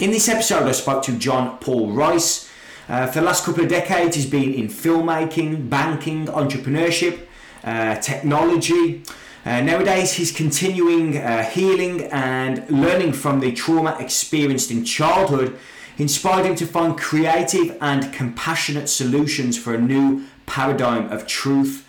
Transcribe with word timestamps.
In 0.00 0.12
this 0.12 0.28
episode, 0.28 0.62
I 0.68 0.70
spoke 0.70 1.02
to 1.06 1.18
John 1.18 1.58
Paul 1.58 1.90
Rice. 1.90 2.48
Uh, 2.88 3.08
for 3.08 3.18
the 3.18 3.26
last 3.26 3.44
couple 3.44 3.64
of 3.64 3.68
decades, 3.68 4.14
he's 4.14 4.30
been 4.30 4.54
in 4.54 4.68
filmmaking, 4.68 5.68
banking, 5.68 6.26
entrepreneurship, 6.26 7.26
uh, 7.64 7.96
technology. 7.96 9.02
Uh, 9.44 9.60
nowadays, 9.60 10.12
he's 10.12 10.30
continuing 10.30 11.18
uh, 11.18 11.42
healing 11.42 12.02
and 12.12 12.70
learning 12.70 13.12
from 13.12 13.40
the 13.40 13.50
trauma 13.50 13.96
experienced 13.98 14.70
in 14.70 14.84
childhood, 14.84 15.58
inspired 15.96 16.46
him 16.46 16.54
to 16.54 16.64
find 16.64 16.96
creative 16.96 17.76
and 17.80 18.12
compassionate 18.12 18.88
solutions 18.88 19.58
for 19.58 19.74
a 19.74 19.80
new 19.80 20.24
paradigm 20.46 21.10
of 21.10 21.26
truth, 21.26 21.84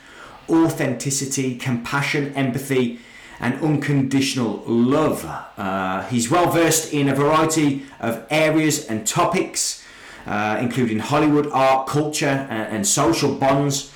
authenticity, 0.50 1.56
compassion, 1.56 2.34
empathy, 2.34 3.00
and 3.40 3.62
unconditional 3.62 4.64
love. 4.66 5.26
Uh, 5.58 6.04
he's 6.08 6.30
well 6.30 6.52
versed 6.52 6.94
in 6.94 7.10
a 7.10 7.16
variety 7.16 7.86
of 8.00 8.26
areas 8.30 8.86
and 8.88 9.08
topics, 9.08 9.84
uh, 10.26 10.58
including 10.62 11.00
Hollywood, 11.00 11.50
art, 11.52 11.88
culture, 11.88 12.48
and, 12.50 12.76
and 12.76 12.88
social 12.88 13.36
bonds, 13.36 13.92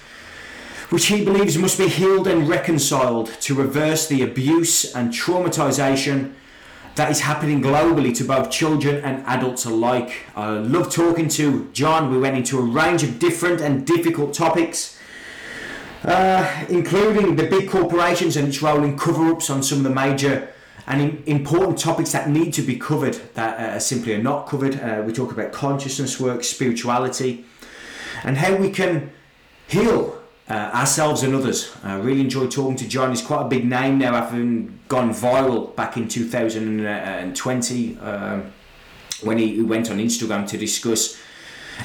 which 0.89 1.07
he 1.07 1.23
believes 1.25 1.57
must 1.57 1.77
be 1.77 1.87
healed 1.87 2.27
and 2.27 2.47
reconciled 2.47 3.27
to 3.41 3.53
reverse 3.53 4.07
the 4.07 4.21
abuse 4.21 4.95
and 4.95 5.11
traumatization 5.11 6.33
that 6.95 7.09
is 7.09 7.21
happening 7.21 7.61
globally 7.61 8.15
to 8.15 8.23
both 8.23 8.51
children 8.51 9.03
and 9.03 9.25
adults 9.25 9.65
alike. 9.65 10.27
I 10.35 10.51
love 10.51 10.93
talking 10.93 11.27
to 11.29 11.67
John. 11.73 12.11
We 12.11 12.19
went 12.19 12.37
into 12.37 12.59
a 12.59 12.61
range 12.61 13.01
of 13.01 13.17
different 13.17 13.61
and 13.61 13.85
difficult 13.85 14.33
topics 14.33 14.92
uh, 16.03 16.65
including 16.69 17.35
the 17.35 17.47
big 17.47 17.69
corporations 17.69 18.35
and 18.35 18.47
its 18.47 18.61
role 18.61 18.83
in 18.83 18.97
cover 18.97 19.31
ups 19.31 19.49
on 19.49 19.63
some 19.63 19.79
of 19.79 19.83
the 19.83 19.89
major 19.89 20.49
and 20.85 21.23
important 21.27 21.79
topics 21.79 22.11
that 22.11 22.29
need 22.29 22.53
to 22.53 22.61
be 22.61 22.75
covered 22.77 23.13
that 23.35 23.59
uh, 23.59 23.79
simply 23.79 24.13
are 24.13 24.21
not 24.21 24.47
covered. 24.47 24.79
Uh, 24.79 25.01
we 25.05 25.13
talk 25.13 25.31
about 25.31 25.53
consciousness 25.53 26.19
work, 26.19 26.43
spirituality, 26.43 27.45
and 28.23 28.37
how 28.37 28.55
we 28.55 28.69
can 28.69 29.11
heal 29.67 30.21
uh, 30.49 30.71
ourselves 30.73 31.23
and 31.23 31.33
others. 31.33 31.73
I 31.83 31.95
really 31.95 32.21
enjoyed 32.21 32.51
talking 32.51 32.75
to 32.77 32.87
John. 32.87 33.11
He's 33.11 33.21
quite 33.21 33.43
a 33.43 33.47
big 33.47 33.65
name 33.65 33.97
now, 33.97 34.13
having 34.13 34.79
gone 34.89 35.11
viral 35.11 35.73
back 35.75 35.95
in 35.95 36.09
2020 36.09 37.97
um, 37.99 38.51
when 39.21 39.37
he 39.37 39.61
went 39.61 39.89
on 39.89 39.99
Instagram 39.99 40.45
to 40.49 40.57
discuss 40.57 41.17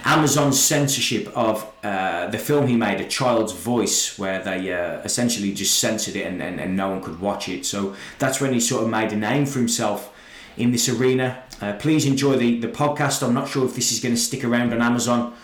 Amazon's 0.05 0.61
censorship 0.61 1.28
of 1.36 1.67
uh, 1.83 2.27
the 2.28 2.39
film 2.39 2.67
he 2.67 2.77
made, 2.77 3.00
A 3.00 3.08
Child's 3.08 3.53
Voice, 3.53 4.19
where 4.19 4.42
they 4.42 4.72
uh, 4.72 5.00
essentially 5.00 5.53
just 5.53 5.78
censored 5.78 6.17
it 6.17 6.27
and, 6.27 6.42
and, 6.42 6.61
and 6.61 6.77
no 6.77 6.91
one 6.91 7.03
could 7.03 7.20
watch 7.20 7.48
it. 7.48 7.67
So 7.67 7.95
that's 8.19 8.41
when 8.41 8.53
he 8.53 8.61
sort 8.61 8.84
of 8.84 8.91
made 8.91 9.12
a 9.12 9.17
name 9.17 9.47
for 9.47 9.58
himself 9.58 10.14
in 10.56 10.72
this 10.72 10.89
arena. 10.89 11.42
Uh, 11.61 11.72
please 11.75 12.06
enjoy 12.06 12.36
the, 12.36 12.61
the 12.61 12.69
podcast. 12.69 13.22
I'm 13.27 13.34
not 13.34 13.48
sure 13.48 13.64
if 13.64 13.75
this 13.75 13.92
is 13.92 14.00
going 14.00 14.14
to 14.14 14.20
stick 14.20 14.45
around 14.45 14.72
on 14.72 14.83
Amazon, 14.83 15.34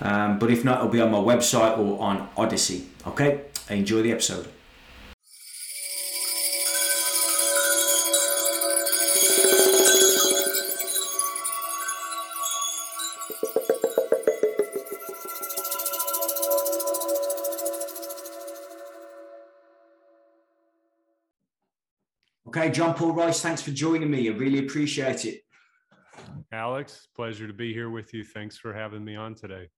um, 0.00 0.38
but 0.38 0.50
if 0.50 0.64
not, 0.64 0.78
it'll 0.78 0.90
be 0.90 1.00
on 1.00 1.10
my 1.10 1.18
website 1.18 1.78
or 1.78 2.00
on 2.00 2.28
Odysee. 2.36 2.86
Okay, 3.06 3.42
enjoy 3.68 4.02
the 4.02 4.12
episode. 4.12 4.48
Okay, 22.60 22.70
John 22.70 22.92
Paul 22.92 23.14
Rice, 23.14 23.40
thanks 23.40 23.62
for 23.62 23.70
joining 23.70 24.10
me. 24.10 24.28
I 24.28 24.32
really 24.32 24.58
appreciate 24.58 25.24
it. 25.24 25.40
Alex, 26.52 27.08
pleasure 27.16 27.46
to 27.46 27.54
be 27.54 27.72
here 27.72 27.88
with 27.88 28.12
you. 28.12 28.22
Thanks 28.22 28.58
for 28.58 28.74
having 28.74 29.02
me 29.02 29.16
on 29.16 29.34
today. 29.34 29.70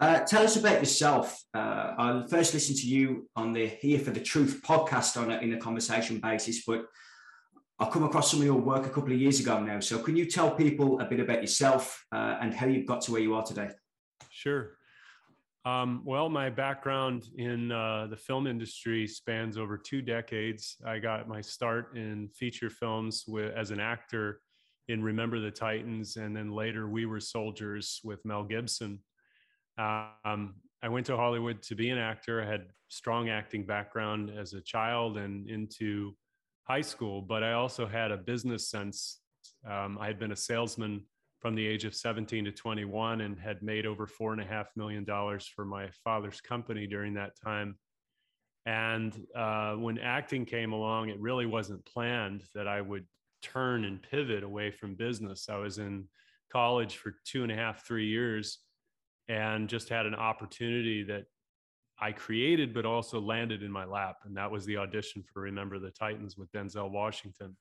Uh, 0.00 0.18
tell 0.18 0.42
us 0.42 0.56
about 0.56 0.80
yourself. 0.80 1.40
Uh, 1.54 1.94
I 1.96 2.24
first 2.28 2.52
listened 2.52 2.78
to 2.78 2.88
you 2.88 3.28
on 3.36 3.52
the 3.52 3.68
Here 3.68 4.00
for 4.00 4.10
the 4.10 4.18
Truth 4.18 4.60
podcast 4.66 5.22
on 5.22 5.30
a, 5.30 5.38
in 5.38 5.54
a 5.54 5.58
conversation 5.58 6.18
basis, 6.18 6.64
but 6.66 6.84
I 7.78 7.88
come 7.88 8.02
across 8.02 8.32
some 8.32 8.40
of 8.40 8.44
your 8.44 8.56
work 8.56 8.86
a 8.86 8.90
couple 8.90 9.12
of 9.12 9.20
years 9.20 9.38
ago 9.38 9.60
now. 9.60 9.78
So, 9.78 10.00
can 10.00 10.16
you 10.16 10.26
tell 10.26 10.50
people 10.50 10.98
a 10.98 11.04
bit 11.04 11.20
about 11.20 11.42
yourself 11.42 12.04
uh, 12.10 12.38
and 12.40 12.52
how 12.52 12.66
you've 12.66 12.86
got 12.86 13.02
to 13.02 13.12
where 13.12 13.20
you 13.20 13.36
are 13.36 13.44
today? 13.44 13.68
Sure. 14.30 14.72
Um, 15.66 16.02
well, 16.06 16.30
my 16.30 16.48
background 16.48 17.28
in 17.36 17.70
uh, 17.70 18.06
the 18.08 18.16
film 18.16 18.46
industry 18.46 19.06
spans 19.06 19.58
over 19.58 19.76
two 19.76 20.00
decades. 20.00 20.76
I 20.86 20.98
got 20.98 21.28
my 21.28 21.42
start 21.42 21.96
in 21.96 22.30
feature 22.34 22.70
films 22.70 23.24
with, 23.28 23.52
as 23.54 23.70
an 23.70 23.78
actor 23.80 24.40
in 24.88 25.02
Remember 25.02 25.38
the 25.38 25.50
Titans, 25.50 26.16
and 26.16 26.34
then 26.34 26.50
later 26.50 26.88
We 26.88 27.04
Were 27.04 27.20
Soldiers 27.20 28.00
with 28.02 28.24
Mel 28.24 28.42
Gibson. 28.42 29.00
Um, 29.76 30.54
I 30.82 30.88
went 30.88 31.06
to 31.06 31.16
Hollywood 31.16 31.62
to 31.64 31.74
be 31.74 31.90
an 31.90 31.98
actor. 31.98 32.42
I 32.42 32.46
had 32.46 32.66
strong 32.88 33.28
acting 33.28 33.66
background 33.66 34.30
as 34.30 34.54
a 34.54 34.62
child 34.62 35.18
and 35.18 35.48
into 35.48 36.16
high 36.64 36.80
school, 36.80 37.20
but 37.20 37.42
I 37.44 37.52
also 37.52 37.86
had 37.86 38.10
a 38.10 38.16
business 38.16 38.70
sense. 38.70 39.20
Um, 39.68 39.98
I 40.00 40.06
had 40.06 40.18
been 40.18 40.32
a 40.32 40.36
salesman 40.36 41.02
from 41.40 41.54
the 41.54 41.66
age 41.66 41.84
of 41.84 41.94
17 41.94 42.44
to 42.44 42.52
21 42.52 43.22
and 43.22 43.38
had 43.38 43.62
made 43.62 43.86
over 43.86 44.06
four 44.06 44.32
and 44.32 44.42
a 44.42 44.44
half 44.44 44.68
million 44.76 45.04
dollars 45.04 45.46
for 45.46 45.64
my 45.64 45.88
father's 46.04 46.40
company 46.40 46.86
during 46.86 47.14
that 47.14 47.32
time. 47.42 47.76
And 48.66 49.26
uh, 49.34 49.74
when 49.74 49.98
acting 49.98 50.44
came 50.44 50.72
along, 50.72 51.08
it 51.08 51.18
really 51.18 51.46
wasn't 51.46 51.84
planned 51.86 52.42
that 52.54 52.68
I 52.68 52.82
would 52.82 53.06
turn 53.42 53.86
and 53.86 54.02
pivot 54.02 54.42
away 54.42 54.70
from 54.70 54.94
business. 54.94 55.48
I 55.48 55.56
was 55.56 55.78
in 55.78 56.08
college 56.52 56.96
for 56.96 57.16
two 57.24 57.42
and 57.42 57.50
a 57.50 57.56
half, 57.56 57.86
three 57.86 58.08
years, 58.08 58.58
and 59.28 59.68
just 59.68 59.88
had 59.88 60.04
an 60.04 60.14
opportunity 60.14 61.02
that 61.04 61.24
I 61.98 62.12
created, 62.12 62.74
but 62.74 62.84
also 62.84 63.18
landed 63.18 63.62
in 63.62 63.70
my 63.70 63.86
lap. 63.86 64.16
And 64.24 64.36
that 64.36 64.50
was 64.50 64.66
the 64.66 64.76
audition 64.76 65.22
for 65.22 65.42
Remember 65.42 65.78
the 65.78 65.90
Titans 65.90 66.36
with 66.36 66.52
Denzel 66.52 66.90
Washington. 66.90 67.56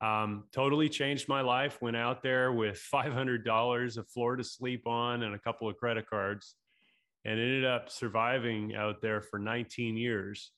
Um, 0.00 0.44
totally 0.52 0.88
changed 0.88 1.28
my 1.28 1.40
life. 1.40 1.80
Went 1.80 1.96
out 1.96 2.22
there 2.22 2.52
with 2.52 2.82
$500, 2.92 3.98
a 3.98 4.02
floor 4.04 4.36
to 4.36 4.44
sleep 4.44 4.86
on, 4.86 5.22
and 5.22 5.34
a 5.34 5.38
couple 5.38 5.68
of 5.68 5.76
credit 5.76 6.08
cards, 6.08 6.56
and 7.24 7.40
ended 7.40 7.64
up 7.64 7.90
surviving 7.90 8.74
out 8.74 9.00
there 9.00 9.22
for 9.22 9.38
19 9.38 9.96
years, 9.96 10.52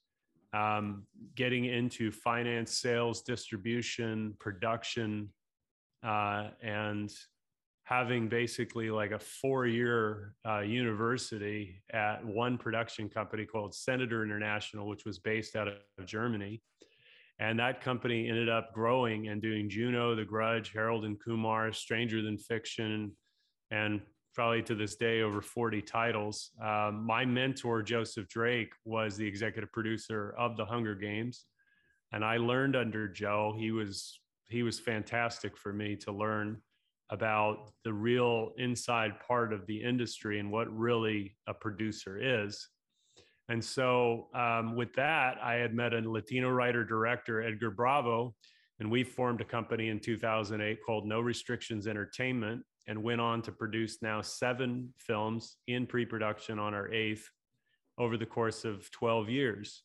um, 0.53 1.07
getting 1.37 1.67
into 1.67 2.11
finance, 2.11 2.79
sales, 2.79 3.23
distribution, 3.23 4.35
production, 4.41 5.29
uh, 6.03 6.49
and 6.63 7.13
having 7.85 8.29
basically 8.29 8.91
like 8.91 9.13
a 9.13 9.19
four 9.19 9.67
year 9.67 10.35
uh, 10.47 10.61
university 10.61 11.81
at 11.93 12.23
one 12.25 12.59
production 12.59 13.09
company 13.09 13.47
called 13.47 13.75
Senator 13.75 14.23
International, 14.25 14.87
which 14.89 15.07
was 15.07 15.19
based 15.19 15.57
out 15.57 15.69
of 15.69 15.77
Germany 16.05 16.61
and 17.41 17.59
that 17.59 17.81
company 17.81 18.29
ended 18.29 18.49
up 18.49 18.73
growing 18.73 19.29
and 19.29 19.41
doing 19.41 19.69
Juno, 19.69 20.15
The 20.15 20.25
Grudge, 20.25 20.73
Harold 20.73 21.05
and 21.05 21.19
Kumar, 21.23 21.73
Stranger 21.73 22.21
Than 22.21 22.37
Fiction, 22.37 23.13
and 23.71 24.01
probably 24.35 24.63
to 24.63 24.75
this 24.75 24.97
day 24.97 25.23
over 25.23 25.41
40 25.41 25.83
titles. 25.83 26.51
Um, 26.63 27.05
my 27.05 27.25
mentor, 27.25 27.83
Joseph 27.83 28.29
Drake, 28.29 28.73
was 28.85 29.17
the 29.17 29.27
executive 29.27 29.73
producer 29.73 30.35
of 30.39 30.57
The 30.57 30.65
Hunger 30.65 30.95
Games. 30.95 31.47
And 32.13 32.25
I 32.25 32.39
learned 32.39 32.77
under 32.77 33.09
Joe. 33.09 33.55
He 33.59 33.71
was 33.71 34.21
he 34.49 34.63
was 34.63 34.81
fantastic 34.81 35.59
for 35.59 35.73
me 35.73 35.95
to 35.97 36.13
learn 36.13 36.63
about 37.11 37.71
the 37.85 37.93
real 37.93 38.53
inside 38.57 39.21
part 39.27 39.53
of 39.53 39.67
the 39.67 39.83
industry 39.83 40.39
and 40.39 40.51
what 40.51 40.75
really 40.75 41.37
a 41.47 41.53
producer 41.53 42.19
is. 42.19 42.67
And 43.49 43.65
so, 43.65 44.29
um, 44.35 44.77
with 44.77 44.93
that, 44.95 45.39
I 45.43 45.55
had 45.55 45.75
met 45.75 45.95
a 45.95 46.01
Latino 46.09 46.51
writer 46.51 46.85
director, 46.85 47.43
Edgar 47.43 47.71
Bravo, 47.71 48.35
and 48.79 48.91
we 48.91 49.03
formed 49.03 49.41
a 49.41 49.45
company 49.45 49.89
in 49.89 50.01
2008 50.01 50.79
called 50.85 51.07
No 51.07 51.21
Restrictions 51.21 51.87
Entertainment 51.87 52.63
and 52.87 53.03
went 53.03 53.21
on 53.21 53.43
to 53.43 53.53
produce 53.53 54.03
now 54.03 54.21
seven 54.21 54.93
films 54.99 55.57
in 55.67 55.87
pre 55.87 56.05
production 56.05 56.59
on 56.59 56.75
our 56.75 56.93
eighth 56.93 57.29
over 57.99 58.17
the 58.17 58.27
course 58.27 58.65
of 58.65 58.91
12 58.91 59.29
years. 59.29 59.83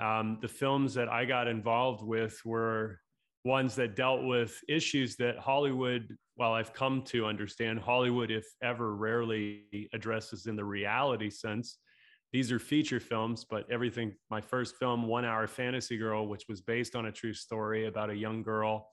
Um, 0.00 0.38
the 0.42 0.48
films 0.48 0.92
that 0.94 1.08
I 1.08 1.24
got 1.24 1.48
involved 1.48 2.04
with 2.04 2.40
were 2.44 3.00
ones 3.44 3.76
that 3.76 3.96
dealt 3.96 4.24
with 4.24 4.60
issues 4.68 5.16
that 5.16 5.38
Hollywood, 5.38 6.16
well, 6.36 6.52
I've 6.52 6.74
come 6.74 7.02
to 7.04 7.24
understand, 7.24 7.78
Hollywood, 7.78 8.30
if 8.30 8.44
ever, 8.62 8.94
rarely 8.94 9.88
addresses 9.94 10.46
in 10.46 10.56
the 10.56 10.64
reality 10.64 11.30
sense 11.30 11.78
these 12.32 12.52
are 12.52 12.58
feature 12.58 13.00
films, 13.00 13.46
but 13.48 13.70
everything, 13.70 14.14
my 14.30 14.40
first 14.40 14.76
film, 14.76 15.06
One 15.06 15.24
Hour 15.24 15.46
Fantasy 15.46 15.96
Girl, 15.96 16.26
which 16.26 16.44
was 16.48 16.60
based 16.60 16.96
on 16.96 17.06
a 17.06 17.12
true 17.12 17.32
story 17.32 17.86
about 17.86 18.10
a 18.10 18.16
young 18.16 18.42
girl 18.42 18.88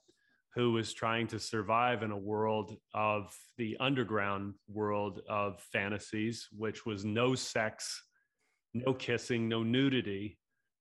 who 0.56 0.72
was 0.72 0.94
trying 0.94 1.28
to 1.28 1.40
survive 1.40 2.04
in 2.04 2.12
a 2.12 2.18
world 2.18 2.78
of 2.94 3.36
the 3.58 3.76
underground 3.80 4.54
world 4.68 5.22
of 5.28 5.60
fantasies, 5.72 6.48
which 6.56 6.86
was 6.86 7.04
no 7.04 7.34
sex, 7.34 8.04
no 8.74 8.94
kissing, 8.94 9.50
no 9.50 9.64
nudity, 9.64 10.38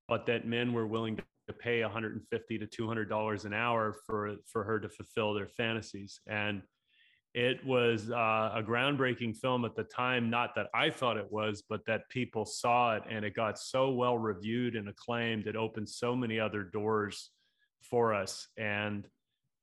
but 0.09 0.27
that 0.27 0.47
men 0.47 0.75
were 0.75 0.87
willing 0.87 1.17
to 1.17 1.53
pay 1.55 1.83
150 1.83 2.59
to 2.59 2.67
200 2.67 3.09
dollars 3.09 3.45
an 3.45 3.55
hour 3.55 3.95
for 4.07 4.37
for 4.47 4.63
her 4.65 4.79
to 4.79 4.89
fulfill 4.89 5.35
their 5.35 5.49
fantasies. 5.49 6.21
And 6.27 6.63
it 7.35 7.65
was 7.65 8.11
uh, 8.11 8.53
a 8.55 8.63
groundbreaking 8.63 9.35
film 9.37 9.65
at 9.65 9.75
the 9.75 9.85
time 9.85 10.29
not 10.29 10.55
that 10.55 10.67
i 10.75 10.91
thought 10.91 11.17
it 11.17 11.31
was 11.31 11.63
but 11.69 11.85
that 11.87 12.09
people 12.11 12.45
saw 12.45 12.95
it 12.95 13.03
and 13.11 13.25
it 13.25 13.35
got 13.35 13.59
so 13.59 13.91
well 13.91 14.19
reviewed 14.19 14.77
and 14.77 14.89
acclaimed 14.89 15.47
it 15.47 15.57
opened 15.57 15.89
so 15.89 16.15
many 16.15 16.39
other 16.39 16.63
doors 16.63 17.31
for 17.83 18.15
us. 18.15 18.49
And 18.57 19.07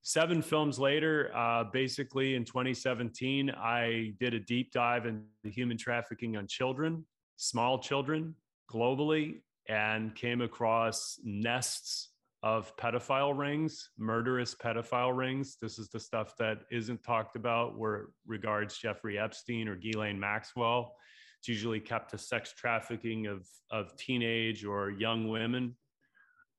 seven 0.02 0.40
films 0.40 0.78
later 0.78 1.30
uh, 1.34 1.64
basically 1.64 2.34
in 2.34 2.42
2017 2.42 3.50
i 3.50 4.14
did 4.18 4.32
a 4.32 4.40
deep 4.40 4.72
dive 4.72 5.04
into 5.04 5.26
human 5.44 5.76
trafficking 5.76 6.38
on 6.38 6.46
children 6.46 7.04
small 7.36 7.78
children 7.78 8.34
globally 8.72 9.40
and 9.68 10.14
came 10.14 10.40
across 10.40 11.20
nests 11.22 12.09
of 12.42 12.74
pedophile 12.76 13.36
rings, 13.36 13.90
murderous 13.98 14.54
pedophile 14.54 15.16
rings. 15.16 15.56
This 15.60 15.78
is 15.78 15.88
the 15.88 16.00
stuff 16.00 16.34
that 16.38 16.60
isn't 16.70 17.02
talked 17.02 17.36
about 17.36 17.78
where 17.78 17.94
it 17.96 18.06
regards 18.26 18.78
Jeffrey 18.78 19.18
Epstein 19.18 19.68
or 19.68 19.76
Ghislaine 19.76 20.18
Maxwell. 20.18 20.94
It's 21.38 21.48
usually 21.48 21.80
kept 21.80 22.10
to 22.10 22.18
sex 22.18 22.54
trafficking 22.56 23.26
of, 23.26 23.46
of 23.70 23.96
teenage 23.96 24.64
or 24.64 24.90
young 24.90 25.28
women. 25.28 25.76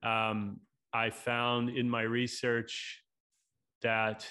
Um, 0.03 0.59
I 0.93 1.09
found 1.09 1.69
in 1.69 1.89
my 1.89 2.01
research 2.01 3.01
that 3.81 4.27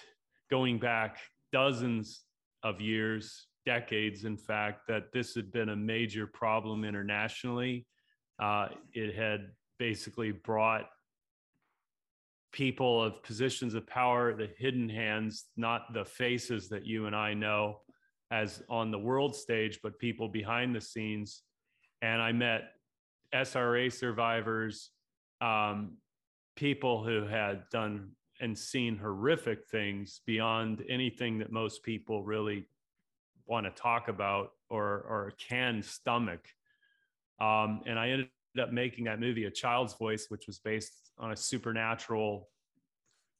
going 0.50 0.78
back 0.78 1.18
dozens 1.52 2.22
of 2.62 2.80
years, 2.80 3.46
decades, 3.66 4.24
in 4.24 4.36
fact, 4.36 4.86
that 4.88 5.12
this 5.12 5.34
had 5.34 5.52
been 5.52 5.70
a 5.70 5.76
major 5.76 6.26
problem 6.26 6.84
internationally 6.84 7.86
uh, 8.40 8.68
it 8.94 9.14
had 9.14 9.50
basically 9.78 10.32
brought 10.32 10.88
people 12.52 13.02
of 13.02 13.22
positions 13.22 13.74
of 13.74 13.86
power, 13.86 14.34
the 14.34 14.50
hidden 14.58 14.88
hands, 14.88 15.46
not 15.56 15.92
the 15.94 16.04
faces 16.04 16.68
that 16.68 16.86
you 16.86 17.06
and 17.06 17.14
I 17.14 17.34
know 17.34 17.80
as 18.30 18.62
on 18.68 18.90
the 18.90 18.98
world 18.98 19.34
stage, 19.34 19.80
but 19.82 19.98
people 19.98 20.28
behind 20.28 20.74
the 20.74 20.80
scenes. 20.80 21.42
And 22.02 22.20
I 22.22 22.32
met 22.32 22.72
SRA 23.34 23.92
survivors, 23.92 24.90
um, 25.40 25.96
people 26.56 27.04
who 27.04 27.26
had 27.26 27.62
done 27.70 28.10
and 28.40 28.56
seen 28.56 28.96
horrific 28.96 29.68
things 29.68 30.20
beyond 30.26 30.82
anything 30.88 31.38
that 31.38 31.52
most 31.52 31.82
people 31.82 32.24
really 32.24 32.66
want 33.46 33.66
to 33.66 33.82
talk 33.82 34.08
about 34.08 34.52
or, 34.70 34.84
or 34.84 35.32
can 35.38 35.82
stomach. 35.82 36.40
Um, 37.40 37.82
and 37.86 37.98
I 37.98 38.10
ended 38.10 38.28
up 38.58 38.72
making 38.72 39.04
that 39.04 39.20
movie 39.20 39.44
a 39.44 39.50
child's 39.50 39.94
voice, 39.94 40.26
which 40.28 40.46
was 40.46 40.58
based 40.58 41.12
on 41.18 41.32
a 41.32 41.36
supernatural, 41.36 42.48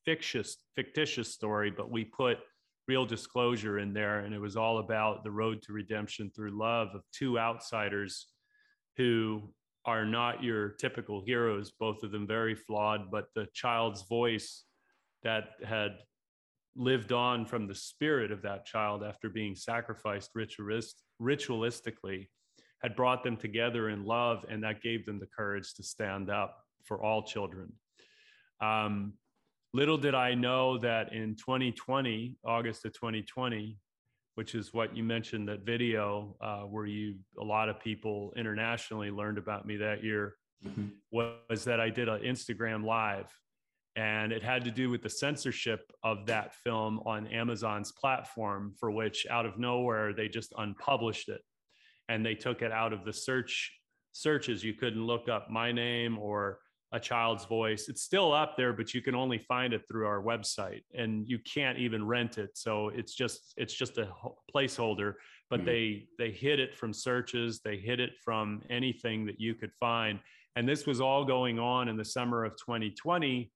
fictitious, 0.04 0.58
fictitious 0.76 1.32
story, 1.32 1.70
but 1.70 1.90
we 1.90 2.04
put 2.04 2.38
real 2.86 3.06
disclosure 3.06 3.78
in 3.78 3.92
there. 3.92 4.20
And 4.20 4.34
it 4.34 4.40
was 4.40 4.56
all 4.56 4.78
about 4.78 5.24
the 5.24 5.30
road 5.30 5.62
to 5.62 5.72
redemption 5.72 6.30
through 6.34 6.58
love 6.58 6.88
of 6.94 7.02
two 7.12 7.38
outsiders 7.38 8.26
who 8.96 9.52
are 9.84 10.04
not 10.04 10.42
your 10.42 10.70
typical 10.70 11.22
heroes, 11.24 11.72
both 11.78 12.02
of 12.02 12.12
them 12.12 12.26
very 12.26 12.54
flawed, 12.54 13.10
but 13.10 13.26
the 13.34 13.46
child's 13.54 14.02
voice 14.08 14.64
that 15.22 15.50
had 15.64 15.98
lived 16.76 17.12
on 17.12 17.44
from 17.44 17.66
the 17.66 17.74
spirit 17.74 18.30
of 18.30 18.42
that 18.42 18.64
child 18.64 19.02
after 19.02 19.28
being 19.28 19.54
sacrificed 19.54 20.30
ritualist, 20.34 21.02
ritualistically 21.20 22.28
had 22.82 22.96
brought 22.96 23.22
them 23.22 23.36
together 23.36 23.88
in 23.90 24.04
love, 24.04 24.44
and 24.48 24.62
that 24.64 24.82
gave 24.82 25.06
them 25.06 25.18
the 25.18 25.26
courage 25.26 25.74
to 25.74 25.82
stand 25.82 26.30
up 26.30 26.64
for 26.84 27.02
all 27.02 27.22
children. 27.22 27.72
Um, 28.60 29.14
little 29.72 29.98
did 29.98 30.14
I 30.14 30.34
know 30.34 30.78
that 30.78 31.12
in 31.12 31.36
2020, 31.36 32.36
August 32.44 32.84
of 32.84 32.92
2020, 32.94 33.76
which 34.34 34.54
is 34.54 34.72
what 34.72 34.96
you 34.96 35.04
mentioned 35.04 35.48
that 35.48 35.60
video 35.66 36.36
uh, 36.40 36.60
where 36.62 36.86
you 36.86 37.16
a 37.38 37.44
lot 37.44 37.68
of 37.68 37.80
people 37.80 38.32
internationally 38.36 39.10
learned 39.10 39.38
about 39.38 39.66
me 39.66 39.76
that 39.76 40.02
year 40.02 40.36
mm-hmm. 40.66 40.86
was 41.10 41.64
that 41.64 41.80
I 41.80 41.90
did 41.90 42.08
an 42.08 42.22
Instagram 42.22 42.84
live 42.84 43.26
and 43.96 44.32
it 44.32 44.42
had 44.42 44.64
to 44.64 44.70
do 44.70 44.88
with 44.88 45.02
the 45.02 45.10
censorship 45.10 45.90
of 46.04 46.26
that 46.26 46.54
film 46.54 47.00
on 47.04 47.26
Amazon's 47.26 47.92
platform 47.92 48.72
for 48.78 48.90
which 48.90 49.26
out 49.28 49.46
of 49.46 49.58
nowhere 49.58 50.12
they 50.12 50.28
just 50.28 50.54
unpublished 50.56 51.28
it 51.28 51.42
and 52.10 52.26
they 52.26 52.34
took 52.34 52.60
it 52.60 52.72
out 52.72 52.92
of 52.92 53.04
the 53.04 53.12
search 53.12 53.72
searches. 54.12 54.64
You 54.64 54.74
couldn't 54.74 55.06
look 55.06 55.28
up 55.28 55.48
my 55.48 55.70
name 55.70 56.18
or 56.18 56.58
a 56.92 56.98
child's 56.98 57.44
voice. 57.44 57.88
It's 57.88 58.02
still 58.02 58.32
up 58.32 58.56
there, 58.56 58.72
but 58.72 58.92
you 58.92 59.00
can 59.00 59.14
only 59.14 59.38
find 59.38 59.72
it 59.72 59.82
through 59.88 60.06
our 60.06 60.20
website, 60.20 60.82
and 60.92 61.24
you 61.28 61.38
can't 61.38 61.78
even 61.78 62.04
rent 62.04 62.36
it. 62.36 62.50
So 62.54 62.88
it's 62.88 63.14
just 63.14 63.54
it's 63.56 63.74
just 63.74 63.96
a 63.98 64.08
placeholder. 64.54 65.14
But 65.48 65.60
mm-hmm. 65.60 65.66
they 65.66 66.06
they 66.18 66.30
hid 66.32 66.58
it 66.58 66.76
from 66.76 66.92
searches. 66.92 67.60
They 67.64 67.76
hid 67.76 68.00
it 68.00 68.10
from 68.24 68.62
anything 68.68 69.24
that 69.26 69.40
you 69.40 69.54
could 69.54 69.72
find. 69.78 70.18
And 70.56 70.68
this 70.68 70.84
was 70.84 71.00
all 71.00 71.24
going 71.24 71.60
on 71.60 71.88
in 71.88 71.96
the 71.96 72.04
summer 72.04 72.44
of 72.44 72.56
2020 72.56 73.52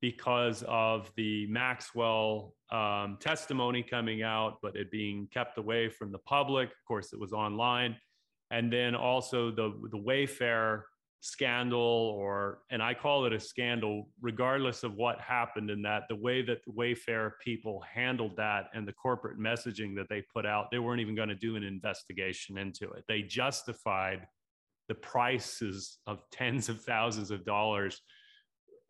because 0.00 0.64
of 0.68 1.10
the 1.16 1.46
Maxwell 1.48 2.54
um, 2.70 3.16
testimony 3.20 3.82
coming 3.82 4.22
out, 4.22 4.58
but 4.62 4.76
it 4.76 4.90
being 4.90 5.28
kept 5.32 5.58
away 5.58 5.88
from 5.88 6.12
the 6.12 6.18
public. 6.18 6.68
Of 6.68 6.84
course, 6.86 7.12
it 7.12 7.18
was 7.18 7.32
online. 7.32 7.96
And 8.50 8.72
then 8.72 8.94
also 8.94 9.50
the, 9.50 9.72
the 9.90 9.98
Wayfair 9.98 10.82
scandal, 11.20 12.14
or, 12.16 12.60
and 12.70 12.82
I 12.82 12.94
call 12.94 13.26
it 13.26 13.32
a 13.32 13.40
scandal, 13.40 14.08
regardless 14.20 14.84
of 14.84 14.94
what 14.94 15.20
happened 15.20 15.68
in 15.68 15.82
that, 15.82 16.04
the 16.08 16.16
way 16.16 16.42
that 16.42 16.58
the 16.64 16.72
Wayfair 16.72 17.32
people 17.44 17.82
handled 17.92 18.36
that 18.36 18.66
and 18.72 18.86
the 18.86 18.92
corporate 18.92 19.38
messaging 19.38 19.96
that 19.96 20.08
they 20.08 20.22
put 20.32 20.46
out, 20.46 20.70
they 20.70 20.78
weren't 20.78 21.00
even 21.00 21.16
going 21.16 21.28
to 21.28 21.34
do 21.34 21.56
an 21.56 21.64
investigation 21.64 22.56
into 22.56 22.88
it. 22.92 23.04
They 23.08 23.22
justified 23.22 24.26
the 24.88 24.94
prices 24.94 25.98
of 26.06 26.20
tens 26.30 26.68
of 26.68 26.80
thousands 26.82 27.30
of 27.30 27.44
dollars 27.44 28.00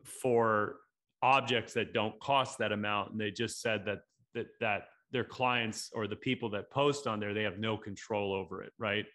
for 0.03 0.77
objects 1.21 1.73
that 1.73 1.93
don't 1.93 2.17
cost 2.19 2.57
that 2.59 2.71
amount 2.71 3.11
and 3.11 3.19
they 3.19 3.31
just 3.31 3.61
said 3.61 3.85
that 3.85 3.99
that 4.33 4.47
that 4.59 4.83
their 5.11 5.23
clients 5.23 5.89
or 5.93 6.07
the 6.07 6.15
people 6.15 6.49
that 6.49 6.69
post 6.71 7.07
on 7.07 7.19
there 7.19 7.33
they 7.33 7.43
have 7.43 7.59
no 7.59 7.77
control 7.77 8.33
over 8.33 8.63
it 8.63 8.71
right? 8.77 9.05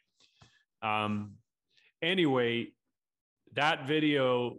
Um 0.82 1.32
anyway 2.02 2.68
that 3.54 3.86
video 3.86 4.56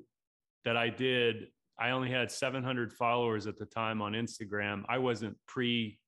that 0.64 0.76
i 0.76 0.90
did 0.90 1.48
i 1.78 1.92
only 1.92 2.10
had 2.10 2.32
700 2.32 2.92
followers 2.94 3.46
at 3.46 3.58
the 3.58 3.66
time 3.66 4.02
on 4.02 4.14
instagram. 4.14 4.84
I 4.90 4.98
wasn't 4.98 5.38
pre 5.48 6.00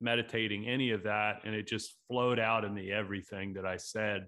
meditating 0.00 0.68
any 0.68 0.90
of 0.90 1.02
that 1.04 1.40
and 1.44 1.54
it 1.54 1.66
just 1.66 1.94
flowed 2.08 2.38
out 2.38 2.64
of 2.64 2.72
me 2.72 2.92
everything 2.92 3.54
that 3.54 3.66
i 3.66 3.76
said. 3.76 4.26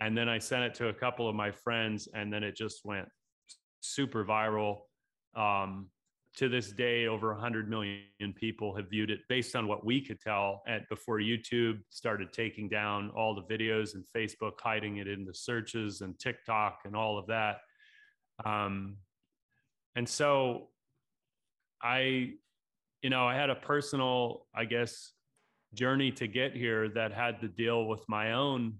And 0.00 0.16
then 0.18 0.28
i 0.28 0.38
sent 0.38 0.64
it 0.64 0.74
to 0.76 0.88
a 0.88 0.92
couple 0.92 1.28
of 1.28 1.36
my 1.36 1.52
friends 1.52 2.08
and 2.12 2.32
then 2.32 2.42
it 2.42 2.56
just 2.56 2.84
went 2.84 3.08
super 3.80 4.24
viral 4.24 4.78
um, 5.34 5.88
to 6.36 6.48
this 6.48 6.72
day, 6.72 7.06
over 7.06 7.32
100 7.32 7.68
million 7.68 8.32
people 8.34 8.74
have 8.74 8.88
viewed 8.88 9.10
it 9.10 9.20
based 9.28 9.54
on 9.54 9.68
what 9.68 9.84
we 9.84 10.00
could 10.00 10.20
tell 10.20 10.62
at 10.66 10.88
before 10.88 11.18
YouTube 11.18 11.80
started 11.90 12.32
taking 12.32 12.68
down 12.68 13.10
all 13.10 13.34
the 13.34 13.42
videos 13.42 13.94
and 13.94 14.04
Facebook 14.16 14.52
hiding 14.58 14.96
it 14.96 15.08
in 15.08 15.24
the 15.24 15.34
searches 15.34 16.00
and 16.00 16.18
TikTok 16.18 16.80
and 16.84 16.96
all 16.96 17.18
of 17.18 17.26
that. 17.26 17.58
Um, 18.46 18.96
and 19.94 20.08
so 20.08 20.68
I, 21.82 22.32
you 23.02 23.10
know, 23.10 23.26
I 23.26 23.34
had 23.34 23.50
a 23.50 23.54
personal, 23.54 24.46
I 24.54 24.64
guess, 24.64 25.12
journey 25.74 26.12
to 26.12 26.26
get 26.26 26.56
here 26.56 26.88
that 26.90 27.12
had 27.12 27.40
to 27.40 27.48
deal 27.48 27.86
with 27.86 28.02
my 28.08 28.32
own 28.32 28.74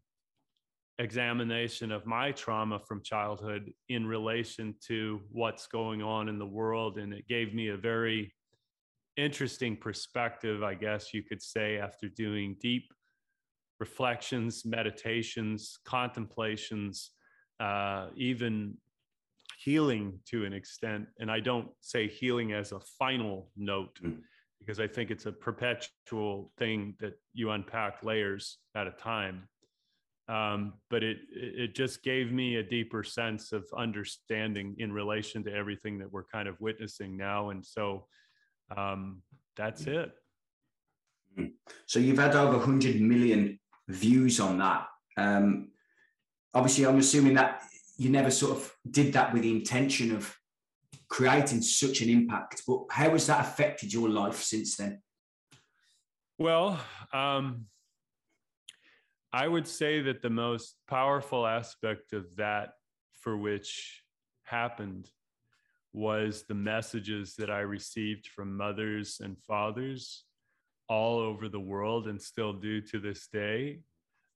examination 0.99 1.90
of 1.90 2.06
my 2.06 2.32
trauma 2.32 2.78
from 2.78 3.02
childhood 3.02 3.72
in 3.88 4.06
relation 4.06 4.75
to 4.87 5.20
what's 5.30 5.66
going 5.66 6.02
on 6.02 6.28
in 6.28 6.38
the 6.38 6.46
world. 6.46 6.99
And 6.99 7.12
it 7.12 7.26
gave 7.26 7.54
me 7.54 7.68
a 7.68 7.76
very 7.76 8.34
interesting 9.16 9.76
perspective, 9.76 10.62
I 10.62 10.75
guess 10.75 11.14
you 11.14 11.22
could 11.22 11.42
say, 11.42 11.78
after 11.78 12.08
doing 12.08 12.56
deep 12.61 12.92
reflections, 13.80 14.64
meditations, 14.64 15.78
contemplations, 15.84 17.11
uh, 17.58 18.08
even 18.16 18.76
healing 19.58 20.18
to 20.26 20.44
an 20.44 20.52
extent. 20.52 21.06
And 21.18 21.30
I 21.30 21.40
don't 21.40 21.68
say 21.80 22.06
healing 22.08 22.52
as 22.52 22.72
a 22.72 22.80
final 22.99 23.50
note. 23.56 23.99
Mm. 24.04 24.18
Because 24.61 24.78
I 24.78 24.87
think 24.87 25.11
it's 25.11 25.26
a 25.26 25.32
perpetual 25.32 26.52
thing 26.56 26.94
that 27.00 27.14
you 27.32 27.50
unpack 27.50 28.04
layers 28.04 28.58
at 28.76 28.87
a 28.87 28.92
time 28.92 29.49
um, 30.32 30.74
but 30.90 31.02
it 31.02 31.18
it 31.30 31.74
just 31.74 32.02
gave 32.02 32.32
me 32.32 32.56
a 32.56 32.62
deeper 32.62 33.02
sense 33.02 33.52
of 33.52 33.64
understanding 33.76 34.74
in 34.78 34.92
relation 34.92 35.42
to 35.44 35.52
everything 35.52 35.98
that 35.98 36.10
we're 36.12 36.24
kind 36.24 36.48
of 36.48 36.60
witnessing 36.60 37.16
now 37.16 37.50
and 37.50 37.64
so 37.64 38.06
um, 38.76 39.22
that's 39.56 39.86
it 39.86 40.12
hmm. 41.36 41.46
so 41.86 41.98
you've 41.98 42.18
had 42.18 42.34
over 42.34 42.56
100 42.56 43.00
million 43.00 43.58
views 43.88 44.40
on 44.40 44.58
that 44.58 44.86
um, 45.16 45.68
obviously 46.54 46.86
i'm 46.86 46.98
assuming 46.98 47.34
that 47.34 47.62
you 47.98 48.08
never 48.10 48.30
sort 48.30 48.52
of 48.52 48.72
did 48.90 49.12
that 49.12 49.32
with 49.32 49.42
the 49.42 49.50
intention 49.50 50.14
of 50.14 50.34
creating 51.12 51.60
such 51.60 52.00
an 52.00 52.08
impact. 52.08 52.62
But 52.66 52.84
how 52.90 53.10
has 53.10 53.26
that 53.26 53.40
affected 53.40 53.92
your 53.92 54.08
life 54.08 54.42
since 54.42 54.76
then? 54.76 55.02
Well, 56.38 56.80
um, 57.12 57.66
I 59.32 59.48
would 59.48 59.66
say 59.66 60.02
that 60.02 60.20
the 60.20 60.30
most 60.30 60.76
powerful 60.88 61.46
aspect 61.46 62.12
of 62.12 62.36
that 62.36 62.74
for 63.14 63.36
which 63.36 64.02
happened 64.44 65.10
was 65.94 66.44
the 66.48 66.54
messages 66.54 67.34
that 67.36 67.50
I 67.50 67.60
received 67.60 68.26
from 68.26 68.56
mothers 68.56 69.20
and 69.22 69.38
fathers 69.38 70.24
all 70.88 71.18
over 71.18 71.48
the 71.48 71.60
world 71.60 72.08
and 72.08 72.20
still 72.20 72.52
do 72.52 72.80
to 72.82 72.98
this 72.98 73.28
day. 73.28 73.80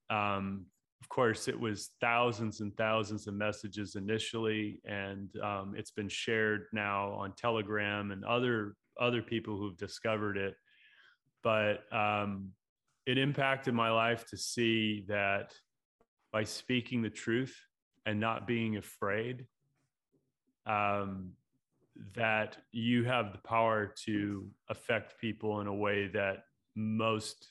Um, 0.09 0.67
of 1.03 1.09
course, 1.11 1.47
it 1.49 1.59
was 1.59 1.91
thousands 2.01 2.61
and 2.61 2.75
thousands 2.77 3.27
of 3.27 3.35
messages 3.35 3.97
initially, 3.97 4.81
and 4.87 5.29
um, 5.43 5.75
it's 5.77 5.91
been 5.91 6.09
shared 6.09 6.67
now 6.73 7.13
on 7.13 7.33
Telegram 7.37 8.13
and 8.13 8.25
other 8.25 8.77
other 8.99 9.21
people 9.21 9.59
who've 9.59 9.77
discovered 9.77 10.39
it. 10.39 10.55
But 11.43 11.81
um, 11.93 12.53
it 13.07 13.19
impacted 13.19 13.73
my 13.73 13.91
life 13.91 14.27
to 14.27 14.37
see 14.37 15.05
that 15.09 15.55
by 16.33 16.45
speaking 16.45 17.03
the 17.03 17.11
truth 17.11 17.57
and 18.05 18.21
not 18.21 18.47
being 18.47 18.77
afraid, 18.77 19.47
um, 20.67 21.31
that 22.15 22.59
you 22.73 23.05
have 23.05 23.33
the 23.33 23.39
power 23.39 23.95
to 24.05 24.47
affect 24.69 25.19
people 25.21 25.61
in 25.61 25.67
a 25.67 25.75
way 25.75 26.09
that 26.09 26.45
most 26.75 27.49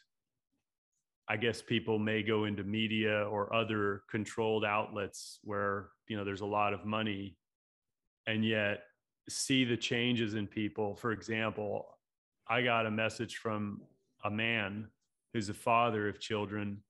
I 1.28 1.38
guess 1.38 1.60
people 1.60 1.98
may 1.98 2.22
go 2.22 2.46
into 2.46 2.64
media 2.64 3.28
or 3.28 3.52
other 3.52 4.04
controlled 4.10 4.64
outlets 4.64 5.40
where 5.44 5.90
you 6.08 6.16
know 6.16 6.24
there's 6.24 6.42
a 6.42 6.46
lot 6.46 6.74
of 6.74 6.86
money 6.86 7.36
and 8.28 8.46
yet 8.46 8.84
see 9.28 9.66
the 9.66 9.78
changes 9.78 10.36
in 10.36 10.46
people. 10.46 10.96
For 10.96 11.12
example, 11.12 11.88
I 12.48 12.62
got 12.62 12.86
a 12.86 12.92
message 12.92 13.38
from 13.38 13.82
a 14.24 14.30
man 14.30 14.88
who's 15.36 15.50
a 15.50 15.54
father 15.54 16.08
of 16.08 16.20
children 16.20 16.82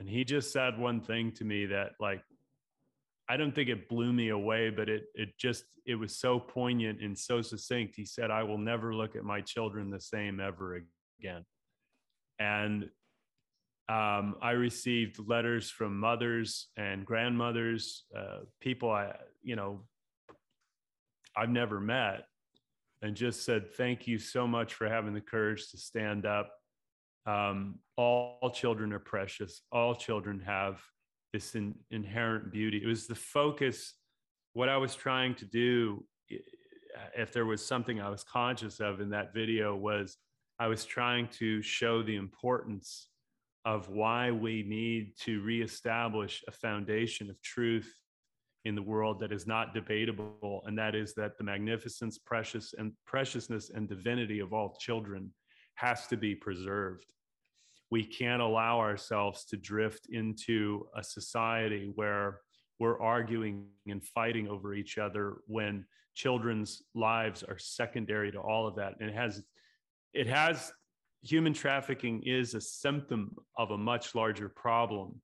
and 0.00 0.08
he 0.08 0.24
just 0.24 0.50
said 0.50 0.78
one 0.78 1.02
thing 1.02 1.30
to 1.32 1.44
me 1.44 1.66
that 1.66 1.92
like 2.00 2.22
I 3.28 3.36
don't 3.36 3.54
think 3.54 3.68
it 3.68 3.88
blew 3.88 4.12
me 4.12 4.30
away, 4.30 4.70
but 4.70 4.88
it 4.88 5.04
it 5.14 5.38
just 5.38 5.64
it 5.86 5.94
was 5.94 6.18
so 6.18 6.40
poignant 6.40 7.00
and 7.00 7.16
so 7.16 7.42
succinct. 7.42 7.94
He 7.94 8.04
said, 8.04 8.28
"I 8.28 8.42
will 8.42 8.58
never 8.58 8.92
look 8.92 9.14
at 9.14 9.22
my 9.22 9.40
children 9.40 9.88
the 9.88 10.00
same 10.00 10.40
ever 10.40 10.82
again." 11.20 11.44
And 12.40 12.84
um, 13.88 14.36
I 14.42 14.52
received 14.52 15.28
letters 15.28 15.70
from 15.70 16.00
mothers 16.00 16.68
and 16.76 17.06
grandmothers, 17.06 18.04
uh, 18.16 18.38
people 18.60 18.90
I, 18.90 19.14
you 19.42 19.54
know, 19.54 19.82
I've 21.36 21.50
never 21.50 21.78
met, 21.78 22.24
and 23.00 23.14
just 23.14 23.44
said, 23.44 23.74
"Thank 23.74 24.08
you 24.08 24.18
so 24.18 24.48
much 24.48 24.74
for 24.74 24.88
having 24.88 25.14
the 25.14 25.20
courage 25.20 25.70
to 25.70 25.76
stand 25.76 26.26
up." 26.26 26.59
Um, 27.26 27.78
all, 27.96 28.38
all, 28.40 28.50
children 28.50 28.92
are 28.92 28.98
precious. 28.98 29.62
All 29.72 29.94
children 29.94 30.40
have 30.40 30.80
this 31.32 31.54
in, 31.54 31.74
inherent 31.90 32.50
beauty. 32.50 32.80
It 32.82 32.86
was 32.86 33.06
the 33.06 33.14
focus. 33.14 33.94
What 34.54 34.68
I 34.68 34.78
was 34.78 34.94
trying 34.94 35.34
to 35.36 35.44
do, 35.44 36.04
if 37.16 37.32
there 37.32 37.46
was 37.46 37.64
something 37.64 38.00
I 38.00 38.08
was 38.08 38.24
conscious 38.24 38.80
of 38.80 39.00
in 39.00 39.10
that 39.10 39.34
video, 39.34 39.76
was 39.76 40.16
I 40.58 40.66
was 40.66 40.84
trying 40.84 41.28
to 41.38 41.62
show 41.62 42.02
the 42.02 42.16
importance 42.16 43.08
of 43.64 43.88
why 43.88 44.30
we 44.30 44.62
need 44.62 45.12
to 45.20 45.42
reestablish 45.42 46.42
a 46.48 46.50
foundation 46.50 47.28
of 47.28 47.40
truth 47.42 47.92
in 48.64 48.74
the 48.74 48.82
world 48.82 49.20
that 49.20 49.32
is 49.32 49.46
not 49.46 49.72
debatable 49.74 50.62
and 50.66 50.76
that 50.78 50.94
is 50.94 51.14
that 51.14 51.36
the 51.38 51.44
magnificence 51.44 52.18
precious 52.18 52.74
and 52.76 52.92
preciousness 53.06 53.70
and 53.74 53.88
divinity 53.88 54.40
of 54.40 54.52
all 54.52 54.76
children 54.78 55.30
has 55.80 56.06
to 56.06 56.16
be 56.16 56.34
preserved 56.34 57.06
we 57.90 58.04
can't 58.04 58.40
allow 58.40 58.78
ourselves 58.78 59.44
to 59.44 59.56
drift 59.56 60.06
into 60.10 60.86
a 60.94 61.02
society 61.02 61.90
where 61.96 62.40
we're 62.78 63.00
arguing 63.00 63.66
and 63.88 64.04
fighting 64.04 64.46
over 64.48 64.74
each 64.74 64.96
other 64.96 65.38
when 65.48 65.84
children's 66.14 66.82
lives 66.94 67.42
are 67.42 67.58
secondary 67.58 68.30
to 68.30 68.38
all 68.38 68.66
of 68.66 68.76
that 68.76 68.94
and 69.00 69.10
it 69.10 69.16
has 69.16 69.42
it 70.12 70.26
has 70.26 70.72
human 71.22 71.52
trafficking 71.52 72.22
is 72.24 72.54
a 72.54 72.60
symptom 72.60 73.34
of 73.58 73.70
a 73.70 73.78
much 73.78 74.14
larger 74.14 74.48
problem, 74.48 75.20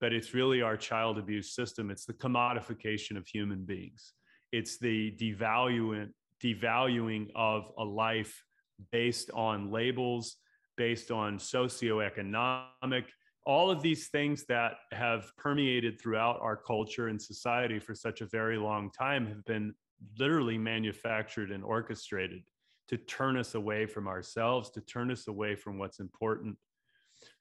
but 0.00 0.12
it's 0.12 0.34
really 0.34 0.62
our 0.62 0.76
child 0.76 1.18
abuse 1.18 1.54
system. 1.54 1.90
It's 1.90 2.04
the 2.04 2.14
commodification 2.14 3.16
of 3.16 3.26
human 3.26 3.64
beings. 3.64 4.12
It's 4.52 4.78
the 4.78 5.12
devaluing, 5.20 6.10
devaluing 6.42 7.28
of 7.34 7.70
a 7.78 7.84
life 7.84 8.44
based 8.92 9.30
on 9.32 9.70
labels, 9.70 10.36
based 10.76 11.10
on 11.10 11.38
socioeconomic, 11.38 13.04
all 13.44 13.70
of 13.70 13.82
these 13.82 14.08
things 14.08 14.44
that 14.44 14.74
have 14.92 15.34
permeated 15.36 16.00
throughout 16.00 16.38
our 16.40 16.56
culture 16.56 17.08
and 17.08 17.20
society 17.20 17.78
for 17.78 17.94
such 17.94 18.20
a 18.20 18.26
very 18.26 18.58
long 18.58 18.90
time 18.90 19.26
have 19.26 19.44
been 19.44 19.74
literally 20.18 20.58
manufactured 20.58 21.50
and 21.50 21.64
orchestrated 21.64 22.42
to 22.88 22.96
turn 22.96 23.36
us 23.36 23.54
away 23.54 23.86
from 23.86 24.06
ourselves, 24.06 24.70
to 24.70 24.80
turn 24.82 25.10
us 25.10 25.28
away 25.28 25.54
from 25.54 25.78
what's 25.78 26.00
important. 26.00 26.56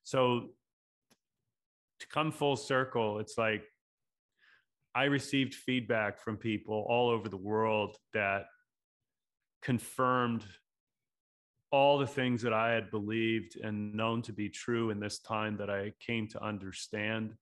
So 0.03 0.49
to 1.99 2.07
come 2.07 2.31
full 2.31 2.55
circle, 2.55 3.19
it's 3.19 3.37
like 3.37 3.63
I 4.95 5.05
received 5.05 5.53
feedback 5.53 6.19
from 6.19 6.37
people 6.37 6.85
all 6.87 7.09
over 7.09 7.29
the 7.29 7.37
world 7.37 7.97
that 8.13 8.45
confirmed 9.61 10.43
all 11.71 11.97
the 11.97 12.07
things 12.07 12.41
that 12.41 12.53
I 12.53 12.71
had 12.71 12.89
believed 12.91 13.57
and 13.61 13.93
known 13.93 14.21
to 14.23 14.33
be 14.33 14.49
true 14.49 14.89
in 14.89 14.99
this 14.99 15.19
time 15.19 15.57
that 15.57 15.69
I 15.69 15.93
came 15.99 16.27
to 16.29 16.43
understand. 16.43 17.33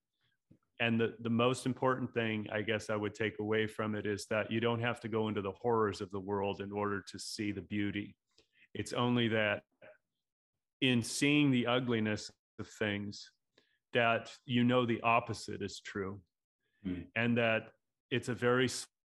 And 0.80 1.00
the, 1.00 1.14
the 1.20 1.30
most 1.30 1.64
important 1.64 2.12
thing 2.12 2.46
i 2.52 2.60
guess 2.60 2.90
i 2.90 2.96
would 2.96 3.14
take 3.14 3.38
away 3.38 3.66
from 3.66 3.94
it 3.94 4.04
is 4.04 4.26
that 4.28 4.50
you 4.50 4.60
don't 4.60 4.80
have 4.80 5.00
to 5.00 5.08
go 5.08 5.28
into 5.28 5.40
the 5.40 5.52
horrors 5.52 6.02
of 6.02 6.10
the 6.10 6.20
world 6.20 6.60
in 6.60 6.70
order 6.70 7.02
to 7.12 7.18
see 7.18 7.50
the 7.50 7.62
beauty. 7.62 8.14
It's 8.74 8.92
only 8.92 9.28
that 9.28 9.62
in 10.82 11.02
seeing 11.02 11.50
the 11.50 11.66
ugliness 11.66 12.30
of 12.58 12.68
things 12.68 13.30
that 13.94 14.30
you 14.44 14.64
know 14.64 14.84
the 14.84 15.00
opposite 15.00 15.62
is 15.62 15.80
true. 15.80 16.20
Mm. 16.86 17.04
and 17.16 17.36
that 17.38 17.72
it's 18.10 18.28
a 18.28 18.34
very 18.34 18.68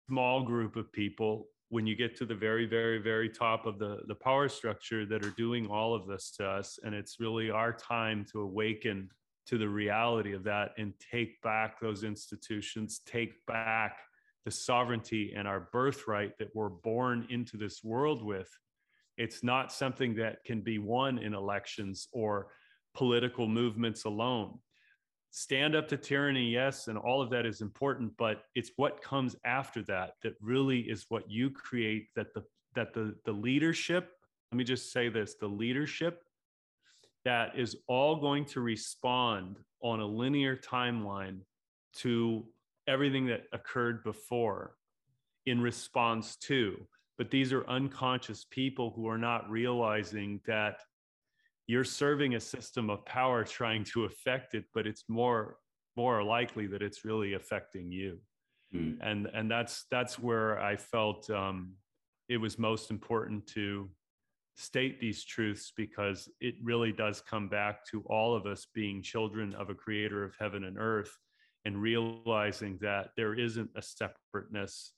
small 0.08 0.42
group 0.42 0.76
of 0.76 0.90
people 0.92 1.48
when 1.68 1.86
you 1.86 1.96
get 1.96 2.16
to 2.16 2.24
the 2.24 2.34
very 2.34 2.66
very 2.66 2.98
very 2.98 3.28
top 3.28 3.66
of 3.66 3.78
the 3.78 3.98
the 4.06 4.14
power 4.14 4.48
structure 4.48 5.04
that 5.04 5.24
are 5.24 5.30
doing 5.30 5.66
all 5.66 5.94
of 5.94 6.06
this 6.06 6.30
to 6.30 6.46
us 6.46 6.78
and 6.84 6.94
it's 6.94 7.18
really 7.18 7.50
our 7.50 7.72
time 7.72 8.24
to 8.32 8.40
awaken 8.40 9.08
to 9.46 9.58
the 9.58 9.68
reality 9.68 10.32
of 10.32 10.42
that 10.44 10.72
and 10.76 10.92
take 11.12 11.40
back 11.40 11.80
those 11.80 12.02
institutions, 12.02 13.00
take 13.06 13.34
back 13.46 13.98
the 14.44 14.50
sovereignty 14.50 15.32
and 15.36 15.46
our 15.46 15.68
birthright 15.72 16.36
that 16.38 16.54
we're 16.54 16.68
born 16.68 17.26
into 17.30 17.56
this 17.56 17.82
world 17.82 18.24
with. 18.24 18.50
It's 19.16 19.42
not 19.42 19.72
something 19.72 20.16
that 20.16 20.44
can 20.44 20.60
be 20.60 20.78
won 20.78 21.18
in 21.18 21.32
elections 21.32 22.08
or 22.12 22.48
political 22.94 23.46
movements 23.46 24.04
alone. 24.04 24.58
Stand 25.38 25.76
up 25.76 25.86
to 25.88 25.98
tyranny, 25.98 26.48
yes, 26.48 26.88
and 26.88 26.96
all 26.96 27.20
of 27.20 27.28
that 27.28 27.44
is 27.44 27.60
important, 27.60 28.10
but 28.16 28.44
it's 28.54 28.70
what 28.76 29.02
comes 29.02 29.36
after 29.44 29.82
that 29.82 30.12
that 30.22 30.32
really 30.40 30.80
is 30.80 31.04
what 31.10 31.30
you 31.30 31.50
create 31.50 32.08
that 32.16 32.32
the 32.32 32.42
that 32.74 32.94
the 32.94 33.14
the 33.26 33.32
leadership, 33.32 34.12
let 34.50 34.56
me 34.56 34.64
just 34.64 34.92
say 34.92 35.10
this, 35.10 35.34
the 35.34 35.46
leadership 35.46 36.22
that 37.26 37.50
is 37.54 37.76
all 37.86 38.16
going 38.16 38.46
to 38.46 38.62
respond 38.62 39.58
on 39.82 40.00
a 40.00 40.06
linear 40.06 40.56
timeline 40.56 41.40
to 41.96 42.42
everything 42.88 43.26
that 43.26 43.42
occurred 43.52 44.02
before 44.04 44.76
in 45.44 45.60
response 45.60 46.36
to. 46.36 46.78
But 47.18 47.30
these 47.30 47.52
are 47.52 47.68
unconscious 47.68 48.46
people 48.48 48.94
who 48.96 49.06
are 49.06 49.18
not 49.18 49.50
realizing 49.50 50.40
that 50.46 50.78
you're 51.66 51.84
serving 51.84 52.34
a 52.34 52.40
system 52.40 52.90
of 52.90 53.04
power 53.04 53.44
trying 53.44 53.84
to 53.84 54.04
affect 54.04 54.54
it, 54.54 54.64
but 54.74 54.86
it's 54.86 55.04
more 55.08 55.58
more 55.96 56.22
likely 56.22 56.66
that 56.66 56.82
it's 56.82 57.04
really 57.04 57.34
affecting 57.34 57.90
you. 57.90 58.18
Mm. 58.74 58.98
And 59.00 59.28
and 59.34 59.50
that's 59.50 59.86
that's 59.90 60.18
where 60.18 60.60
I 60.60 60.76
felt 60.76 61.28
um, 61.30 61.72
it 62.28 62.36
was 62.36 62.58
most 62.58 62.90
important 62.90 63.46
to 63.48 63.88
state 64.56 65.00
these 65.00 65.24
truths 65.24 65.72
because 65.76 66.28
it 66.40 66.54
really 66.62 66.90
does 66.90 67.20
come 67.20 67.48
back 67.48 67.84
to 67.86 68.02
all 68.06 68.34
of 68.34 68.46
us 68.46 68.66
being 68.74 69.02
children 69.02 69.54
of 69.54 69.68
a 69.68 69.74
creator 69.74 70.24
of 70.24 70.34
heaven 70.38 70.64
and 70.64 70.78
earth 70.78 71.14
and 71.66 71.80
realizing 71.80 72.78
that 72.80 73.10
there 73.16 73.34
isn't 73.34 73.68
a 73.76 73.82
separateness 73.82 74.92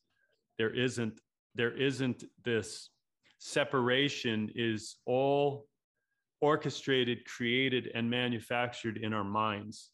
there 0.58 0.74
isn't 0.74 1.20
there 1.54 1.76
isn't 1.76 2.24
this 2.44 2.90
separation 3.38 4.50
is 4.54 4.96
all 5.06 5.66
orchestrated 6.40 7.24
created 7.24 7.90
and 7.94 8.08
manufactured 8.08 8.98
in 8.98 9.12
our 9.12 9.24
minds. 9.24 9.90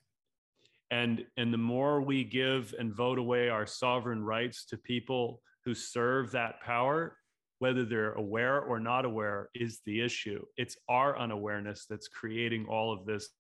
And 0.91 1.25
and 1.37 1.53
the 1.53 1.59
more 1.59 2.01
we 2.01 2.25
give 2.25 2.75
and 2.79 2.95
vote 2.95 3.19
away 3.19 3.49
our 3.49 3.67
sovereign 3.67 4.23
rights 4.23 4.65
to 4.67 4.77
people 4.77 5.41
who 5.65 5.75
serve 5.75 6.31
that 6.33 6.61
power 6.61 7.17
whether 7.61 7.85
they're 7.85 8.13
aware 8.13 8.61
or 8.61 8.79
not 8.79 9.05
aware 9.05 9.49
is 9.55 9.81
the 9.87 10.01
issue. 10.01 10.45
It's 10.57 10.77
our 10.89 11.19
unawareness 11.19 11.87
that's 11.89 12.09
creating 12.09 12.67
all 12.67 12.93
of 12.93 13.07
this 13.07 13.31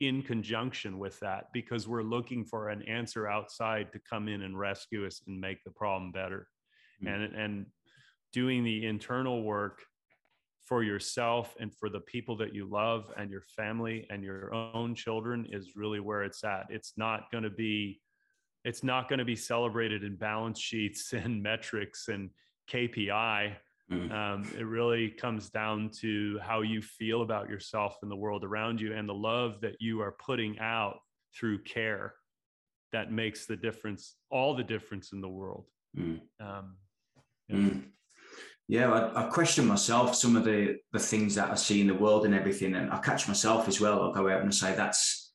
in 0.00 0.22
conjunction 0.22 0.98
with 0.98 1.18
that 1.20 1.46
because 1.52 1.88
we're 1.88 2.02
looking 2.02 2.44
for 2.44 2.68
an 2.68 2.82
answer 2.82 3.26
outside 3.26 3.92
to 3.92 4.00
come 4.08 4.28
in 4.28 4.42
and 4.42 4.58
rescue 4.58 5.06
us 5.06 5.20
and 5.26 5.40
make 5.40 5.62
the 5.64 5.70
problem 5.70 6.12
better. 6.12 6.48
Mm-hmm. 7.02 7.08
and 7.08 7.34
and 7.34 7.66
doing 8.32 8.64
the 8.64 8.86
internal 8.86 9.42
work 9.42 9.82
for 10.66 10.82
yourself 10.82 11.54
and 11.60 11.72
for 11.74 11.88
the 11.88 12.00
people 12.00 12.36
that 12.36 12.54
you 12.54 12.68
love 12.68 13.12
and 13.16 13.30
your 13.30 13.42
family 13.42 14.06
and 14.10 14.22
your 14.22 14.52
own 14.52 14.94
children 14.94 15.46
is 15.50 15.76
really 15.76 16.00
where 16.00 16.24
it's 16.24 16.44
at 16.44 16.66
it's 16.70 16.94
not 16.96 17.30
going 17.30 17.44
to 17.44 17.50
be 17.50 18.00
it's 18.64 18.82
not 18.82 19.08
going 19.08 19.20
to 19.20 19.24
be 19.24 19.36
celebrated 19.36 20.02
in 20.02 20.16
balance 20.16 20.60
sheets 20.60 21.12
and 21.12 21.42
metrics 21.42 22.08
and 22.08 22.30
kpi 22.70 23.54
Mm. 23.90 24.10
Um, 24.10 24.52
it 24.58 24.64
really 24.64 25.10
comes 25.10 25.48
down 25.48 25.90
to 26.00 26.40
how 26.42 26.62
you 26.62 26.82
feel 26.82 27.22
about 27.22 27.48
yourself 27.48 27.98
and 28.02 28.10
the 28.10 28.16
world 28.16 28.42
around 28.42 28.80
you 28.80 28.92
and 28.92 29.08
the 29.08 29.14
love 29.14 29.60
that 29.60 29.76
you 29.80 30.00
are 30.00 30.12
putting 30.12 30.58
out 30.58 30.98
through 31.38 31.62
care 31.62 32.14
that 32.92 33.12
makes 33.12 33.46
the 33.46 33.56
difference, 33.56 34.16
all 34.30 34.56
the 34.56 34.64
difference 34.64 35.12
in 35.12 35.20
the 35.20 35.28
world. 35.28 35.66
Mm. 35.96 36.20
Um, 36.40 36.76
yeah. 37.48 37.56
Mm. 37.56 37.84
Yeah 38.68 38.90
I, 38.90 39.26
I, 39.26 39.28
question 39.28 39.66
myself 39.66 40.14
some 40.14 40.36
of 40.36 40.44
the, 40.44 40.76
the 40.92 40.98
things 40.98 41.34
that 41.36 41.50
I 41.50 41.54
see 41.54 41.80
in 41.80 41.86
the 41.86 41.94
world 41.94 42.24
and 42.24 42.34
everything. 42.34 42.74
And 42.74 42.90
I 42.90 42.98
catch 42.98 43.28
myself 43.28 43.68
as 43.68 43.80
well. 43.80 44.02
I'll 44.02 44.12
go 44.12 44.28
out 44.28 44.40
and 44.40 44.48
I 44.48 44.52
say, 44.52 44.74
that's 44.74 45.32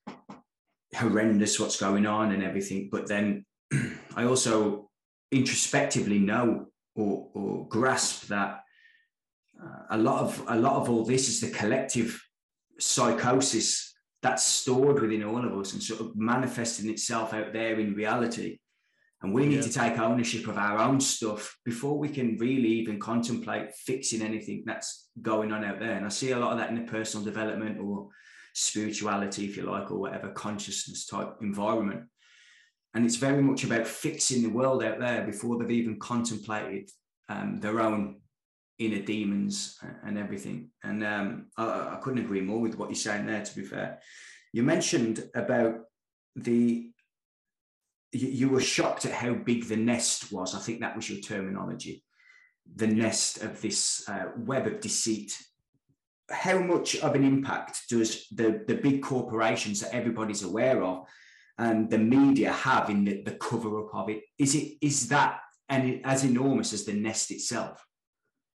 horrendous 0.96 1.60
what's 1.60 1.80
going 1.80 2.06
on 2.06 2.32
and 2.32 2.44
everything. 2.44 2.90
But 2.92 3.08
then 3.08 3.46
I 4.16 4.26
also 4.26 4.90
introspectively 5.32 6.20
know 6.20 6.68
or, 6.96 7.30
or 7.34 7.68
grasp 7.68 8.28
that 8.28 8.62
uh, 9.62 9.84
a 9.92 9.98
lot 9.98 10.22
of 10.22 10.44
a 10.48 10.58
lot 10.58 10.82
of 10.82 10.90
all 10.90 11.06
this 11.06 11.30
is 11.30 11.40
the 11.40 11.56
collective 11.56 12.22
psychosis 12.80 13.94
that's 14.22 14.44
stored 14.44 15.02
within 15.02 15.24
all 15.24 15.44
of 15.46 15.58
us 15.58 15.74
and 15.74 15.82
sort 15.82 16.02
of 16.02 16.16
manifesting 16.16 16.90
itself 16.90 17.34
out 17.34 17.54
there 17.54 17.80
in 17.80 17.94
reality. 17.94 18.60
And 19.24 19.34
we 19.34 19.46
need 19.46 19.58
yeah. 19.58 19.62
to 19.62 19.72
take 19.72 20.00
ownership 20.00 20.48
of 20.48 20.58
our 20.58 20.80
own 20.80 21.00
stuff 21.00 21.56
before 21.64 21.98
we 21.98 22.10
can 22.10 22.38
really 22.38 22.70
even 22.70 23.00
contemplate 23.00 23.76
fixing 23.76 24.22
anything 24.22 24.64
that's 24.66 25.10
going 25.22 25.52
on 25.52 25.64
out 25.64 25.80
there. 25.80 25.94
And 25.94 26.06
I 26.06 26.10
see 26.10 26.32
a 26.32 26.40
lot 26.40 26.54
of 26.54 26.58
that 26.58 26.70
in 26.70 26.76
the 26.76 26.92
personal 26.92 27.24
development 27.24 27.80
or 27.80 28.08
spirituality, 28.54 29.46
if 29.46 29.58
you 29.58 29.64
like, 29.64 29.92
or 29.92 30.00
whatever 30.00 30.30
consciousness 30.30 31.06
type 31.06 31.36
environment. 31.42 32.06
And 32.94 33.06
it's 33.06 33.16
very 33.16 33.42
much 33.42 33.64
about 33.64 33.88
fixing 33.88 34.42
the 34.42 34.50
world 34.50 34.84
out 34.84 35.00
there 35.00 35.24
before 35.26 35.58
they've 35.58 35.72
even 35.72 36.00
contemplated 36.00 36.90
um, 37.30 37.60
their 37.60 37.80
own 37.80 38.22
inner 38.80 39.02
demons 39.02 39.78
and 40.04 40.18
everything. 40.18 40.70
And 40.84 41.04
um, 41.04 41.46
I, 41.58 41.94
I, 41.94 42.00
couldn't 42.02 42.26
agree 42.26 42.42
more 42.42 42.60
with 42.60 42.78
what 42.78 42.90
you're 42.90 42.96
saying 42.96 43.28
there, 43.28 43.44
to 43.44 43.56
be 43.56 43.64
fair. 43.64 44.00
You 44.52 44.64
mentioned 44.64 45.30
about 45.36 45.82
the, 46.36 46.90
you, 48.12 48.28
you 48.28 48.50
were 48.50 48.62
shocked 48.62 49.06
at 49.06 49.12
how 49.12 49.34
big 49.34 49.66
the 49.66 49.78
nest 49.78 50.32
was. 50.32 50.56
I 50.56 50.60
think 50.60 50.82
that 50.82 50.96
was 50.96 51.10
your 51.10 51.22
terminology. 51.22 52.04
The 52.76 52.88
nest 52.88 53.42
of 53.42 53.62
this 53.62 54.08
uh, 54.08 54.28
web 54.38 54.68
of 54.68 54.80
deceit. 54.80 55.38
How 56.30 56.60
much 56.60 56.96
of 56.98 57.16
an 57.16 57.24
impact 57.24 57.90
does 57.90 58.28
the, 58.30 58.64
the 58.68 58.76
big 58.76 59.02
corporations 59.02 59.82
that 59.82 59.94
everybody's 59.94 60.44
aware 60.44 60.84
of 60.84 61.06
and 61.62 61.90
the 61.90 61.98
media 61.98 62.52
have 62.52 62.90
in 62.90 63.06
the, 63.06 63.22
the 63.22 63.36
cover 63.36 63.80
up 63.80 63.94
of 63.94 64.10
it 64.10 64.24
is 64.40 64.56
it 64.56 64.74
is 64.82 65.08
that 65.10 65.40
and 65.70 66.02
as 66.06 66.24
enormous 66.24 66.74
as 66.74 66.86
the 66.86 66.94
nest 66.94 67.32
itself 67.32 67.86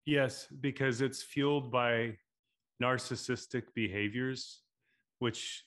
yes 0.06 0.48
because 0.62 1.02
it's 1.02 1.22
fueled 1.22 1.72
by 1.72 2.16
narcissistic 2.82 3.64
behaviors 3.76 4.62
which 5.20 5.64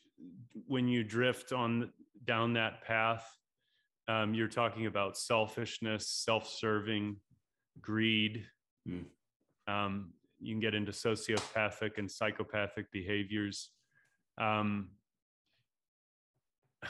when 0.66 0.88
you 0.88 1.05
drift 1.05 1.52
on 1.52 1.90
down 2.25 2.55
that 2.55 2.83
path 2.83 3.27
um, 4.09 4.35
you're 4.35 4.49
talking 4.49 4.87
about 4.87 5.16
selfishness 5.16 6.09
self-serving 6.09 7.16
greed 7.81 8.45
mm. 8.88 9.05
um, 9.69 10.12
you 10.40 10.53
can 10.53 10.61
get 10.61 10.75
into 10.75 10.92
sociopathic 10.92 11.99
and 11.99 12.11
psychopathic 12.11 12.90
behaviors 12.92 13.71
um, 14.38 14.88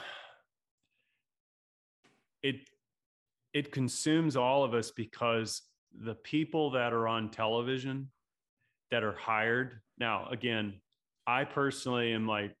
it 2.43 2.57
it 3.53 3.71
consumes 3.71 4.35
all 4.35 4.63
of 4.63 4.73
us 4.73 4.91
because 4.91 5.63
the 6.03 6.15
people 6.15 6.69
that 6.71 6.93
are 6.93 7.07
on 7.07 7.29
television 7.29 8.09
that 8.91 9.03
are 9.03 9.15
hired 9.15 9.79
now 9.97 10.27
again 10.29 10.73
i 11.25 11.43
personally 11.43 12.13
am 12.13 12.27
like 12.27 12.53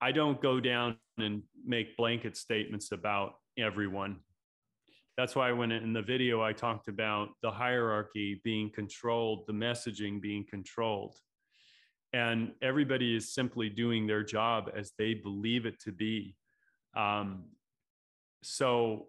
i 0.00 0.10
don't 0.10 0.40
go 0.40 0.58
down 0.60 0.96
and 1.18 1.42
make 1.64 1.96
blanket 1.96 2.36
statements 2.36 2.92
about 2.92 3.34
everyone. 3.58 4.16
That's 5.16 5.34
why 5.36 5.52
when 5.52 5.70
in 5.70 5.92
the 5.92 6.02
video 6.02 6.42
i 6.42 6.52
talked 6.52 6.88
about 6.88 7.28
the 7.42 7.50
hierarchy 7.50 8.40
being 8.42 8.70
controlled 8.74 9.44
the 9.46 9.52
messaging 9.52 10.20
being 10.20 10.44
controlled 10.48 11.16
and 12.12 12.52
everybody 12.62 13.16
is 13.16 13.34
simply 13.34 13.68
doing 13.68 14.06
their 14.06 14.22
job 14.22 14.70
as 14.76 14.92
they 14.98 15.14
believe 15.14 15.66
it 15.66 15.80
to 15.80 15.90
be. 15.90 16.36
Um, 16.96 17.46
so 18.44 19.08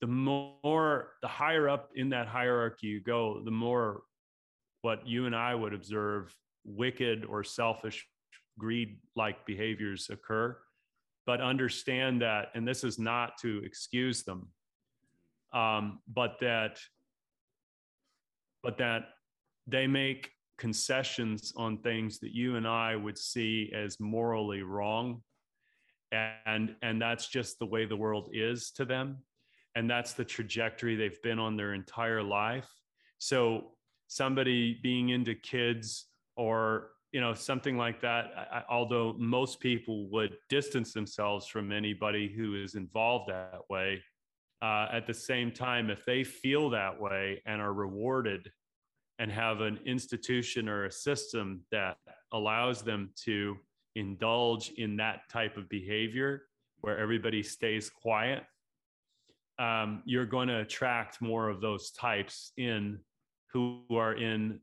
the 0.00 0.06
more 0.06 1.10
the 1.20 1.28
higher 1.28 1.68
up 1.68 1.90
in 1.94 2.10
that 2.10 2.28
hierarchy 2.28 2.86
you 2.86 3.00
go 3.00 3.40
the 3.44 3.50
more 3.50 4.02
what 4.82 5.06
you 5.06 5.24
and 5.24 5.34
i 5.34 5.54
would 5.54 5.72
observe 5.72 6.34
wicked 6.64 7.24
or 7.24 7.42
selfish 7.42 8.06
greed 8.58 8.98
like 9.16 9.46
behaviors 9.46 10.10
occur 10.10 10.56
but 11.26 11.40
understand 11.40 12.20
that 12.22 12.48
and 12.54 12.66
this 12.66 12.84
is 12.84 12.98
not 12.98 13.38
to 13.40 13.62
excuse 13.64 14.22
them 14.22 14.48
um, 15.52 16.00
but 16.08 16.36
that 16.40 16.78
but 18.62 18.78
that 18.78 19.08
they 19.66 19.86
make 19.86 20.30
concessions 20.58 21.52
on 21.56 21.78
things 21.78 22.18
that 22.20 22.32
you 22.32 22.56
and 22.56 22.66
i 22.66 22.94
would 22.94 23.18
see 23.18 23.72
as 23.74 23.98
morally 23.98 24.62
wrong. 24.62 25.22
And 26.46 26.76
and 26.82 27.02
that's 27.02 27.28
just 27.28 27.58
the 27.58 27.66
way 27.66 27.86
the 27.86 27.96
world 27.96 28.30
is 28.32 28.70
to 28.72 28.84
them. 28.84 29.18
And 29.74 29.90
that's 29.90 30.12
the 30.12 30.24
trajectory 30.24 30.94
they've 30.94 31.20
been 31.22 31.40
on 31.40 31.56
their 31.56 31.74
entire 31.74 32.22
life. 32.22 32.68
So 33.18 33.72
somebody 34.06 34.78
being 34.80 35.08
into 35.08 35.34
kids 35.34 36.06
or 36.36 36.90
you 37.14 37.20
know 37.20 37.32
something 37.32 37.76
like 37.78 38.00
that 38.00 38.24
I, 38.52 38.62
although 38.68 39.14
most 39.16 39.60
people 39.60 40.08
would 40.10 40.36
distance 40.48 40.92
themselves 40.92 41.46
from 41.46 41.70
anybody 41.70 42.28
who 42.28 42.60
is 42.60 42.74
involved 42.74 43.30
that 43.30 43.60
way 43.70 44.02
uh, 44.60 44.88
at 44.92 45.06
the 45.06 45.14
same 45.14 45.52
time 45.52 45.90
if 45.90 46.04
they 46.04 46.24
feel 46.24 46.70
that 46.70 47.00
way 47.00 47.40
and 47.46 47.62
are 47.62 47.72
rewarded 47.72 48.50
and 49.20 49.30
have 49.30 49.60
an 49.60 49.78
institution 49.86 50.68
or 50.68 50.86
a 50.86 50.90
system 50.90 51.62
that 51.70 51.98
allows 52.32 52.82
them 52.82 53.10
to 53.24 53.56
indulge 53.94 54.70
in 54.76 54.96
that 54.96 55.20
type 55.30 55.56
of 55.56 55.68
behavior 55.68 56.42
where 56.80 56.98
everybody 56.98 57.42
stays 57.42 57.88
quiet, 57.88 58.42
um, 59.60 60.02
you're 60.04 60.26
going 60.26 60.48
to 60.48 60.60
attract 60.60 61.22
more 61.22 61.48
of 61.48 61.60
those 61.60 61.92
types 61.92 62.50
in 62.56 62.98
who 63.52 63.82
are 63.92 64.14
in, 64.14 64.58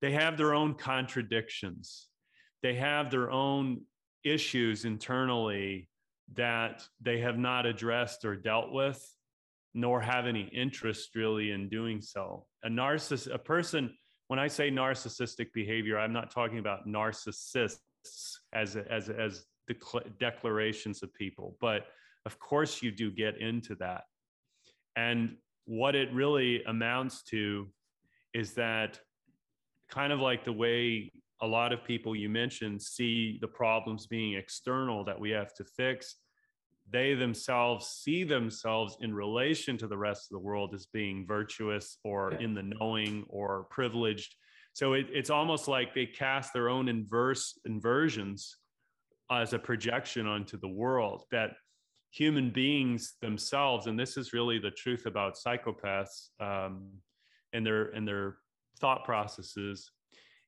they 0.00 0.12
have 0.12 0.36
their 0.36 0.54
own 0.54 0.74
contradictions. 0.74 2.08
They 2.62 2.74
have 2.74 3.10
their 3.10 3.30
own 3.30 3.82
issues 4.24 4.84
internally 4.84 5.88
that 6.34 6.86
they 7.00 7.20
have 7.20 7.38
not 7.38 7.66
addressed 7.66 8.24
or 8.24 8.36
dealt 8.36 8.72
with, 8.72 9.02
nor 9.74 10.00
have 10.00 10.26
any 10.26 10.42
interest 10.52 11.14
really 11.14 11.52
in 11.52 11.68
doing 11.68 12.00
so. 12.00 12.46
A 12.64 12.68
narcissist, 12.68 13.32
a 13.32 13.38
person, 13.38 13.94
when 14.26 14.38
I 14.38 14.48
say 14.48 14.70
narcissistic 14.70 15.52
behavior, 15.52 15.98
I'm 15.98 16.12
not 16.12 16.30
talking 16.30 16.58
about 16.58 16.86
narcissists 16.86 18.36
as 18.52 18.76
as 18.76 19.08
as 19.08 19.44
declarations 20.18 21.02
of 21.02 21.12
people 21.14 21.56
but 21.60 21.86
of 22.26 22.38
course 22.38 22.82
you 22.82 22.90
do 22.90 23.10
get 23.10 23.38
into 23.38 23.74
that 23.74 24.04
and 24.96 25.36
what 25.66 25.94
it 25.94 26.12
really 26.12 26.62
amounts 26.64 27.22
to 27.22 27.68
is 28.34 28.54
that 28.54 28.98
kind 29.88 30.12
of 30.12 30.20
like 30.20 30.44
the 30.44 30.52
way 30.52 31.10
a 31.40 31.46
lot 31.46 31.72
of 31.72 31.84
people 31.84 32.16
you 32.16 32.28
mentioned 32.28 32.80
see 32.80 33.38
the 33.40 33.48
problems 33.48 34.06
being 34.06 34.34
external 34.34 35.04
that 35.04 35.18
we 35.18 35.30
have 35.30 35.54
to 35.54 35.64
fix 35.64 36.16
they 36.90 37.14
themselves 37.14 37.86
see 37.86 38.24
themselves 38.24 38.96
in 39.00 39.14
relation 39.14 39.76
to 39.76 39.86
the 39.86 39.96
rest 39.96 40.30
of 40.30 40.34
the 40.34 40.44
world 40.44 40.74
as 40.74 40.86
being 40.86 41.26
virtuous 41.26 41.98
or 42.02 42.32
yeah. 42.32 42.44
in 42.44 42.54
the 42.54 42.62
knowing 42.62 43.24
or 43.28 43.66
privileged 43.70 44.34
so 44.72 44.92
it, 44.92 45.06
it's 45.12 45.30
almost 45.30 45.68
like 45.68 45.94
they 45.94 46.06
cast 46.06 46.52
their 46.52 46.68
own 46.68 46.88
inverse 46.88 47.58
inversions 47.64 48.56
as 49.30 49.52
a 49.52 49.58
projection 49.58 50.26
onto 50.26 50.58
the 50.58 50.68
world 50.68 51.24
that 51.30 51.50
human 52.10 52.50
beings 52.50 53.14
themselves 53.20 53.86
and 53.86 53.98
this 53.98 54.16
is 54.16 54.32
really 54.32 54.58
the 54.58 54.70
truth 54.70 55.04
about 55.06 55.36
psychopaths 55.36 56.28
um, 56.40 56.88
and 57.52 57.66
their 57.66 57.88
and 57.90 58.08
their 58.08 58.38
thought 58.78 59.04
processes 59.04 59.90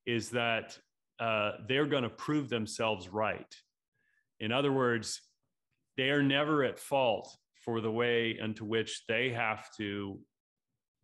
is 0.06 0.30
that 0.30 0.78
uh, 1.18 1.52
they're 1.68 1.86
going 1.86 2.02
to 2.02 2.10
prove 2.10 2.48
themselves 2.48 3.08
right. 3.08 3.54
In 4.38 4.52
other 4.52 4.72
words 4.72 5.20
they 5.96 6.10
are 6.10 6.22
never 6.22 6.64
at 6.64 6.78
fault 6.78 7.36
for 7.64 7.80
the 7.80 7.90
way 7.90 8.38
into 8.40 8.64
which 8.64 9.02
they 9.06 9.30
have 9.30 9.68
to 9.76 10.18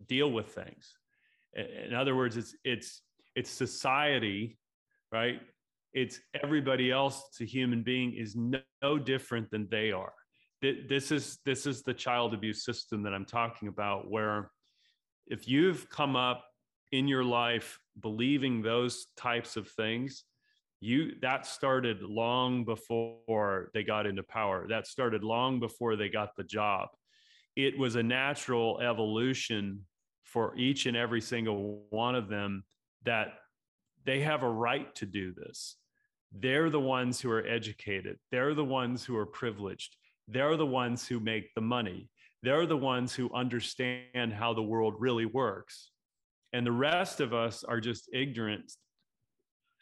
deal 0.09 0.31
with 0.31 0.49
things. 0.49 0.97
In 1.55 1.95
other 1.95 2.17
words 2.17 2.37
it's 2.37 2.55
it's 2.65 3.03
it's 3.35 3.51
society 3.51 4.59
right? 5.13 5.41
It's 5.93 6.21
everybody 6.43 6.91
else 6.91 7.31
to 7.39 7.47
human 7.47 7.83
being 7.83 8.15
is 8.15 8.37
no, 8.37 8.59
no 8.83 8.99
different 8.99 9.51
than 9.51 9.69
they 9.71 9.93
are. 9.93 10.13
This 10.63 11.11
is 11.13 11.39
this 11.45 11.67
is 11.67 11.83
the 11.83 11.95
child 11.95 12.35
abuse 12.35 12.65
system 12.65 13.03
that 13.03 13.13
i'm 13.13 13.27
talking 13.27 13.69
about 13.69 14.11
where 14.11 14.51
if 15.27 15.47
you've 15.47 15.89
come 15.91 16.17
up 16.17 16.45
in 16.97 17.09
your 17.09 17.25
life 17.25 17.79
believing 18.01 18.63
those 18.63 19.07
types 19.17 19.57
of 19.57 19.69
things 19.69 20.25
you 20.81 21.13
that 21.23 21.47
started 21.47 22.03
long 22.03 22.65
before 22.65 23.71
they 23.73 23.83
got 23.83 24.07
into 24.07 24.23
power. 24.23 24.67
That 24.69 24.87
started 24.87 25.25
long 25.25 25.59
before 25.59 25.97
they 25.97 26.09
got 26.09 26.37
the 26.37 26.45
job. 26.45 26.89
It 27.57 27.79
was 27.79 27.97
a 27.97 28.03
natural 28.03 28.81
evolution 28.81 29.87
for 30.25 30.55
each 30.57 30.87
and 30.87 30.97
every 30.97 31.21
single 31.21 31.87
one 31.91 32.15
of 32.15 32.29
them 32.29 32.65
that 33.05 33.29
they 34.05 34.21
have 34.21 34.43
a 34.43 34.51
right 34.51 34.95
to 34.97 35.07
do 35.07 35.33
this. 35.33 35.77
They're 36.33 36.69
the 36.69 36.81
ones 36.81 37.21
who 37.21 37.31
are 37.31 37.47
educated. 37.47 38.19
They're 38.31 38.55
the 38.55 38.65
ones 38.65 39.05
who 39.05 39.17
are 39.17 39.27
privileged. 39.27 39.97
They're 40.29 40.57
the 40.57 40.67
ones 40.67 41.07
who 41.09 41.21
make 41.21 41.55
the 41.55 41.63
money. 41.63 42.11
They're 42.43 42.67
the 42.67 42.77
ones 42.77 43.15
who 43.15 43.33
understand 43.33 44.35
how 44.35 44.53
the 44.53 44.63
world 44.63 44.95
really 44.99 45.25
works. 45.25 45.91
And 46.57 46.67
the 46.67 46.73
rest 46.73 47.21
of 47.21 47.35
us 47.35 47.65
are 47.65 47.83
just 47.83 48.09
ignorant. 48.15 48.73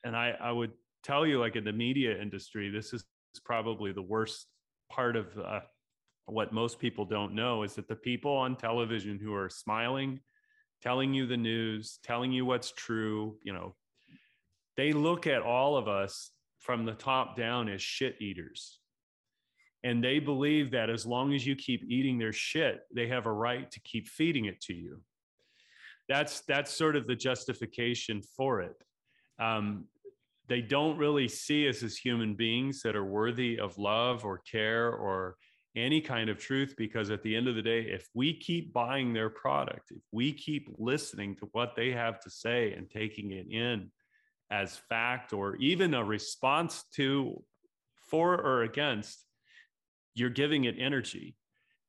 And 0.02 0.16
I, 0.16 0.34
I 0.40 0.50
would 0.50 0.72
tell 1.04 1.24
you, 1.24 1.38
like 1.38 1.54
in 1.54 1.62
the 1.62 1.72
media 1.72 2.20
industry, 2.20 2.68
this 2.68 2.92
is 2.92 3.04
probably 3.44 3.92
the 3.92 4.02
worst 4.02 4.48
part 4.90 5.14
of 5.14 5.28
uh, 5.38 5.60
what 6.26 6.52
most 6.52 6.80
people 6.80 7.04
don't 7.04 7.32
know 7.32 7.62
is 7.62 7.74
that 7.74 7.86
the 7.86 7.94
people 7.94 8.32
on 8.32 8.56
television 8.56 9.20
who 9.22 9.32
are 9.32 9.48
smiling, 9.48 10.18
telling 10.82 11.14
you 11.14 11.28
the 11.28 11.36
news, 11.36 12.00
telling 12.02 12.32
you 12.32 12.44
what's 12.44 12.72
true, 12.72 13.38
you 13.44 13.52
know, 13.52 13.76
they 14.76 14.90
look 14.90 15.28
at 15.28 15.42
all 15.42 15.76
of 15.76 15.86
us 15.86 16.32
from 16.58 16.84
the 16.84 16.94
top 16.94 17.36
down 17.36 17.68
as 17.68 17.80
shit 17.82 18.20
eaters 18.20 18.80
and 19.84 20.02
they 20.02 20.18
believe 20.18 20.72
that 20.72 20.90
as 20.90 21.06
long 21.06 21.34
as 21.34 21.46
you 21.46 21.54
keep 21.54 21.84
eating 21.88 22.18
their 22.18 22.32
shit 22.32 22.80
they 22.92 23.06
have 23.06 23.26
a 23.26 23.32
right 23.32 23.70
to 23.70 23.78
keep 23.80 24.08
feeding 24.08 24.46
it 24.46 24.58
to 24.62 24.72
you 24.72 25.02
that's 26.08 26.42
that's 26.42 26.72
sort 26.72 26.96
of 26.96 27.06
the 27.06 27.16
justification 27.16 28.22
for 28.36 28.60
it. 28.60 28.76
Um, 29.38 29.86
they 30.48 30.60
don't 30.60 30.98
really 30.98 31.28
see 31.28 31.68
us 31.68 31.82
as 31.82 31.96
human 31.96 32.34
beings 32.34 32.82
that 32.82 32.96
are 32.96 33.04
worthy 33.04 33.58
of 33.58 33.78
love 33.78 34.24
or 34.24 34.38
care 34.38 34.92
or 34.92 35.36
any 35.76 36.00
kind 36.00 36.28
of 36.30 36.38
truth 36.38 36.74
because 36.76 37.10
at 37.10 37.22
the 37.22 37.34
end 37.34 37.48
of 37.48 37.56
the 37.56 37.62
day 37.62 37.80
if 37.80 38.06
we 38.14 38.38
keep 38.38 38.72
buying 38.72 39.12
their 39.12 39.28
product 39.28 39.90
if 39.90 40.02
we 40.12 40.32
keep 40.32 40.68
listening 40.78 41.34
to 41.34 41.48
what 41.50 41.74
they 41.74 41.90
have 41.90 42.20
to 42.20 42.30
say 42.30 42.72
and 42.74 42.88
taking 42.88 43.32
it 43.32 43.46
in 43.50 43.90
as 44.52 44.78
fact 44.88 45.32
or 45.32 45.56
even 45.56 45.94
a 45.94 46.04
response 46.04 46.84
to 46.94 47.42
for 48.08 48.34
or 48.34 48.62
against 48.62 49.24
you're 50.14 50.30
giving 50.30 50.64
it 50.64 50.76
energy. 50.78 51.34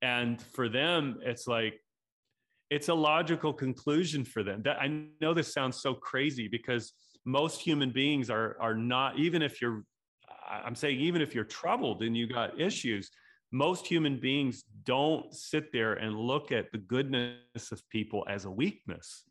And 0.01 0.41
for 0.41 0.67
them 0.67 1.19
it's 1.21 1.47
like 1.47 1.79
it's 2.69 2.89
a 2.89 2.93
logical 2.93 3.53
conclusion 3.53 4.25
for 4.25 4.43
them. 4.43 4.61
That 4.63 4.77
i 4.81 4.87
know 5.21 5.33
this 5.33 5.53
sounds 5.53 5.81
so 5.81 5.93
crazy 5.93 6.47
because 6.47 6.93
most 7.25 7.61
human 7.61 7.91
beings 7.91 8.29
are 8.29 8.57
are 8.59 8.75
not 8.75 9.17
even 9.17 9.41
if 9.41 9.61
you're 9.61 9.83
i'm 10.49 10.75
saying 10.75 10.99
even 10.99 11.21
if 11.21 11.33
you're 11.33 11.43
troubled 11.43 12.03
and 12.03 12.15
you 12.15 12.27
got 12.27 12.59
issues 12.59 13.09
most 13.55 13.87
human 13.87 14.19
beings 14.19 14.65
don't 14.83 15.33
sit 15.33 15.71
there 15.71 15.93
and 15.93 16.19
look 16.19 16.51
at 16.51 16.71
the 16.73 16.77
goodness 16.77 17.71
of 17.71 17.81
people 17.89 18.25
as 18.29 18.43
a 18.43 18.51
weakness. 18.51 19.23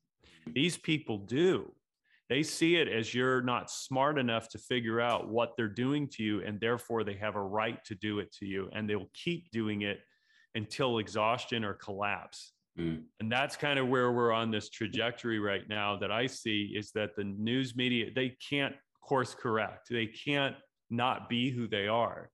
These 0.47 0.79
people 0.79 1.19
do. 1.19 1.73
They 2.31 2.43
see 2.43 2.77
it 2.77 2.89
as 2.89 3.15
you're 3.15 3.43
not 3.43 3.71
smart 3.71 4.19
enough 4.19 4.49
to 4.51 4.59
figure 4.59 4.99
out 4.99 5.29
what 5.29 5.53
they're 5.57 5.69
doing 5.69 6.09
to 6.13 6.23
you 6.23 6.43
and 6.43 6.59
therefore 6.59 7.05
they 7.05 7.15
have 7.15 7.37
a 7.37 7.43
right 7.43 7.85
to 7.85 7.95
do 7.95 8.19
it 8.19 8.33
to 8.37 8.47
you 8.47 8.71
and 8.73 8.89
they'll 8.89 9.11
keep 9.13 9.51
doing 9.51 9.83
it 9.83 10.01
until 10.55 10.99
exhaustion 10.99 11.63
or 11.63 11.75
collapse 11.75 12.53
mm. 12.79 13.03
and 13.21 13.31
that's 13.31 13.57
kind 13.57 13.79
of 13.79 13.89
where 13.89 14.13
we're 14.13 14.33
on 14.33 14.51
this 14.51 14.69
trajectory 14.71 15.39
right 15.39 15.69
now 15.69 15.97
that 15.97 16.11
i 16.11 16.27
see 16.27 16.75
is 16.77 16.91
that 16.93 17.17
the 17.17 17.25
news 17.25 17.77
media 17.77 18.11
they 18.15 18.37
can't 18.49 18.75
course 19.05 19.35
correct. 19.35 19.89
They 19.91 20.07
can't 20.07 20.57
not 20.91 21.29
be 21.29 21.51
who 21.51 21.69
they 21.69 21.87
are. 21.87 22.31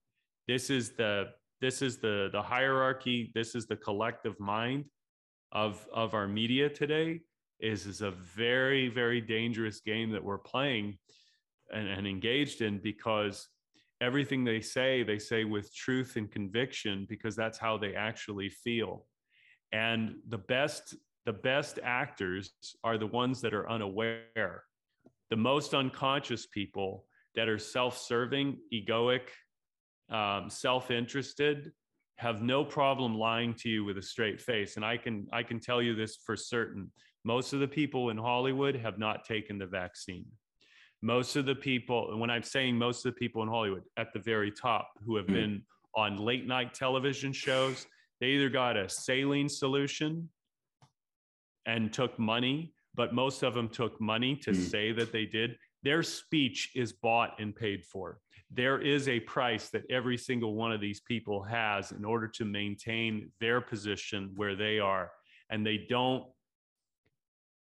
This 0.49 0.71
is 0.71 0.91
the 0.91 1.31
this 1.61 1.83
is 1.83 1.99
the 1.99 2.31
the 2.33 2.43
hierarchy 2.43 3.31
this 3.35 3.55
is 3.55 3.67
the 3.67 3.77
collective 3.77 4.39
mind 4.41 4.87
of 5.53 5.87
of 5.93 6.15
our 6.15 6.27
media 6.27 6.69
today. 6.69 7.21
Is 7.61 7.87
is 7.87 8.01
a 8.01 8.11
very 8.11 8.89
very 8.89 9.21
dangerous 9.21 9.81
game 9.81 10.11
that 10.13 10.25
we're 10.25 10.39
playing 10.39 10.99
and, 11.73 11.87
and 11.87 12.07
engaged 12.07 12.63
in 12.63 12.79
because 12.79 13.49
everything 14.01 14.45
they 14.45 14.63
say 14.63 15.03
they 15.03 15.19
say 15.19 15.45
with 15.45 15.75
truth 15.75 16.17
and 16.17 16.31
conviction 16.31 17.07
because 17.09 17.37
that's 17.37 17.59
how 17.59 17.77
they 17.77 17.95
actually 17.95 18.49
feel 18.49 19.05
and 19.73 20.15
the 20.29 20.39
best 20.39 20.95
the 21.27 21.33
best 21.33 21.79
actors 21.83 22.53
are 22.83 22.99
the 22.99 23.07
ones 23.07 23.41
that 23.41 23.55
are 23.55 23.69
unaware 23.71 24.65
the 25.31 25.37
most 25.37 25.75
unconscious 25.75 26.47
people 26.47 27.05
that 27.35 27.49
are 27.49 27.59
self-serving 27.59 28.57
egoic 28.73 29.29
um, 30.11 30.51
self-interested 30.51 31.73
have 32.17 32.43
no 32.43 32.65
problem 32.65 33.15
lying 33.15 33.55
to 33.55 33.69
you 33.69 33.85
with 33.85 33.97
a 33.97 34.03
straight 34.03 34.41
face 34.41 34.77
and 34.77 34.85
i 34.85 34.97
can 34.97 35.27
i 35.33 35.43
can 35.43 35.61
tell 35.61 35.81
you 35.81 35.95
this 35.95 36.19
for 36.25 36.37
certain 36.37 36.91
most 37.25 37.53
of 37.53 37.61
the 37.61 37.69
people 37.69 38.11
in 38.11 38.17
Hollywood 38.17 38.77
have 38.77 38.99
not 38.99 39.25
taken 39.25 39.59
the 39.59 39.67
vaccine. 39.67 40.27
Most 41.03 41.37
of 41.37 41.47
the 41.47 41.55
people, 41.55 42.17
when 42.19 42.31
I'm 42.31 42.43
saying 42.43 42.77
most 42.77 43.05
of 43.05 43.15
the 43.15 43.19
people 43.19 43.43
in 43.43 43.49
Hollywood 43.49 43.83
at 43.97 44.13
the 44.13 44.19
very 44.19 44.51
top 44.51 44.91
who 45.05 45.17
have 45.17 45.27
hmm. 45.27 45.35
been 45.35 45.63
on 45.95 46.17
late 46.17 46.47
night 46.47 46.75
television 46.75 47.33
shows, 47.33 47.87
they 48.21 48.29
either 48.29 48.49
got 48.49 48.77
a 48.77 48.89
saline 48.89 49.49
solution 49.49 50.29
and 51.67 51.93
took 51.93 52.19
money, 52.19 52.73
but 52.95 53.15
most 53.15 53.43
of 53.43 53.55
them 53.55 53.69
took 53.69 54.01
money 54.01 54.37
to 54.37 54.51
mm. 54.51 54.57
say 54.57 54.93
that 54.93 55.13
they 55.13 55.27
did. 55.27 55.57
Their 55.83 56.03
speech 56.03 56.71
is 56.75 56.93
bought 56.93 57.41
and 57.41 57.55
paid 57.55 57.85
for. 57.85 58.19
There 58.51 58.81
is 58.81 59.09
a 59.09 59.21
price 59.21 59.71
that 59.71 59.91
every 59.91 60.17
single 60.17 60.55
one 60.55 60.73
of 60.73 60.81
these 60.81 61.01
people 61.01 61.43
has 61.45 61.93
in 61.93 62.05
order 62.05 62.29
to 62.29 62.45
maintain 62.45 63.31
their 63.41 63.61
position 63.61 64.33
where 64.35 64.57
they 64.57 64.79
are. 64.79 65.11
And 65.51 65.65
they 65.65 65.87
don't 65.89 66.25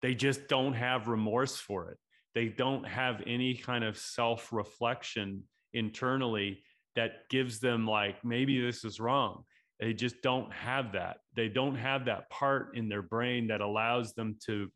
they 0.03 0.15
just 0.15 0.49
don't 0.49 0.75
have 0.75 1.09
remorse 1.09 1.57
for 1.57 1.91
it. 1.91 1.99
They 2.35 2.49
don't 2.49 2.87
have 2.87 3.23
any 3.27 3.55
kind 3.55 3.83
of 3.83 3.99
self 3.99 4.53
reflection 4.53 5.43
internally 5.73 6.63
that 6.95 7.29
gives 7.29 7.61
them, 7.61 7.87
like, 7.87 8.25
maybe 8.25 8.61
this 8.61 8.85
is 8.85 9.01
wrong. 9.01 9.45
They 9.81 9.93
just 9.93 10.23
don't 10.23 10.53
have 10.53 10.93
that. 10.93 11.19
They 11.35 11.49
don't 11.49 11.77
have 11.77 12.07
that 12.07 12.31
part 12.31 12.77
in 12.77 12.89
their 12.89 13.03
brain 13.03 13.49
that 13.49 13.61
allows 13.61 14.15
them 14.15 14.37
to 14.47 14.71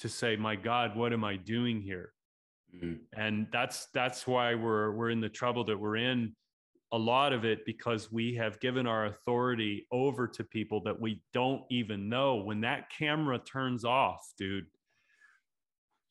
to 0.00 0.08
say, 0.08 0.36
"My 0.36 0.56
God, 0.56 0.96
what 0.96 1.12
am 1.12 1.24
I 1.24 1.36
doing 1.36 1.80
here?" 1.80 2.12
Mm-hmm. 2.74 2.94
And 3.16 3.46
that's 3.52 3.86
that's 3.94 4.26
why 4.26 4.54
we're 4.54 4.92
we're 4.92 5.10
in 5.10 5.20
the 5.20 5.28
trouble 5.28 5.64
that 5.64 5.78
we're 5.78 5.96
in 5.96 6.34
a 6.92 6.98
lot 6.98 7.32
of 7.32 7.46
it 7.46 7.64
because 7.64 8.12
we 8.12 8.34
have 8.34 8.60
given 8.60 8.86
our 8.86 9.06
authority 9.06 9.86
over 9.90 10.28
to 10.28 10.44
people 10.44 10.82
that 10.82 11.00
we 11.00 11.22
don't 11.32 11.62
even 11.70 12.10
know. 12.10 12.36
When 12.36 12.60
that 12.60 12.90
camera 12.96 13.38
turns 13.38 13.84
off, 13.84 14.20
dude, 14.38 14.66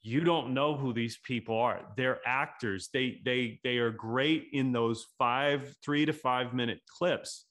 you 0.01 0.21
don't 0.21 0.55
know 0.55 0.75
who 0.75 0.91
these 0.91 1.19
people 1.23 1.55
are. 1.55 1.81
They're 1.95 2.19
actors. 2.25 2.89
They 2.91 3.21
they 3.23 3.59
they 3.63 3.77
are 3.77 3.91
great 3.91 4.47
in 4.53 4.71
those 4.71 5.05
5 5.19 5.75
3 5.85 6.05
to 6.07 6.13
5 6.13 6.53
minute 6.55 6.79
clips 6.97 7.45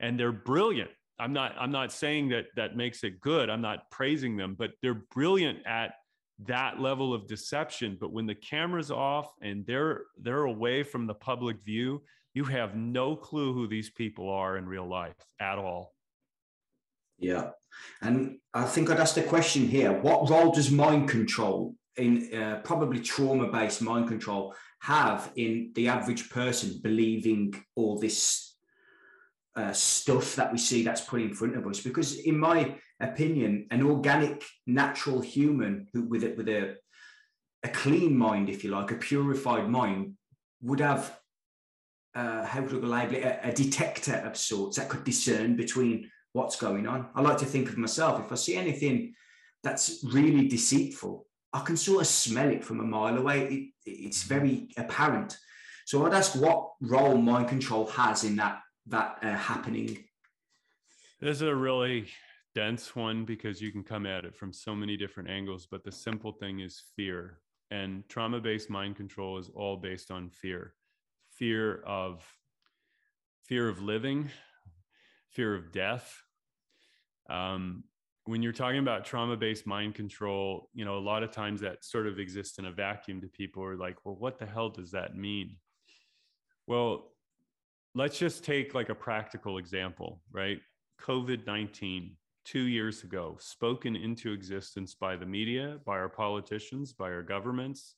and 0.00 0.18
they're 0.18 0.32
brilliant. 0.32 0.90
I'm 1.18 1.32
not 1.32 1.54
I'm 1.58 1.70
not 1.70 1.92
saying 1.92 2.28
that 2.30 2.46
that 2.56 2.76
makes 2.76 3.02
it 3.04 3.20
good. 3.20 3.48
I'm 3.50 3.62
not 3.62 3.90
praising 3.90 4.36
them, 4.36 4.54
but 4.58 4.72
they're 4.82 5.02
brilliant 5.12 5.66
at 5.66 5.94
that 6.44 6.78
level 6.78 7.14
of 7.14 7.26
deception 7.26 7.96
but 7.98 8.12
when 8.12 8.26
the 8.26 8.34
camera's 8.34 8.90
off 8.90 9.32
and 9.40 9.64
they're 9.66 10.02
they're 10.20 10.44
away 10.44 10.82
from 10.82 11.06
the 11.06 11.14
public 11.14 11.56
view 11.64 12.02
you 12.36 12.44
have 12.44 12.76
no 12.76 13.16
clue 13.16 13.54
who 13.54 13.66
these 13.66 13.88
people 13.88 14.28
are 14.28 14.58
in 14.58 14.66
real 14.66 14.86
life 14.86 15.16
at 15.40 15.56
all. 15.56 15.94
Yeah. 17.18 17.52
And 18.02 18.36
I 18.52 18.64
think 18.64 18.90
I'd 18.90 19.00
ask 19.00 19.14
the 19.14 19.22
question 19.22 19.66
here 19.66 19.90
what 19.90 20.28
role 20.28 20.52
does 20.52 20.70
mind 20.70 21.08
control 21.08 21.74
in 21.96 22.30
uh, 22.34 22.60
probably 22.62 23.00
trauma 23.00 23.50
based 23.50 23.80
mind 23.80 24.08
control 24.08 24.54
have 24.80 25.32
in 25.36 25.72
the 25.74 25.88
average 25.88 26.28
person 26.28 26.78
believing 26.82 27.54
all 27.74 27.98
this 27.98 28.55
uh, 29.56 29.72
stuff 29.72 30.36
that 30.36 30.52
we 30.52 30.58
see 30.58 30.82
that's 30.82 31.00
put 31.00 31.22
in 31.22 31.34
front 31.34 31.56
of 31.56 31.66
us? 31.66 31.80
Because, 31.80 32.20
in 32.20 32.38
my 32.38 32.76
opinion, 33.00 33.66
an 33.70 33.82
organic, 33.82 34.44
natural 34.66 35.20
human 35.20 35.88
who 35.92 36.02
with 36.02 36.22
it 36.22 36.36
with 36.36 36.48
a 36.48 36.76
a 37.62 37.68
clean 37.68 38.16
mind, 38.16 38.48
if 38.48 38.62
you 38.62 38.70
like, 38.70 38.92
a 38.92 38.96
purified 38.96 39.68
mind, 39.68 40.14
would 40.62 40.80
have 40.80 41.18
uh, 42.14 42.44
how 42.44 42.60
to 42.60 42.80
label 42.80 43.16
it, 43.16 43.24
a, 43.24 43.48
a 43.48 43.52
detector 43.52 44.16
of 44.24 44.36
sorts 44.36 44.76
that 44.76 44.88
could 44.88 45.04
discern 45.04 45.56
between 45.56 46.10
what's 46.32 46.56
going 46.56 46.86
on. 46.86 47.08
I 47.14 47.20
like 47.22 47.38
to 47.38 47.44
think 47.44 47.68
of 47.68 47.78
myself 47.78 48.24
if 48.24 48.30
I 48.30 48.36
see 48.36 48.56
anything 48.56 49.14
that's 49.62 50.04
really 50.04 50.46
deceitful, 50.48 51.26
I 51.52 51.60
can 51.60 51.76
sort 51.76 52.02
of 52.02 52.06
smell 52.06 52.50
it 52.50 52.64
from 52.64 52.80
a 52.80 52.84
mile 52.84 53.18
away. 53.18 53.42
It, 53.46 53.70
it's 53.86 54.22
very 54.22 54.68
apparent. 54.76 55.36
So 55.86 56.04
I'd 56.04 56.14
ask 56.14 56.34
what 56.34 56.70
role 56.80 57.16
mind 57.16 57.48
control 57.48 57.86
has 57.86 58.24
in 58.24 58.36
that 58.36 58.60
that 58.86 59.18
uh, 59.22 59.34
happening. 59.34 60.04
This 61.20 61.36
is 61.36 61.42
a 61.42 61.54
really 61.54 62.06
dense 62.54 62.96
one 62.96 63.24
because 63.24 63.60
you 63.60 63.72
can 63.72 63.82
come 63.82 64.06
at 64.06 64.24
it 64.24 64.34
from 64.34 64.52
so 64.52 64.74
many 64.74 64.96
different 64.96 65.30
angles. 65.30 65.66
But 65.70 65.84
the 65.84 65.92
simple 65.92 66.32
thing 66.32 66.60
is 66.60 66.82
fear, 66.96 67.40
and 67.70 68.08
trauma-based 68.08 68.70
mind 68.70 68.96
control 68.96 69.38
is 69.38 69.50
all 69.54 69.76
based 69.76 70.10
on 70.10 70.30
fear, 70.30 70.74
fear 71.30 71.82
of 71.82 72.24
fear 73.44 73.68
of 73.68 73.82
living, 73.82 74.30
fear 75.30 75.54
of 75.54 75.72
death. 75.72 76.22
Um, 77.30 77.84
when 78.24 78.42
you're 78.42 78.52
talking 78.52 78.80
about 78.80 79.04
trauma-based 79.04 79.66
mind 79.66 79.94
control, 79.94 80.68
you 80.74 80.84
know, 80.84 80.98
a 80.98 81.00
lot 81.00 81.22
of 81.22 81.30
times 81.30 81.60
that 81.60 81.84
sort 81.84 82.08
of 82.08 82.18
exists 82.18 82.58
in 82.58 82.66
a 82.66 82.72
vacuum 82.72 83.20
to 83.20 83.28
people 83.28 83.62
are 83.62 83.76
like, 83.76 84.04
well, 84.04 84.16
what 84.16 84.38
the 84.38 84.46
hell 84.46 84.68
does 84.68 84.90
that 84.90 85.16
mean? 85.16 85.56
Well, 86.66 87.12
let's 87.96 88.18
just 88.18 88.44
take 88.44 88.74
like 88.74 88.90
a 88.90 88.94
practical 88.94 89.56
example, 89.56 90.20
right? 90.30 90.60
COVID 91.02 91.46
19, 91.46 92.14
two 92.44 92.66
years 92.66 93.02
ago, 93.02 93.36
spoken 93.40 93.96
into 93.96 94.32
existence 94.32 94.94
by 94.94 95.16
the 95.16 95.24
media, 95.24 95.78
by 95.86 95.94
our 95.94 96.08
politicians, 96.08 96.92
by 96.92 97.06
our 97.06 97.22
governments, 97.22 97.94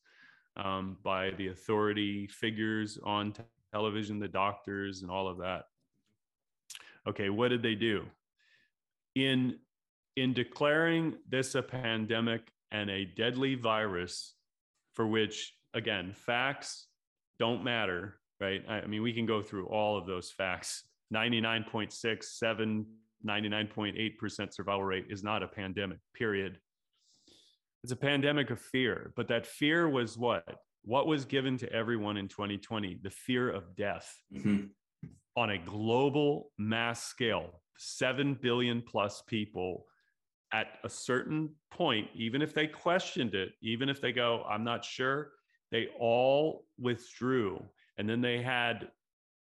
um, 0.56 0.96
by 1.02 1.30
the 1.32 1.48
authority 1.48 2.28
figures 2.28 2.98
on 3.04 3.34
television, 3.72 4.20
the 4.20 4.28
doctors, 4.28 5.02
and 5.02 5.10
all 5.10 5.26
of 5.26 5.38
that. 5.38 5.64
Okay, 7.08 7.28
what 7.28 7.48
did 7.48 7.62
they 7.62 7.74
do? 7.74 8.04
In 9.16 9.58
in 10.16 10.32
declaring 10.32 11.14
this 11.28 11.54
a 11.56 11.62
pandemic 11.62 12.42
and 12.70 12.88
a 12.88 13.04
deadly 13.04 13.54
virus 13.56 14.34
for 14.94 15.06
which, 15.06 15.54
again, 15.74 16.12
facts 16.12 16.86
don't 17.38 17.62
matter, 17.62 18.17
right? 18.40 18.62
I 18.68 18.86
mean, 18.86 19.02
we 19.02 19.12
can 19.12 19.26
go 19.26 19.42
through 19.42 19.66
all 19.66 19.96
of 19.96 20.06
those 20.06 20.30
facts. 20.30 20.84
99.67, 21.14 22.84
99.8% 23.26 24.54
survival 24.54 24.84
rate 24.84 25.06
is 25.08 25.22
not 25.22 25.42
a 25.42 25.48
pandemic, 25.48 25.98
period. 26.14 26.58
It's 27.82 27.92
a 27.92 27.96
pandemic 27.96 28.50
of 28.50 28.60
fear, 28.60 29.12
but 29.16 29.28
that 29.28 29.46
fear 29.46 29.88
was 29.88 30.18
what? 30.18 30.44
What 30.84 31.06
was 31.06 31.24
given 31.24 31.56
to 31.58 31.72
everyone 31.72 32.16
in 32.16 32.28
2020? 32.28 33.00
The 33.02 33.10
fear 33.10 33.50
of 33.50 33.76
death 33.76 34.14
mm-hmm. 34.34 34.66
on 35.36 35.50
a 35.50 35.58
global 35.58 36.50
mass 36.58 37.04
scale. 37.04 37.62
7 37.78 38.34
billion 38.42 38.82
plus 38.82 39.22
people 39.26 39.86
at 40.52 40.78
a 40.84 40.88
certain 40.88 41.50
point, 41.70 42.08
even 42.14 42.42
if 42.42 42.54
they 42.54 42.66
questioned 42.66 43.34
it, 43.34 43.52
even 43.62 43.88
if 43.88 44.00
they 44.00 44.12
go, 44.12 44.44
I'm 44.48 44.64
not 44.64 44.84
sure, 44.84 45.32
they 45.70 45.88
all 45.98 46.64
withdrew. 46.78 47.62
And 47.98 48.08
then 48.08 48.20
they 48.20 48.42
had 48.42 48.88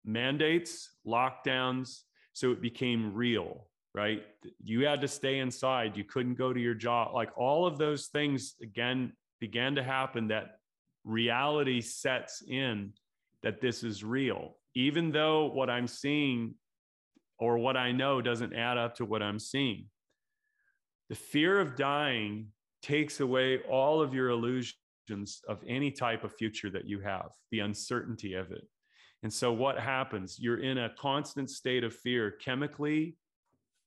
mandates, 0.05 0.89
lockdowns. 1.05 2.01
So 2.33 2.51
it 2.51 2.61
became 2.61 3.13
real, 3.13 3.67
right? 3.93 4.23
You 4.63 4.85
had 4.85 5.01
to 5.01 5.07
stay 5.07 5.39
inside. 5.39 5.97
You 5.97 6.03
couldn't 6.03 6.35
go 6.35 6.53
to 6.53 6.59
your 6.59 6.73
job. 6.73 7.13
Like 7.13 7.29
all 7.37 7.65
of 7.65 7.77
those 7.77 8.07
things, 8.07 8.55
again, 8.61 9.13
began 9.39 9.75
to 9.75 9.83
happen 9.83 10.29
that 10.29 10.57
reality 11.03 11.81
sets 11.81 12.41
in 12.47 12.93
that 13.41 13.59
this 13.59 13.83
is 13.83 14.03
real. 14.03 14.57
Even 14.75 15.11
though 15.11 15.45
what 15.45 15.69
I'm 15.69 15.87
seeing 15.87 16.55
or 17.37 17.57
what 17.57 17.75
I 17.75 17.91
know 17.91 18.21
doesn't 18.21 18.53
add 18.53 18.77
up 18.77 18.95
to 18.95 19.05
what 19.05 19.21
I'm 19.21 19.39
seeing 19.39 19.87
the 21.09 21.15
fear 21.15 21.59
of 21.59 21.75
dying 21.75 22.47
takes 22.81 23.19
away 23.19 23.59
all 23.69 24.01
of 24.01 24.13
your 24.13 24.29
illusions 24.29 24.75
of 25.47 25.63
any 25.67 25.91
type 25.91 26.23
of 26.23 26.35
future 26.35 26.69
that 26.69 26.85
you 26.85 26.99
have, 26.99 27.31
the 27.51 27.59
uncertainty 27.59 28.33
of 28.33 28.51
it. 28.51 28.67
And 29.23 29.31
so, 29.31 29.53
what 29.53 29.79
happens? 29.79 30.37
You're 30.39 30.61
in 30.61 30.77
a 30.77 30.93
constant 30.99 31.49
state 31.49 31.83
of 31.83 31.95
fear 31.95 32.31
chemically, 32.31 33.17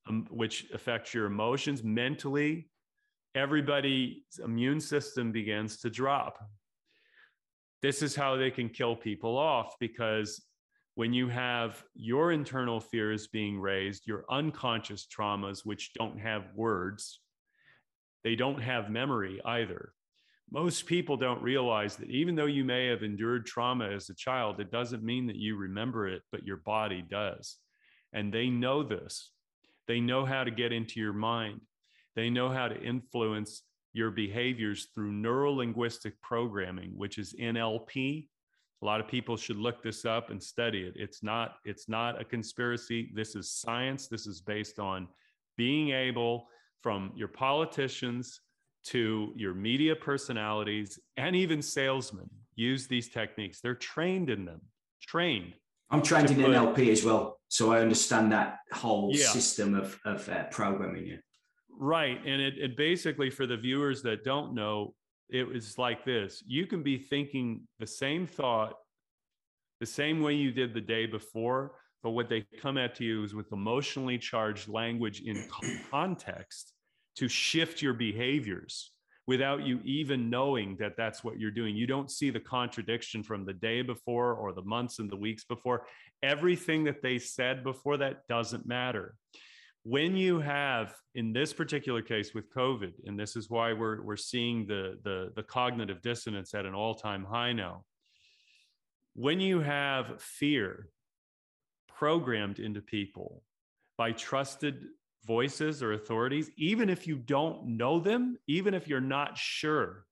um, 0.08 0.26
which 0.30 0.66
affects 0.72 1.12
your 1.12 1.26
emotions, 1.26 1.84
mentally. 1.84 2.70
Everybody's 3.34 4.40
immune 4.42 4.80
system 4.80 5.32
begins 5.32 5.78
to 5.80 5.90
drop. 5.90 6.38
This 7.82 8.02
is 8.02 8.16
how 8.16 8.36
they 8.36 8.50
can 8.50 8.70
kill 8.70 8.96
people 8.96 9.36
off 9.36 9.74
because 9.78 10.42
when 10.94 11.12
you 11.12 11.28
have 11.28 11.84
your 11.94 12.32
internal 12.32 12.80
fears 12.80 13.26
being 13.26 13.60
raised, 13.60 14.06
your 14.06 14.24
unconscious 14.30 15.06
traumas, 15.06 15.60
which 15.64 15.92
don't 15.92 16.18
have 16.18 16.44
words, 16.54 17.20
they 18.24 18.34
don't 18.34 18.62
have 18.62 18.90
memory 18.90 19.40
either. 19.44 19.92
Most 20.50 20.86
people 20.86 21.16
don't 21.16 21.42
realize 21.42 21.96
that 21.96 22.10
even 22.10 22.34
though 22.34 22.46
you 22.46 22.64
may 22.64 22.86
have 22.86 23.02
endured 23.02 23.46
trauma 23.46 23.88
as 23.88 24.08
a 24.08 24.14
child, 24.14 24.60
it 24.60 24.70
doesn't 24.70 25.02
mean 25.02 25.26
that 25.26 25.36
you 25.36 25.56
remember 25.56 26.06
it, 26.06 26.22
but 26.30 26.44
your 26.44 26.58
body 26.58 27.02
does. 27.02 27.56
And 28.12 28.32
they 28.32 28.48
know 28.48 28.82
this. 28.82 29.32
They 29.88 30.00
know 30.00 30.24
how 30.24 30.44
to 30.44 30.50
get 30.50 30.72
into 30.72 31.00
your 31.00 31.12
mind. 31.12 31.60
They 32.14 32.30
know 32.30 32.48
how 32.48 32.68
to 32.68 32.80
influence 32.80 33.62
your 33.92 34.10
behaviors 34.10 34.88
through 34.94 35.12
neuro 35.12 35.52
linguistic 35.52 36.20
programming, 36.22 36.92
which 36.96 37.18
is 37.18 37.34
NLP, 37.40 38.28
a 38.82 38.84
lot 38.84 39.00
of 39.00 39.08
people 39.08 39.36
should 39.36 39.56
look 39.56 39.82
this 39.82 40.04
up 40.04 40.30
and 40.30 40.42
study 40.42 40.82
it 40.82 40.92
it's 40.96 41.22
not 41.22 41.56
it's 41.64 41.88
not 41.88 42.20
a 42.20 42.24
conspiracy 42.24 43.10
this 43.14 43.34
is 43.34 43.50
science 43.50 44.06
this 44.06 44.26
is 44.26 44.40
based 44.40 44.78
on 44.78 45.08
being 45.56 45.90
able 45.90 46.48
from 46.82 47.10
your 47.16 47.28
politicians 47.28 48.40
to 48.86 49.32
your 49.36 49.54
media 49.54 49.94
personalities 49.94 50.98
and 51.16 51.34
even 51.34 51.60
salesmen 51.60 52.28
use 52.54 52.86
these 52.86 53.08
techniques 53.08 53.60
they're 53.60 53.74
trained 53.74 54.30
in 54.30 54.44
them 54.44 54.60
trained 55.02 55.52
i'm 55.90 56.02
trained 56.02 56.30
in 56.30 56.36
put, 56.36 56.46
nlp 56.46 56.90
as 56.90 57.04
well 57.04 57.38
so 57.48 57.72
i 57.72 57.80
understand 57.80 58.30
that 58.32 58.58
whole 58.72 59.10
yeah. 59.12 59.26
system 59.26 59.74
of, 59.74 59.98
of 60.04 60.28
uh, 60.28 60.44
programming 60.44 61.06
yeah. 61.06 61.16
right 61.78 62.20
and 62.24 62.40
it, 62.40 62.54
it 62.58 62.76
basically 62.76 63.30
for 63.30 63.46
the 63.46 63.56
viewers 63.56 64.02
that 64.02 64.24
don't 64.24 64.54
know 64.54 64.94
it 65.28 65.46
was 65.46 65.76
like 65.78 66.04
this 66.04 66.42
you 66.46 66.66
can 66.66 66.82
be 66.82 66.96
thinking 66.96 67.62
the 67.78 67.86
same 67.86 68.26
thought 68.26 68.74
the 69.80 69.86
same 69.86 70.22
way 70.22 70.34
you 70.34 70.52
did 70.52 70.72
the 70.72 70.80
day 70.80 71.06
before 71.06 71.72
but 72.02 72.10
what 72.10 72.28
they 72.28 72.44
come 72.60 72.78
at 72.78 72.94
to 72.94 73.04
you 73.04 73.24
is 73.24 73.34
with 73.34 73.50
emotionally 73.52 74.16
charged 74.16 74.68
language 74.68 75.22
in 75.22 75.44
context 75.90 76.72
to 77.16 77.28
shift 77.28 77.82
your 77.82 77.94
behaviors 77.94 78.92
without 79.26 79.66
you 79.66 79.80
even 79.84 80.30
knowing 80.30 80.76
that 80.76 80.96
that's 80.96 81.24
what 81.24 81.40
you're 81.40 81.50
doing. 81.50 81.74
You 81.74 81.86
don't 81.86 82.10
see 82.10 82.30
the 82.30 82.40
contradiction 82.40 83.22
from 83.22 83.44
the 83.44 83.52
day 83.52 83.82
before 83.82 84.34
or 84.34 84.52
the 84.52 84.62
months 84.62 85.00
and 85.00 85.10
the 85.10 85.16
weeks 85.16 85.44
before. 85.44 85.86
Everything 86.22 86.84
that 86.84 87.02
they 87.02 87.18
said 87.18 87.64
before 87.64 87.96
that 87.96 88.26
doesn't 88.28 88.66
matter 88.66 89.16
when 89.88 90.16
you 90.16 90.40
have 90.40 90.96
in 91.14 91.32
this 91.32 91.52
particular 91.52 92.02
case 92.02 92.34
with 92.34 92.52
covid 92.52 92.92
and 93.06 93.16
this 93.16 93.36
is 93.36 93.48
why 93.48 93.72
we're, 93.72 94.02
we're 94.02 94.16
seeing 94.16 94.66
the, 94.66 94.98
the, 95.04 95.30
the 95.36 95.44
cognitive 95.44 96.02
dissonance 96.02 96.54
at 96.54 96.66
an 96.66 96.74
all-time 96.74 97.24
high 97.24 97.52
now 97.52 97.84
when 99.14 99.38
you 99.38 99.60
have 99.60 100.20
fear 100.20 100.88
programmed 101.86 102.58
into 102.58 102.80
people 102.80 103.44
by 103.96 104.10
trusted 104.10 104.86
voices 105.26 105.82
or 105.82 105.92
authorities 105.92 106.50
even 106.56 106.88
if 106.88 107.06
you 107.06 107.16
don't 107.16 107.66
know 107.66 107.98
them 107.98 108.36
even 108.46 108.74
if 108.74 108.86
you're 108.86 109.00
not 109.00 109.36
sure 109.36 110.04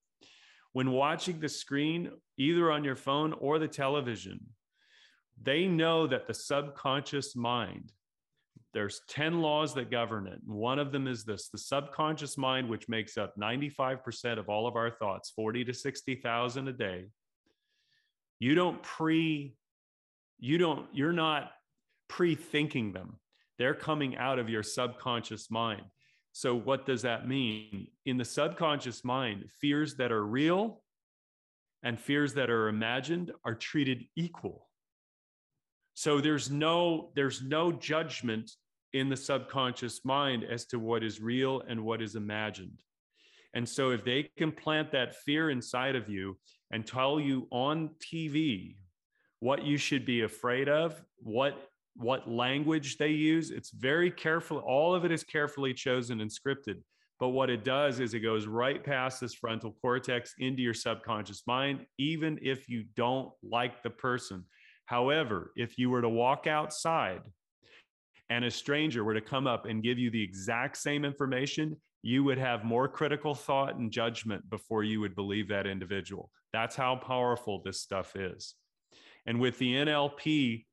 when 0.73 0.91
watching 0.91 1.39
the 1.39 1.49
screen 1.49 2.11
either 2.37 2.71
on 2.71 2.83
your 2.83 2.97
phone 2.97 3.33
or 3.35 3.59
the 3.59 3.69
television 3.69 4.41
they 5.41 5.67
know 5.67 6.07
that 6.07 6.27
the 6.27 6.35
subconscious 6.35 7.37
mind 7.37 7.93
there's 8.75 9.03
10 9.09 9.41
laws 9.41 9.73
that 9.75 9.91
govern 9.91 10.27
it. 10.27 10.41
One 10.45 10.81
of 10.81 10.91
them 10.91 11.07
is 11.07 11.25
this 11.25 11.49
the 11.49 11.59
subconscious 11.59 12.37
mind, 12.37 12.69
which 12.69 12.89
makes 12.89 13.17
up 13.17 13.33
95% 13.39 14.39
of 14.39 14.49
all 14.49 14.67
of 14.67 14.75
our 14.75 14.91
thoughts, 14.91 15.31
40 15.31 15.65
to 15.67 15.73
60,000 15.73 16.69
a 16.69 16.73
day. 16.73 17.07
You 18.41 18.57
don't 18.57 18.83
pre, 18.83 19.55
you 20.41 20.59
don't, 20.59 20.89
you're 20.93 21.13
not 21.13 21.53
pre 22.09 22.35
thinking 22.35 22.93
them. 22.93 23.21
They're 23.59 23.75
coming 23.75 24.17
out 24.17 24.39
of 24.39 24.49
your 24.49 24.63
subconscious 24.63 25.51
mind. 25.51 25.83
So, 26.33 26.55
what 26.55 26.87
does 26.87 27.03
that 27.03 27.29
mean? 27.29 27.89
In 28.07 28.17
the 28.17 28.25
subconscious 28.25 29.05
mind, 29.05 29.45
fears 29.61 29.95
that 29.97 30.11
are 30.11 30.27
real 30.27 30.83
and 31.85 32.01
fears 32.01 32.35
that 32.35 32.51
are 32.51 32.69
imagined 32.69 33.31
are 33.45 33.55
treated 33.55 34.05
equal. 34.17 34.69
So 35.95 36.21
there's 36.21 36.51
no 36.51 37.13
there's 37.15 37.43
no 37.43 37.71
judgment 37.71 38.51
in 38.93 39.09
the 39.09 39.17
subconscious 39.17 40.05
mind 40.05 40.45
as 40.45 40.67
to 40.67 40.79
what 40.79 41.05
is 41.05 41.21
real 41.21 41.63
and 41.69 41.85
what 41.85 42.03
is 42.03 42.17
imagined. 42.17 42.83
And 43.55 43.69
so 43.69 43.91
if 43.91 44.05
they 44.05 44.29
can 44.37 44.51
plant 44.51 44.91
that 44.93 45.15
fear 45.15 45.51
inside 45.51 45.95
of 45.95 46.09
you 46.09 46.37
and 46.73 46.85
tell 46.85 47.21
you 47.21 47.47
on 47.51 47.91
TV 48.01 48.77
what 49.39 49.65
you 49.65 49.77
should 49.77 50.05
be 50.05 50.23
afraid 50.23 50.69
of, 50.69 51.01
what 51.19 51.71
what 51.97 52.29
language 52.31 52.97
they 52.97 53.11
use, 53.11 53.51
it's 53.51 53.71
very 53.71 54.11
careful 54.11 54.59
all 54.59 54.95
of 54.95 55.05
it 55.05 55.13
is 55.13 55.25
carefully 55.25 55.73
chosen 55.73 56.21
and 56.21 56.31
scripted. 56.31 56.81
But 57.21 57.29
what 57.29 57.51
it 57.51 57.65
does 57.65 58.01
is 58.01 58.13
it 58.13 58.21
goes 58.21 58.47
right 58.47 58.83
past 58.83 59.21
this 59.21 59.35
frontal 59.35 59.77
cortex 59.81 60.35
into 60.39 60.63
your 60.63 60.75
subconscious 60.75 61.43
mind 61.47 61.87
even 61.99 62.39
if 62.43 62.69
you 62.69 62.85
don't 62.97 63.31
like 63.43 63.83
the 63.83 63.91
person. 63.91 64.45
However, 64.87 65.53
if 65.57 65.79
you 65.79 65.91
were 65.91 66.03
to 66.03 66.09
walk 66.09 66.47
outside 66.47 67.23
and 68.31 68.45
a 68.45 68.51
stranger 68.51 69.05
were 69.05 69.15
to 69.15 69.21
come 69.21 69.47
up 69.47 69.67
and 69.67 69.83
give 69.83 69.99
you 69.99 70.11
the 70.11 70.23
exact 70.23 70.77
same 70.77 71.05
information, 71.05 71.77
you 72.03 72.25
would 72.25 72.39
have 72.39 72.65
more 72.65 72.89
critical 72.89 73.35
thought 73.35 73.77
and 73.77 73.91
judgment 73.91 74.49
before 74.51 74.83
you 74.83 75.01
would 75.01 75.15
believe 75.15 75.49
that 75.49 75.67
individual. 75.67 76.31
That's 76.53 76.77
how 76.77 76.97
powerful 76.97 77.63
this 77.65 77.81
stuff 77.81 78.15
is. 78.17 78.55
And 79.27 79.41
with 79.41 79.59
the 79.59 79.75
NLP, 79.75 80.67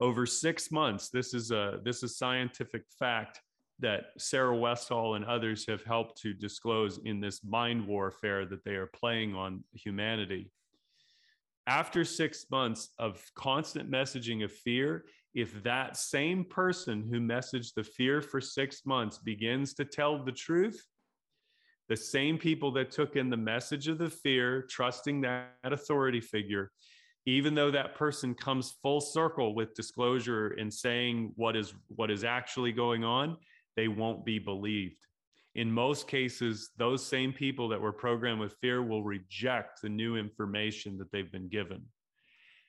over 0.00 0.26
six 0.26 0.70
months, 0.70 1.08
this 1.08 1.32
is 1.34 1.50
a 1.50 1.80
this 1.84 2.02
is 2.02 2.18
scientific 2.18 2.82
fact 2.98 3.40
that 3.78 4.06
Sarah 4.18 4.56
Westall 4.56 5.14
and 5.14 5.24
others 5.24 5.66
have 5.68 5.84
helped 5.84 6.20
to 6.22 6.32
disclose 6.32 6.98
in 7.04 7.20
this 7.20 7.44
mind 7.44 7.86
warfare 7.86 8.46
that 8.46 8.64
they 8.64 8.74
are 8.74 8.86
playing 8.86 9.34
on 9.34 9.62
humanity. 9.72 10.50
After 11.66 12.04
six 12.04 12.46
months 12.50 12.90
of 12.98 13.22
constant 13.34 13.90
messaging 13.90 14.44
of 14.44 14.52
fear, 14.52 15.04
if 15.34 15.62
that 15.64 15.96
same 15.96 16.44
person 16.44 17.06
who 17.10 17.20
messaged 17.20 17.74
the 17.74 17.84
fear 17.84 18.22
for 18.22 18.40
six 18.40 18.86
months 18.86 19.18
begins 19.18 19.74
to 19.74 19.84
tell 19.84 20.24
the 20.24 20.32
truth, 20.32 20.86
the 21.88 21.96
same 21.96 22.38
people 22.38 22.72
that 22.72 22.90
took 22.90 23.16
in 23.16 23.30
the 23.30 23.36
message 23.36 23.88
of 23.88 23.98
the 23.98 24.10
fear, 24.10 24.62
trusting 24.70 25.20
that 25.20 25.50
authority 25.64 26.20
figure, 26.20 26.70
even 27.26 27.54
though 27.54 27.72
that 27.72 27.96
person 27.96 28.34
comes 28.34 28.76
full 28.82 29.00
circle 29.00 29.54
with 29.54 29.74
disclosure 29.74 30.54
and 30.58 30.72
saying 30.72 31.32
what 31.34 31.56
is 31.56 31.74
what 31.88 32.10
is 32.10 32.22
actually 32.22 32.72
going 32.72 33.04
on, 33.04 33.36
they 33.74 33.88
won't 33.88 34.24
be 34.24 34.38
believed. 34.38 34.96
In 35.56 35.70
most 35.70 36.06
cases, 36.06 36.70
those 36.76 37.04
same 37.04 37.32
people 37.32 37.68
that 37.68 37.80
were 37.80 37.92
programmed 37.92 38.40
with 38.40 38.54
fear 38.60 38.82
will 38.82 39.02
reject 39.02 39.82
the 39.82 39.88
new 39.88 40.16
information 40.16 40.96
that 40.98 41.10
they've 41.10 41.32
been 41.32 41.48
given. 41.48 41.82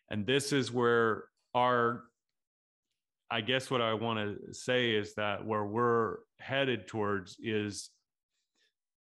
And 0.10 0.26
this 0.26 0.52
is 0.52 0.72
where 0.72 1.26
our 1.54 2.04
I 3.30 3.42
guess 3.42 3.70
what 3.70 3.82
I 3.82 3.94
want 3.94 4.20
to 4.20 4.54
say 4.54 4.92
is 4.92 5.14
that 5.16 5.46
where 5.46 5.66
we're 5.66 6.20
headed 6.40 6.88
towards 6.88 7.36
is 7.44 7.90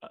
uh, 0.01 0.07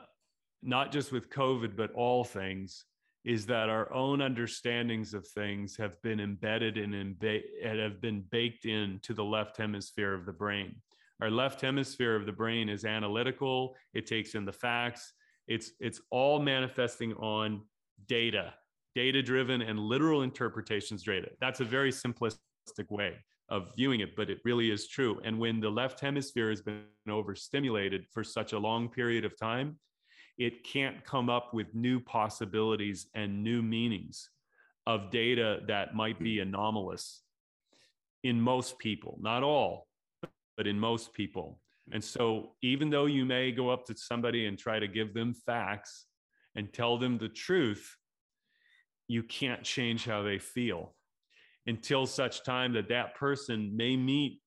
not 0.62 0.92
just 0.92 1.11
with 1.11 1.29
COVID, 1.29 1.77
but 1.77 1.92
all 1.92 2.22
things, 2.22 2.85
is 3.27 3.45
that 3.45 3.69
our 3.69 3.93
own 3.93 4.23
understandings 4.23 5.12
of 5.12 5.27
things 5.27 5.77
have 5.77 6.01
been 6.01 6.21
embedded 6.21 6.79
and, 6.79 6.95
imba- 6.95 7.43
and 7.62 7.81
have 7.81 8.01
been 8.01 8.25
baked 8.31 8.67
into 8.67 9.12
the 9.12 9.25
left 9.25 9.57
hemisphere 9.57 10.15
of 10.15 10.25
the 10.25 10.33
brain. 10.33 10.77
Our 11.21 11.29
left 11.29 11.61
hemisphere 11.61 12.15
of 12.15 12.25
the 12.25 12.33
brain 12.33 12.69
is 12.69 12.85
analytical, 12.85 13.75
it 13.95 14.07
takes 14.07 14.37
in 14.37 14.45
the 14.45 14.53
facts, 14.53 15.12
it's, 15.49 15.73
it's 15.81 16.01
all 16.11 16.39
manifesting 16.39 17.15
on 17.15 17.62
data, 18.07 18.55
data 18.95 19.23
driven 19.23 19.61
and 19.61 19.81
literal 19.81 20.23
interpretations 20.23 21.03
data. 21.03 21.31
That's 21.41 21.59
a 21.59 21.65
very 21.65 21.91
simplistic 21.91 22.39
way 22.91 23.17
of 23.49 23.73
viewing 23.75 24.01
it, 24.01 24.15
but 24.15 24.31
it 24.31 24.39
really 24.45 24.71
is 24.71 24.87
true. 24.87 25.21
And 25.25 25.37
when 25.37 25.59
the 25.59 25.71
left 25.71 25.99
hemisphere 25.99 26.51
has 26.51 26.62
been 26.62 26.85
overstimulated 27.09 28.07
for 28.09 28.23
such 28.23 28.53
a 28.53 28.59
long 28.59 28.89
period 28.89 29.25
of 29.25 29.37
time, 29.37 29.79
it 30.38 30.64
can't 30.64 31.05
come 31.05 31.31
up 31.31 31.55
with 31.55 31.75
new 31.75 32.01
possibilities 32.01 33.07
and 33.14 33.42
new 33.42 33.62
meanings 33.62 34.31
of 34.87 35.11
data 35.11 35.61
that 35.66 35.94
might 35.94 36.18
be 36.20 36.40
anomalous 36.40 37.22
in 38.22 38.40
most 38.40 38.79
people, 38.79 39.18
not 39.20 39.42
all, 39.42 39.88
but 40.57 40.66
in 40.66 40.79
most 40.79 41.12
people. 41.12 41.61
And 41.92 42.03
so, 42.03 42.53
even 42.62 42.90
though 42.90 43.07
you 43.07 43.25
may 43.25 43.53
go 43.53 43.70
up 43.70 43.87
to 43.87 43.96
somebody 43.96 44.46
and 44.46 44.59
try 44.59 44.79
to 44.79 44.88
give 44.88 45.14
them 45.14 45.35
facts 45.35 46.07
and 46.57 46.72
tell 46.72 46.99
them 46.99 47.18
the 47.18 47.29
truth, 47.29 47.96
you 49.09 49.22
can't 49.22 49.62
change 49.62 50.05
how 50.05 50.22
they 50.22 50.38
feel 50.38 50.94
until 51.66 52.07
such 52.07 52.42
time 52.42 52.72
that 52.72 52.88
that 52.88 53.14
person 53.14 53.77
may 53.77 53.96
meet 53.96 54.40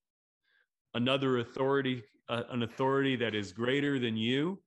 another 0.93 1.39
authority, 1.39 2.03
uh, 2.27 2.43
an 2.49 2.63
authority 2.63 3.15
that 3.15 3.35
is 3.35 3.51
greater 3.51 3.99
than 3.99 4.17
you. 4.17 4.59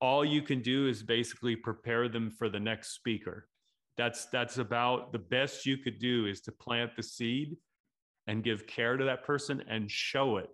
All 0.00 0.24
you 0.24 0.42
can 0.42 0.62
do 0.62 0.88
is 0.88 1.02
basically 1.02 1.56
prepare 1.56 2.08
them 2.08 2.30
for 2.30 2.48
the 2.48 2.60
next 2.60 2.94
speaker. 2.94 3.48
That's 3.96 4.26
that's 4.26 4.58
about 4.58 5.12
the 5.12 5.18
best 5.18 5.66
you 5.66 5.76
could 5.76 5.98
do 5.98 6.26
is 6.26 6.40
to 6.42 6.52
plant 6.52 6.96
the 6.96 7.02
seed 7.02 7.56
and 8.26 8.42
give 8.42 8.66
care 8.66 8.96
to 8.96 9.04
that 9.04 9.24
person 9.24 9.62
and 9.68 9.90
show 9.90 10.38
it 10.38 10.48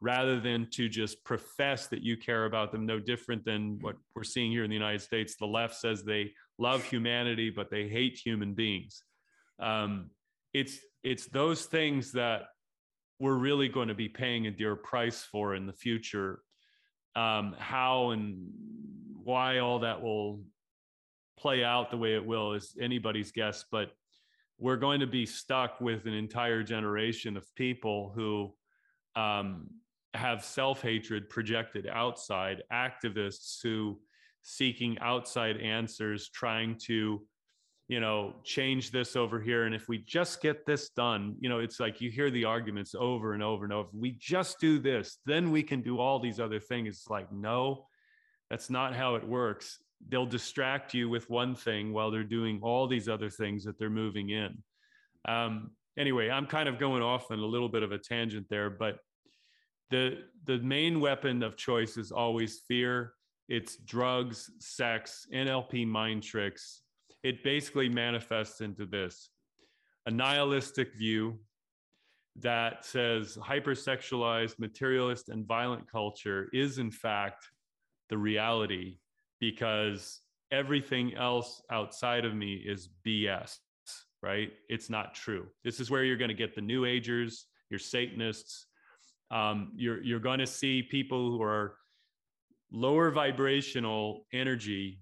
rather 0.00 0.38
than 0.38 0.68
to 0.70 0.88
just 0.88 1.24
profess 1.24 1.86
that 1.88 2.02
you 2.02 2.16
care 2.16 2.44
about 2.44 2.70
them 2.70 2.84
no 2.84 3.00
different 3.00 3.44
than 3.46 3.78
what 3.80 3.96
we're 4.14 4.22
seeing 4.22 4.50
here 4.50 4.62
in 4.62 4.68
the 4.68 4.76
united 4.76 5.00
states 5.00 5.36
the 5.36 5.46
left 5.46 5.74
says 5.74 6.04
they 6.04 6.30
love 6.58 6.84
humanity 6.84 7.48
but 7.48 7.70
they 7.70 7.88
hate 7.88 8.20
human 8.22 8.52
beings 8.52 9.02
um, 9.58 10.10
it's 10.52 10.78
it's 11.02 11.26
those 11.26 11.66
things 11.66 12.12
that 12.12 12.42
we're 13.18 13.36
really 13.36 13.68
going 13.68 13.88
to 13.88 13.94
be 13.94 14.08
paying 14.08 14.46
a 14.46 14.50
dear 14.50 14.76
price 14.76 15.22
for 15.30 15.54
in 15.54 15.66
the 15.66 15.72
future. 15.72 16.40
Um, 17.16 17.56
how 17.58 18.10
and 18.10 18.50
why 19.24 19.58
all 19.58 19.80
that 19.80 20.00
will 20.00 20.42
play 21.38 21.64
out 21.64 21.90
the 21.90 21.96
way 21.96 22.14
it 22.14 22.24
will 22.24 22.52
is 22.52 22.76
anybody's 22.80 23.32
guess, 23.32 23.64
but 23.72 23.90
we're 24.58 24.76
going 24.76 25.00
to 25.00 25.06
be 25.06 25.26
stuck 25.26 25.80
with 25.80 26.06
an 26.06 26.14
entire 26.14 26.62
generation 26.62 27.36
of 27.36 27.44
people 27.54 28.12
who 28.14 28.54
um, 29.20 29.68
have 30.14 30.44
self 30.44 30.82
hatred 30.82 31.28
projected 31.28 31.86
outside, 31.86 32.62
activists 32.72 33.62
who 33.62 33.98
seeking 34.42 34.98
outside 35.00 35.56
answers, 35.58 36.28
trying 36.28 36.78
to 36.78 37.22
you 37.88 38.00
know, 38.00 38.34
change 38.42 38.90
this 38.90 39.14
over 39.14 39.40
here. 39.40 39.64
And 39.64 39.74
if 39.74 39.88
we 39.88 39.98
just 39.98 40.42
get 40.42 40.66
this 40.66 40.88
done, 40.90 41.36
you 41.40 41.48
know, 41.48 41.60
it's 41.60 41.78
like 41.78 42.00
you 42.00 42.10
hear 42.10 42.30
the 42.30 42.44
arguments 42.44 42.94
over 42.98 43.32
and 43.32 43.42
over 43.42 43.64
and 43.64 43.72
over. 43.72 43.88
We 43.92 44.16
just 44.18 44.58
do 44.58 44.78
this, 44.78 45.18
then 45.24 45.52
we 45.52 45.62
can 45.62 45.82
do 45.82 45.98
all 45.98 46.18
these 46.18 46.40
other 46.40 46.58
things. 46.58 46.88
It's 46.88 47.10
like, 47.10 47.32
no, 47.32 47.86
that's 48.50 48.70
not 48.70 48.94
how 48.94 49.14
it 49.14 49.26
works. 49.26 49.78
They'll 50.08 50.26
distract 50.26 50.94
you 50.94 51.08
with 51.08 51.30
one 51.30 51.54
thing 51.54 51.92
while 51.92 52.10
they're 52.10 52.24
doing 52.24 52.60
all 52.62 52.88
these 52.88 53.08
other 53.08 53.30
things 53.30 53.64
that 53.64 53.78
they're 53.78 53.88
moving 53.88 54.30
in. 54.30 54.62
Um, 55.26 55.70
anyway, 55.96 56.28
I'm 56.28 56.46
kind 56.46 56.68
of 56.68 56.78
going 56.78 57.02
off 57.02 57.30
on 57.30 57.38
a 57.38 57.46
little 57.46 57.68
bit 57.68 57.82
of 57.82 57.92
a 57.92 57.98
tangent 57.98 58.46
there, 58.50 58.68
but 58.68 58.98
the 59.90 60.24
the 60.44 60.58
main 60.58 61.00
weapon 61.00 61.42
of 61.42 61.56
choice 61.56 61.96
is 61.96 62.10
always 62.10 62.60
fear. 62.66 63.12
It's 63.48 63.76
drugs, 63.76 64.50
sex, 64.58 65.26
NLP 65.32 65.86
mind 65.86 66.24
tricks, 66.24 66.82
it 67.26 67.42
basically 67.42 67.88
manifests 67.88 68.60
into 68.60 68.86
this 68.86 69.30
a 70.06 70.10
nihilistic 70.10 70.94
view 70.94 71.36
that 72.36 72.84
says 72.84 73.36
hypersexualized, 73.42 74.60
materialist, 74.60 75.28
and 75.30 75.44
violent 75.44 75.90
culture 75.90 76.48
is, 76.52 76.78
in 76.78 76.92
fact, 76.92 77.48
the 78.10 78.16
reality 78.16 78.98
because 79.40 80.20
everything 80.52 81.16
else 81.16 81.60
outside 81.72 82.24
of 82.24 82.36
me 82.36 82.54
is 82.54 82.90
BS, 83.04 83.56
right? 84.22 84.52
It's 84.68 84.88
not 84.88 85.12
true. 85.12 85.48
This 85.64 85.80
is 85.80 85.90
where 85.90 86.04
you're 86.04 86.16
going 86.16 86.28
to 86.28 86.34
get 86.34 86.54
the 86.54 86.60
New 86.60 86.84
Agers, 86.84 87.46
your 87.70 87.80
Satanists. 87.80 88.66
Um, 89.32 89.72
you're 89.74 90.00
you're 90.04 90.20
going 90.20 90.38
to 90.38 90.46
see 90.46 90.80
people 90.80 91.32
who 91.32 91.42
are 91.42 91.78
lower 92.70 93.10
vibrational 93.10 94.26
energy 94.32 95.00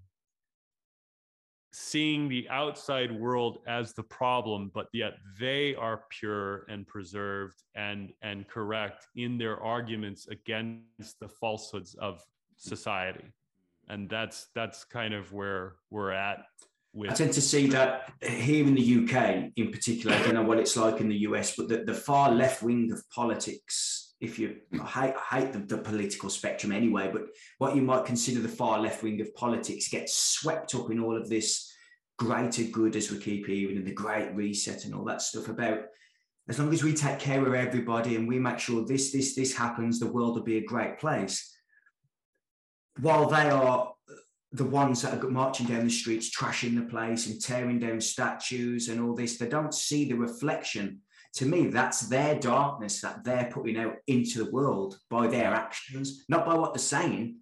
seeing 1.77 2.29
the 2.29 2.47
outside 2.49 3.11
world 3.11 3.57
as 3.67 3.91
the 3.91 4.03
problem 4.03 4.71
but 4.73 4.87
yet 4.93 5.15
they 5.37 5.75
are 5.75 6.03
pure 6.09 6.65
and 6.69 6.87
preserved 6.87 7.63
and 7.75 8.13
and 8.21 8.47
correct 8.47 9.07
in 9.17 9.37
their 9.37 9.59
arguments 9.61 10.25
against 10.27 11.19
the 11.19 11.27
falsehoods 11.27 11.93
of 11.95 12.23
society. 12.55 13.25
And 13.89 14.09
that's 14.09 14.47
that's 14.55 14.85
kind 14.85 15.13
of 15.13 15.33
where 15.33 15.75
we're 15.89 16.11
at 16.11 16.45
with 16.93 17.11
I 17.11 17.13
tend 17.13 17.33
to 17.33 17.41
see 17.41 17.67
that 17.67 18.13
here 18.21 18.65
in 18.65 18.73
the 18.73 19.03
UK 19.03 19.51
in 19.57 19.69
particular 19.69 20.15
I 20.15 20.23
don't 20.23 20.33
know 20.33 20.43
what 20.43 20.59
it's 20.59 20.77
like 20.77 21.01
in 21.01 21.09
the 21.09 21.17
US 21.27 21.57
but 21.57 21.67
the, 21.67 21.83
the 21.83 21.93
far 21.93 22.31
left 22.31 22.63
wing 22.63 22.89
of 22.93 23.03
politics 23.09 24.04
if 24.21 24.39
you 24.39 24.57
I 24.73 24.85
hate, 24.85 25.13
I 25.31 25.39
hate 25.39 25.53
the, 25.53 25.59
the, 25.59 25.77
political 25.77 26.29
spectrum 26.29 26.71
anyway, 26.71 27.09
but 27.11 27.23
what 27.57 27.75
you 27.75 27.81
might 27.81 28.05
consider 28.05 28.39
the 28.39 28.47
far 28.47 28.79
left 28.79 29.03
wing 29.03 29.19
of 29.21 29.35
politics 29.35 29.89
gets 29.89 30.15
swept 30.15 30.73
up 30.73 30.89
in 30.89 30.99
all 30.99 31.17
of 31.17 31.29
this 31.29 31.71
greater 32.17 32.63
good, 32.63 32.95
as 32.95 33.11
we 33.11 33.19
keep 33.19 33.45
hearing, 33.45 33.77
and 33.77 33.85
the 33.85 33.93
great 33.93 34.33
reset 34.33 34.85
and 34.85 34.95
all 34.95 35.03
that 35.03 35.21
stuff 35.21 35.49
about 35.49 35.79
as 36.47 36.59
long 36.59 36.71
as 36.71 36.83
we 36.83 36.93
take 36.93 37.19
care 37.19 37.45
of 37.45 37.53
everybody 37.53 38.15
and 38.15 38.27
we 38.27 38.37
make 38.37 38.59
sure 38.59 38.85
this, 38.85 39.11
this, 39.11 39.35
this 39.35 39.55
happens, 39.55 39.99
the 39.99 40.11
world 40.11 40.35
will 40.35 40.43
be 40.43 40.57
a 40.57 40.65
great 40.65 40.99
place. 40.99 41.51
While 42.99 43.27
they 43.27 43.49
are 43.49 43.93
the 44.51 44.63
ones 44.63 45.01
that 45.01 45.23
are 45.23 45.29
marching 45.29 45.65
down 45.65 45.85
the 45.85 45.89
streets, 45.89 46.29
trashing 46.29 46.75
the 46.75 46.83
place 46.85 47.27
and 47.27 47.41
tearing 47.41 47.79
down 47.79 47.99
statues 47.99 48.89
and 48.89 49.01
all 49.01 49.15
this, 49.15 49.37
they 49.37 49.49
don't 49.49 49.73
see 49.73 50.07
the 50.07 50.15
reflection 50.15 51.01
to 51.35 51.45
me, 51.45 51.67
that's 51.67 52.01
their 52.01 52.39
darkness 52.39 53.01
that 53.01 53.23
they're 53.23 53.49
putting 53.51 53.77
out 53.77 53.95
into 54.07 54.43
the 54.43 54.51
world 54.51 54.97
by 55.09 55.27
their 55.27 55.53
actions, 55.53 56.23
not 56.29 56.45
by 56.45 56.53
what 56.53 56.73
they're 56.73 56.79
saying. 56.79 57.39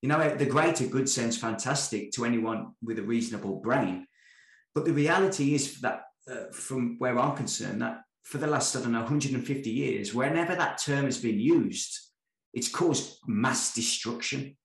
You 0.00 0.08
know, 0.08 0.34
the 0.34 0.46
greater 0.46 0.86
good 0.86 1.08
sounds 1.08 1.36
fantastic 1.36 2.12
to 2.12 2.24
anyone 2.24 2.72
with 2.82 2.98
a 2.98 3.02
reasonable 3.02 3.56
brain. 3.60 4.06
But 4.74 4.86
the 4.86 4.92
reality 4.92 5.54
is 5.54 5.80
that, 5.80 6.04
uh, 6.30 6.50
from 6.52 6.98
where 6.98 7.18
I'm 7.18 7.36
concerned, 7.36 7.82
that 7.82 8.00
for 8.22 8.38
the 8.38 8.46
last, 8.46 8.74
I 8.74 8.80
don't 8.80 8.92
know, 8.92 9.00
150 9.00 9.70
years, 9.70 10.14
whenever 10.14 10.54
that 10.54 10.78
term 10.82 11.04
has 11.04 11.18
been 11.18 11.38
used, 11.38 11.98
it's 12.54 12.68
caused 12.68 13.18
mass 13.26 13.74
destruction. 13.74 14.56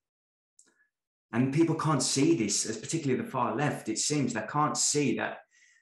And 1.34 1.54
people 1.54 1.76
can't 1.76 2.04
see 2.04 2.36
this, 2.36 2.66
as 2.66 2.78
particularly 2.78 3.22
the 3.22 3.30
far 3.30 3.56
left. 3.56 3.90
It 3.90 4.00
seems 4.00 4.34
they 4.34 4.46
can't 4.50 4.78
see 4.78 5.18
that 5.18 5.40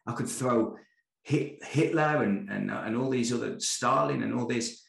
I 0.07 0.13
could 0.13 0.29
throw 0.29 0.75
Hitler 1.23 2.23
and, 2.23 2.49
and, 2.49 2.71
uh, 2.71 2.81
and 2.85 2.95
all 2.95 3.09
these 3.09 3.31
other 3.31 3.59
Stalin 3.59 4.23
and 4.23 4.33
all 4.33 4.47
this 4.47 4.83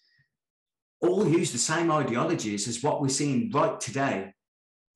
all 1.03 1.27
use 1.27 1.53
the 1.53 1.59
same 1.59 1.91
ideologies 1.91 2.69
as 2.69 2.83
what 2.83 3.01
we're 3.01 3.09
seeing 3.09 3.51
right 3.51 3.81
today. 3.81 4.33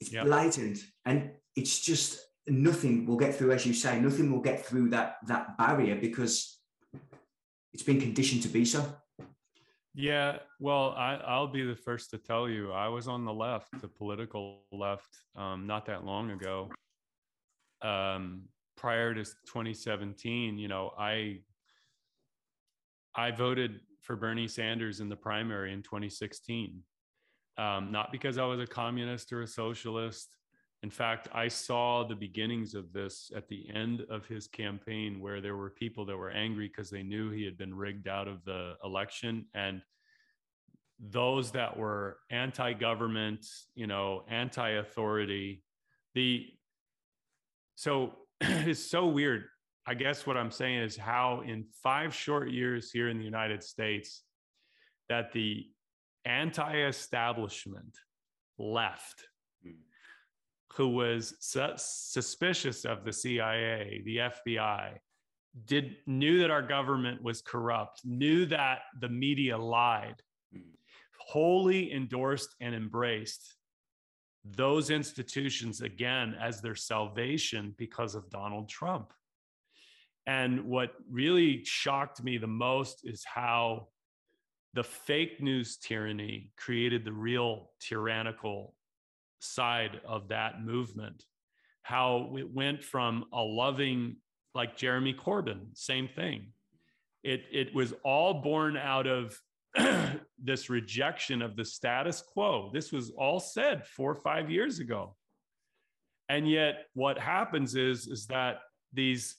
It's 0.00 0.12
yep. 0.12 0.26
blatant, 0.26 0.78
and 1.06 1.30
it's 1.56 1.80
just 1.80 2.20
nothing 2.46 3.06
will 3.06 3.16
get 3.16 3.34
through, 3.34 3.52
as 3.52 3.64
you 3.64 3.72
say, 3.72 4.00
nothing 4.00 4.30
will 4.30 4.40
get 4.40 4.64
through 4.64 4.90
that 4.90 5.16
that 5.26 5.56
barrier 5.56 5.96
because 5.96 6.60
it's 7.72 7.82
been 7.82 8.00
conditioned 8.00 8.42
to 8.42 8.48
be 8.48 8.64
so. 8.64 8.84
Yeah, 9.94 10.38
well, 10.58 10.90
I, 10.96 11.38
will 11.38 11.48
be 11.48 11.64
the 11.64 11.76
first 11.76 12.10
to 12.10 12.18
tell 12.18 12.48
you, 12.48 12.72
I 12.72 12.88
was 12.88 13.06
on 13.06 13.24
the 13.24 13.32
left, 13.32 13.80
the 13.80 13.86
political 13.86 14.62
left, 14.72 15.08
um, 15.36 15.68
not 15.68 15.86
that 15.86 16.04
long 16.04 16.32
ago. 16.32 16.68
Um, 17.80 18.48
prior 18.76 19.14
to 19.14 19.24
2017, 19.24 20.58
you 20.58 20.68
know, 20.68 20.92
I 20.98 21.40
I 23.14 23.30
voted 23.30 23.80
for 24.02 24.16
Bernie 24.16 24.48
Sanders 24.48 25.00
in 25.00 25.08
the 25.08 25.16
primary 25.16 25.72
in 25.72 25.82
2016. 25.82 26.82
Um, 27.56 27.92
not 27.92 28.10
because 28.10 28.38
I 28.38 28.44
was 28.44 28.60
a 28.60 28.66
communist 28.66 29.32
or 29.32 29.42
a 29.42 29.46
socialist. 29.46 30.36
In 30.82 30.90
fact, 30.90 31.28
I 31.32 31.48
saw 31.48 32.04
the 32.04 32.16
beginnings 32.16 32.74
of 32.74 32.92
this 32.92 33.30
at 33.34 33.48
the 33.48 33.66
end 33.72 34.04
of 34.10 34.26
his 34.26 34.46
campaign, 34.48 35.20
where 35.20 35.40
there 35.40 35.56
were 35.56 35.70
people 35.70 36.04
that 36.06 36.16
were 36.16 36.30
angry 36.30 36.68
because 36.68 36.90
they 36.90 37.02
knew 37.02 37.30
he 37.30 37.44
had 37.44 37.56
been 37.56 37.74
rigged 37.74 38.08
out 38.08 38.28
of 38.28 38.44
the 38.44 38.74
election. 38.84 39.46
And 39.54 39.80
those 40.98 41.52
that 41.52 41.76
were 41.76 42.18
anti 42.30 42.72
government, 42.74 43.46
you 43.74 43.86
know, 43.86 44.24
anti 44.28 44.70
authority, 44.70 45.62
the 46.14 46.46
so 47.76 48.12
it's 48.40 48.90
so 48.90 49.06
weird. 49.06 49.44
I 49.86 49.94
guess 49.94 50.26
what 50.26 50.36
I'm 50.36 50.50
saying 50.50 50.80
is 50.80 50.96
how 50.96 51.42
in 51.46 51.64
five 51.82 52.14
short 52.14 52.50
years 52.50 52.90
here 52.90 53.08
in 53.08 53.18
the 53.18 53.24
United 53.24 53.62
States, 53.62 54.22
that 55.08 55.32
the 55.32 55.66
anti-establishment 56.24 57.98
left, 58.58 59.28
mm. 59.66 59.74
who 60.74 60.88
was 60.88 61.36
su- 61.40 61.74
suspicious 61.76 62.84
of 62.84 63.04
the 63.04 63.12
CIA, 63.12 64.02
the 64.04 64.16
FBI, 64.16 64.92
did 65.66 65.96
knew 66.06 66.40
that 66.40 66.50
our 66.50 66.62
government 66.62 67.22
was 67.22 67.42
corrupt, 67.42 68.00
knew 68.04 68.46
that 68.46 68.80
the 69.00 69.08
media 69.08 69.56
lied, 69.56 70.16
mm. 70.54 70.62
wholly 71.18 71.92
endorsed 71.92 72.54
and 72.60 72.74
embraced 72.74 73.54
those 74.44 74.90
institutions 74.90 75.80
again 75.80 76.36
as 76.40 76.60
their 76.60 76.74
salvation 76.74 77.74
because 77.78 78.14
of 78.14 78.30
Donald 78.30 78.68
Trump. 78.68 79.12
And 80.26 80.64
what 80.64 80.94
really 81.10 81.64
shocked 81.64 82.22
me 82.22 82.38
the 82.38 82.46
most 82.46 83.00
is 83.04 83.24
how 83.24 83.88
the 84.74 84.84
fake 84.84 85.40
news 85.40 85.76
tyranny 85.76 86.50
created 86.56 87.04
the 87.04 87.12
real 87.12 87.70
tyrannical 87.80 88.74
side 89.40 90.00
of 90.06 90.28
that 90.28 90.62
movement. 90.62 91.24
How 91.82 92.34
it 92.36 92.52
went 92.52 92.82
from 92.82 93.26
a 93.32 93.42
loving, 93.42 94.16
like 94.54 94.76
Jeremy 94.76 95.14
Corbyn, 95.14 95.66
same 95.74 96.08
thing. 96.08 96.48
It, 97.22 97.44
it 97.52 97.74
was 97.74 97.94
all 98.02 98.34
born 98.34 98.76
out 98.76 99.06
of 99.06 99.38
this 100.42 100.70
rejection 100.70 101.42
of 101.42 101.56
the 101.56 101.64
status 101.64 102.22
quo. 102.22 102.70
This 102.72 102.92
was 102.92 103.10
all 103.10 103.40
said 103.40 103.86
four 103.86 104.12
or 104.12 104.20
five 104.20 104.50
years 104.50 104.78
ago. 104.78 105.16
And 106.28 106.48
yet, 106.48 106.86
what 106.94 107.18
happens 107.18 107.74
is, 107.74 108.06
is 108.06 108.26
that 108.26 108.60
these 108.92 109.36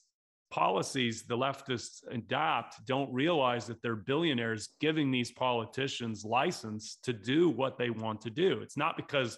policies 0.51 1.23
the 1.23 1.35
leftists 1.35 2.01
adopt 2.11 2.85
don't 2.85 3.11
realize 3.11 3.65
that 3.65 3.81
they're 3.81 3.95
billionaires 3.95 4.69
giving 4.79 5.11
these 5.11 5.31
politicians 5.31 6.23
license 6.23 6.97
to 7.03 7.11
do 7.11 7.49
what 7.49 7.77
they 7.77 7.89
want 7.89 8.21
to 8.21 8.29
do. 8.29 8.59
It's 8.61 8.77
not 8.77 8.95
because 8.95 9.37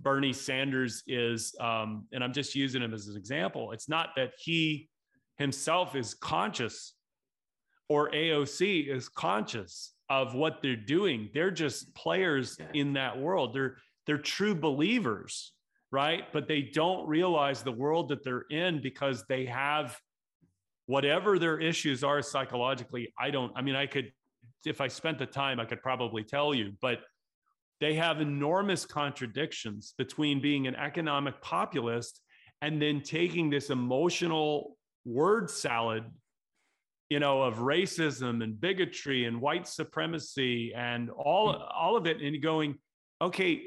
Bernie 0.00 0.32
Sanders 0.32 1.02
is, 1.06 1.54
um, 1.60 2.06
and 2.12 2.24
I'm 2.24 2.32
just 2.32 2.54
using 2.54 2.82
him 2.82 2.94
as 2.94 3.06
an 3.06 3.16
example, 3.16 3.72
it's 3.72 3.88
not 3.88 4.10
that 4.16 4.32
he 4.38 4.88
himself 5.36 5.94
is 5.94 6.14
conscious 6.14 6.94
or 7.88 8.10
AOC 8.10 8.88
is 8.88 9.08
conscious 9.08 9.92
of 10.10 10.34
what 10.34 10.60
they're 10.60 10.74
doing. 10.76 11.30
They're 11.32 11.52
just 11.52 11.94
players 11.94 12.58
in 12.74 12.94
that 12.94 13.18
world. 13.18 13.54
They're 13.54 13.76
they're 14.06 14.18
true 14.18 14.56
believers, 14.56 15.52
right? 15.92 16.24
But 16.32 16.48
they 16.48 16.62
don't 16.62 17.06
realize 17.06 17.62
the 17.62 17.72
world 17.72 18.08
that 18.08 18.24
they're 18.24 18.44
in 18.50 18.82
because 18.82 19.24
they 19.28 19.46
have 19.46 19.96
whatever 20.86 21.38
their 21.38 21.60
issues 21.60 22.02
are 22.02 22.20
psychologically. 22.20 23.14
I 23.18 23.30
don't 23.30 23.52
I 23.54 23.62
mean 23.62 23.76
I 23.76 23.86
could 23.86 24.12
if 24.66 24.80
I 24.80 24.88
spent 24.88 25.18
the 25.18 25.26
time 25.26 25.60
I 25.60 25.64
could 25.64 25.80
probably 25.80 26.24
tell 26.24 26.52
you, 26.52 26.72
but 26.82 26.98
they 27.80 27.94
have 27.94 28.20
enormous 28.20 28.84
contradictions 28.84 29.94
between 29.96 30.42
being 30.42 30.66
an 30.66 30.74
economic 30.74 31.40
populist 31.40 32.20
and 32.60 32.82
then 32.82 33.00
taking 33.00 33.48
this 33.48 33.70
emotional 33.70 34.76
word 35.06 35.48
salad 35.48 36.04
you 37.10 37.18
know, 37.18 37.42
of 37.42 37.56
racism 37.56 38.42
and 38.42 38.58
bigotry 38.58 39.26
and 39.26 39.40
white 39.40 39.66
supremacy 39.66 40.72
and 40.74 41.10
all, 41.10 41.52
hmm. 41.52 41.62
all 41.76 41.96
of 41.96 42.06
it, 42.06 42.22
and 42.22 42.40
going, 42.40 42.76
okay, 43.20 43.62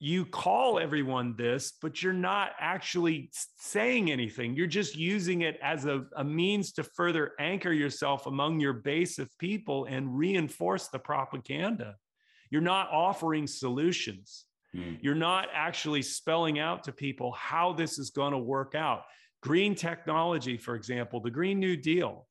you 0.00 0.26
call 0.26 0.78
everyone 0.78 1.34
this, 1.34 1.72
but 1.80 2.02
you're 2.02 2.12
not 2.12 2.50
actually 2.60 3.30
saying 3.58 4.10
anything. 4.10 4.54
You're 4.54 4.66
just 4.66 4.96
using 4.96 5.40
it 5.40 5.58
as 5.62 5.86
a, 5.86 6.04
a 6.16 6.22
means 6.22 6.72
to 6.72 6.84
further 6.84 7.32
anchor 7.40 7.72
yourself 7.72 8.26
among 8.26 8.60
your 8.60 8.74
base 8.74 9.18
of 9.18 9.30
people 9.38 9.86
and 9.86 10.14
reinforce 10.14 10.88
the 10.88 10.98
propaganda. 10.98 11.96
You're 12.50 12.60
not 12.60 12.90
offering 12.92 13.46
solutions. 13.46 14.44
Mm. 14.76 14.98
You're 15.00 15.14
not 15.14 15.48
actually 15.54 16.02
spelling 16.02 16.58
out 16.58 16.84
to 16.84 16.92
people 16.92 17.32
how 17.32 17.72
this 17.72 17.98
is 17.98 18.10
going 18.10 18.32
to 18.32 18.38
work 18.38 18.74
out. 18.74 19.04
Green 19.42 19.74
technology, 19.74 20.58
for 20.58 20.74
example, 20.74 21.20
the 21.20 21.30
Green 21.30 21.58
New 21.58 21.76
Deal 21.76 22.26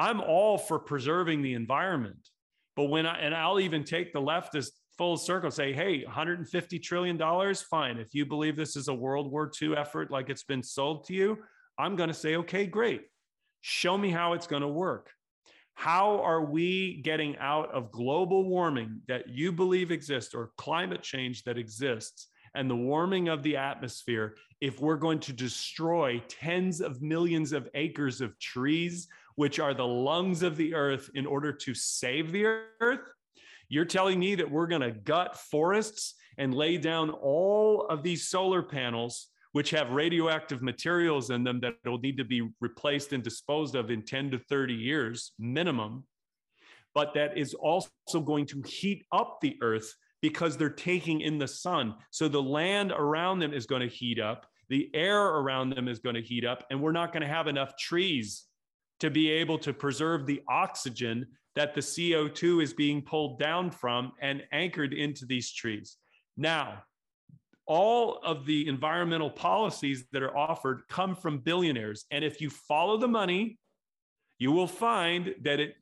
I'm 0.00 0.22
all 0.22 0.56
for 0.56 0.78
preserving 0.78 1.42
the 1.42 1.52
environment. 1.52 2.30
But 2.74 2.84
when 2.84 3.04
I, 3.04 3.18
and 3.18 3.34
I'll 3.34 3.60
even 3.60 3.84
take 3.84 4.14
the 4.14 4.20
leftist 4.20 4.70
full 4.96 5.18
circle, 5.18 5.50
say, 5.50 5.74
hey, 5.74 6.06
$150 6.06 6.82
trillion, 6.82 7.54
fine. 7.70 7.98
If 7.98 8.14
you 8.14 8.24
believe 8.24 8.56
this 8.56 8.76
is 8.76 8.88
a 8.88 8.94
World 8.94 9.30
War 9.30 9.52
II 9.60 9.76
effort 9.76 10.10
like 10.10 10.30
it's 10.30 10.44
been 10.44 10.62
sold 10.62 11.04
to 11.08 11.12
you, 11.12 11.38
I'm 11.78 11.96
going 11.96 12.08
to 12.08 12.14
say, 12.14 12.36
okay, 12.36 12.66
great. 12.66 13.02
Show 13.60 13.98
me 13.98 14.08
how 14.08 14.32
it's 14.32 14.46
going 14.46 14.62
to 14.62 14.68
work. 14.68 15.10
How 15.74 16.22
are 16.22 16.46
we 16.46 17.02
getting 17.02 17.36
out 17.36 17.70
of 17.70 17.92
global 17.92 18.48
warming 18.48 19.02
that 19.06 19.28
you 19.28 19.52
believe 19.52 19.90
exists 19.90 20.34
or 20.34 20.52
climate 20.56 21.02
change 21.02 21.44
that 21.44 21.58
exists 21.58 22.28
and 22.54 22.70
the 22.70 22.76
warming 22.76 23.28
of 23.28 23.42
the 23.42 23.58
atmosphere 23.58 24.34
if 24.62 24.80
we're 24.80 24.96
going 24.96 25.20
to 25.20 25.32
destroy 25.34 26.22
tens 26.26 26.80
of 26.80 27.02
millions 27.02 27.52
of 27.52 27.68
acres 27.74 28.22
of 28.22 28.38
trees 28.38 29.08
which 29.40 29.58
are 29.58 29.72
the 29.72 29.86
lungs 29.86 30.42
of 30.42 30.58
the 30.58 30.74
earth, 30.74 31.08
in 31.14 31.24
order 31.24 31.50
to 31.50 31.72
save 31.72 32.30
the 32.30 32.44
earth. 32.44 33.10
You're 33.70 33.86
telling 33.86 34.18
me 34.18 34.34
that 34.34 34.50
we're 34.50 34.66
going 34.66 34.82
to 34.82 34.90
gut 34.90 35.34
forests 35.34 36.12
and 36.36 36.52
lay 36.52 36.76
down 36.76 37.08
all 37.08 37.86
of 37.86 38.02
these 38.02 38.28
solar 38.28 38.62
panels, 38.62 39.28
which 39.52 39.70
have 39.70 39.92
radioactive 39.92 40.60
materials 40.60 41.30
in 41.30 41.42
them 41.42 41.58
that 41.60 41.76
will 41.86 42.00
need 42.00 42.18
to 42.18 42.24
be 42.24 42.50
replaced 42.60 43.14
and 43.14 43.24
disposed 43.24 43.76
of 43.76 43.90
in 43.90 44.04
10 44.04 44.32
to 44.32 44.38
30 44.38 44.74
years 44.74 45.32
minimum. 45.38 46.04
but 46.94 47.14
that 47.14 47.38
is 47.38 47.54
also 47.54 47.88
going 48.22 48.44
to 48.44 48.60
heat 48.66 49.06
up 49.10 49.38
the 49.40 49.56
earth 49.62 49.94
because 50.20 50.58
they're 50.58 50.68
taking 50.68 51.22
in 51.22 51.38
the 51.38 51.48
sun. 51.48 51.94
So 52.10 52.28
the 52.28 52.42
land 52.42 52.92
around 52.92 53.38
them 53.38 53.54
is 53.54 53.64
going 53.64 53.88
to 53.88 53.88
heat 53.88 54.20
up, 54.20 54.46
the 54.68 54.90
air 54.92 55.18
around 55.18 55.70
them 55.70 55.88
is 55.88 55.98
going 55.98 56.16
to 56.16 56.20
heat 56.20 56.44
up, 56.44 56.66
and 56.68 56.82
we're 56.82 56.92
not 56.92 57.10
going 57.10 57.22
to 57.22 57.34
have 57.36 57.46
enough 57.46 57.74
trees 57.78 58.44
to 59.00 59.10
be 59.10 59.30
able 59.30 59.58
to 59.58 59.72
preserve 59.72 60.26
the 60.26 60.42
oxygen 60.48 61.26
that 61.56 61.74
the 61.74 61.80
CO2 61.80 62.62
is 62.62 62.72
being 62.72 63.02
pulled 63.02 63.38
down 63.38 63.70
from 63.70 64.12
and 64.20 64.42
anchored 64.52 64.92
into 64.92 65.26
these 65.26 65.52
trees. 65.52 65.96
Now, 66.36 66.82
all 67.66 68.20
of 68.24 68.46
the 68.46 68.66
environmental 68.68 69.30
policies 69.30 70.04
that 70.12 70.22
are 70.22 70.36
offered 70.36 70.82
come 70.88 71.14
from 71.14 71.38
billionaires. 71.38 72.04
And 72.10 72.24
if 72.24 72.40
you 72.40 72.50
follow 72.50 72.96
the 72.96 73.08
money, 73.08 73.58
you 74.38 74.52
will 74.52 74.66
find 74.66 75.34
that 75.42 75.60
it 75.60 75.74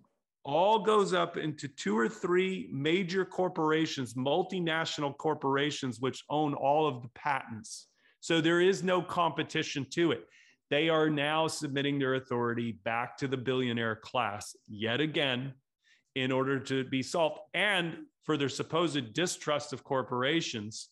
all 0.45 0.81
goes 0.81 1.13
up 1.13 1.37
into 1.37 1.69
two 1.69 1.97
or 1.97 2.09
three 2.09 2.69
major 2.73 3.25
corporations, 3.25 4.15
multinational 4.15 5.17
corporations, 5.17 6.01
which 6.01 6.25
own 6.29 6.55
all 6.55 6.87
of 6.87 7.03
the 7.03 7.09
patents. 7.15 7.89
So 8.21 8.41
there 8.41 8.61
is 8.61 8.83
no 8.83 9.01
competition 9.01 9.87
to 9.91 10.13
it. 10.13 10.25
They 10.71 10.89
are 10.89 11.09
now 11.09 11.47
submitting 11.47 11.99
their 11.99 12.15
authority 12.15 12.73
back 12.73 13.17
to 13.19 13.29
the 13.29 13.37
billionaire 13.37 13.97
class 13.97 14.55
yet 14.69 15.01
again 15.01 15.55
in 16.15 16.31
order 16.31 16.59
to 16.59 16.85
be 16.85 17.03
solved. 17.03 17.41
And 17.55 17.97
for 18.25 18.37
their 18.37 18.49
supposed 18.49 19.15
distrust 19.15 19.73
of 19.73 19.85
corporations, 19.85 20.91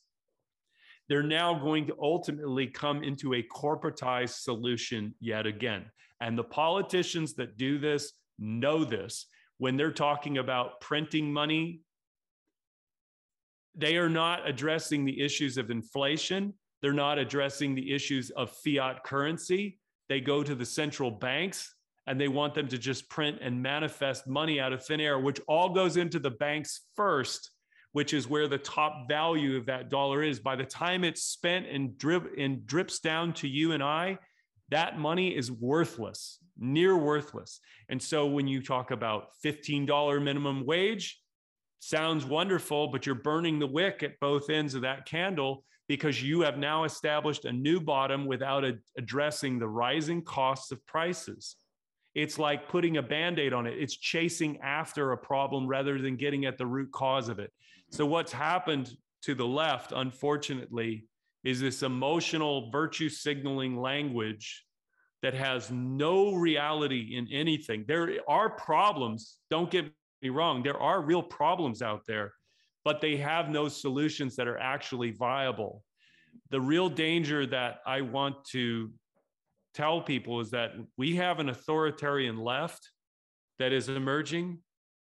they're 1.08 1.22
now 1.22 1.54
going 1.54 1.86
to 1.86 1.96
ultimately 2.00 2.66
come 2.66 3.02
into 3.02 3.34
a 3.34 3.42
corporatized 3.42 4.40
solution 4.40 5.14
yet 5.20 5.46
again. 5.46 5.84
And 6.20 6.36
the 6.36 6.44
politicians 6.44 7.34
that 7.34 7.58
do 7.58 7.78
this 7.78 8.12
know 8.38 8.84
this. 8.84 9.26
When 9.58 9.76
they're 9.76 9.92
talking 9.92 10.38
about 10.38 10.80
printing 10.80 11.32
money, 11.32 11.80
they 13.74 13.96
are 13.96 14.08
not 14.08 14.48
addressing 14.48 15.04
the 15.04 15.20
issues 15.20 15.58
of 15.58 15.70
inflation. 15.70 16.54
They're 16.82 16.92
not 16.92 17.18
addressing 17.18 17.74
the 17.74 17.92
issues 17.92 18.30
of 18.30 18.50
fiat 18.50 19.04
currency. 19.04 19.78
They 20.08 20.20
go 20.20 20.42
to 20.42 20.54
the 20.54 20.66
central 20.66 21.10
banks 21.10 21.74
and 22.06 22.20
they 22.20 22.28
want 22.28 22.54
them 22.54 22.68
to 22.68 22.78
just 22.78 23.08
print 23.08 23.38
and 23.40 23.60
manifest 23.60 24.26
money 24.26 24.60
out 24.60 24.72
of 24.72 24.84
thin 24.84 25.00
air, 25.00 25.18
which 25.18 25.40
all 25.48 25.70
goes 25.70 25.96
into 25.96 26.18
the 26.18 26.30
banks 26.30 26.82
first, 26.94 27.50
which 27.92 28.12
is 28.12 28.28
where 28.28 28.46
the 28.46 28.58
top 28.58 29.08
value 29.08 29.56
of 29.56 29.66
that 29.66 29.90
dollar 29.90 30.22
is. 30.22 30.38
By 30.38 30.54
the 30.54 30.64
time 30.64 31.02
it's 31.02 31.22
spent 31.22 31.66
and, 31.66 31.98
drip, 31.98 32.32
and 32.38 32.64
drips 32.66 33.00
down 33.00 33.32
to 33.34 33.48
you 33.48 33.72
and 33.72 33.82
I, 33.82 34.18
that 34.70 34.98
money 34.98 35.36
is 35.36 35.50
worthless, 35.50 36.38
near 36.58 36.96
worthless. 36.96 37.60
And 37.88 38.00
so 38.00 38.26
when 38.26 38.46
you 38.46 38.62
talk 38.62 38.90
about 38.90 39.28
$15 39.44 40.22
minimum 40.22 40.64
wage, 40.64 41.20
sounds 41.80 42.24
wonderful, 42.24 42.88
but 42.88 43.06
you're 43.06 43.14
burning 43.14 43.58
the 43.58 43.66
wick 43.66 44.02
at 44.02 44.20
both 44.20 44.50
ends 44.50 44.74
of 44.74 44.82
that 44.82 45.06
candle 45.06 45.64
because 45.88 46.22
you 46.22 46.40
have 46.40 46.58
now 46.58 46.84
established 46.84 47.44
a 47.44 47.52
new 47.52 47.80
bottom 47.80 48.26
without 48.26 48.64
a, 48.64 48.78
addressing 48.98 49.58
the 49.58 49.68
rising 49.68 50.22
costs 50.22 50.72
of 50.72 50.84
prices. 50.86 51.56
It's 52.14 52.38
like 52.38 52.68
putting 52.68 52.96
a 52.96 53.02
band 53.02 53.38
aid 53.38 53.52
on 53.52 53.66
it. 53.66 53.74
It's 53.78 53.96
chasing 53.96 54.58
after 54.62 55.12
a 55.12 55.18
problem 55.18 55.66
rather 55.66 56.00
than 56.00 56.16
getting 56.16 56.46
at 56.46 56.58
the 56.58 56.66
root 56.66 56.90
cause 56.90 57.28
of 57.28 57.38
it. 57.38 57.52
So, 57.90 58.06
what's 58.06 58.32
happened 58.32 58.90
to 59.22 59.34
the 59.34 59.46
left, 59.46 59.92
unfortunately, 59.92 61.06
is 61.44 61.60
this 61.60 61.82
emotional 61.82 62.70
virtue 62.70 63.08
signaling 63.08 63.80
language 63.80 64.64
that 65.22 65.34
has 65.34 65.70
no 65.70 66.34
reality 66.34 67.16
in 67.16 67.28
anything. 67.32 67.84
There 67.86 68.18
are 68.28 68.50
problems, 68.50 69.38
don't 69.50 69.70
get 69.70 69.86
me 70.22 70.28
wrong, 70.28 70.62
there 70.62 70.78
are 70.78 71.02
real 71.02 71.22
problems 71.22 71.82
out 71.82 72.02
there, 72.06 72.32
but 72.86 73.00
they 73.00 73.16
have 73.16 73.50
no 73.50 73.66
solutions 73.66 74.36
that 74.36 74.46
are 74.46 74.58
actually 74.58 75.10
viable. 75.10 75.82
The 76.50 76.60
real 76.60 76.88
danger 76.88 77.44
that 77.44 77.78
I 77.84 78.00
want 78.00 78.36
to 78.52 78.92
tell 79.74 80.00
people 80.00 80.38
is 80.38 80.52
that 80.52 80.70
we 80.96 81.16
have 81.16 81.40
an 81.40 81.48
authoritarian 81.48 82.38
left 82.38 82.92
that 83.58 83.72
is 83.72 83.88
emerging, 83.88 84.58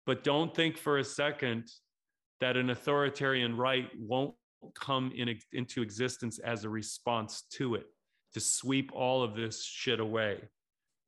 but 0.04 0.22
don't 0.22 0.54
think 0.54 0.76
for 0.76 0.98
a 0.98 1.04
second 1.04 1.64
that 2.42 2.58
an 2.58 2.68
authoritarian 2.68 3.56
right 3.56 3.88
won't 3.98 4.34
come 4.74 5.10
in, 5.16 5.34
into 5.54 5.80
existence 5.80 6.38
as 6.40 6.64
a 6.64 6.68
response 6.68 7.44
to 7.54 7.76
it 7.76 7.86
to 8.34 8.40
sweep 8.40 8.90
all 8.92 9.22
of 9.22 9.34
this 9.34 9.64
shit 9.64 9.98
away. 9.98 10.42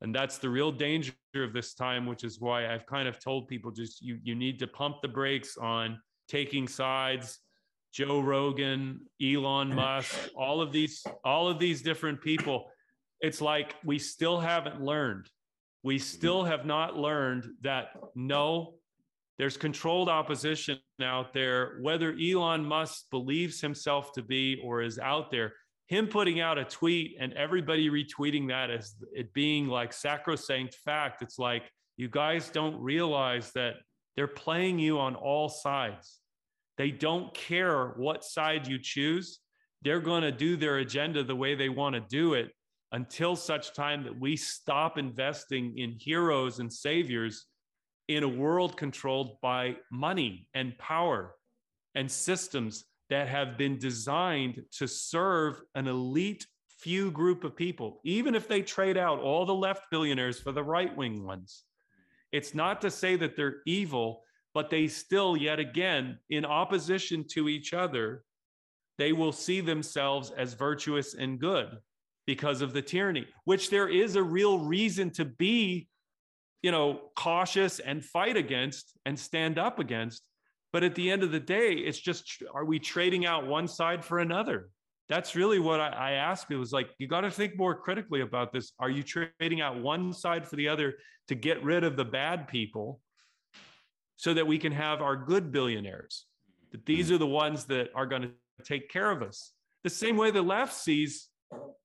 And 0.01 0.15
that's 0.15 0.39
the 0.39 0.49
real 0.49 0.73
danger 0.73 1.12
of 1.37 1.53
this 1.53 1.75
time, 1.75 2.07
which 2.07 2.25
is 2.25 2.41
why 2.41 2.73
I've 2.73 2.87
kind 2.87 3.07
of 3.07 3.19
told 3.19 3.49
people 3.49 3.71
just 3.71 4.01
you, 4.01 4.19
you 4.23 4.35
need 4.35 4.59
to 4.61 4.67
pump 4.67 5.03
the 5.03 5.09
brakes 5.09 5.59
on 5.59 5.99
taking 6.29 6.68
sides. 6.68 7.39
Joe 7.93 8.20
Rogan, 8.20 9.01
Elon 9.22 9.70
mm. 9.70 9.75
Musk, 9.77 10.14
all 10.37 10.61
of 10.61 10.72
these, 10.72 11.05
all 11.25 11.49
of 11.49 11.59
these 11.59 11.81
different 11.81 12.20
people 12.20 12.66
it's 13.25 13.41
like 13.41 13.75
we 13.83 13.99
still 13.99 14.39
haven't 14.39 14.83
learned. 14.83 15.31
We 15.83 15.97
mm-hmm. 15.97 16.03
still 16.03 16.45
have 16.45 16.66
not 16.66 16.97
learned 16.97 17.47
that 17.62 17.89
no, 18.14 18.75
there's 19.39 19.57
controlled 19.57 20.11
opposition 20.11 20.79
out 21.03 21.33
there, 21.33 21.79
whether 21.81 22.14
Elon 22.22 22.64
Musk 22.64 23.07
believes 23.11 23.62
himself 23.62 24.12
to 24.12 24.22
be 24.22 24.61
or 24.62 24.83
is 24.83 24.99
out 24.99 25.31
there. 25.31 25.55
Him 25.87 26.07
putting 26.07 26.41
out 26.41 26.59
a 26.59 26.64
tweet 26.64 27.16
and 27.18 27.33
everybody 27.33 27.89
retweeting 27.89 28.49
that 28.49 28.70
as 28.70 28.95
it 29.12 29.33
being 29.33 29.68
like 29.68 29.95
sacrosanct 29.95 30.75
fact. 30.85 31.22
It's 31.22 31.39
like 31.39 31.62
you 31.97 32.09
guys 32.09 32.51
don't 32.51 32.79
realize 32.79 33.53
that 33.53 33.77
they're 34.17 34.27
playing 34.27 34.79
you 34.79 34.99
on 34.99 35.15
all 35.15 35.49
sides. 35.49 36.21
They 36.77 36.91
don't 36.91 37.33
care 37.35 37.89
what 37.97 38.25
side 38.25 38.67
you 38.67 38.79
choose. 38.79 39.41
They're 39.83 40.01
going 40.01 40.23
to 40.23 40.33
do 40.33 40.57
their 40.57 40.79
agenda 40.79 41.23
the 41.23 41.37
way 41.37 41.55
they 41.55 41.69
want 41.69 41.95
to 41.95 42.01
do 42.01 42.35
it 42.35 42.51
until 42.93 43.37
such 43.37 43.75
time 43.75 44.05
that 44.05 44.19
we 44.19 44.37
stop 44.37 44.99
investing 44.99 45.77
in 45.79 45.93
heroes 45.99 46.59
and 46.59 46.73
saviors 46.73 47.47
in 48.09 48.23
a 48.23 48.29
world 48.29 48.77
controlled 48.77 49.41
by 49.41 49.77
money 49.91 50.49
and 50.55 50.77
power 50.79 51.35
and 51.95 52.11
systems 52.11 52.85
that 53.11 53.29
have 53.29 53.59
been 53.59 53.79
designed 53.79 54.62
to 54.73 54.87
serve 54.87 55.61
an 55.75 55.87
elite 55.87 56.47
few 56.79 57.11
group 57.11 57.45
of 57.45 57.57
people, 57.57 58.01
even 58.05 58.35
if 58.35 58.47
they 58.47 58.62
trade 58.62 58.97
out 58.97 59.19
all 59.19 59.47
the 59.47 59.55
left 59.55 59.85
billionaires 59.91 60.41
for 60.41 60.53
the 60.53 60.62
right 60.62 60.95
wing 60.97 61.25
ones. 61.25 61.65
It's 62.35 62.53
not 62.53 62.80
to 62.80 62.91
say 62.91 63.14
that 63.14 63.37
they're 63.37 63.62
evil, 63.64 64.24
but 64.55 64.68
they 64.68 64.89
still, 64.89 65.37
yet 65.37 65.61
again, 65.61 66.18
in 66.28 66.45
opposition 66.45 67.24
to 67.30 67.49
each 67.49 67.72
other, 67.72 68.24
they 68.99 69.12
will 69.12 69.30
see 69.30 69.61
themselves 69.61 70.32
as 70.32 70.55
virtuous 70.55 71.14
and 71.14 71.39
good 71.39 71.78
because 72.26 72.61
of 72.61 72.72
the 72.72 72.82
tyranny, 72.82 73.28
which 73.45 73.70
there 73.70 73.89
is 73.89 74.16
a 74.16 74.22
real 74.22 74.59
reason 74.59 75.11
to 75.11 75.24
be, 75.24 75.87
you 76.61 76.72
know, 76.72 77.03
cautious 77.14 77.78
and 77.78 78.05
fight 78.05 78.37
against 78.37 78.99
and 79.07 79.16
stand 79.16 79.57
up 79.57 79.78
against. 79.78 80.24
But 80.72 80.82
at 80.82 80.97
the 80.97 81.12
end 81.12 81.22
of 81.22 81.30
the 81.30 81.39
day, 81.39 81.74
it's 81.74 82.01
just 82.01 82.43
are 82.53 82.64
we 82.64 82.80
trading 82.80 83.24
out 83.24 83.47
one 83.47 83.68
side 83.68 84.05
for 84.05 84.18
another? 84.18 84.70
That's 85.09 85.36
really 85.36 85.59
what 85.59 85.80
I, 85.80 85.88
I 85.88 86.11
asked 86.12 86.48
people. 86.48 86.61
Was 86.61 86.72
like, 86.72 86.90
you 86.98 87.07
got 87.07 87.22
to 87.22 87.30
think 87.30 87.59
more 87.59 87.74
critically 87.74 88.22
about 88.22 88.52
this. 88.52 88.72
Are 88.78 88.90
you 88.90 89.02
trading 89.02 89.61
out 89.61 89.80
one 89.80 90.12
side 90.12 90.46
for 90.46 90.57
the 90.57 90.68
other 90.68 90.94
to 91.28 91.34
get 91.34 91.62
rid 91.62 91.84
of 91.84 91.96
the 91.96 92.05
bad 92.05 92.48
people 92.48 93.00
so 94.16 94.32
that 94.34 94.46
we 94.46 94.59
can 94.59 94.72
have 94.72 95.02
our 95.02 95.16
good 95.16 95.52
billionaires? 95.52 96.26
That 96.72 96.86
these 96.86 97.07
mm-hmm. 97.07 97.16
are 97.16 97.18
the 97.18 97.26
ones 97.26 97.64
that 97.66 97.90
are 97.94 98.07
going 98.07 98.22
to 98.22 98.30
take 98.64 98.88
care 98.88 99.11
of 99.11 99.22
us. 99.22 99.52
The 99.82 99.90
same 99.90 100.16
way 100.16 100.30
the 100.30 100.42
left 100.42 100.72
sees 100.72 101.28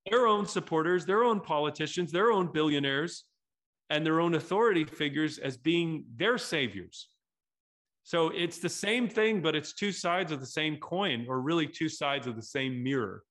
their 0.09 0.25
own 0.25 0.45
supporters, 0.45 1.05
their 1.05 1.23
own 1.23 1.41
politicians, 1.41 2.11
their 2.11 2.31
own 2.31 2.51
billionaires, 2.51 3.25
and 3.89 4.05
their 4.05 4.21
own 4.21 4.35
authority 4.35 4.85
figures 4.85 5.37
as 5.37 5.57
being 5.57 6.05
their 6.15 6.37
saviors. 6.37 7.09
So 8.09 8.29
it's 8.29 8.57
the 8.57 8.69
same 8.69 9.07
thing, 9.07 9.39
but 9.39 9.55
it's 9.55 9.71
two 9.71 9.91
sides 9.91 10.31
of 10.31 10.39
the 10.39 10.45
same 10.47 10.77
coin, 10.77 11.27
or 11.29 11.41
really 11.41 11.67
two 11.67 11.87
sides 11.87 12.25
of 12.25 12.35
the 12.35 12.41
same 12.41 12.83
mirror. 12.83 13.21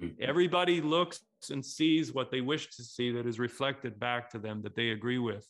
Mm-hmm. 0.00 0.22
Everybody 0.22 0.80
looks 0.80 1.22
and 1.50 1.66
sees 1.66 2.14
what 2.14 2.30
they 2.30 2.40
wish 2.40 2.68
to 2.76 2.84
see 2.84 3.10
that 3.10 3.26
is 3.26 3.40
reflected 3.40 3.98
back 3.98 4.30
to 4.30 4.38
them 4.38 4.62
that 4.62 4.76
they 4.76 4.90
agree 4.90 5.18
with. 5.18 5.44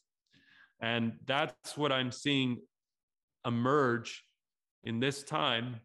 And 0.80 1.12
that's 1.26 1.76
what 1.76 1.92
I'm 1.92 2.10
seeing 2.10 2.62
emerge 3.46 4.24
in 4.84 5.00
this 5.00 5.22
time. 5.22 5.80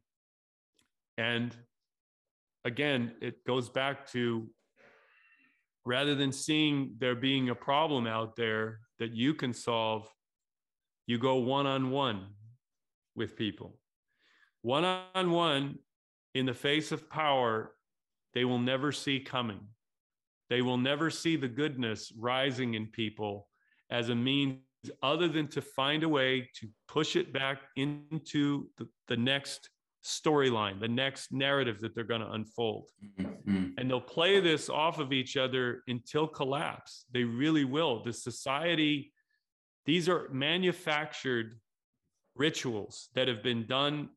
And 1.18 1.54
again, 2.64 3.16
it 3.22 3.44
goes 3.46 3.68
back 3.68 4.10
to 4.12 4.48
rather 5.84 6.16
than 6.16 6.32
seeing 6.32 6.96
there 7.00 7.16
being 7.16 7.50
a 7.50 7.56
problem 7.56 8.08
out 8.08 8.38
there 8.38 8.80
that 9.00 9.12
you 9.12 9.34
can 9.34 9.52
solve, 9.52 10.08
you 11.06 11.18
go 11.18 11.36
one 11.36 11.68
on 11.68 11.92
one 11.92 12.28
with 13.16 13.36
people. 13.36 13.78
One 14.62 14.84
on 14.84 15.32
one 15.32 15.80
in 16.34 16.46
the 16.46 16.54
face 16.54 16.92
of 16.92 17.10
power, 17.10 17.74
they 18.34 18.46
will 18.46 18.60
never 18.60 18.92
see 18.92 19.20
coming. 19.20 19.62
They 20.50 20.62
will 20.62 20.78
never 20.78 21.10
see 21.10 21.36
the 21.36 21.48
goodness 21.48 22.12
rising 22.18 22.74
in 22.74 22.88
people 22.88 23.48
as 23.90 24.10
a 24.10 24.16
means 24.16 24.60
other 25.02 25.28
than 25.28 25.48
to 25.48 25.62
find 25.62 26.04
a 26.04 26.10
way 26.10 26.50
to 26.60 26.68
push 26.88 27.16
it 27.16 27.32
back 27.32 27.62
into 27.76 28.68
the, 28.78 28.88
the 29.08 29.18
next 29.18 29.70
storyline, 30.04 30.80
the 30.80 30.88
next 30.88 31.32
narrative 31.32 31.80
that 31.80 31.96
they're 31.96 32.04
going 32.04 32.22
to 32.22 32.32
unfold. 32.32 32.90
Mm-hmm. 33.20 33.68
And 33.78 33.90
they'll 33.90 34.02
play 34.02 34.40
this 34.42 34.70
off 34.70 35.00
of 35.00 35.14
each 35.14 35.38
other 35.38 35.84
until 35.88 36.28
collapse. 36.28 37.06
They 37.14 37.24
really 37.24 37.64
will. 37.64 38.04
The 38.04 38.12
society, 38.12 39.14
these 39.86 40.10
are 40.10 40.28
manufactured 40.32 41.56
rituals 42.36 43.10
that 43.16 43.28
have 43.28 43.44
been 43.44 43.66
done 43.68 44.10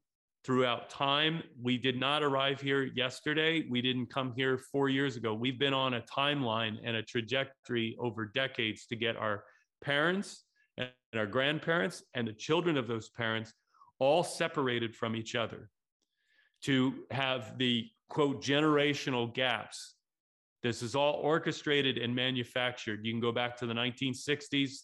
throughout 0.45 0.89
time. 0.89 1.43
We 1.61 1.77
did 1.77 1.99
not 1.99 2.23
arrive 2.23 2.61
here 2.61 2.85
yesterday. 2.85 3.67
We 3.69 3.83
didn't 3.83 4.07
come 4.07 4.33
here 4.37 4.59
four 4.59 4.89
years 4.89 5.17
ago. 5.17 5.35
We've 5.35 5.59
been 5.59 5.75
on 5.75 5.95
a 5.95 6.03
timeline 6.03 6.77
and 6.85 6.97
a 6.97 7.03
trajectory 7.03 7.97
over 7.99 8.27
decades 8.27 8.87
to 8.87 8.97
get 8.97 9.17
our 9.17 9.43
parents 9.83 10.45
and 10.79 10.91
our 11.14 11.27
grandparents 11.27 12.05
and 12.14 12.29
the 12.29 12.33
children 12.33 12.77
of 12.77 12.87
those 12.87 13.09
parents 13.09 13.53
all 13.99 14.23
separated 14.23 14.95
from 14.95 15.17
each 15.17 15.35
other 15.35 15.69
to 16.62 16.95
have 17.11 17.59
the 17.59 17.87
quote 18.09 18.43
generational 18.43 19.33
gaps. 19.35 19.95
This 20.62 20.83
is 20.83 20.95
all 20.95 21.14
orchestrated 21.14 21.99
and 21.99 22.14
manufactured. 22.14 23.01
You 23.05 23.12
can 23.12 23.21
go 23.21 23.33
back 23.33 23.57
to 23.59 23.67
the 23.67 23.75
1960s 23.75 24.83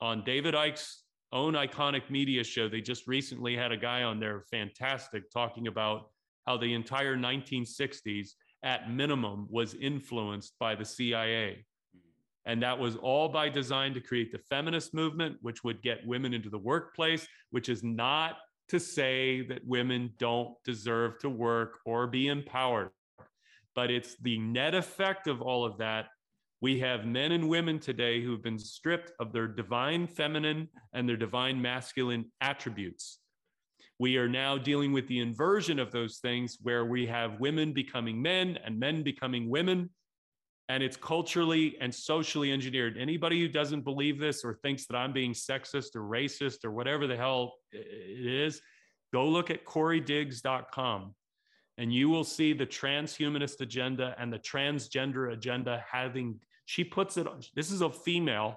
on 0.00 0.24
David 0.24 0.54
Icke's 0.54 0.99
own 1.32 1.54
Ickonic 1.54 2.10
media 2.10 2.44
show. 2.44 2.68
They 2.68 2.80
just 2.80 3.06
recently 3.06 3.56
had 3.56 3.72
a 3.72 3.76
guy 3.76 4.02
on 4.02 4.18
there, 4.20 4.44
fantastic, 4.50 5.30
talking 5.30 5.68
about 5.68 6.10
how 6.46 6.56
the 6.56 6.74
entire 6.74 7.16
1960s, 7.16 8.30
at 8.62 8.90
minimum, 8.90 9.46
was 9.48 9.74
influenced 9.74 10.54
by 10.58 10.74
the 10.74 10.84
CIA. 10.84 11.64
Mm-hmm. 11.96 12.50
And 12.50 12.62
that 12.62 12.78
was 12.78 12.96
all 12.96 13.28
by 13.28 13.48
design 13.48 13.94
to 13.94 14.00
create 14.00 14.32
the 14.32 14.38
feminist 14.38 14.92
movement, 14.92 15.36
which 15.40 15.64
would 15.64 15.82
get 15.82 16.06
women 16.06 16.34
into 16.34 16.50
the 16.50 16.58
workplace, 16.58 17.26
which 17.50 17.68
is 17.68 17.82
not 17.82 18.36
to 18.68 18.78
say 18.78 19.42
that 19.42 19.66
women 19.66 20.12
don't 20.18 20.54
deserve 20.64 21.18
to 21.18 21.28
work 21.28 21.78
or 21.84 22.06
be 22.06 22.28
empowered. 22.28 22.90
But 23.74 23.90
it's 23.90 24.16
the 24.22 24.38
net 24.38 24.74
effect 24.74 25.26
of 25.26 25.40
all 25.40 25.64
of 25.64 25.78
that 25.78 26.06
we 26.60 26.78
have 26.80 27.06
men 27.06 27.32
and 27.32 27.48
women 27.48 27.78
today 27.78 28.22
who 28.22 28.32
have 28.32 28.42
been 28.42 28.58
stripped 28.58 29.12
of 29.18 29.32
their 29.32 29.48
divine 29.48 30.06
feminine 30.06 30.68
and 30.92 31.08
their 31.08 31.16
divine 31.16 31.60
masculine 31.60 32.26
attributes. 32.40 33.18
We 33.98 34.18
are 34.18 34.28
now 34.28 34.58
dealing 34.58 34.92
with 34.92 35.08
the 35.08 35.20
inversion 35.20 35.78
of 35.78 35.90
those 35.90 36.18
things 36.18 36.58
where 36.62 36.84
we 36.84 37.06
have 37.06 37.40
women 37.40 37.72
becoming 37.72 38.20
men 38.20 38.58
and 38.64 38.78
men 38.78 39.02
becoming 39.02 39.48
women. 39.48 39.90
And 40.68 40.82
it's 40.82 40.96
culturally 40.96 41.76
and 41.80 41.92
socially 41.92 42.52
engineered. 42.52 42.96
Anybody 42.96 43.40
who 43.40 43.48
doesn't 43.48 43.82
believe 43.82 44.20
this 44.20 44.44
or 44.44 44.54
thinks 44.62 44.86
that 44.86 44.96
I'm 44.96 45.12
being 45.12 45.32
sexist 45.32 45.96
or 45.96 46.02
racist 46.02 46.64
or 46.64 46.70
whatever 46.70 47.06
the 47.06 47.16
hell 47.16 47.54
it 47.72 48.26
is, 48.26 48.60
go 49.12 49.26
look 49.26 49.50
at 49.50 49.64
CoreyDiggs.com 49.64 51.14
and 51.80 51.92
you 51.92 52.10
will 52.10 52.24
see 52.24 52.52
the 52.52 52.66
transhumanist 52.66 53.62
agenda 53.62 54.14
and 54.18 54.30
the 54.30 54.38
transgender 54.38 55.32
agenda 55.32 55.82
having 55.90 56.38
she 56.70 56.84
puts 56.84 57.16
it, 57.16 57.26
on 57.26 57.40
this 57.56 57.72
is 57.72 57.80
a 57.80 57.90
female 57.90 58.56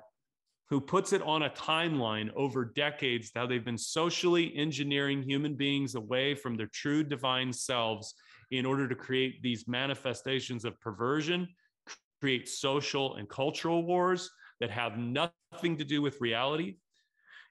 who 0.70 0.80
puts 0.80 1.14
it 1.14 1.22
on 1.24 1.42
a 1.42 1.50
timeline 1.50 2.30
over 2.36 2.64
decades 2.64 3.32
how 3.34 3.48
they've 3.48 3.66
been 3.66 3.76
socially 3.76 4.56
engineering 4.56 5.24
human 5.24 5.56
beings 5.56 5.96
away 5.96 6.36
from 6.36 6.56
their 6.56 6.70
true 6.72 7.04
divine 7.04 7.52
selves 7.52 8.14
in 8.52 8.68
order 8.68 8.88
to 8.88 8.94
create 8.94 9.42
these 9.42 9.68
manifestations 9.68 10.64
of 10.64 10.80
perversion, 10.80 11.48
create 12.22 12.48
social 12.48 13.16
and 13.16 13.28
cultural 13.30 13.84
wars 13.84 14.30
that 14.60 14.70
have 14.70 14.96
nothing 14.96 15.76
to 15.76 15.84
do 15.84 16.00
with 16.00 16.22
reality. 16.22 16.76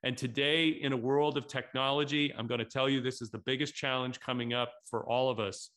And 0.05 0.17
today, 0.17 0.69
in 0.69 0.93
a 0.93 0.97
world 0.97 1.37
of 1.37 1.49
technology, 1.49 2.33
I'm 2.39 2.47
going 2.47 2.61
to 2.61 2.65
tell 2.65 2.89
you 2.89 3.01
this 3.01 3.21
is 3.21 3.33
the 3.33 3.39
biggest 3.39 3.75
challenge 3.75 4.21
coming 4.21 4.53
up 4.53 4.73
for 4.89 5.05
all 5.09 5.29
of 5.29 5.41
us. 5.41 5.71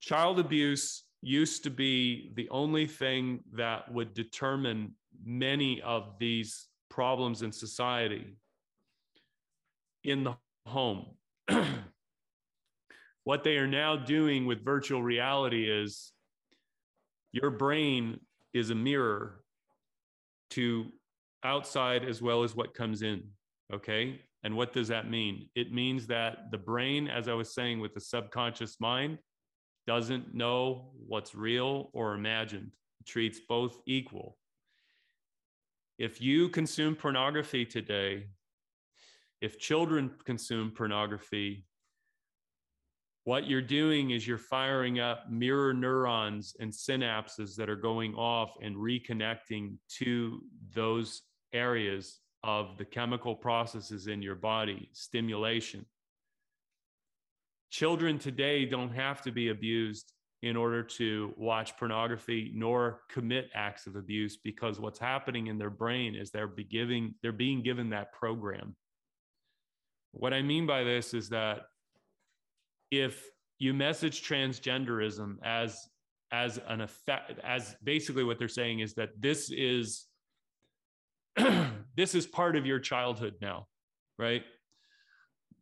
Child 0.00 0.38
abuse 0.38 1.05
used 1.26 1.64
to 1.64 1.70
be 1.70 2.30
the 2.36 2.48
only 2.50 2.86
thing 2.86 3.40
that 3.52 3.92
would 3.92 4.14
determine 4.14 4.92
many 5.24 5.82
of 5.82 6.14
these 6.20 6.68
problems 6.88 7.42
in 7.42 7.50
society 7.50 8.36
in 10.04 10.22
the 10.22 10.36
home. 10.66 11.04
what 13.24 13.42
they 13.42 13.56
are 13.56 13.66
now 13.66 13.96
doing 13.96 14.46
with 14.46 14.64
virtual 14.64 15.02
reality 15.02 15.68
is 15.68 16.12
your 17.32 17.50
brain 17.50 18.20
is 18.54 18.70
a 18.70 18.74
mirror 18.76 19.40
to 20.50 20.86
outside 21.42 22.04
as 22.04 22.22
well 22.22 22.44
as 22.44 22.54
what 22.54 22.72
comes 22.72 23.02
in. 23.02 23.24
Okay. 23.74 24.20
And 24.44 24.56
what 24.56 24.72
does 24.72 24.86
that 24.88 25.10
mean? 25.10 25.48
It 25.56 25.72
means 25.72 26.06
that 26.06 26.52
the 26.52 26.58
brain, 26.58 27.08
as 27.08 27.26
I 27.26 27.34
was 27.34 27.52
saying 27.52 27.80
with 27.80 27.94
the 27.94 28.00
subconscious 28.00 28.76
mind, 28.78 29.18
doesn't 29.86 30.34
know 30.34 30.90
what's 31.06 31.34
real 31.34 31.90
or 31.92 32.14
imagined, 32.14 32.72
treats 33.06 33.40
both 33.48 33.78
equal. 33.86 34.36
If 35.98 36.20
you 36.20 36.48
consume 36.48 36.94
pornography 36.94 37.64
today, 37.64 38.26
if 39.40 39.58
children 39.58 40.10
consume 40.24 40.72
pornography, 40.72 41.64
what 43.24 43.46
you're 43.46 43.60
doing 43.60 44.10
is 44.10 44.26
you're 44.26 44.38
firing 44.38 45.00
up 45.00 45.30
mirror 45.30 45.74
neurons 45.74 46.54
and 46.60 46.72
synapses 46.72 47.56
that 47.56 47.68
are 47.68 47.76
going 47.76 48.14
off 48.14 48.54
and 48.62 48.76
reconnecting 48.76 49.76
to 49.98 50.42
those 50.74 51.22
areas 51.52 52.20
of 52.44 52.78
the 52.78 52.84
chemical 52.84 53.34
processes 53.34 54.06
in 54.06 54.22
your 54.22 54.36
body, 54.36 54.88
stimulation. 54.92 55.84
Children 57.70 58.18
today 58.18 58.64
don't 58.64 58.94
have 58.94 59.22
to 59.22 59.32
be 59.32 59.48
abused 59.48 60.12
in 60.42 60.56
order 60.56 60.82
to 60.82 61.34
watch 61.36 61.76
pornography 61.76 62.52
nor 62.54 63.00
commit 63.10 63.50
acts 63.54 63.86
of 63.86 63.96
abuse 63.96 64.36
because 64.36 64.78
what's 64.78 64.98
happening 64.98 65.48
in 65.48 65.58
their 65.58 65.70
brain 65.70 66.14
is 66.14 66.30
they're 66.30 66.46
be 66.46 66.64
giving, 66.64 67.14
they're 67.22 67.32
being 67.32 67.62
given 67.62 67.90
that 67.90 68.12
program. 68.12 68.76
What 70.12 70.32
I 70.32 70.42
mean 70.42 70.66
by 70.66 70.84
this 70.84 71.14
is 71.14 71.30
that 71.30 71.62
if 72.90 73.28
you 73.58 73.74
message 73.74 74.22
transgenderism 74.26 75.36
as 75.42 75.88
as 76.32 76.58
an 76.68 76.80
effect 76.80 77.38
as 77.44 77.76
basically 77.82 78.24
what 78.24 78.38
they're 78.38 78.48
saying 78.48 78.80
is 78.80 78.94
that 78.94 79.10
this 79.18 79.50
is 79.50 80.06
this 81.96 82.14
is 82.14 82.26
part 82.26 82.56
of 82.56 82.66
your 82.66 82.80
childhood 82.80 83.34
now 83.40 83.66
right 84.18 84.42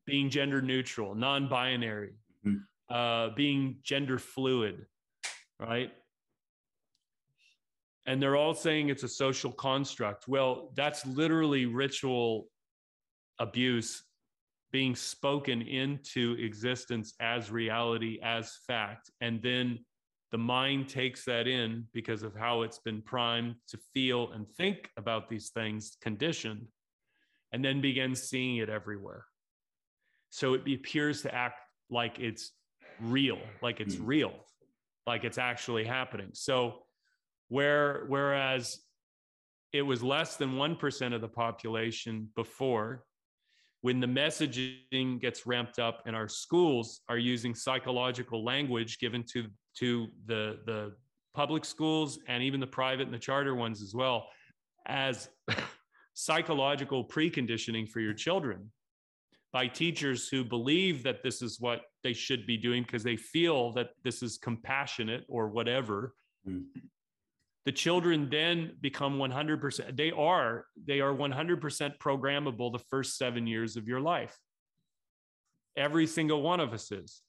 being 0.06 0.30
gender 0.30 0.60
neutral, 0.60 1.14
non 1.14 1.48
binary, 1.48 2.14
mm-hmm. 2.46 2.94
uh, 2.94 3.34
being 3.34 3.76
gender 3.82 4.18
fluid, 4.18 4.86
right? 5.60 5.92
And 8.06 8.22
they're 8.22 8.36
all 8.36 8.54
saying 8.54 8.90
it's 8.90 9.02
a 9.02 9.08
social 9.08 9.52
construct. 9.52 10.28
Well, 10.28 10.72
that's 10.76 11.06
literally 11.06 11.66
ritual 11.66 12.48
abuse 13.38 14.02
being 14.72 14.96
spoken 14.96 15.62
into 15.62 16.36
existence 16.38 17.14
as 17.20 17.50
reality, 17.50 18.18
as 18.22 18.58
fact. 18.66 19.10
And 19.20 19.40
then 19.40 19.78
the 20.32 20.38
mind 20.38 20.88
takes 20.88 21.24
that 21.26 21.46
in 21.46 21.86
because 21.94 22.24
of 22.24 22.34
how 22.34 22.62
it's 22.62 22.80
been 22.80 23.00
primed 23.00 23.54
to 23.68 23.78
feel 23.94 24.32
and 24.32 24.48
think 24.56 24.90
about 24.96 25.28
these 25.28 25.50
things, 25.50 25.96
conditioned, 26.02 26.66
and 27.52 27.64
then 27.64 27.80
begins 27.80 28.24
seeing 28.24 28.56
it 28.56 28.68
everywhere. 28.68 29.24
So 30.34 30.54
it 30.54 30.62
appears 30.66 31.22
to 31.22 31.32
act 31.32 31.60
like 31.90 32.18
it's 32.18 32.50
real, 33.00 33.38
like 33.62 33.78
it's 33.78 33.94
mm. 33.94 34.02
real, 34.04 34.32
like 35.06 35.22
it's 35.22 35.38
actually 35.38 35.84
happening. 35.84 36.30
So 36.32 36.80
where 37.50 38.02
whereas 38.08 38.80
it 39.72 39.82
was 39.82 40.02
less 40.02 40.34
than 40.34 40.54
1% 40.54 41.14
of 41.14 41.20
the 41.20 41.28
population 41.28 42.28
before 42.34 43.04
when 43.82 44.00
the 44.00 44.08
messaging 44.08 45.20
gets 45.20 45.46
ramped 45.46 45.78
up 45.78 46.02
and 46.04 46.16
our 46.16 46.26
schools 46.26 47.02
are 47.08 47.18
using 47.18 47.54
psychological 47.54 48.44
language 48.44 48.98
given 48.98 49.22
to 49.34 49.46
to 49.78 50.08
the 50.26 50.58
the 50.66 50.96
public 51.32 51.64
schools 51.64 52.18
and 52.26 52.42
even 52.42 52.58
the 52.58 52.66
private 52.66 53.04
and 53.04 53.14
the 53.14 53.18
charter 53.20 53.54
ones 53.54 53.80
as 53.80 53.94
well 53.94 54.26
as 54.86 55.28
psychological 56.14 57.04
preconditioning 57.04 57.88
for 57.88 58.00
your 58.00 58.14
children 58.14 58.68
by 59.54 59.68
teachers 59.68 60.28
who 60.28 60.44
believe 60.44 61.04
that 61.04 61.22
this 61.22 61.40
is 61.40 61.60
what 61.60 61.82
they 62.02 62.12
should 62.12 62.44
be 62.44 62.56
doing 62.56 62.82
because 62.82 63.04
they 63.04 63.16
feel 63.16 63.72
that 63.72 63.90
this 64.02 64.20
is 64.20 64.36
compassionate 64.36 65.24
or 65.28 65.48
whatever. 65.48 66.12
Mm. 66.46 66.64
The 67.64 67.70
children 67.70 68.28
then 68.28 68.72
become 68.80 69.16
100%, 69.16 69.96
they 69.96 70.10
are, 70.10 70.66
they 70.86 71.00
are 71.00 71.14
100% 71.14 71.98
programmable 71.98 72.72
the 72.72 72.82
first 72.90 73.16
seven 73.16 73.46
years 73.46 73.76
of 73.76 73.86
your 73.86 74.00
life. 74.00 74.36
Every 75.76 76.08
single 76.08 76.42
one 76.42 76.58
of 76.58 76.72
us 76.72 76.90
is. 76.90 77.22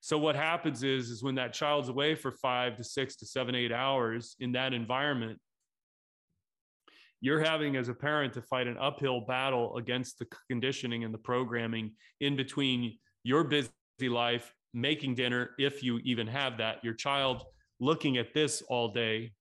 So 0.00 0.18
what 0.18 0.36
happens 0.36 0.84
is, 0.84 1.10
is 1.10 1.24
when 1.24 1.34
that 1.34 1.52
child's 1.52 1.88
away 1.88 2.14
for 2.14 2.30
five 2.30 2.76
to 2.76 2.84
six 2.84 3.16
to 3.16 3.26
seven, 3.26 3.56
eight 3.56 3.72
hours 3.72 4.36
in 4.38 4.52
that 4.52 4.72
environment, 4.72 5.40
you're 7.20 7.42
having 7.42 7.76
as 7.76 7.88
a 7.88 7.94
parent 7.94 8.32
to 8.34 8.42
fight 8.42 8.66
an 8.66 8.76
uphill 8.78 9.22
battle 9.22 9.76
against 9.76 10.18
the 10.18 10.26
conditioning 10.48 11.04
and 11.04 11.12
the 11.12 11.18
programming 11.18 11.92
in 12.20 12.36
between 12.36 12.98
your 13.24 13.44
busy 13.44 13.70
life 14.02 14.54
making 14.74 15.14
dinner 15.14 15.50
if 15.58 15.82
you 15.82 15.98
even 16.04 16.26
have 16.26 16.58
that 16.58 16.84
your 16.84 16.94
child 16.94 17.42
looking 17.80 18.18
at 18.18 18.34
this 18.34 18.62
all 18.68 18.92
day. 18.92 19.32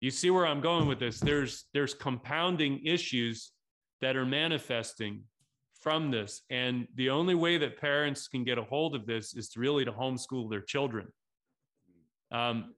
You 0.00 0.10
see 0.10 0.30
where 0.30 0.46
i'm 0.46 0.60
going 0.60 0.88
with 0.88 0.98
this? 0.98 1.20
There's 1.20 1.64
there's 1.74 1.94
compounding 1.94 2.84
issues 2.84 3.52
that 4.00 4.16
are 4.16 4.26
manifesting 4.26 5.22
from 5.80 6.10
this. 6.10 6.42
And 6.50 6.88
the 6.96 7.10
only 7.10 7.34
way 7.34 7.58
that 7.58 7.80
parents 7.80 8.28
can 8.28 8.44
get 8.44 8.58
a 8.58 8.62
hold 8.62 8.94
of 8.94 9.06
this 9.06 9.34
is 9.34 9.48
to 9.50 9.60
really 9.60 9.84
to 9.84 9.92
homeschool 9.92 10.50
their 10.50 10.60
children. 10.60 11.08
Um, 12.32 12.74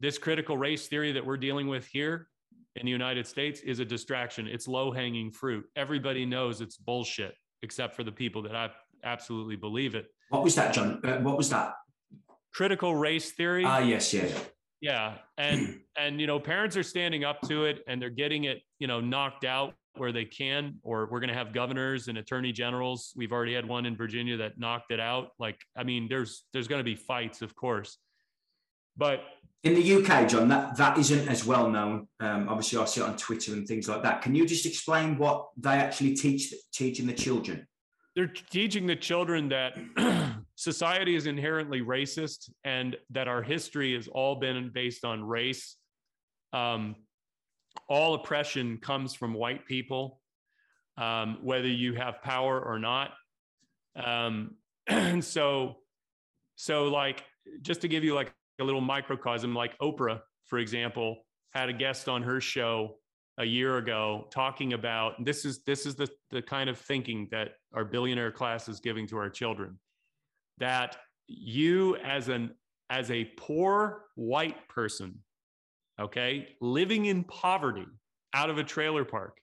this 0.00 0.18
critical 0.18 0.56
race 0.56 0.86
theory 0.86 1.12
that 1.12 1.24
we're 1.24 1.36
dealing 1.36 1.68
with 1.68 1.86
here 1.86 2.28
in 2.76 2.86
the 2.86 2.92
united 2.92 3.26
states 3.26 3.60
is 3.60 3.80
a 3.80 3.84
distraction. 3.84 4.46
It's 4.46 4.68
low 4.68 4.90
hanging 4.92 5.30
fruit. 5.30 5.64
Everybody 5.76 6.24
knows 6.24 6.60
it's 6.60 6.76
bullshit 6.76 7.34
except 7.62 7.94
for 7.94 8.04
the 8.04 8.12
people 8.12 8.42
that 8.42 8.56
i 8.56 8.70
absolutely 9.04 9.56
believe 9.56 9.94
it. 9.94 10.06
What 10.28 10.42
was 10.42 10.54
that 10.54 10.72
john? 10.72 11.00
Uh, 11.04 11.18
what 11.18 11.36
was 11.36 11.50
that? 11.50 11.74
Critical 12.52 12.94
race 12.94 13.32
theory? 13.32 13.64
Ah 13.64 13.78
yes 13.78 14.12
yeah 14.12 14.28
yeah. 14.80 15.18
And 15.38 15.80
and 15.98 16.20
you 16.20 16.26
know 16.26 16.38
parents 16.38 16.76
are 16.76 16.82
standing 16.82 17.24
up 17.24 17.40
to 17.42 17.64
it 17.64 17.80
and 17.86 18.00
they're 18.00 18.10
getting 18.10 18.44
it 18.44 18.62
you 18.78 18.86
know 18.86 19.00
knocked 19.00 19.44
out 19.44 19.74
where 19.96 20.12
they 20.12 20.24
can 20.24 20.76
or 20.82 21.08
we're 21.10 21.18
going 21.18 21.28
to 21.28 21.34
have 21.34 21.52
governors 21.52 22.08
and 22.08 22.18
attorney 22.18 22.52
generals. 22.52 23.12
We've 23.16 23.32
already 23.32 23.54
had 23.54 23.66
one 23.66 23.86
in 23.86 23.96
virginia 23.96 24.36
that 24.38 24.58
knocked 24.58 24.92
it 24.92 25.00
out. 25.00 25.30
Like 25.38 25.58
i 25.76 25.82
mean 25.82 26.06
there's 26.08 26.44
there's 26.52 26.68
going 26.68 26.80
to 26.80 26.84
be 26.84 26.94
fights 26.94 27.42
of 27.42 27.54
course 27.54 27.98
but 29.00 29.24
in 29.64 29.74
the 29.74 29.94
uk 29.94 30.28
john 30.28 30.46
that 30.46 30.76
that 30.76 30.96
isn't 30.96 31.28
as 31.28 31.44
well 31.44 31.68
known 31.68 32.06
um, 32.20 32.48
obviously 32.48 32.78
i 32.78 32.84
see 32.84 33.00
it 33.00 33.04
on 33.04 33.16
twitter 33.16 33.52
and 33.54 33.66
things 33.66 33.88
like 33.88 34.02
that 34.04 34.22
can 34.22 34.36
you 34.36 34.46
just 34.46 34.64
explain 34.64 35.18
what 35.18 35.48
they 35.56 35.74
actually 35.74 36.14
teach 36.14 36.54
teaching 36.72 37.06
the 37.06 37.12
children 37.12 37.66
they're 38.16 38.26
teaching 38.50 38.86
the 38.86 38.96
children 38.96 39.48
that 39.50 39.78
society 40.56 41.14
is 41.14 41.26
inherently 41.26 41.80
racist 41.80 42.50
and 42.64 42.96
that 43.10 43.28
our 43.28 43.42
history 43.42 43.94
has 43.94 44.08
all 44.08 44.34
been 44.34 44.70
based 44.74 45.04
on 45.04 45.22
race. 45.22 45.76
Um, 46.52 46.96
all 47.88 48.14
oppression 48.14 48.78
comes 48.78 49.14
from 49.14 49.32
white 49.32 49.64
people, 49.64 50.20
um, 50.98 51.38
whether 51.42 51.68
you 51.68 51.94
have 51.94 52.20
power 52.20 52.60
or 52.60 52.78
not. 52.80 53.12
Um, 53.96 54.56
and 54.88 55.24
so, 55.24 55.76
so 56.56 56.88
like, 56.88 57.24
just 57.62 57.82
to 57.82 57.88
give 57.88 58.02
you 58.02 58.14
like 58.14 58.32
a 58.60 58.64
little 58.64 58.80
microcosm, 58.80 59.54
like 59.54 59.76
Oprah, 59.78 60.20
for 60.46 60.58
example, 60.58 61.16
had 61.52 61.68
a 61.68 61.72
guest 61.72 62.08
on 62.08 62.22
her 62.22 62.40
show 62.40 62.96
a 63.38 63.44
year 63.44 63.78
ago 63.78 64.26
talking 64.30 64.74
about 64.74 65.24
this 65.24 65.44
is 65.44 65.62
this 65.64 65.86
is 65.86 65.94
the 65.94 66.08
the 66.30 66.42
kind 66.42 66.68
of 66.68 66.76
thinking 66.76 67.26
that 67.30 67.52
our 67.74 67.84
billionaire 67.84 68.30
class 68.30 68.68
is 68.68 68.80
giving 68.80 69.06
to 69.06 69.16
our 69.16 69.30
children 69.30 69.78
that 70.58 70.96
you 71.26 71.96
as 72.04 72.28
an 72.28 72.50
as 72.90 73.10
a 73.10 73.24
poor 73.38 74.02
white 74.14 74.68
person 74.68 75.14
okay 75.98 76.48
living 76.60 77.06
in 77.06 77.24
poverty 77.24 77.86
out 78.34 78.50
of 78.50 78.58
a 78.58 78.64
trailer 78.64 79.06
park 79.06 79.40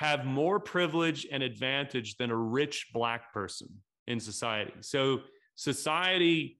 have 0.00 0.24
more 0.24 0.58
privilege 0.58 1.26
and 1.30 1.42
advantage 1.42 2.16
than 2.16 2.30
a 2.30 2.36
rich 2.36 2.88
black 2.94 3.34
person 3.34 3.68
in 4.06 4.18
society. 4.18 4.72
So 4.80 5.20
society 5.56 6.58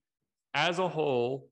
as 0.53 0.79
a 0.79 0.87
whole 0.87 1.50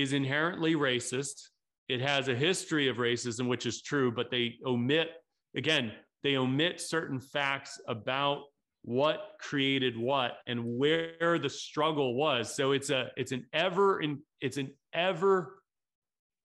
is 0.00 0.12
inherently 0.12 0.74
racist 0.74 1.50
it 1.90 2.00
has 2.00 2.28
a 2.28 2.36
history 2.36 2.86
of 2.86 2.98
racism, 2.98 3.48
which 3.48 3.66
is 3.66 3.82
true, 3.82 4.12
but 4.12 4.30
they 4.30 4.54
omit, 4.64 5.08
again, 5.56 5.90
they 6.22 6.36
omit 6.36 6.80
certain 6.80 7.18
facts 7.18 7.80
about 7.88 8.42
what 8.82 9.32
created 9.40 9.98
what 9.98 10.34
and 10.46 10.78
where 10.78 11.36
the 11.40 11.50
struggle 11.50 12.14
was. 12.14 12.54
So 12.54 12.70
it's 12.70 12.90
a 12.90 13.10
it's 13.16 13.32
an 13.32 13.44
ever 13.52 14.00
in 14.00 14.20
it's 14.40 14.56
an 14.56 14.70
ever 14.92 15.60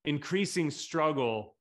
increasing 0.03 0.71
struggle 0.71 1.55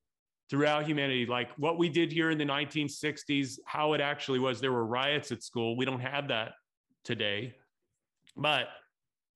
throughout 0.48 0.86
humanity. 0.86 1.26
Like 1.26 1.50
what 1.58 1.76
we 1.76 1.90
did 1.90 2.10
here 2.10 2.30
in 2.30 2.38
the 2.38 2.44
1960s, 2.44 3.58
how 3.66 3.92
it 3.92 4.00
actually 4.00 4.38
was. 4.38 4.62
There 4.62 4.72
were 4.72 4.86
riots 4.86 5.30
at 5.30 5.42
school. 5.42 5.76
We 5.76 5.84
don't 5.84 6.00
have 6.00 6.28
that 6.28 6.52
today. 7.04 7.54
But 8.34 8.68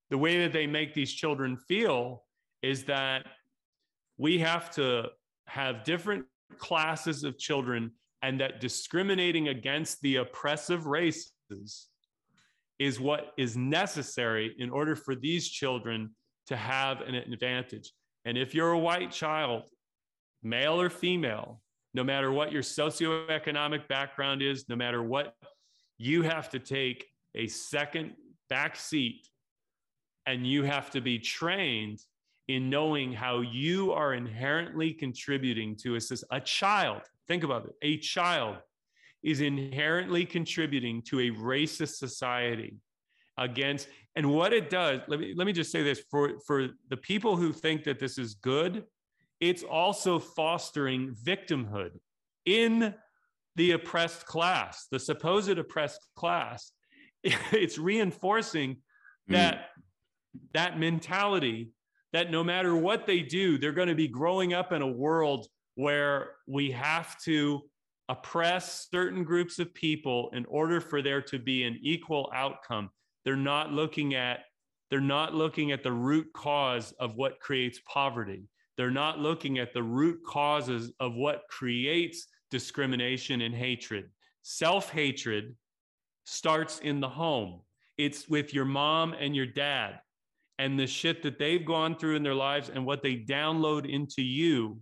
the 0.08 0.16
way 0.16 0.38
that 0.38 0.54
they 0.54 0.66
make 0.66 0.94
these 0.94 1.12
children 1.12 1.58
feel 1.68 2.22
is 2.62 2.84
that 2.84 3.26
we 4.16 4.38
have 4.38 4.70
to 4.72 5.04
have 5.46 5.84
different 5.84 6.24
classes 6.58 7.24
of 7.24 7.38
children 7.38 7.90
and 8.22 8.40
that 8.40 8.60
discriminating 8.60 9.48
against 9.48 10.00
the 10.00 10.16
oppressive 10.16 10.86
races 10.86 11.88
is 12.78 13.00
what 13.00 13.32
is 13.36 13.56
necessary 13.56 14.54
in 14.58 14.70
order 14.70 14.96
for 14.96 15.14
these 15.14 15.48
children 15.48 16.10
to 16.46 16.56
have 16.56 17.00
an 17.02 17.14
advantage. 17.14 17.92
And 18.24 18.36
if 18.36 18.54
you're 18.54 18.72
a 18.72 18.78
white 18.78 19.10
child, 19.10 19.68
male 20.42 20.80
or 20.80 20.90
female, 20.90 21.60
no 21.94 22.04
matter 22.04 22.30
what 22.30 22.52
your 22.52 22.62
socioeconomic 22.62 23.88
background 23.88 24.42
is, 24.42 24.68
no 24.68 24.76
matter 24.76 25.02
what, 25.02 25.34
you 25.96 26.22
have 26.22 26.48
to 26.50 26.58
take 26.58 27.06
a 27.34 27.46
second 27.48 28.12
back 28.48 28.76
seat 28.76 29.26
and 30.26 30.46
you 30.46 30.62
have 30.62 30.90
to 30.90 31.00
be 31.00 31.18
trained 31.18 31.98
in 32.48 32.70
knowing 32.70 33.12
how 33.12 33.42
you 33.42 33.92
are 33.92 34.14
inherently 34.14 34.92
contributing 34.92 35.76
to 35.76 35.96
assist 35.96 36.24
a 36.30 36.40
child. 36.40 37.02
Think 37.28 37.44
about 37.44 37.66
it. 37.66 37.72
A 37.82 37.98
child 37.98 38.56
is 39.22 39.40
inherently 39.42 40.24
contributing 40.24 41.02
to 41.02 41.20
a 41.20 41.30
racist 41.30 41.96
society 41.96 42.76
against 43.36 43.88
and 44.16 44.28
what 44.28 44.52
it 44.52 44.68
does 44.68 45.00
let 45.06 45.20
me 45.20 45.32
let 45.36 45.46
me 45.46 45.52
just 45.52 45.70
say 45.70 45.82
this 45.82 46.02
for 46.10 46.40
for 46.44 46.68
the 46.88 46.96
people 46.96 47.36
who 47.36 47.52
think 47.52 47.84
that 47.84 47.98
this 48.00 48.18
is 48.18 48.34
good 48.34 48.84
it's 49.40 49.62
also 49.62 50.18
fostering 50.18 51.14
victimhood 51.24 51.90
in 52.46 52.92
the 53.54 53.72
oppressed 53.72 54.26
class 54.26 54.86
the 54.90 54.98
supposed 54.98 55.56
oppressed 55.56 56.08
class 56.16 56.72
it's 57.24 57.78
reinforcing 57.78 58.76
hmm. 59.28 59.34
that 59.34 59.54
mm. 59.54 60.40
that 60.52 60.78
mentality 60.78 61.70
that 62.12 62.30
no 62.30 62.42
matter 62.42 62.74
what 62.76 63.06
they 63.06 63.20
do, 63.20 63.58
they're 63.58 63.72
going 63.72 63.88
to 63.88 63.94
be 63.94 64.08
growing 64.08 64.54
up 64.54 64.72
in 64.72 64.82
a 64.82 64.86
world 64.86 65.46
where 65.74 66.30
we 66.46 66.70
have 66.70 67.20
to 67.22 67.62
oppress 68.08 68.88
certain 68.90 69.22
groups 69.22 69.58
of 69.58 69.72
people 69.74 70.30
in 70.32 70.44
order 70.46 70.80
for 70.80 71.02
there 71.02 71.20
to 71.20 71.38
be 71.38 71.64
an 71.64 71.78
equal 71.82 72.30
outcome. 72.34 72.90
They're 73.24 73.36
not 73.36 73.72
looking 73.72 74.14
at 74.14 74.40
they're 74.90 75.00
not 75.02 75.34
looking 75.34 75.70
at 75.70 75.82
the 75.82 75.92
root 75.92 76.32
cause 76.32 76.92
of 76.98 77.14
what 77.14 77.40
creates 77.40 77.78
poverty. 77.86 78.48
They're 78.78 78.90
not 78.90 79.18
looking 79.18 79.58
at 79.58 79.74
the 79.74 79.82
root 79.82 80.20
causes 80.26 80.92
of 80.98 81.14
what 81.14 81.42
creates 81.50 82.26
discrimination 82.50 83.42
and 83.42 83.54
hatred. 83.54 84.06
Self-hatred 84.44 85.54
starts 86.24 86.78
in 86.78 87.00
the 87.00 87.08
home. 87.08 87.60
It's 87.98 88.30
with 88.30 88.54
your 88.54 88.64
mom 88.64 89.12
and 89.12 89.36
your 89.36 89.44
dad 89.44 90.00
and 90.58 90.78
the 90.78 90.86
shit 90.86 91.22
that 91.22 91.38
they've 91.38 91.64
gone 91.64 91.96
through 91.96 92.16
in 92.16 92.22
their 92.22 92.34
lives 92.34 92.68
and 92.68 92.84
what 92.84 93.02
they 93.02 93.16
download 93.16 93.88
into 93.88 94.22
you 94.22 94.80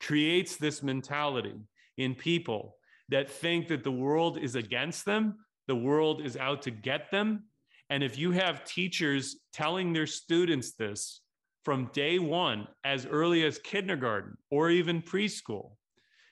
creates 0.00 0.56
this 0.56 0.82
mentality 0.82 1.54
in 1.96 2.14
people 2.14 2.76
that 3.08 3.30
think 3.30 3.68
that 3.68 3.84
the 3.84 3.90
world 3.90 4.38
is 4.38 4.54
against 4.54 5.04
them, 5.04 5.36
the 5.66 5.76
world 5.76 6.20
is 6.24 6.36
out 6.36 6.62
to 6.62 6.70
get 6.70 7.10
them. 7.10 7.44
And 7.90 8.02
if 8.02 8.18
you 8.18 8.32
have 8.32 8.64
teachers 8.64 9.36
telling 9.52 9.92
their 9.92 10.06
students 10.06 10.74
this 10.74 11.20
from 11.64 11.90
day 11.92 12.18
one, 12.18 12.66
as 12.84 13.06
early 13.06 13.44
as 13.44 13.58
kindergarten 13.58 14.36
or 14.50 14.70
even 14.70 15.00
preschool, 15.00 15.72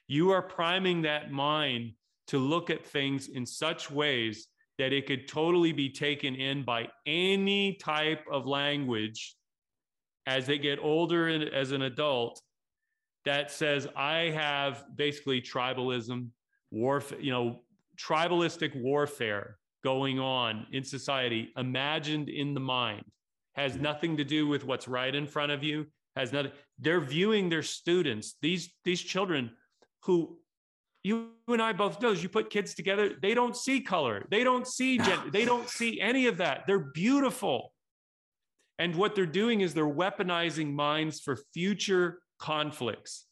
you 0.07 0.31
are 0.31 0.43
priming 0.43 1.03
that 1.03 1.31
mind 1.31 1.93
to 2.27 2.39
look 2.39 2.69
at 2.69 2.85
things 2.85 3.29
in 3.29 3.47
such 3.47 3.91
ways 3.91 4.49
that 4.83 4.93
it 4.93 5.07
could 5.07 5.29
totally 5.29 5.71
be 5.71 5.89
taken 5.89 6.35
in 6.35 6.65
by 6.65 6.89
any 7.07 7.75
type 7.75 8.25
of 8.29 8.47
language 8.47 9.37
as 10.27 10.45
they 10.45 10.59
get 10.59 10.81
older 10.83 11.29
and 11.29 11.45
as 11.45 11.71
an 11.71 11.83
adult 11.83 12.43
that 13.25 13.49
says 13.49 13.87
i 13.95 14.29
have 14.31 14.85
basically 14.97 15.41
tribalism 15.41 16.27
warfare 16.73 17.21
you 17.21 17.31
know 17.31 17.61
tribalistic 17.97 18.75
warfare 18.75 19.57
going 19.85 20.19
on 20.19 20.67
in 20.73 20.83
society 20.83 21.53
imagined 21.57 22.29
in 22.29 22.53
the 22.53 22.61
mind 22.61 23.05
has 23.55 23.77
nothing 23.77 24.17
to 24.17 24.25
do 24.25 24.49
with 24.49 24.65
what's 24.65 24.89
right 24.89 25.15
in 25.15 25.29
front 25.29 25.53
of 25.53 25.63
you 25.63 25.87
has 26.17 26.33
nothing 26.33 26.51
they're 26.81 27.01
viewing 27.01 27.49
their 27.49 27.63
students 27.63 28.35
these 28.43 28.75
these 28.85 29.01
children 29.01 29.49
who 30.03 30.37
you 31.05 31.31
and 31.49 31.61
I 31.61 31.73
both 31.73 32.01
know 32.01 32.13
you 32.13 32.29
put 32.29 32.51
kids 32.51 32.75
together, 32.75 33.15
they 33.21 33.35
don't 33.35 33.57
see 33.57 33.81
color, 33.81 34.27
they 34.31 34.45
don't 34.45 34.67
see 34.67 34.99
gender, 34.99 35.31
they 35.31 35.45
don't 35.45 35.69
see 35.69 36.01
any 36.01 36.27
of 36.27 36.37
that. 36.39 36.65
They're 36.67 36.79
beautiful. 36.79 37.73
And 38.79 38.95
what 38.95 39.15
they're 39.15 39.27
doing 39.27 39.61
is 39.61 39.75
they're 39.75 39.85
weaponizing 39.85 40.73
minds 40.73 41.21
for 41.21 41.39
future 41.53 42.21
conflicts. 42.39 43.27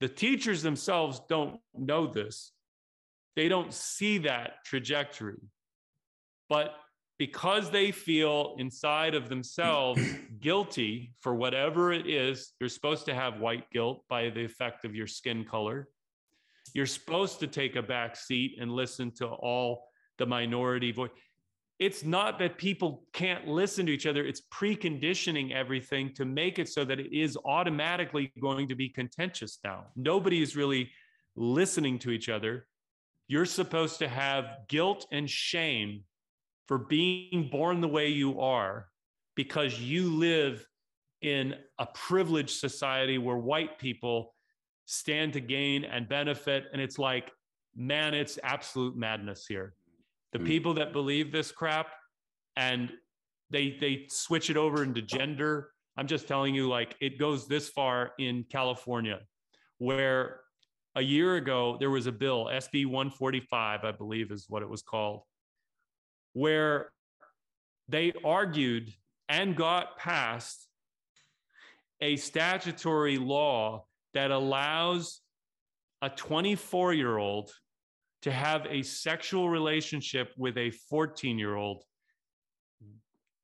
The 0.00 0.08
teachers 0.08 0.62
themselves 0.62 1.20
don't 1.28 1.60
know 1.74 2.06
this. 2.06 2.52
They 3.36 3.48
don't 3.48 3.72
see 3.72 4.18
that 4.18 4.64
trajectory. 4.64 5.40
But 6.48 6.74
because 7.18 7.70
they 7.70 7.92
feel 7.92 8.56
inside 8.58 9.14
of 9.14 9.28
themselves 9.28 10.02
guilty 10.40 11.14
for 11.20 11.34
whatever 11.34 11.92
it 11.92 12.06
is, 12.06 12.52
you're 12.58 12.68
supposed 12.68 13.06
to 13.06 13.14
have 13.14 13.40
white 13.40 13.70
guilt 13.70 14.04
by 14.08 14.28
the 14.30 14.44
effect 14.44 14.84
of 14.84 14.94
your 14.94 15.06
skin 15.06 15.44
color. 15.44 15.88
You're 16.74 16.86
supposed 16.86 17.40
to 17.40 17.46
take 17.46 17.76
a 17.76 17.82
back 17.82 18.16
seat 18.16 18.56
and 18.60 18.70
listen 18.70 19.10
to 19.16 19.26
all 19.26 19.84
the 20.18 20.26
minority 20.26 20.92
voice. 20.92 21.10
It's 21.78 22.04
not 22.04 22.38
that 22.38 22.58
people 22.58 23.04
can't 23.12 23.48
listen 23.48 23.86
to 23.86 23.92
each 23.92 24.06
other, 24.06 24.24
it's 24.24 24.42
preconditioning 24.52 25.52
everything 25.52 26.14
to 26.14 26.24
make 26.24 26.58
it 26.58 26.68
so 26.68 26.84
that 26.84 27.00
it 27.00 27.12
is 27.12 27.36
automatically 27.44 28.32
going 28.40 28.68
to 28.68 28.76
be 28.76 28.88
contentious 28.88 29.58
now. 29.64 29.86
Nobody 29.96 30.42
is 30.42 30.54
really 30.54 30.90
listening 31.34 31.98
to 32.00 32.10
each 32.10 32.28
other. 32.28 32.66
You're 33.26 33.46
supposed 33.46 33.98
to 33.98 34.08
have 34.08 34.58
guilt 34.68 35.06
and 35.10 35.28
shame 35.28 36.04
for 36.68 36.78
being 36.78 37.48
born 37.50 37.80
the 37.80 37.88
way 37.88 38.08
you 38.08 38.40
are 38.40 38.86
because 39.34 39.80
you 39.80 40.08
live 40.08 40.64
in 41.20 41.54
a 41.78 41.86
privileged 41.86 42.58
society 42.58 43.18
where 43.18 43.36
white 43.36 43.78
people 43.78 44.31
stand 44.92 45.32
to 45.32 45.40
gain 45.40 45.84
and 45.84 46.06
benefit. 46.06 46.66
And 46.72 46.80
it's 46.80 46.98
like, 46.98 47.32
man, 47.74 48.12
it's 48.12 48.38
absolute 48.42 48.94
madness 48.94 49.46
here. 49.46 49.74
The 50.32 50.38
mm. 50.38 50.46
people 50.46 50.74
that 50.74 50.92
believe 50.92 51.32
this 51.32 51.50
crap 51.50 51.88
and 52.56 52.92
they 53.50 53.78
they 53.80 54.06
switch 54.10 54.50
it 54.50 54.58
over 54.58 54.82
into 54.82 55.00
gender. 55.00 55.70
I'm 55.96 56.06
just 56.06 56.28
telling 56.28 56.54
you, 56.54 56.68
like 56.68 56.94
it 57.00 57.18
goes 57.18 57.48
this 57.48 57.70
far 57.70 58.12
in 58.18 58.44
California, 58.50 59.20
where 59.78 60.40
a 60.94 61.02
year 61.02 61.36
ago 61.36 61.78
there 61.80 61.90
was 61.90 62.06
a 62.06 62.12
bill, 62.12 62.50
SB 62.52 62.84
145, 62.84 63.84
I 63.84 63.92
believe 63.92 64.30
is 64.30 64.44
what 64.48 64.62
it 64.62 64.68
was 64.68 64.82
called, 64.82 65.22
where 66.34 66.92
they 67.88 68.12
argued 68.24 68.92
and 69.30 69.56
got 69.56 69.96
passed 69.96 70.68
a 72.02 72.16
statutory 72.16 73.16
law 73.16 73.86
that 74.14 74.30
allows 74.30 75.20
a 76.02 76.10
24 76.10 76.94
year 76.94 77.18
old 77.18 77.50
to 78.22 78.30
have 78.30 78.66
a 78.68 78.82
sexual 78.82 79.48
relationship 79.48 80.32
with 80.36 80.56
a 80.56 80.70
14 80.70 81.38
year 81.38 81.56
old 81.56 81.82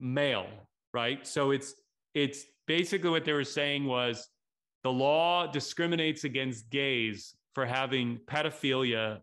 male 0.00 0.46
right? 0.92 1.26
So 1.26 1.50
it's 1.50 1.74
it's 2.14 2.44
basically 2.66 3.10
what 3.10 3.24
they 3.24 3.32
were 3.32 3.44
saying 3.44 3.84
was 3.84 4.28
the 4.82 4.90
law 4.90 5.46
discriminates 5.46 6.24
against 6.24 6.70
gays 6.70 7.36
for 7.54 7.66
having 7.66 8.18
pedophilia 8.26 9.20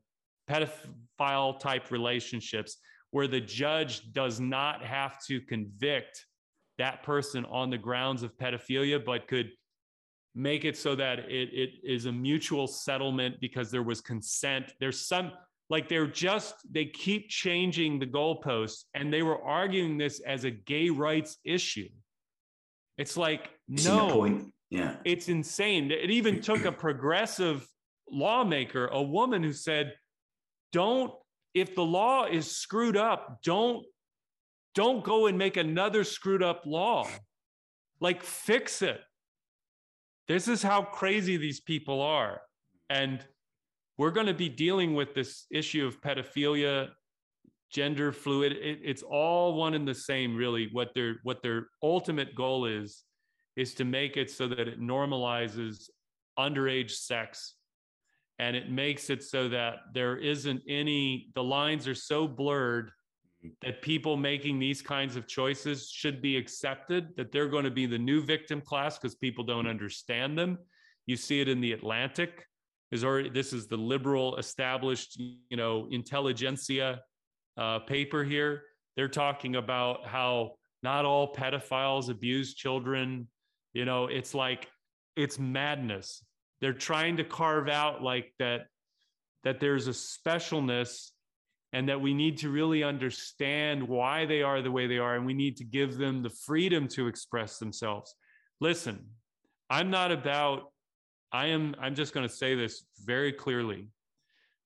pedophile 0.49 1.59
type 1.59 1.91
relationships 1.91 2.77
where 3.11 3.27
the 3.27 3.41
judge 3.41 4.11
does 4.11 4.39
not 4.39 4.83
have 4.83 5.17
to 5.25 5.41
convict 5.41 6.25
that 6.77 7.01
person 7.03 7.45
on 7.45 7.69
the 7.69 7.77
grounds 7.77 8.21
of 8.23 8.37
pedophilia, 8.37 9.03
but 9.03 9.27
could 9.27 9.49
make 10.36 10.65
it 10.65 10.77
so 10.77 10.95
that 10.95 11.19
it, 11.19 11.49
it 11.53 11.69
is 11.83 12.05
a 12.05 12.11
mutual 12.11 12.67
settlement 12.67 13.39
because 13.39 13.71
there 13.71 13.83
was 13.83 14.01
consent. 14.01 14.73
There's 14.79 14.99
some, 14.99 15.31
like 15.69 15.88
they're 15.88 16.07
just, 16.07 16.55
they 16.69 16.86
keep 16.86 17.29
changing 17.29 17.99
the 17.99 18.05
goalposts 18.05 18.83
and 18.93 19.11
they 19.11 19.23
were 19.23 19.41
arguing 19.41 19.97
this 19.97 20.19
as 20.19 20.43
a 20.43 20.51
gay 20.51 20.89
rights 20.89 21.38
issue. 21.45 21.89
It's 22.97 23.17
like, 23.17 23.49
no, 23.67 24.41
yeah, 24.69 24.95
it's 25.03 25.27
insane. 25.27 25.91
It 25.91 26.11
even 26.11 26.41
took 26.41 26.65
a 26.65 26.71
progressive 26.71 27.67
lawmaker, 28.09 28.88
a 28.88 29.01
woman 29.01 29.43
who 29.43 29.53
said, 29.53 29.93
don't 30.71 31.11
if 31.53 31.73
the 31.73 31.83
law 31.83 32.25
is 32.25 32.55
screwed 32.55 32.97
up, 32.97 33.39
don't 33.43 33.86
don't 34.75 35.03
go 35.03 35.27
and 35.27 35.38
make 35.38 35.55
another 35.57 36.03
screwed 36.03 36.43
up 36.43 36.65
law. 36.65 37.07
Like 38.01 38.23
fix 38.23 38.81
it. 38.81 38.99
This 40.28 40.47
is 40.47 40.63
how 40.63 40.82
crazy 40.82 41.38
these 41.38 41.59
people 41.59 42.01
are. 42.01 42.41
And 42.89 43.23
we're 43.97 44.11
going 44.11 44.28
to 44.28 44.34
be 44.34 44.49
dealing 44.49 44.95
with 44.95 45.13
this 45.13 45.45
issue 45.51 45.86
of 45.86 46.01
pedophilia, 46.01 46.89
gender 47.71 48.11
fluid. 48.11 48.53
It, 48.53 48.80
it's 48.84 49.03
all 49.03 49.55
one 49.55 49.73
and 49.73 49.88
the 49.88 49.95
same, 49.95 50.36
really. 50.36 50.69
What 50.71 50.93
their 50.93 51.17
what 51.23 51.41
their 51.43 51.67
ultimate 51.84 52.36
goal 52.36 52.65
is 52.65 53.03
is 53.55 53.73
to 53.76 53.86
make 53.86 54.17
it 54.17 54.30
so 54.30 54.47
that 54.47 54.67
it 54.67 54.82
normalizes 54.82 55.89
underage 56.38 56.91
sex 56.91 57.55
and 58.39 58.55
it 58.55 58.69
makes 58.69 59.09
it 59.09 59.23
so 59.23 59.47
that 59.47 59.76
there 59.93 60.17
isn't 60.17 60.61
any 60.67 61.30
the 61.36 61.43
lines 61.43 61.88
are 61.88 61.95
so 61.95 62.28
blurred 62.28 62.91
that 63.61 63.81
people 63.81 64.17
making 64.17 64.59
these 64.59 64.81
kinds 64.81 65.15
of 65.15 65.27
choices 65.27 65.89
should 65.89 66.21
be 66.21 66.37
accepted 66.37 67.15
that 67.17 67.31
they're 67.31 67.47
going 67.47 67.63
to 67.63 67.71
be 67.71 67.85
the 67.85 67.97
new 67.97 68.21
victim 68.21 68.61
class 68.61 68.97
because 68.97 69.15
people 69.15 69.43
don't 69.43 69.67
understand 69.67 70.37
them. 70.37 70.57
You 71.05 71.17
see 71.17 71.41
it 71.41 71.47
in 71.47 71.61
the 71.61 71.73
atlantic. 71.73 72.45
Is 72.91 73.03
already 73.03 73.29
this 73.29 73.51
is 73.51 73.67
the 73.67 73.77
liberal 73.77 74.37
established 74.37 75.19
you 75.19 75.57
know 75.57 75.87
intelligentsia 75.91 77.01
uh, 77.57 77.79
paper 77.79 78.23
here. 78.23 78.61
They're 78.95 79.07
talking 79.07 79.55
about 79.55 80.05
how 80.05 80.51
not 80.83 81.03
all 81.03 81.33
pedophiles 81.33 82.09
abuse 82.09 82.53
children. 82.53 83.27
You 83.73 83.85
know 83.85 84.05
it's 84.05 84.33
like 84.33 84.69
it's 85.15 85.39
madness. 85.39 86.23
They're 86.61 86.73
trying 86.73 87.17
to 87.17 87.23
carve 87.23 87.67
out 87.67 88.01
like 88.01 88.33
that 88.39 88.67
that 89.43 89.59
there's 89.59 89.87
a 89.87 89.91
specialness 89.91 91.11
and 91.74 91.89
that 91.89 91.99
we 91.99 92.13
need 92.13 92.38
to 92.38 92.49
really 92.49 92.84
understand 92.84 93.86
why 93.86 94.26
they 94.26 94.41
are 94.41 94.61
the 94.61 94.72
way 94.72 94.88
they 94.88 94.97
are 94.97 95.16
and 95.16 95.26
we 95.26 95.34
need 95.34 95.57
to 95.57 95.63
give 95.63 95.97
them 95.97 96.24
the 96.24 96.30
freedom 96.30 96.88
to 96.88 97.07
express 97.07 97.57
themselves. 97.57 98.16
Listen 98.61 99.05
i'm 99.70 99.89
not 99.89 100.11
about 100.11 100.72
i 101.32 101.47
am 101.47 101.76
i'm 101.80 101.95
just 101.95 102.13
going 102.13 102.28
to 102.28 102.34
say 102.34 102.55
this 102.55 102.86
very 103.03 103.32
clearly. 103.32 103.89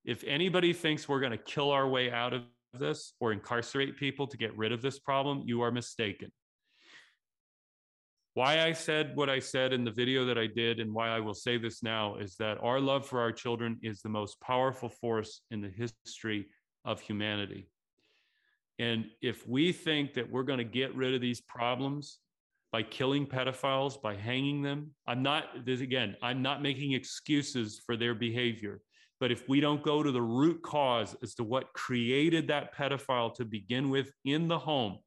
If 0.06 0.24
anybody 0.26 0.74
thinks 0.74 1.08
we're 1.08 1.20
going 1.20 1.32
to 1.32 1.38
kill 1.38 1.72
our 1.72 1.88
way 1.88 2.12
out 2.12 2.34
of 2.34 2.44
this 2.74 3.14
or 3.20 3.32
incarcerate 3.32 3.98
people 3.98 4.28
to 4.28 4.38
get 4.38 4.56
rid 4.58 4.72
of 4.72 4.82
this 4.82 5.00
problem 5.00 5.44
you 5.46 5.62
are 5.62 5.72
mistaken. 5.72 6.32
Why 8.36 8.62
I 8.62 8.74
said 8.74 9.16
what 9.16 9.30
I 9.30 9.40
said 9.40 9.74
in 9.74 9.84
the 9.84 9.92
video 9.92 10.26
that 10.26 10.38
I 10.38 10.48
did, 10.48 10.80
and 10.80 10.94
why 10.94 11.10
I 11.10 11.20
will 11.20 11.34
say 11.34 11.58
this 11.58 11.82
now, 11.84 12.16
is 12.18 12.36
that 12.36 12.58
our 12.62 12.80
love 12.80 13.06
for 13.06 13.20
our 13.20 13.32
children 13.32 13.78
is 13.82 14.02
the 14.02 14.10
most 14.10 14.40
powerful 14.40 14.88
force 14.88 15.42
in 15.52 15.62
the 15.62 15.70
history 15.70 16.48
of 16.86 17.02
humanity. 17.02 17.70
And 18.80 19.06
if 19.22 19.48
we 19.48 19.72
think 19.72 20.14
that 20.14 20.32
we're 20.32 20.44
going 20.44 20.60
to 20.60 20.64
get 20.64 20.96
rid 20.96 21.14
of 21.14 21.22
these 21.22 21.42
problems 21.42 22.20
by 22.72 22.84
killing 22.84 23.26
pedophiles, 23.26 24.02
by 24.02 24.16
hanging 24.16 24.62
them, 24.62 24.92
I'm 25.06 25.22
not, 25.22 25.66
this 25.66 25.82
again, 25.82 26.16
I'm 26.22 26.42
not 26.42 26.62
making 26.62 26.94
excuses 26.94 27.82
for 27.86 27.98
their 27.98 28.16
behavior. 28.16 28.82
But 29.20 29.32
if 29.32 29.50
we 29.50 29.60
don't 29.60 29.84
go 29.84 30.02
to 30.02 30.12
the 30.12 30.22
root 30.22 30.62
cause 30.62 31.16
as 31.22 31.36
to 31.36 31.44
what 31.44 31.74
created 31.74 32.48
that 32.48 32.74
pedophile 32.74 33.34
to 33.36 33.44
begin 33.44 33.90
with 33.90 34.12
in 34.24 34.48
the 34.48 34.60
home, 34.60 35.00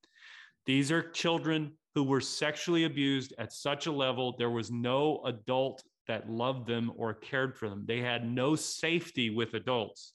these 0.67 0.93
are 0.93 1.11
children 1.11 1.73
who 1.95 2.05
were 2.05 2.21
sexually 2.21 2.85
abused 2.85 3.35
at 3.39 3.53
such 3.53 3.87
a 3.87 3.93
level, 3.93 4.35
there 4.39 4.51
was 4.51 4.71
no 4.71 5.23
adult 5.25 5.83
that 6.09 6.29
loved 6.29 6.67
them 6.67 6.93
or 6.97 7.15
cared 7.15 7.57
for 7.57 7.69
them. 7.69 7.85
They 7.87 8.01
had 8.01 8.27
no 8.27 8.57
safety 8.57 9.31
with 9.31 9.55
adults. 9.55 10.15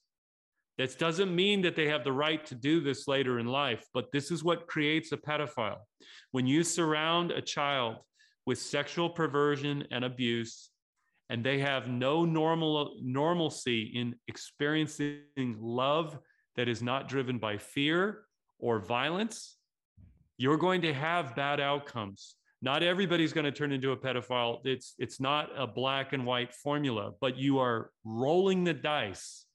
This 0.78 0.94
doesn't 0.96 1.36
mean 1.36 1.62
that 1.64 1.76
they 1.76 1.88
have 1.88 2.04
the 2.04 2.14
right 2.14 2.46
to 2.46 2.56
do 2.56 2.82
this 2.82 3.08
later 3.08 3.40
in 3.40 3.48
life, 3.48 3.88
but 3.94 4.12
this 4.12 4.30
is 4.30 4.44
what 4.44 4.68
creates 4.68 5.12
a 5.12 5.18
pedophile. 5.18 5.80
When 6.32 6.46
you 6.46 6.64
surround 6.64 7.32
a 7.32 7.42
child 7.42 7.98
with 8.46 8.60
sexual 8.60 9.10
perversion 9.10 9.88
and 9.90 10.06
abuse, 10.06 10.70
and 11.30 11.44
they 11.44 11.60
have 11.60 11.88
no 11.88 12.26
normal 12.26 12.96
normalcy 13.02 13.92
in 13.96 14.16
experiencing 14.28 15.58
love 15.60 16.18
that 16.56 16.70
is 16.70 16.82
not 16.82 17.10
driven 17.10 17.40
by 17.40 17.58
fear 17.58 18.24
or 18.60 18.80
violence, 18.80 19.58
you're 20.38 20.58
going 20.58 20.82
to 20.84 20.94
have 20.94 21.36
bad 21.36 21.60
outcomes. 21.60 22.36
Not 22.62 22.84
everybody's 22.84 23.34
going 23.34 23.46
to 23.46 23.52
turn 23.52 23.72
into 23.72 23.92
a 23.92 23.98
pedophile. 23.98 24.60
It's 24.64 24.94
it's 25.00 25.20
not 25.20 25.50
a 25.58 25.66
black 25.66 26.14
and 26.14 26.24
white 26.24 26.54
formula, 26.54 27.14
but 27.20 27.36
you 27.36 27.58
are 27.60 27.92
rolling 28.06 28.64
the 28.64 28.74
dice 28.74 29.47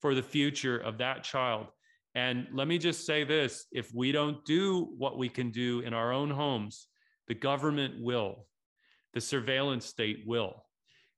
for 0.00 0.14
the 0.14 0.22
future 0.22 0.78
of 0.78 0.98
that 0.98 1.22
child. 1.24 1.66
And 2.14 2.48
let 2.52 2.66
me 2.66 2.78
just 2.78 3.06
say 3.06 3.24
this, 3.24 3.66
if 3.70 3.94
we 3.94 4.12
don't 4.12 4.44
do 4.44 4.88
what 4.98 5.18
we 5.18 5.28
can 5.28 5.50
do 5.50 5.80
in 5.80 5.94
our 5.94 6.12
own 6.12 6.30
homes, 6.30 6.88
the 7.28 7.34
government 7.34 7.94
will. 8.00 8.46
The 9.14 9.20
surveillance 9.20 9.86
state 9.86 10.24
will. 10.26 10.64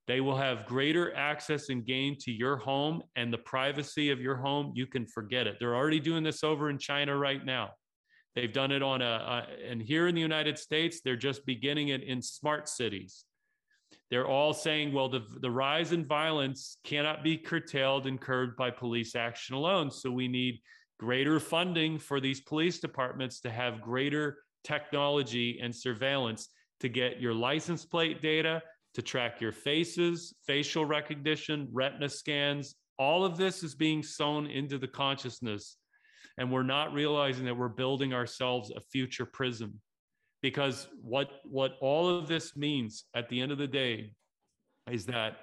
They 0.08 0.20
will 0.20 0.36
have 0.36 0.66
greater 0.66 1.14
access 1.14 1.68
and 1.68 1.86
gain 1.86 2.16
to 2.20 2.32
your 2.32 2.56
home 2.56 3.02
and 3.16 3.32
the 3.32 3.38
privacy 3.38 4.10
of 4.10 4.20
your 4.20 4.36
home. 4.36 4.72
You 4.74 4.86
can 4.86 5.06
forget 5.06 5.46
it. 5.46 5.56
They're 5.58 5.76
already 5.76 6.00
doing 6.00 6.24
this 6.24 6.42
over 6.42 6.68
in 6.70 6.78
China 6.78 7.16
right 7.16 7.44
now. 7.44 7.70
They've 8.34 8.52
done 8.52 8.72
it 8.72 8.82
on 8.82 9.02
a, 9.02 9.04
a, 9.04 9.70
and 9.70 9.80
here 9.80 10.08
in 10.08 10.14
the 10.14 10.20
United 10.20 10.58
States, 10.58 11.00
they're 11.04 11.16
just 11.16 11.46
beginning 11.46 11.88
it 11.88 12.02
in 12.02 12.20
smart 12.20 12.68
cities. 12.68 13.24
They're 14.12 14.28
all 14.28 14.52
saying, 14.52 14.92
well, 14.92 15.08
the, 15.08 15.24
the 15.40 15.50
rise 15.50 15.92
in 15.92 16.04
violence 16.04 16.76
cannot 16.84 17.24
be 17.24 17.38
curtailed 17.38 18.06
and 18.06 18.20
curbed 18.20 18.58
by 18.58 18.70
police 18.70 19.16
action 19.16 19.54
alone. 19.54 19.90
So 19.90 20.10
we 20.10 20.28
need 20.28 20.60
greater 21.00 21.40
funding 21.40 21.98
for 21.98 22.20
these 22.20 22.42
police 22.42 22.78
departments 22.78 23.40
to 23.40 23.50
have 23.50 23.80
greater 23.80 24.36
technology 24.64 25.60
and 25.62 25.74
surveillance 25.74 26.50
to 26.80 26.90
get 26.90 27.22
your 27.22 27.32
license 27.32 27.86
plate 27.86 28.20
data, 28.20 28.60
to 28.92 29.00
track 29.00 29.40
your 29.40 29.50
faces, 29.50 30.34
facial 30.46 30.84
recognition, 30.84 31.66
retina 31.72 32.10
scans. 32.10 32.74
All 32.98 33.24
of 33.24 33.38
this 33.38 33.62
is 33.62 33.74
being 33.74 34.02
sewn 34.02 34.46
into 34.46 34.76
the 34.76 34.88
consciousness. 34.88 35.78
And 36.36 36.52
we're 36.52 36.64
not 36.64 36.92
realizing 36.92 37.46
that 37.46 37.56
we're 37.56 37.68
building 37.68 38.12
ourselves 38.12 38.70
a 38.76 38.80
future 38.92 39.24
prison 39.24 39.80
because 40.42 40.88
what 41.00 41.30
what 41.44 41.72
all 41.80 42.08
of 42.08 42.28
this 42.28 42.56
means 42.56 43.04
at 43.14 43.28
the 43.28 43.40
end 43.40 43.52
of 43.52 43.58
the 43.58 43.66
day 43.66 44.12
is 44.90 45.06
that 45.06 45.36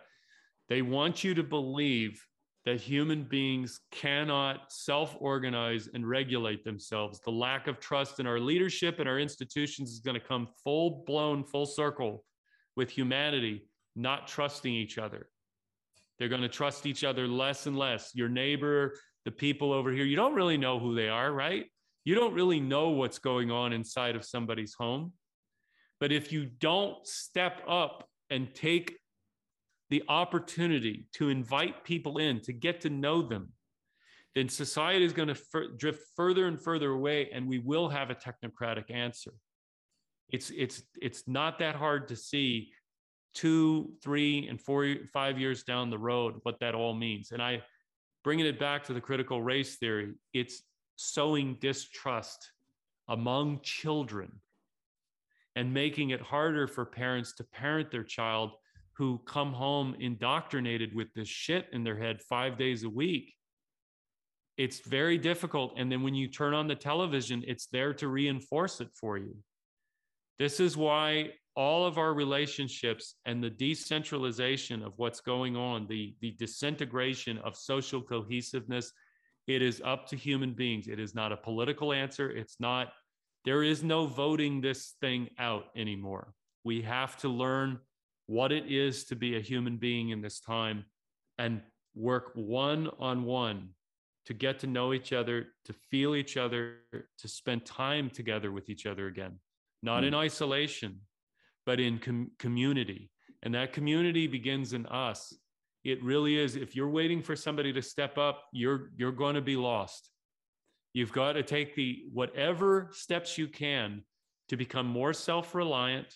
they 0.67 0.81
want 0.81 1.23
you 1.23 1.33
to 1.33 1.43
believe 1.43 2.23
that 2.65 2.79
human 2.79 3.23
beings 3.23 3.79
cannot 3.91 4.71
self-organize 4.71 5.89
and 5.93 6.07
regulate 6.07 6.63
themselves. 6.63 7.19
The 7.21 7.31
lack 7.31 7.67
of 7.67 7.79
trust 7.79 8.19
in 8.19 8.27
our 8.27 8.39
leadership 8.39 8.99
and 8.99 9.07
our 9.07 9.17
institutions 9.17 9.91
is 9.91 10.01
going 10.01 10.19
to 10.19 10.27
come 10.27 10.49
full 10.63 11.03
blown 11.07 11.43
full 11.43 11.65
circle 11.65 12.23
with 12.75 12.89
humanity 12.89 13.65
not 13.95 14.27
trusting 14.27 14.73
each 14.73 14.97
other. 14.97 15.27
They're 16.17 16.29
going 16.29 16.41
to 16.41 16.49
trust 16.49 16.85
each 16.85 17.03
other 17.03 17.27
less 17.27 17.65
and 17.65 17.77
less. 17.77 18.11
Your 18.13 18.29
neighbor 18.29 18.93
the 19.25 19.31
people 19.31 19.71
over 19.71 19.91
here 19.91 20.05
you 20.05 20.15
don't 20.15 20.33
really 20.33 20.57
know 20.57 20.79
who 20.79 20.95
they 20.95 21.09
are 21.09 21.31
right 21.31 21.65
you 22.03 22.15
don't 22.15 22.33
really 22.33 22.59
know 22.59 22.89
what's 22.89 23.19
going 23.19 23.51
on 23.51 23.73
inside 23.73 24.15
of 24.15 24.25
somebody's 24.25 24.73
home. 24.73 25.13
But 25.99 26.11
if 26.11 26.31
you 26.31 26.45
don't 26.45 27.05
step 27.05 27.61
up 27.67 28.07
and 28.29 28.53
take 28.53 28.97
the 29.89 30.03
opportunity 30.07 31.07
to 31.13 31.29
invite 31.29 31.83
people 31.83 32.17
in, 32.17 32.39
to 32.41 32.53
get 32.53 32.81
to 32.81 32.89
know 32.89 33.21
them, 33.21 33.49
then 34.35 34.47
society 34.47 35.03
is 35.03 35.13
going 35.13 35.27
to 35.27 35.33
f- 35.33 35.77
drift 35.77 36.03
further 36.15 36.47
and 36.47 36.61
further 36.61 36.91
away, 36.91 37.29
and 37.33 37.47
we 37.47 37.59
will 37.59 37.89
have 37.89 38.09
a 38.09 38.15
technocratic 38.15 38.91
answer. 38.91 39.33
It's, 40.29 40.51
it's, 40.51 40.83
it's 41.01 41.27
not 41.27 41.59
that 41.59 41.75
hard 41.75 42.07
to 42.09 42.15
see 42.15 42.71
two, 43.33 43.91
three, 44.03 44.47
and 44.47 44.61
four, 44.61 44.95
five 45.11 45.39
years 45.39 45.63
down 45.63 45.89
the 45.89 45.97
road 45.97 46.35
what 46.43 46.59
that 46.59 46.75
all 46.75 46.93
means. 46.93 47.31
And 47.31 47.41
I, 47.41 47.63
bringing 48.23 48.45
it 48.45 48.59
back 48.59 48.83
to 48.85 48.93
the 48.93 49.01
critical 49.01 49.41
race 49.41 49.77
theory, 49.77 50.13
it's 50.33 50.61
sowing 51.01 51.57
distrust 51.61 52.51
among 53.07 53.61
children 53.61 54.29
and 55.55 55.73
making 55.73 56.09
it 56.09 56.19
harder 56.19 56.67
for 56.67 56.83
parents 56.83 57.31
to 57.31 57.43
parent 57.45 57.89
their 57.89 58.03
child 58.03 58.51
who 58.97 59.17
come 59.25 59.53
home 59.53 59.95
indoctrinated 60.01 60.93
with 60.93 61.07
this 61.13 61.29
shit 61.29 61.67
in 61.71 61.85
their 61.85 61.97
head 61.97 62.21
five 62.21 62.57
days 62.57 62.83
a 62.83 62.89
week. 62.89 63.33
It's 64.57 64.81
very 64.81 65.17
difficult. 65.17 65.73
And 65.77 65.89
then 65.89 66.03
when 66.03 66.15
you 66.15 66.27
turn 66.27 66.53
on 66.53 66.67
the 66.67 66.75
television, 66.75 67.45
it's 67.47 67.67
there 67.67 67.93
to 67.93 68.09
reinforce 68.09 68.81
it 68.81 68.89
for 68.93 69.17
you. 69.17 69.37
This 70.37 70.59
is 70.59 70.75
why 70.75 71.29
all 71.55 71.85
of 71.85 71.97
our 71.97 72.13
relationships 72.13 73.15
and 73.25 73.41
the 73.41 73.49
decentralization 73.49 74.83
of 74.83 74.91
what's 74.97 75.21
going 75.21 75.55
on, 75.55 75.87
the, 75.87 76.13
the 76.19 76.31
disintegration 76.31 77.37
of 77.37 77.55
social 77.55 78.01
cohesiveness 78.01 78.91
it 79.49 79.63
is 79.63 79.81
up 79.83 80.05
to 80.05 80.15
human 80.15 80.53
beings. 80.53 80.87
It 80.87 80.99
is 80.99 81.15
not 81.15 81.31
a 81.31 81.37
political 81.37 81.91
answer. 81.91 82.29
It's 82.29 82.57
not, 82.59 82.93
there 83.45 83.63
is 83.63 83.83
no 83.83 84.05
voting 84.05 84.61
this 84.61 84.93
thing 85.01 85.27
out 85.39 85.65
anymore. 85.75 86.35
We 86.63 86.83
have 86.83 87.17
to 87.17 87.29
learn 87.29 87.79
what 88.27 88.51
it 88.51 88.71
is 88.71 89.05
to 89.05 89.15
be 89.15 89.35
a 89.35 89.39
human 89.39 89.77
being 89.77 90.09
in 90.09 90.21
this 90.21 90.39
time 90.39 90.85
and 91.39 91.61
work 91.95 92.31
one 92.35 92.91
on 92.99 93.23
one 93.23 93.69
to 94.27 94.35
get 94.35 94.59
to 94.59 94.67
know 94.67 94.93
each 94.93 95.13
other, 95.13 95.47
to 95.65 95.73
feel 95.73 96.15
each 96.15 96.37
other, 96.37 96.75
to 97.17 97.27
spend 97.27 97.65
time 97.65 98.11
together 98.11 98.51
with 98.51 98.69
each 98.69 98.85
other 98.85 99.07
again, 99.07 99.39
not 99.81 100.03
mm. 100.03 100.09
in 100.09 100.13
isolation, 100.13 100.99
but 101.65 101.79
in 101.79 101.97
com- 101.97 102.29
community. 102.37 103.09
And 103.41 103.55
that 103.55 103.73
community 103.73 104.27
begins 104.27 104.73
in 104.73 104.85
us 104.85 105.33
it 105.83 106.03
really 106.03 106.37
is. 106.37 106.55
If 106.55 106.75
you're 106.75 106.89
waiting 106.89 107.21
for 107.21 107.35
somebody 107.35 107.71
to 107.73 107.81
step 107.81 108.17
up 108.17 108.43
you're 108.51 108.91
you're 108.97 109.11
going 109.11 109.35
to 109.35 109.41
be 109.41 109.55
lost. 109.55 110.09
You've 110.93 111.11
got 111.11 111.33
to 111.33 111.43
take 111.43 111.75
the 111.75 112.03
whatever 112.11 112.89
steps 112.91 113.37
you 113.37 113.47
can 113.47 114.03
to 114.49 114.57
become 114.57 114.87
more 114.87 115.13
self-reliant 115.13 116.13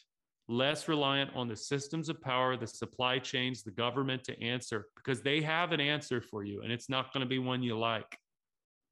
less 0.49 0.89
reliant 0.89 1.31
on 1.35 1.47
the 1.47 1.55
systems 1.55 2.09
of 2.09 2.21
power 2.21 2.57
the 2.57 2.67
supply 2.67 3.17
chains 3.17 3.63
the 3.63 3.71
government 3.71 4.23
to 4.25 4.43
answer 4.43 4.87
because 4.97 5.21
they 5.21 5.41
have 5.41 5.71
an 5.71 5.79
answer 5.79 6.19
for 6.19 6.43
you 6.43 6.61
and 6.63 6.71
it's 6.71 6.89
not 6.89 7.13
going 7.13 7.21
to 7.21 7.29
be 7.29 7.39
one 7.39 7.63
you 7.63 7.77
like. 7.77 8.17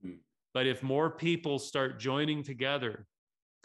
Mm. 0.06 0.20
but 0.54 0.66
if 0.66 0.82
more 0.82 1.10
people 1.10 1.60
start 1.60 2.00
joining 2.00 2.42
together 2.42 3.06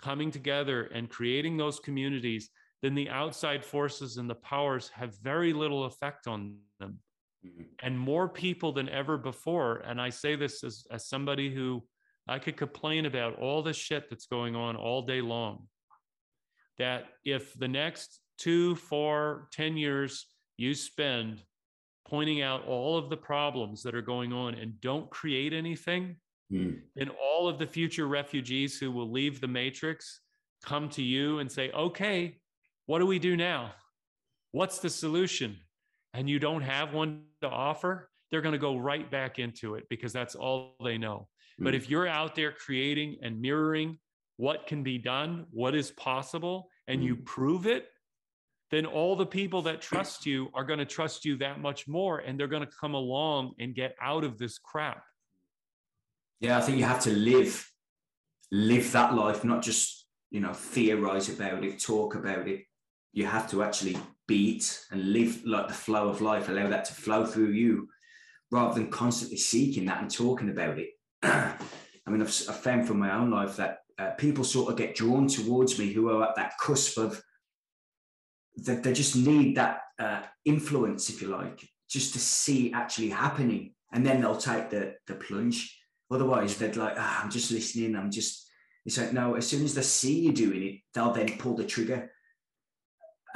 coming 0.00 0.30
together 0.30 0.84
and 0.94 1.08
creating 1.08 1.56
those 1.56 1.78
communities 1.78 2.50
then 2.82 2.94
the 2.94 3.08
outside 3.08 3.64
forces 3.64 4.16
and 4.16 4.28
the 4.28 4.34
powers 4.34 4.90
have 4.94 5.18
very 5.20 5.52
little 5.52 5.84
effect 5.84 6.26
on 6.26 6.56
them. 6.78 6.98
Mm-hmm. 7.44 7.62
And 7.82 7.98
more 7.98 8.28
people 8.28 8.72
than 8.72 8.88
ever 8.88 9.16
before. 9.16 9.76
And 9.86 10.00
I 10.00 10.10
say 10.10 10.36
this 10.36 10.62
as, 10.62 10.86
as 10.90 11.08
somebody 11.08 11.52
who 11.52 11.82
I 12.28 12.38
could 12.38 12.56
complain 12.56 13.06
about 13.06 13.38
all 13.38 13.62
the 13.62 13.72
shit 13.72 14.10
that's 14.10 14.26
going 14.26 14.56
on 14.56 14.76
all 14.76 15.02
day 15.02 15.20
long. 15.20 15.68
That 16.78 17.06
if 17.24 17.54
the 17.58 17.68
next 17.68 18.20
two, 18.38 18.74
four, 18.74 19.48
ten 19.52 19.76
years 19.76 20.26
you 20.56 20.74
spend 20.74 21.42
pointing 22.06 22.42
out 22.42 22.66
all 22.66 22.98
of 22.98 23.10
the 23.10 23.16
problems 23.16 23.82
that 23.82 23.94
are 23.94 24.02
going 24.02 24.32
on 24.32 24.54
and 24.54 24.80
don't 24.80 25.10
create 25.10 25.52
anything, 25.52 26.16
mm. 26.52 26.78
then 26.94 27.10
all 27.10 27.48
of 27.48 27.58
the 27.58 27.66
future 27.66 28.06
refugees 28.06 28.78
who 28.78 28.92
will 28.92 29.10
leave 29.10 29.40
the 29.40 29.48
matrix 29.48 30.20
come 30.64 30.88
to 30.90 31.02
you 31.02 31.38
and 31.38 31.50
say, 31.50 31.70
okay, 31.72 32.38
what 32.86 33.00
do 33.00 33.06
we 33.06 33.18
do 33.18 33.36
now? 33.36 33.72
What's 34.52 34.78
the 34.78 34.90
solution? 34.90 35.58
And 36.14 36.30
you 36.30 36.38
don't 36.38 36.62
have 36.62 36.94
one 36.94 37.24
to 37.42 37.48
offer, 37.48 38.10
they're 38.30 38.40
going 38.40 38.52
to 38.52 38.58
go 38.58 38.76
right 38.76 39.08
back 39.10 39.38
into 39.38 39.74
it 39.74 39.84
because 39.90 40.12
that's 40.12 40.34
all 40.34 40.76
they 40.82 40.98
know. 40.98 41.28
Mm. 41.60 41.64
But 41.64 41.74
if 41.74 41.90
you're 41.90 42.08
out 42.08 42.34
there 42.34 42.52
creating 42.52 43.18
and 43.22 43.40
mirroring 43.40 43.98
what 44.36 44.66
can 44.66 44.82
be 44.82 44.98
done, 44.98 45.46
what 45.50 45.74
is 45.74 45.90
possible, 45.90 46.70
and 46.88 47.00
mm. 47.00 47.04
you 47.04 47.16
prove 47.16 47.66
it, 47.66 47.88
then 48.70 48.86
all 48.86 49.14
the 49.14 49.26
people 49.26 49.62
that 49.62 49.80
trust 49.80 50.26
you 50.26 50.48
are 50.54 50.64
going 50.64 50.78
to 50.78 50.84
trust 50.84 51.24
you 51.24 51.36
that 51.36 51.60
much 51.60 51.86
more 51.86 52.18
and 52.18 52.38
they're 52.38 52.48
going 52.48 52.64
to 52.66 52.72
come 52.80 52.94
along 52.94 53.52
and 53.60 53.74
get 53.74 53.94
out 54.00 54.24
of 54.24 54.38
this 54.38 54.58
crap. 54.58 55.04
Yeah, 56.40 56.58
I 56.58 56.60
think 56.60 56.78
you 56.78 56.84
have 56.84 57.02
to 57.02 57.12
live 57.12 57.70
live 58.52 58.92
that 58.92 59.14
life, 59.14 59.44
not 59.44 59.62
just, 59.62 60.06
you 60.30 60.40
know, 60.40 60.52
theorize 60.52 61.28
about 61.28 61.64
it, 61.64 61.80
talk 61.80 62.14
about 62.14 62.48
it, 62.48 62.64
you 63.16 63.24
have 63.24 63.50
to 63.50 63.62
actually 63.62 63.96
beat 64.28 64.78
and 64.90 65.12
live 65.12 65.42
like 65.46 65.68
the 65.68 65.74
flow 65.74 66.08
of 66.08 66.20
life, 66.20 66.50
allow 66.50 66.68
that 66.68 66.84
to 66.84 66.92
flow 66.92 67.24
through 67.24 67.48
you 67.48 67.88
rather 68.50 68.74
than 68.74 68.90
constantly 68.90 69.38
seeking 69.38 69.86
that 69.86 70.02
and 70.02 70.10
talking 70.10 70.50
about 70.50 70.78
it. 70.78 70.90
I 71.22 71.56
mean, 72.08 72.20
I've, 72.20 72.42
I've, 72.48 72.60
found 72.60 72.86
from 72.86 72.98
my 72.98 73.14
own 73.14 73.30
life 73.30 73.56
that 73.56 73.78
uh, 73.98 74.10
people 74.10 74.44
sort 74.44 74.70
of 74.70 74.76
get 74.76 74.94
drawn 74.94 75.28
towards 75.28 75.78
me 75.78 75.94
who 75.94 76.10
are 76.10 76.28
at 76.28 76.36
that 76.36 76.52
cusp 76.60 76.98
of 76.98 77.22
that 78.56 78.82
they 78.82 78.92
just 78.92 79.16
need 79.16 79.56
that 79.56 79.80
uh, 79.98 80.20
influence, 80.44 81.08
if 81.08 81.22
you 81.22 81.28
like, 81.28 81.66
just 81.88 82.12
to 82.12 82.18
see 82.18 82.70
actually 82.74 83.08
happening. 83.08 83.72
And 83.94 84.04
then 84.04 84.20
they'll 84.20 84.36
take 84.36 84.68
the, 84.68 84.94
the 85.06 85.14
plunge. 85.14 85.74
Otherwise, 86.10 86.58
they're 86.58 86.74
like, 86.74 86.96
ah, 86.98 87.22
I'm 87.24 87.30
just 87.30 87.50
listening. 87.50 87.96
I'm 87.96 88.10
just, 88.10 88.46
it's 88.84 88.98
like, 88.98 89.14
no, 89.14 89.36
as 89.36 89.46
soon 89.46 89.64
as 89.64 89.74
they 89.74 89.80
see 89.82 90.20
you 90.20 90.32
doing 90.32 90.62
it, 90.62 90.80
they'll 90.92 91.12
then 91.12 91.38
pull 91.38 91.56
the 91.56 91.64
trigger 91.64 92.10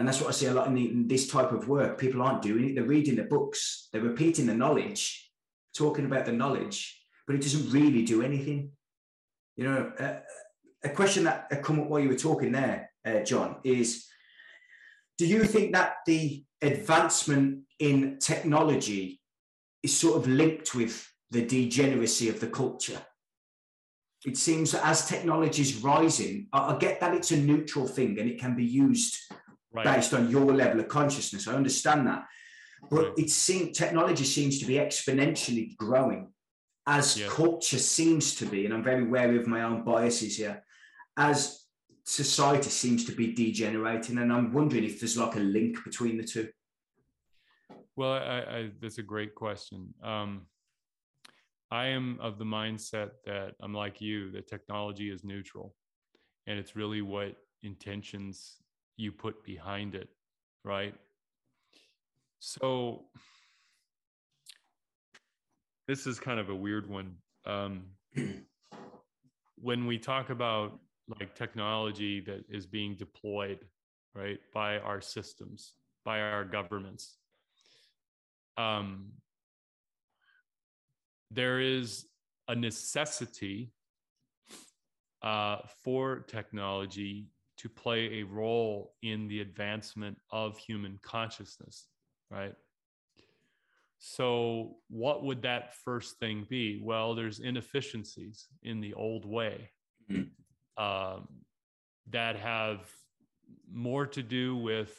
and 0.01 0.09
that's 0.09 0.18
what 0.18 0.30
I 0.30 0.32
see 0.32 0.46
a 0.46 0.55
lot 0.55 0.66
in, 0.66 0.74
the, 0.74 0.88
in, 0.88 1.07
this 1.07 1.28
type 1.28 1.53
of 1.53 1.68
work. 1.68 1.98
People 1.98 2.22
aren't 2.22 2.40
doing 2.40 2.70
it. 2.70 2.74
They're 2.74 2.84
reading 2.84 3.16
the 3.16 3.24
books. 3.24 3.90
They're 3.92 4.01
repeating 4.01 4.46
the 4.46 4.55
knowledge, 4.55 5.30
talking 5.76 6.07
about 6.07 6.24
the 6.24 6.32
knowledge, 6.32 6.98
but 7.26 7.36
it 7.36 7.42
doesn't 7.42 7.70
really 7.70 8.03
do 8.03 8.22
anything. 8.22 8.70
You 9.57 9.64
know, 9.64 9.92
uh, 10.01 10.20
a 10.82 10.88
question 10.88 11.24
that 11.24 11.51
come 11.62 11.80
up 11.80 11.88
while 11.88 12.01
you 12.01 12.09
were 12.09 12.16
talking 12.16 12.53
there, 12.53 12.90
uh, 13.05 13.20
John, 13.20 13.57
is: 13.62 14.07
Do 15.18 15.26
you 15.26 15.44
think 15.44 15.74
that 15.74 15.96
the 16.07 16.46
advancement 16.62 17.64
in 17.78 18.18
technology 18.20 19.20
is 19.82 19.94
sort 19.94 20.16
of 20.16 20.26
linked 20.26 20.74
with 20.74 21.07
the 21.30 21.44
degeneracy 21.44 22.30
of 22.30 22.40
the 22.40 22.48
culture? 22.48 23.03
It 24.24 24.38
seems 24.38 24.72
that 24.72 24.86
as 24.86 25.07
technology 25.07 25.61
is 25.61 25.82
rising, 25.82 26.46
I, 26.55 26.74
I 26.74 26.78
get 26.78 27.01
that 27.01 27.14
it's 27.14 27.32
a 27.32 27.36
neutral 27.36 27.86
thing 27.86 28.18
and 28.18 28.30
it 28.30 28.40
can 28.40 28.57
be 28.57 28.64
used 28.64 29.14
right. 29.72 29.84
based 29.84 30.14
on 30.14 30.30
your 30.30 30.52
level 30.52 30.80
of 30.80 30.88
consciousness. 30.88 31.48
I 31.48 31.54
understand 31.54 32.06
that. 32.06 32.26
But 32.90 33.04
right. 33.04 33.18
it 33.18 33.30
seems 33.30 33.76
technology 33.76 34.24
seems 34.24 34.58
to 34.60 34.66
be 34.66 34.74
exponentially 34.74 35.76
growing 35.76 36.32
as 36.86 37.18
yeah. 37.18 37.28
culture 37.28 37.78
seems 37.78 38.34
to 38.36 38.46
be, 38.46 38.64
and 38.64 38.74
I'm 38.74 38.82
very 38.82 39.04
wary 39.04 39.38
of 39.38 39.46
my 39.46 39.62
own 39.62 39.84
biases 39.84 40.36
here, 40.36 40.64
as 41.16 41.64
society 42.04 42.70
seems 42.70 43.04
to 43.04 43.12
be 43.12 43.32
degenerating, 43.32 44.18
and 44.18 44.32
I'm 44.32 44.52
wondering 44.52 44.84
if 44.84 44.98
there's 44.98 45.16
like 45.16 45.36
a 45.36 45.40
link 45.40 45.84
between 45.84 46.16
the 46.16 46.24
two. 46.24 46.48
Well, 47.96 48.12
I, 48.12 48.38
I, 48.38 48.70
that's 48.80 48.98
a 48.98 49.02
great 49.02 49.34
question. 49.34 49.94
Um, 50.02 50.46
I 51.70 51.86
am 51.86 52.18
of 52.20 52.38
the 52.38 52.44
mindset 52.44 53.10
that 53.26 53.54
I'm 53.60 53.74
like 53.74 54.00
you, 54.00 54.32
that 54.32 54.48
technology 54.48 55.10
is 55.10 55.22
neutral, 55.22 55.74
and 56.46 56.58
it's 56.58 56.74
really 56.74 57.02
what 57.02 57.36
intentions 57.62 58.56
you 59.01 59.11
put 59.11 59.42
behind 59.42 59.94
it, 59.94 60.09
right? 60.64 60.94
So 62.38 63.07
this 65.88 66.07
is 66.07 66.20
kind 66.20 66.38
of 66.38 66.51
a 66.51 66.55
weird 66.55 66.88
one. 66.88 67.16
Um, 67.46 67.84
when 69.57 69.86
we 69.86 69.98
talk 69.98 70.30
about 70.30 70.78
like 71.18 71.34
technology 71.34 72.20
that 72.20 72.44
is 72.48 72.66
being 72.66 72.94
deployed, 72.94 73.61
right, 74.14 74.38
by 74.53 74.78
our 74.78 75.01
systems, 75.01 75.72
by 76.05 76.20
our 76.20 76.44
governments, 76.44 77.16
um, 78.59 79.12
there 81.30 81.61
is 81.61 82.07
a 82.48 82.55
necessity 82.55 83.72
uh, 85.22 85.59
for 85.82 86.20
technology 86.20 87.28
to 87.61 87.68
play 87.68 88.20
a 88.20 88.22
role 88.22 88.94
in 89.02 89.28
the 89.28 89.40
advancement 89.40 90.16
of 90.30 90.56
human 90.56 90.98
consciousness, 91.02 91.88
right? 92.30 92.54
So, 93.98 94.76
what 94.88 95.24
would 95.24 95.42
that 95.42 95.74
first 95.74 96.18
thing 96.18 96.46
be? 96.48 96.80
Well, 96.82 97.14
there's 97.14 97.40
inefficiencies 97.40 98.46
in 98.62 98.80
the 98.80 98.94
old 98.94 99.26
way 99.26 99.70
mm-hmm. 100.11 100.82
um, 100.82 101.28
that 102.08 102.36
have 102.36 102.80
more 103.70 104.06
to 104.06 104.22
do 104.22 104.56
with 104.56 104.96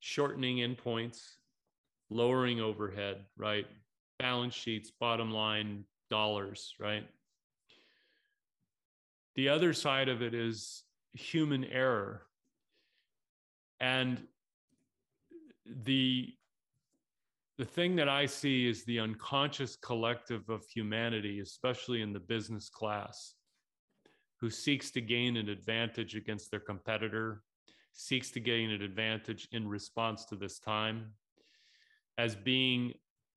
shortening 0.00 0.56
endpoints, 0.56 1.20
lowering 2.10 2.60
overhead, 2.60 3.26
right? 3.36 3.66
Balance 4.18 4.54
sheets, 4.54 4.90
bottom 4.90 5.30
line, 5.30 5.84
dollars, 6.10 6.74
right? 6.80 7.06
The 9.36 9.50
other 9.50 9.72
side 9.72 10.08
of 10.08 10.20
it 10.20 10.34
is 10.34 10.82
human 11.16 11.64
error. 11.64 12.22
And 13.80 14.26
the 15.64 16.32
the 17.58 17.64
thing 17.64 17.96
that 17.96 18.08
I 18.08 18.26
see 18.26 18.68
is 18.68 18.84
the 18.84 19.00
unconscious 19.00 19.76
collective 19.76 20.50
of 20.50 20.66
humanity, 20.66 21.40
especially 21.40 22.02
in 22.02 22.12
the 22.12 22.20
business 22.20 22.68
class, 22.68 23.34
who 24.40 24.50
seeks 24.50 24.90
to 24.90 25.00
gain 25.00 25.38
an 25.38 25.48
advantage 25.48 26.14
against 26.16 26.50
their 26.50 26.60
competitor, 26.60 27.42
seeks 27.94 28.30
to 28.32 28.40
gain 28.40 28.70
an 28.70 28.82
advantage 28.82 29.48
in 29.52 29.66
response 29.66 30.26
to 30.26 30.36
this 30.36 30.58
time, 30.58 31.12
as 32.18 32.34
being 32.34 32.92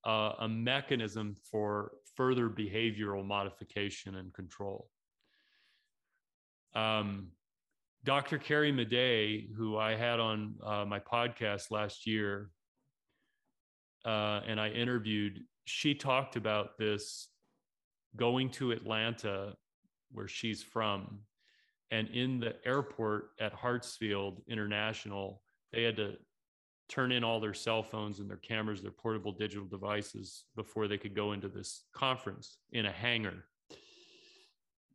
a, 0.05 0.31
a 0.39 0.49
mechanism 0.49 1.37
for 1.49 1.91
further 2.15 2.49
behavioral 2.49 3.25
modification 3.25 4.15
and 4.15 4.33
control. 4.33 4.89
Um, 6.75 7.29
Dr. 8.03 8.37
Carrie 8.37 8.71
Madej, 8.71 9.53
who 9.55 9.77
I 9.77 9.95
had 9.95 10.19
on 10.19 10.55
uh, 10.63 10.85
my 10.85 10.99
podcast 10.99 11.69
last 11.69 12.07
year, 12.07 12.49
uh, 14.05 14.41
and 14.47 14.59
I 14.59 14.69
interviewed, 14.69 15.41
she 15.65 15.93
talked 15.93 16.35
about 16.35 16.77
this 16.77 17.27
going 18.15 18.49
to 18.51 18.71
Atlanta, 18.71 19.53
where 20.11 20.27
she's 20.27 20.63
from. 20.63 21.19
And 21.91 22.07
in 22.09 22.39
the 22.39 22.55
airport 22.65 23.31
at 23.39 23.53
Hartsfield 23.53 24.41
International, 24.47 25.41
they 25.73 25.83
had 25.83 25.97
to 25.97 26.13
turn 26.87 27.11
in 27.11 27.23
all 27.23 27.39
their 27.39 27.53
cell 27.53 27.83
phones 27.83 28.19
and 28.19 28.29
their 28.29 28.37
cameras, 28.37 28.81
their 28.81 28.91
portable 28.91 29.31
digital 29.31 29.65
devices 29.65 30.45
before 30.55 30.87
they 30.87 30.97
could 30.97 31.15
go 31.15 31.33
into 31.33 31.47
this 31.47 31.83
conference 31.93 32.57
in 32.71 32.85
a 32.85 32.91
hangar. 32.91 33.45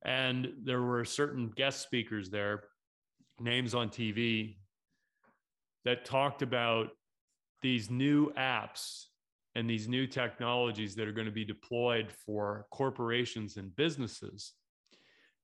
And 0.04 0.52
there 0.64 0.82
were 0.82 1.04
certain 1.04 1.50
guest 1.54 1.82
speakers 1.82 2.30
there, 2.30 2.64
names 3.40 3.74
on 3.74 3.88
TV, 3.88 4.56
that 5.84 6.04
talked 6.04 6.42
about 6.42 6.88
these 7.62 7.90
new 7.90 8.32
apps 8.32 9.04
and 9.54 9.68
these 9.68 9.88
new 9.88 10.06
technologies 10.06 10.94
that 10.94 11.06
are 11.06 11.12
going 11.12 11.26
to 11.26 11.32
be 11.32 11.44
deployed 11.44 12.12
for 12.26 12.66
corporations 12.70 13.56
and 13.56 13.74
businesses 13.76 14.52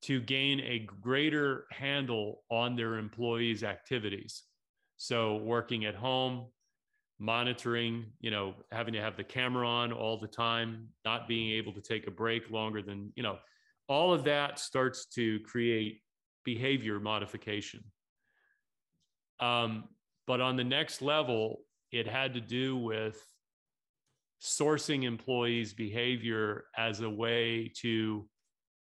to 0.03 0.20
gain 0.20 0.61
a 0.61 0.86
greater 1.01 1.66
handle 1.70 2.43
on 2.51 2.74
their 2.74 2.97
employees' 2.97 3.62
activities. 3.62 4.45
So, 4.97 5.36
working 5.36 5.84
at 5.84 5.95
home, 5.95 6.47
monitoring, 7.18 8.07
you 8.20 8.30
know, 8.30 8.55
having 8.72 8.95
to 8.95 9.01
have 9.01 9.16
the 9.16 9.24
camera 9.24 9.68
on 9.68 9.93
all 9.93 10.18
the 10.18 10.26
time, 10.26 10.88
not 11.05 11.28
being 11.28 11.53
able 11.53 11.72
to 11.74 11.80
take 11.80 12.07
a 12.07 12.11
break 12.11 12.51
longer 12.51 12.82
than, 12.82 13.12
you 13.14 13.22
know, 13.22 13.38
all 13.88 14.12
of 14.12 14.24
that 14.24 14.59
starts 14.59 15.07
to 15.07 15.38
create 15.41 16.01
behavior 16.45 17.01
modification. 17.01 17.84
Um, 19.41 19.84
but 20.26 20.41
on 20.41 20.57
the 20.57 20.64
next 20.64 21.03
level, 21.03 21.61
it 21.93 22.07
had 22.07 22.34
to 22.34 22.41
do 22.41 22.76
with 22.76 23.20
sourcing 24.43 25.05
employees' 25.05 25.74
behavior 25.74 26.64
as 26.76 27.01
a 27.01 27.11
way 27.11 27.72
to 27.82 28.28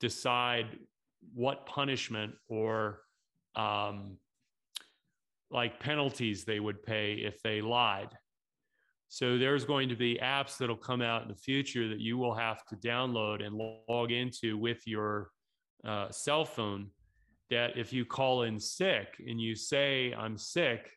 decide 0.01 0.67
what 1.35 1.67
punishment 1.67 2.33
or 2.49 3.01
um, 3.57 4.17
like 5.51 5.81
penalties 5.81 6.45
they 6.45 6.61
would 6.61 6.83
pay 6.83 7.15
if 7.15 7.43
they 7.43 7.61
lied. 7.61 8.09
So 9.09 9.39
there's 9.39 9.65
going 9.65 9.89
to 9.89 9.97
be 9.97 10.21
apps 10.23 10.57
that'll 10.57 10.77
come 10.77 11.03
out 11.03 11.23
in 11.23 11.29
the 11.29 11.35
future 11.35 11.89
that 11.89 11.99
you 11.99 12.17
will 12.17 12.35
have 12.35 12.65
to 12.67 12.77
download 12.77 13.45
and 13.45 13.61
log 13.89 14.13
into 14.13 14.57
with 14.57 14.87
your 14.87 15.31
uh, 15.85 16.11
cell 16.11 16.45
phone. 16.45 16.91
That 17.51 17.77
if 17.77 17.93
you 17.93 18.05
call 18.05 18.43
in 18.43 18.61
sick 18.61 19.17
and 19.27 19.41
you 19.41 19.57
say, 19.57 20.15
I'm 20.17 20.39
sick, 20.39 20.91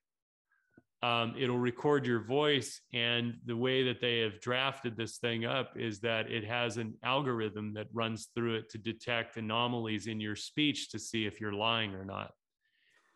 um, 1.04 1.36
it'll 1.38 1.60
record 1.60 2.06
your 2.08 2.24
voice. 2.24 2.80
And 2.93 3.34
the 3.45 3.58
way 3.58 3.84
that 3.84 3.99
they 3.99 4.20
have 4.20 4.39
drafted 4.39 4.95
this 4.95 5.18
thing 5.18 5.43
up 5.43 5.74
is 5.76 5.99
that 5.99 6.32
it 6.32 6.45
has 6.45 6.78
an 6.78 6.93
algorithm 7.04 7.74
that 7.74 7.88
runs 7.91 8.30
through 8.34 8.56
it 8.56 8.70
to 8.70 8.78
detect 8.78 9.36
anomalies 9.36 10.08
in 10.08 10.22
your 10.22 10.38
speech 10.38 10.89
to 10.91 10.99
see 10.99 11.26
if 11.26 11.41
you're 11.41 11.54
lying 11.54 11.93
or 11.93 12.06
not. 12.06 12.32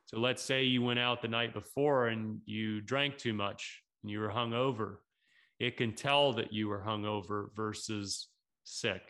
So 0.06 0.20
let's 0.20 0.42
say 0.42 0.64
you 0.64 0.82
went 0.82 1.00
out 1.00 1.22
the 1.22 1.30
night 1.30 1.54
before 1.54 2.08
and 2.08 2.40
you 2.46 2.82
drank 2.82 3.18
too 3.18 3.34
much 3.34 3.82
and 4.04 4.12
you 4.12 4.20
were 4.20 4.30
hungover. 4.30 4.98
It 5.60 5.78
can 5.78 5.96
tell 5.96 6.34
that 6.34 6.52
you 6.52 6.68
were 6.68 6.84
hungover 6.86 7.48
versus 7.56 8.28
sick. 8.66 9.02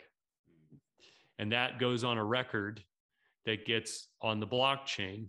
And 1.38 1.52
that 1.52 1.80
goes 1.80 2.04
on 2.04 2.16
a 2.16 2.24
record 2.24 2.82
that 3.48 3.64
gets 3.64 4.08
on 4.20 4.40
the 4.40 4.46
blockchain 4.46 5.24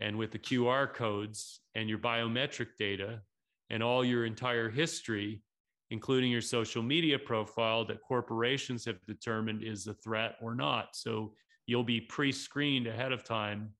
and 0.00 0.18
with 0.18 0.30
the 0.30 0.38
QR 0.38 0.92
codes 0.92 1.60
and 1.74 1.88
your 1.88 1.96
biometric 1.96 2.76
data 2.78 3.22
and 3.70 3.82
all 3.82 4.04
your 4.04 4.26
entire 4.26 4.68
history, 4.68 5.40
including 5.88 6.30
your 6.30 6.42
social 6.42 6.82
media 6.82 7.18
profile 7.18 7.86
that 7.86 8.02
corporations 8.02 8.84
have 8.84 9.02
determined 9.06 9.62
is 9.62 9.86
a 9.86 9.94
threat 9.94 10.36
or 10.42 10.54
not. 10.54 10.94
So 10.94 11.32
you'll 11.66 11.84
be 11.84 12.02
pre 12.02 12.32
screened 12.32 12.86
ahead 12.86 13.12
of 13.12 13.24
time 13.24 13.70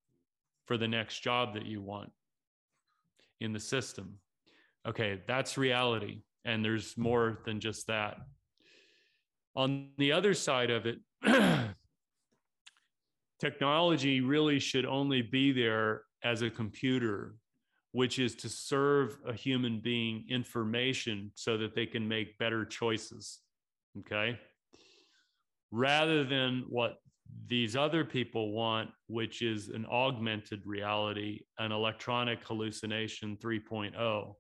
for 0.64 0.78
the 0.78 0.89
next 0.89 1.20
job 1.20 1.52
that 1.52 1.66
you 1.66 1.82
want 1.82 2.10
in 3.43 3.52
the 3.52 3.60
system. 3.60 4.14
Okay, 4.89 5.20
that's 5.28 5.59
reality. 5.59 6.22
And 6.47 6.64
there's 6.64 6.97
more 6.97 7.40
than 7.44 7.60
just 7.60 7.86
that. 7.89 8.16
On 9.55 9.90
the 9.98 10.12
other 10.12 10.32
side 10.32 10.70
of 10.70 10.86
it, 10.86 11.01
technology 13.43 14.20
really 14.20 14.60
should 14.60 14.86
only 14.86 15.20
be 15.20 15.51
there 15.51 16.02
as 16.23 16.43
a 16.43 16.48
computer, 16.48 17.35
which 17.90 18.20
is 18.20 18.36
to 18.36 18.48
serve 18.48 19.19
a 19.27 19.32
human 19.32 19.81
being 19.81 20.24
information 20.31 21.32
so 21.35 21.59
that 21.59 21.74
they 21.74 21.85
can 21.85 22.06
make 22.06 22.39
better 22.39 22.64
choices. 22.64 23.40
Okay. 23.98 24.39
Rather 25.73 26.23
than 26.23 26.64
what 26.69 26.98
these 27.48 27.74
other 27.74 28.05
people 28.05 28.52
want, 28.52 28.90
which 29.09 29.43
is 29.43 29.70
an 29.70 29.86
augmented 29.90 30.62
reality, 30.64 31.40
an 31.59 31.73
electronic 31.73 32.47
hallucination 32.47 33.36
3.0. 33.39 34.35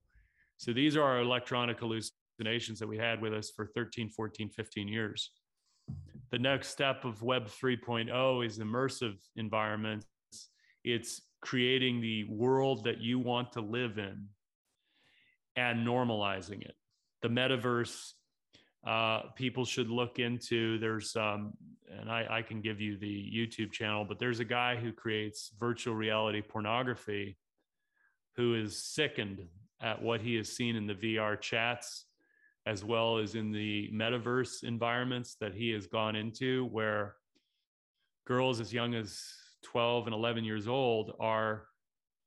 So 0.58 0.72
these 0.72 0.96
are 0.96 1.02
our 1.02 1.20
electronic 1.20 1.80
hallucinations 1.80 2.78
that 2.78 2.88
we 2.88 2.98
had 2.98 3.20
with 3.20 3.34
us 3.34 3.50
for 3.56 3.66
13, 3.74 4.10
14, 4.10 4.48
15 4.50 4.86
years. 4.86 5.32
The 6.32 6.38
next 6.38 6.68
step 6.68 7.04
of 7.04 7.22
Web 7.22 7.46
3.0 7.46 8.46
is 8.46 8.58
immersive 8.58 9.18
environments. 9.36 10.06
It's 10.82 11.20
creating 11.42 12.00
the 12.00 12.24
world 12.24 12.84
that 12.84 13.02
you 13.02 13.18
want 13.18 13.52
to 13.52 13.60
live 13.60 13.98
in 13.98 14.28
and 15.56 15.86
normalizing 15.86 16.62
it. 16.62 16.74
The 17.20 17.28
metaverse, 17.28 18.12
uh, 18.86 19.24
people 19.36 19.66
should 19.66 19.90
look 19.90 20.18
into. 20.18 20.78
There's, 20.78 21.14
um, 21.16 21.52
and 22.00 22.10
I, 22.10 22.26
I 22.38 22.42
can 22.42 22.62
give 22.62 22.80
you 22.80 22.96
the 22.96 23.06
YouTube 23.06 23.70
channel, 23.70 24.06
but 24.06 24.18
there's 24.18 24.40
a 24.40 24.44
guy 24.44 24.76
who 24.76 24.90
creates 24.90 25.50
virtual 25.60 25.94
reality 25.94 26.40
pornography 26.40 27.36
who 28.36 28.54
is 28.54 28.82
sickened 28.82 29.46
at 29.82 30.00
what 30.00 30.22
he 30.22 30.36
has 30.36 30.48
seen 30.48 30.76
in 30.76 30.86
the 30.86 30.94
VR 30.94 31.38
chats 31.38 32.06
as 32.66 32.84
well 32.84 33.18
as 33.18 33.34
in 33.34 33.50
the 33.50 33.90
metaverse 33.92 34.62
environments 34.62 35.36
that 35.40 35.54
he 35.54 35.70
has 35.70 35.86
gone 35.86 36.14
into, 36.14 36.66
where 36.66 37.16
girls 38.26 38.60
as 38.60 38.72
young 38.72 38.94
as 38.94 39.20
12 39.64 40.06
and 40.06 40.14
11 40.14 40.44
years 40.44 40.68
old 40.68 41.14
are 41.18 41.66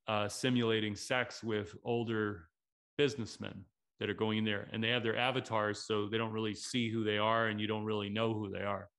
uh, 0.07 0.27
simulating 0.27 0.95
sex 0.95 1.43
with 1.43 1.75
older 1.83 2.49
businessmen 2.97 3.63
that 3.99 4.09
are 4.09 4.13
going 4.13 4.39
in 4.39 4.45
there. 4.45 4.67
And 4.71 4.83
they 4.83 4.89
have 4.89 5.03
their 5.03 5.17
avatars 5.17 5.79
so 5.79 6.07
they 6.07 6.17
don't 6.17 6.33
really 6.33 6.53
see 6.53 6.89
who 6.89 7.03
they 7.03 7.17
are 7.17 7.47
and 7.47 7.59
you 7.59 7.67
don't 7.67 7.85
really 7.85 8.09
know 8.09 8.33
who 8.33 8.49
they 8.49 8.63
are. 8.63 8.89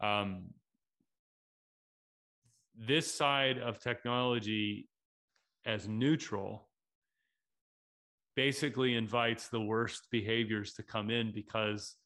Um, 0.00 0.44
this 2.74 3.12
side 3.12 3.58
of 3.58 3.78
technology 3.78 4.88
as 5.66 5.86
neutral 5.86 6.68
basically 8.36 8.94
invites 8.94 9.48
the 9.48 9.60
worst 9.60 10.06
behaviors 10.10 10.74
to 10.74 10.82
come 10.82 11.10
in 11.10 11.32
because 11.34 11.96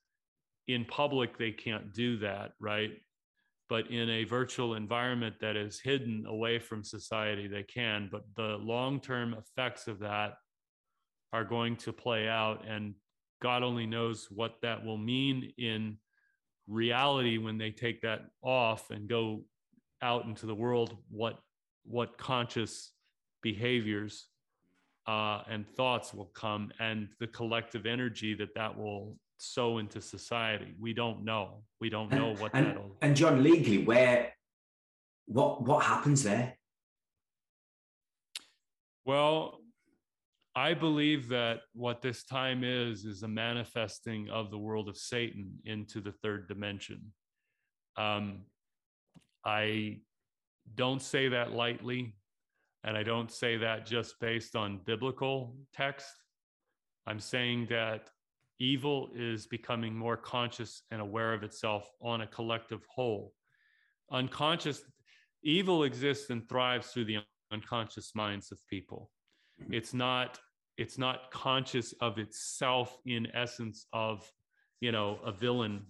in 0.69 0.85
public 0.85 1.39
they 1.39 1.53
can't 1.53 1.93
do 1.93 2.19
that 2.19 2.53
right? 2.61 2.90
But 3.69 3.90
in 3.90 4.09
a 4.09 4.24
virtual 4.24 4.74
environment 4.74 5.36
that 5.40 5.57
is 5.57 5.81
hidden 5.81 6.24
away 6.27 6.59
from 6.61 6.85
society 6.85 7.48
they 7.48 7.65
can. 7.65 8.09
But 8.11 8.23
the 8.36 8.59
long-term 8.61 9.35
effects 9.35 9.89
of 9.89 9.98
that 10.01 10.35
are 11.32 11.44
going 11.44 11.77
to 11.77 11.93
play 11.93 12.28
out 12.28 12.65
and 12.66 12.94
god 13.43 13.62
only 13.62 13.86
knows 13.86 14.28
what 14.31 14.55
that 14.62 14.85
will 14.85 14.97
mean 14.97 15.53
in 15.59 15.98
reality 16.66 17.39
when 17.39 17.59
they 17.59 17.70
take 17.70 18.01
that 18.03 18.23
off 18.43 18.90
and 18.90 19.09
go 19.09 19.44
out 20.03 20.24
into 20.24 20.47
the 20.47 20.55
world 20.55 20.97
what 21.11 21.39
what 21.85 22.19
conscious 22.19 22.93
behaviors 23.43 24.28
uh, 25.06 25.42
and 25.48 25.66
thoughts 25.68 26.12
will 26.12 26.30
come 26.34 26.72
and 26.80 27.08
the 27.20 27.26
collective 27.28 27.86
energy 27.86 28.34
that 28.34 28.54
that 28.54 28.76
will 28.76 29.16
sow 29.38 29.78
into 29.78 30.00
society. 30.00 30.74
We 30.80 30.92
don't 30.92 31.24
know. 31.24 31.62
We 31.80 31.90
don't 31.90 32.10
know 32.10 32.34
what 32.34 32.52
and, 32.54 32.66
that'll 32.66 32.96
and 33.02 33.14
john 33.14 33.42
legally 33.42 33.84
where 33.84 34.32
what 35.26 35.62
what 35.62 35.84
happens 35.84 36.22
there? 36.22 36.56
Well 39.04 39.60
i 40.54 40.72
believe 40.72 41.28
that 41.28 41.60
what 41.74 42.00
this 42.00 42.24
time 42.24 42.64
is 42.64 43.04
is 43.04 43.22
a 43.22 43.28
manifesting 43.28 44.30
of 44.30 44.50
the 44.50 44.56
world 44.56 44.88
of 44.88 44.96
satan 44.96 45.52
into 45.64 46.00
the 46.00 46.12
third 46.22 46.48
dimension. 46.48 47.12
Um, 47.96 48.46
i 49.44 50.00
don't 50.74 51.02
say 51.02 51.28
that 51.28 51.52
lightly 51.52 52.14
and 52.85 52.97
I 52.97 53.03
don't 53.03 53.31
say 53.31 53.57
that 53.57 53.86
just 53.86 54.19
based 54.20 54.57
on 54.57 54.81
biblical 54.85 55.57
text. 55.74 56.07
I'm 57.07 57.20
saying 57.20 57.66
that 57.70 58.11
evil 58.59 59.11
is 59.15 59.47
becoming 59.47 59.94
more 59.94 60.16
conscious 60.16 60.82
and 60.90 61.01
aware 61.01 61.32
of 61.32 61.43
itself 61.43 61.90
on 62.01 62.23
a 62.23 62.27
collective 62.27 62.85
whole. 62.89 63.32
Unconscious, 64.11 64.82
evil 65.43 65.85
exists 65.85 66.31
and 66.31 66.48
thrives 66.48 66.89
through 66.89 67.05
the 67.05 67.19
unconscious 67.53 68.15
minds 68.15 68.53
of 68.53 68.59
people. 68.69 69.11
Mm-hmm. 69.62 69.74
It's 69.74 69.94
not 69.94 70.39
it's 70.77 70.98
not 70.98 71.31
conscious 71.31 71.94
of 72.03 72.19
itself 72.19 72.98
in 73.07 73.27
essence 73.35 73.86
of 73.93 74.31
you 74.81 74.93
know 74.93 75.19
a 75.24 75.32
villain 75.32 75.82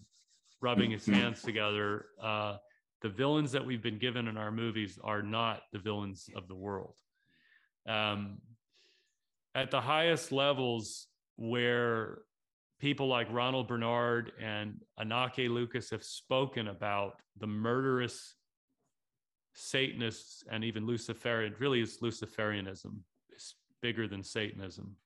rubbing 0.61 0.93
his 0.93 1.07
hands 1.17 1.43
together 1.43 2.07
uh, 2.23 2.57
the 3.03 3.09
villains 3.09 3.53
that 3.53 3.65
we've 3.65 3.83
been 3.83 3.99
given 3.99 4.29
in 4.29 4.37
our 4.37 4.51
movies 4.51 4.99
are 5.03 5.23
not 5.23 5.63
the 5.73 5.79
villains 5.79 6.29
of 6.35 6.49
the 6.49 6.55
world. 6.55 6.95
Um, 7.89 8.39
at 9.55 9.71
the 9.71 9.81
highest 9.81 10.33
levels, 10.33 11.07
where 11.37 12.19
people 12.81 13.07
like 13.07 13.27
Ronald 13.31 13.69
Bernard 13.69 14.33
and 14.41 14.81
Anneke 14.99 15.49
Lucas 15.49 15.91
have 15.91 16.05
spoken 16.05 16.69
about 16.69 17.21
the 17.39 17.47
murderous 17.47 18.35
Satanists 19.55 20.45
and 20.51 20.65
even 20.65 20.87
Luciferian, 20.87 21.55
really 21.59 21.81
is 21.81 21.99
Luciferianism, 22.03 22.99
it's 23.31 23.55
bigger 23.81 24.07
than 24.07 24.23
Satanism, 24.23 24.97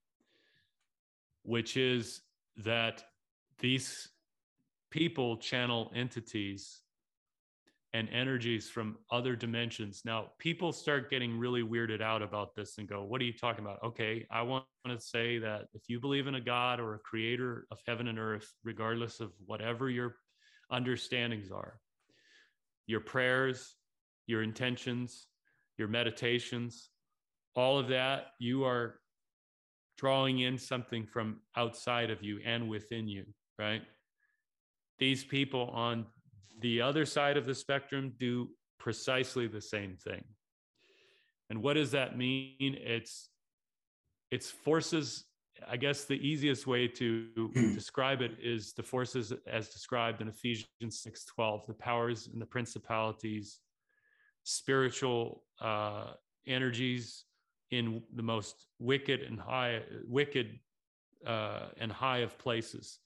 which 1.43 1.77
is 1.77 2.23
that 2.57 3.05
these 3.61 4.09
people 4.91 5.37
channel 5.37 5.93
entities 5.95 6.83
and 7.93 8.09
energies 8.11 8.71
from 8.71 8.97
other 9.11 9.35
dimensions. 9.35 10.03
Now, 10.05 10.29
people 10.39 10.73
start 10.73 11.11
getting 11.11 11.39
really 11.39 11.63
weirded 11.63 12.01
out 12.01 12.23
about 12.23 12.55
this 12.55 12.79
and 12.79 12.89
go, 12.89 13.03
What 13.03 13.21
are 13.21 13.25
you 13.25 13.33
talking 13.33 13.65
about? 13.65 13.83
Okay, 13.85 14.27
I 14.31 14.43
want 14.43 14.65
to 14.87 15.01
say 15.01 15.39
that 15.39 15.63
if 15.75 15.83
you 15.89 16.01
believe 16.01 16.27
in 16.27 16.37
a 16.37 16.41
God 16.41 16.79
or 16.79 16.95
a 16.95 17.01
creator 17.01 17.67
of 17.71 17.79
heaven 17.87 18.09
and 18.09 18.19
earth, 18.19 18.49
regardless 18.63 19.21
of 19.21 19.33
whatever 19.45 19.91
your 19.91 20.17
understandings 20.71 21.51
are, 21.51 21.81
your 22.87 23.01
prayers, 23.01 23.75
your 24.27 24.43
intentions, 24.43 25.27
your 25.77 25.89
meditations, 25.89 26.91
all 27.57 27.79
of 27.79 27.89
that, 27.89 28.27
you 28.39 28.65
are 28.65 29.01
drawing 29.99 30.41
in 30.41 30.57
something 30.57 31.07
from 31.07 31.41
outside 31.57 32.11
of 32.11 32.23
you 32.23 32.39
and 32.45 32.69
within 32.69 33.09
you, 33.09 33.25
right? 33.59 33.83
These 34.99 35.25
people 35.25 35.71
on 35.75 36.07
the 36.61 36.81
other 36.81 37.07
side 37.07 37.37
of 37.37 37.47
the 37.47 37.55
spectrum 37.55 38.15
do 38.19 38.51
precisely 38.79 39.47
the 39.47 39.61
same 39.61 39.97
thing. 39.97 40.25
And 41.49 41.63
what 41.63 41.75
does 41.75 41.91
that 41.93 42.17
mean? 42.17 42.77
It's 42.81 43.29
it's 44.31 44.51
forces 44.51 45.25
I 45.69 45.77
guess 45.77 46.05
the 46.05 46.15
easiest 46.15 46.67
way 46.67 46.89
to 46.89 47.29
describe 47.75 48.23
it 48.23 48.33
is 48.43 48.73
the 48.73 48.83
forces 48.83 49.33
as 49.47 49.69
described 49.69 50.21
in 50.21 50.29
Ephesians 50.29 50.67
6:12, 50.83 51.67
the 51.67 51.75
powers 51.75 52.29
and 52.33 52.41
the 52.41 52.47
principalities, 52.47 53.59
spiritual 54.45 55.45
uh, 55.61 56.13
energies 56.47 57.25
in 57.71 58.03
the 58.15 58.23
most 58.23 58.67
wicked 58.79 59.21
and 59.21 59.39
high, 59.39 59.83
wicked 60.07 60.59
uh, 61.27 61.69
and 61.77 61.93
high 61.93 62.19
of 62.19 62.39
places 62.39 62.99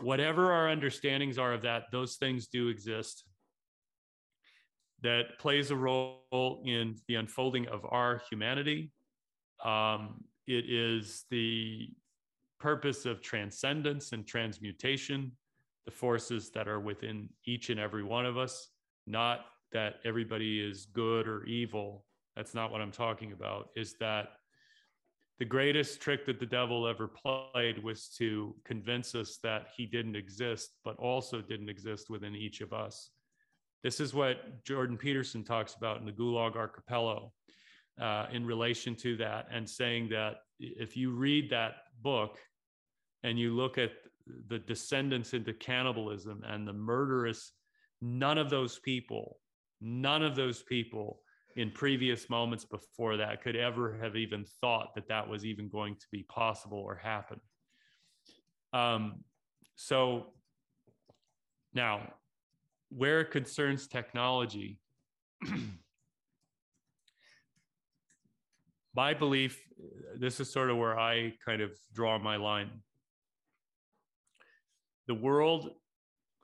whatever 0.00 0.52
our 0.52 0.68
understandings 0.68 1.38
are 1.38 1.52
of 1.52 1.62
that, 1.62 1.84
those 1.92 2.16
things 2.16 2.46
do 2.46 2.68
exist. 2.68 3.24
That 5.02 5.38
plays 5.38 5.70
a 5.70 5.76
role 5.76 6.62
in 6.66 6.96
the 7.08 7.14
unfolding 7.14 7.66
of 7.68 7.86
our 7.88 8.20
humanity. 8.28 8.92
Um, 9.64 10.24
it 10.46 10.64
is 10.68 11.24
the 11.30 11.88
purpose 12.58 13.06
of 13.06 13.22
transcendence 13.22 14.12
and 14.12 14.26
transmutation, 14.26 15.32
the 15.86 15.90
forces 15.90 16.50
that 16.50 16.68
are 16.68 16.80
within 16.80 17.30
each 17.46 17.70
and 17.70 17.80
every 17.80 18.04
one 18.04 18.26
of 18.26 18.36
us, 18.36 18.68
not 19.06 19.46
that 19.72 19.94
everybody 20.04 20.60
is 20.60 20.86
good 20.92 21.26
or 21.26 21.44
evil. 21.44 22.04
That's 22.36 22.54
not 22.54 22.70
what 22.70 22.82
I'm 22.82 22.92
talking 22.92 23.32
about, 23.32 23.70
is 23.76 23.94
that 24.00 24.28
the 25.40 25.46
greatest 25.46 26.02
trick 26.02 26.26
that 26.26 26.38
the 26.38 26.44
devil 26.44 26.86
ever 26.86 27.08
played 27.08 27.82
was 27.82 28.08
to 28.18 28.54
convince 28.66 29.14
us 29.14 29.38
that 29.42 29.68
he 29.74 29.86
didn't 29.86 30.14
exist, 30.14 30.72
but 30.84 30.96
also 30.98 31.40
didn't 31.40 31.70
exist 31.70 32.10
within 32.10 32.36
each 32.36 32.60
of 32.60 32.74
us. 32.74 33.08
This 33.82 34.00
is 34.00 34.12
what 34.12 34.62
Jordan 34.66 34.98
Peterson 34.98 35.42
talks 35.42 35.74
about 35.74 35.98
in 35.98 36.04
the 36.04 36.12
Gulag 36.12 36.56
Archipelago 36.56 37.32
uh, 37.98 38.26
in 38.30 38.44
relation 38.44 38.94
to 38.96 39.16
that, 39.16 39.46
and 39.50 39.68
saying 39.68 40.10
that 40.10 40.42
if 40.58 40.94
you 40.94 41.10
read 41.10 41.48
that 41.48 41.76
book 42.02 42.38
and 43.22 43.38
you 43.38 43.56
look 43.56 43.78
at 43.78 43.92
the 44.48 44.58
descendants 44.58 45.32
into 45.32 45.54
cannibalism 45.54 46.42
and 46.46 46.68
the 46.68 46.74
murderous, 46.74 47.52
none 48.02 48.36
of 48.36 48.50
those 48.50 48.78
people, 48.78 49.38
none 49.80 50.22
of 50.22 50.36
those 50.36 50.62
people 50.62 51.22
in 51.56 51.70
previous 51.70 52.30
moments 52.30 52.64
before 52.64 53.16
that 53.16 53.42
could 53.42 53.56
ever 53.56 53.98
have 54.00 54.16
even 54.16 54.44
thought 54.60 54.94
that 54.94 55.08
that 55.08 55.28
was 55.28 55.44
even 55.44 55.68
going 55.68 55.94
to 55.96 56.06
be 56.12 56.22
possible 56.24 56.78
or 56.78 56.94
happen. 56.94 57.40
Um, 58.72 59.24
so 59.74 60.26
now, 61.74 62.12
where 62.90 63.20
it 63.20 63.30
concerns 63.30 63.86
technology, 63.86 64.78
my 68.94 69.14
belief, 69.14 69.60
this 70.18 70.40
is 70.40 70.52
sort 70.52 70.70
of 70.70 70.76
where 70.76 70.98
I 70.98 71.34
kind 71.44 71.62
of 71.62 71.70
draw 71.94 72.18
my 72.18 72.36
line. 72.36 72.70
The 75.06 75.14
world 75.14 75.70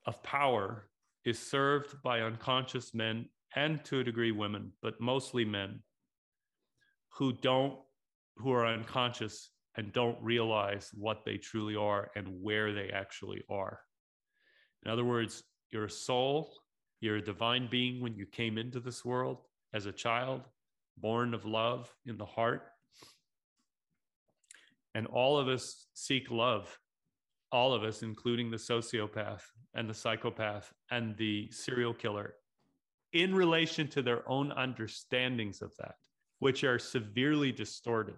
of 0.06 0.22
power 0.22 0.88
is 1.24 1.38
served 1.38 2.00
by 2.02 2.20
unconscious 2.20 2.94
men 2.94 3.28
and 3.56 3.82
to 3.86 4.00
a 4.00 4.04
degree 4.04 4.32
women, 4.32 4.70
but 4.82 5.00
mostly 5.00 5.44
men 5.44 5.80
who 7.08 7.32
don't, 7.32 7.78
who 8.36 8.52
are 8.52 8.66
unconscious 8.66 9.50
and 9.76 9.92
don't 9.92 10.22
realize 10.22 10.90
what 10.94 11.24
they 11.24 11.38
truly 11.38 11.74
are 11.74 12.10
and 12.14 12.28
where 12.42 12.72
they 12.72 12.90
actually 12.90 13.42
are. 13.50 13.80
In 14.84 14.90
other 14.90 15.04
words, 15.04 15.42
you're 15.70 15.86
a 15.86 15.90
soul, 15.90 16.54
you're 17.00 17.16
a 17.16 17.24
divine 17.24 17.68
being 17.70 18.00
when 18.00 18.14
you 18.14 18.26
came 18.26 18.58
into 18.58 18.78
this 18.78 19.04
world 19.04 19.38
as 19.74 19.86
a 19.86 19.92
child, 19.92 20.42
born 20.98 21.34
of 21.34 21.44
love 21.44 21.92
in 22.04 22.16
the 22.16 22.26
heart. 22.26 22.62
And 24.94 25.06
all 25.06 25.38
of 25.38 25.48
us 25.48 25.86
seek 25.94 26.30
love, 26.30 26.78
all 27.52 27.74
of 27.74 27.82
us, 27.84 28.02
including 28.02 28.50
the 28.50 28.56
sociopath 28.56 29.42
and 29.74 29.88
the 29.88 29.94
psychopath 29.94 30.72
and 30.90 31.16
the 31.16 31.50
serial 31.50 31.92
killer, 31.92 32.34
in 33.12 33.34
relation 33.34 33.88
to 33.88 34.02
their 34.02 34.28
own 34.28 34.52
understandings 34.52 35.62
of 35.62 35.72
that, 35.78 35.94
which 36.38 36.64
are 36.64 36.78
severely 36.78 37.52
distorted. 37.52 38.16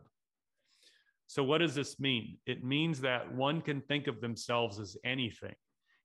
So, 1.27 1.45
what 1.45 1.59
does 1.59 1.75
this 1.75 2.01
mean? 2.01 2.39
It 2.47 2.65
means 2.65 3.01
that 3.03 3.33
one 3.35 3.61
can 3.61 3.83
think 3.83 4.07
of 4.07 4.21
themselves 4.21 4.79
as 4.81 4.97
anything 5.05 5.55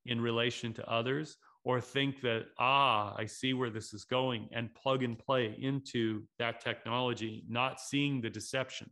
in 0.04 0.20
relation 0.20 0.74
to 0.74 0.86
others, 0.90 1.36
or 1.64 1.80
think 1.80 2.20
that, 2.20 2.44
ah, 2.58 3.14
I 3.16 3.24
see 3.24 3.54
where 3.54 3.70
this 3.70 3.94
is 3.94 4.04
going, 4.04 4.48
and 4.52 4.74
plug 4.74 5.02
and 5.02 5.18
play 5.18 5.56
into 5.58 6.24
that 6.38 6.60
technology, 6.60 7.42
not 7.48 7.80
seeing 7.80 8.20
the 8.20 8.28
deception. 8.28 8.90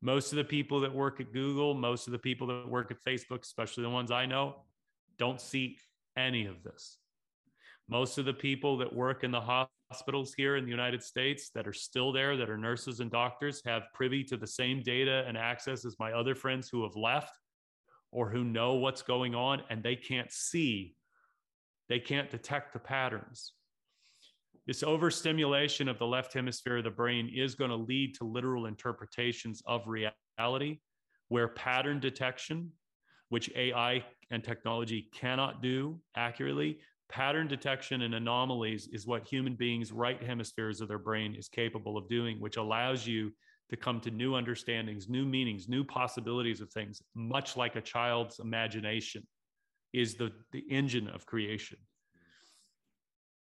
Most 0.00 0.32
of 0.32 0.36
the 0.36 0.44
people 0.44 0.80
that 0.80 0.92
work 0.92 1.20
at 1.20 1.32
Google, 1.32 1.74
most 1.74 2.08
of 2.08 2.12
the 2.12 2.18
people 2.18 2.48
that 2.48 2.68
work 2.68 2.90
at 2.90 2.98
Facebook, 3.06 3.42
especially 3.42 3.84
the 3.84 3.90
ones 3.90 4.10
I 4.10 4.26
know, 4.26 4.64
don't 5.16 5.40
see 5.40 5.78
any 6.16 6.46
of 6.46 6.64
this. 6.64 6.98
Most 7.92 8.16
of 8.16 8.24
the 8.24 8.32
people 8.32 8.78
that 8.78 8.90
work 8.90 9.22
in 9.22 9.30
the 9.30 9.66
hospitals 9.90 10.32
here 10.32 10.56
in 10.56 10.64
the 10.64 10.70
United 10.70 11.02
States 11.02 11.50
that 11.54 11.68
are 11.68 11.74
still 11.74 12.10
there, 12.10 12.38
that 12.38 12.48
are 12.48 12.56
nurses 12.56 13.00
and 13.00 13.10
doctors, 13.10 13.60
have 13.66 13.82
privy 13.92 14.24
to 14.24 14.38
the 14.38 14.46
same 14.46 14.82
data 14.82 15.26
and 15.28 15.36
access 15.36 15.84
as 15.84 15.98
my 15.98 16.12
other 16.12 16.34
friends 16.34 16.70
who 16.70 16.84
have 16.84 16.96
left 16.96 17.36
or 18.10 18.30
who 18.30 18.44
know 18.44 18.76
what's 18.76 19.02
going 19.02 19.34
on 19.34 19.60
and 19.68 19.82
they 19.82 19.94
can't 19.94 20.32
see, 20.32 20.94
they 21.90 21.98
can't 21.98 22.30
detect 22.30 22.72
the 22.72 22.78
patterns. 22.78 23.52
This 24.66 24.82
overstimulation 24.82 25.86
of 25.86 25.98
the 25.98 26.06
left 26.06 26.32
hemisphere 26.32 26.78
of 26.78 26.84
the 26.84 26.90
brain 26.90 27.30
is 27.34 27.54
going 27.54 27.72
to 27.72 27.76
lead 27.76 28.14
to 28.14 28.24
literal 28.24 28.64
interpretations 28.64 29.62
of 29.66 29.86
reality 29.86 30.78
where 31.28 31.48
pattern 31.48 32.00
detection, 32.00 32.70
which 33.28 33.50
AI 33.54 34.02
and 34.30 34.42
technology 34.42 35.10
cannot 35.12 35.62
do 35.62 36.00
accurately, 36.16 36.78
pattern 37.12 37.46
detection 37.46 38.02
and 38.02 38.14
anomalies 38.14 38.88
is 38.90 39.06
what 39.06 39.28
human 39.28 39.54
beings 39.54 39.92
right 39.92 40.22
hemispheres 40.22 40.80
of 40.80 40.88
their 40.88 40.98
brain 40.98 41.34
is 41.34 41.46
capable 41.46 41.98
of 41.98 42.08
doing 42.08 42.40
which 42.40 42.56
allows 42.56 43.06
you 43.06 43.30
to 43.68 43.76
come 43.76 44.00
to 44.00 44.10
new 44.10 44.34
understandings 44.34 45.10
new 45.10 45.26
meanings 45.26 45.68
new 45.68 45.84
possibilities 45.84 46.62
of 46.62 46.70
things 46.70 47.02
much 47.14 47.54
like 47.54 47.76
a 47.76 47.82
child's 47.82 48.38
imagination 48.38 49.22
is 49.92 50.14
the, 50.14 50.32
the 50.52 50.64
engine 50.70 51.06
of 51.08 51.26
creation. 51.26 51.76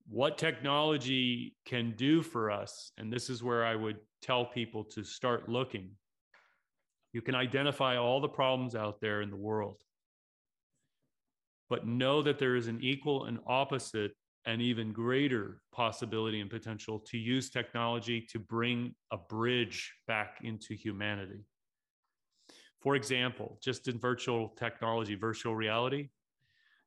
What 0.10 0.38
technology 0.38 1.56
can 1.66 1.94
do 1.96 2.22
for 2.22 2.52
us 2.52 2.92
and 2.98 3.12
this 3.12 3.30
is 3.30 3.42
where 3.42 3.66
i 3.66 3.76
would 3.76 3.98
tell 4.22 4.46
people 4.46 4.84
to 4.84 5.04
start 5.04 5.50
looking 5.50 5.92
you 7.14 7.22
can 7.22 7.36
identify 7.36 7.98
all 7.98 8.20
the 8.20 8.28
problems 8.28 8.76
out 8.76 9.00
there 9.00 9.22
in 9.22 9.32
the 9.32 9.36
world 9.36 9.78
but 11.70 11.88
know 11.88 12.22
that 12.22 12.40
there 12.40 12.56
is 12.56 12.68
an 12.68 12.80
equal 12.82 13.26
and 13.26 13.40
opposite 13.48 14.12
and 14.46 14.62
even 14.62 14.94
greater 14.94 15.60
possibility 15.72 16.40
and 16.40 16.50
potential 16.50 17.00
to 17.00 17.18
use 17.18 17.50
technology 17.50 18.22
to 18.22 18.38
bring 18.38 18.94
a 19.12 19.18
bridge 19.18 19.94
back 20.08 20.38
into 20.44 20.76
humanity. 20.76 21.44
For 22.82 22.96
example, 22.96 23.58
just 23.64 23.88
in 23.88 23.98
virtual 23.98 24.50
technology, 24.50 25.16
virtual 25.16 25.56
reality, 25.56 26.10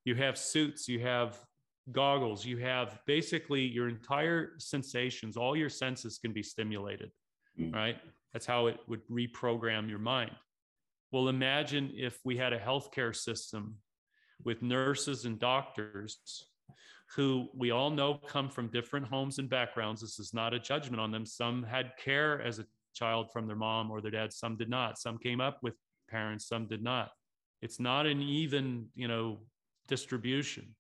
you 0.04 0.14
have 0.14 0.38
suits, 0.38 0.88
you 0.88 1.00
have 1.00 1.36
goggles, 1.90 2.44
you 2.44 2.58
have 2.58 3.00
basically 3.06 3.62
your 3.62 3.88
entire 3.88 4.52
sensations, 4.58 5.36
all 5.36 5.56
your 5.56 5.68
senses 5.68 6.18
can 6.18 6.32
be 6.32 6.42
stimulated, 6.42 7.10
mm. 7.58 7.74
right? 7.74 7.96
That's 8.32 8.46
how 8.46 8.66
it 8.68 8.78
would 8.86 9.00
reprogram 9.08 9.88
your 9.88 9.98
mind. 9.98 10.30
Well, 11.10 11.28
imagine 11.28 11.90
if 11.94 12.18
we 12.24 12.36
had 12.36 12.52
a 12.52 12.58
healthcare 12.58 13.16
system 13.16 13.74
with 14.44 14.62
nurses 14.62 15.24
and 15.24 15.38
doctors 15.38 16.18
who 17.14 17.48
we 17.56 17.70
all 17.70 17.90
know 17.90 18.14
come 18.14 18.50
from 18.50 18.68
different 18.68 19.06
homes 19.06 19.38
and 19.38 19.48
backgrounds. 19.48 20.00
This 20.02 20.18
is 20.18 20.34
not 20.34 20.52
a 20.54 20.58
judgment 20.58 21.00
on 21.00 21.10
them. 21.10 21.24
Some 21.24 21.62
had 21.62 21.92
care 22.02 22.40
as 22.42 22.58
a 22.58 22.66
child 22.94 23.32
from 23.32 23.46
their 23.46 23.56
mom 23.56 23.90
or 23.90 24.00
their 24.00 24.10
dad, 24.10 24.32
some 24.32 24.56
did 24.56 24.68
not. 24.68 24.98
Some 24.98 25.18
came 25.18 25.40
up 25.40 25.58
with 25.62 25.74
parents, 26.10 26.46
some 26.46 26.66
did 26.66 26.82
not. 26.82 27.10
It's 27.62 27.80
not 27.80 28.06
an 28.06 28.20
even, 28.20 28.86
you 28.94 29.08
know, 29.08 29.38
distribution. 29.88 30.74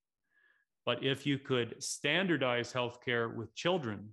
But 0.84 1.02
if 1.02 1.26
you 1.26 1.38
could 1.38 1.82
standardize 1.82 2.72
healthcare 2.72 3.34
with 3.34 3.54
children, 3.54 4.10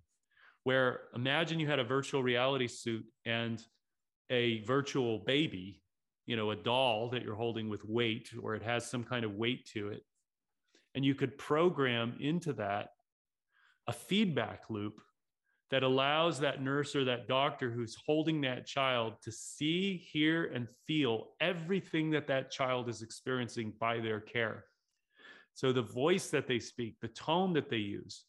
where 0.64 1.02
imagine 1.14 1.60
you 1.60 1.68
had 1.68 1.80
a 1.80 1.84
virtual 1.84 2.24
reality 2.24 2.68
suit 2.68 3.06
and 3.26 3.62
a 4.30 4.62
virtual 4.64 5.20
baby 5.20 5.82
you 6.26 6.36
know 6.36 6.52
a 6.52 6.56
doll 6.56 7.10
that 7.10 7.24
you're 7.24 7.36
holding 7.36 7.70
with 7.70 7.86
weight 7.86 8.30
or 8.42 8.56
it 8.56 8.64
has 8.64 8.90
some 8.90 9.04
kind 9.04 9.26
of 9.26 9.36
weight 9.36 9.66
to 9.74 9.90
it. 9.90 10.04
And 10.94 11.04
you 11.04 11.16
could 11.16 11.38
program 11.38 12.16
into 12.20 12.54
that 12.54 12.90
a 13.88 13.94
feedback 13.94 14.64
loop 14.70 15.02
that 15.72 15.84
allows 15.84 16.40
that 16.40 16.62
nurse 16.62 16.96
or 16.96 17.06
that 17.06 17.28
doctor 17.28 17.72
who's 17.72 17.98
holding 18.06 18.42
that 18.42 18.66
child 18.66 19.14
to 19.24 19.32
see 19.32 19.98
hear 19.98 20.46
and 20.46 20.70
feel 20.88 21.30
everything 21.42 22.12
that 22.12 22.28
that 22.28 22.52
child 22.52 22.88
is 22.88 23.02
experiencing 23.02 23.74
by 23.80 24.00
their 24.00 24.20
care. 24.20 24.66
So 25.54 25.72
the 25.72 25.82
voice 25.82 26.30
that 26.30 26.48
they 26.48 26.60
speak 26.60 26.98
the 27.02 27.08
tone 27.08 27.54
that 27.54 27.70
they 27.70 27.78
use 27.78 28.26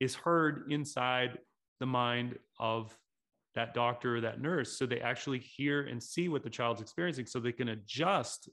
is 0.00 0.14
heard 0.14 0.70
inside 0.70 1.38
the 1.80 1.86
mind 1.86 2.38
of 2.58 2.96
that 3.54 3.74
doctor 3.74 4.16
or 4.16 4.20
that 4.20 4.40
nurse 4.40 4.78
so 4.78 4.86
they 4.86 5.00
actually 5.00 5.38
hear 5.38 5.82
and 5.82 6.02
see 6.02 6.28
what 6.28 6.42
the 6.42 6.50
child's 6.50 6.80
experiencing 6.80 7.26
so 7.26 7.38
they 7.38 7.52
can 7.52 7.68
adjust 7.68 8.48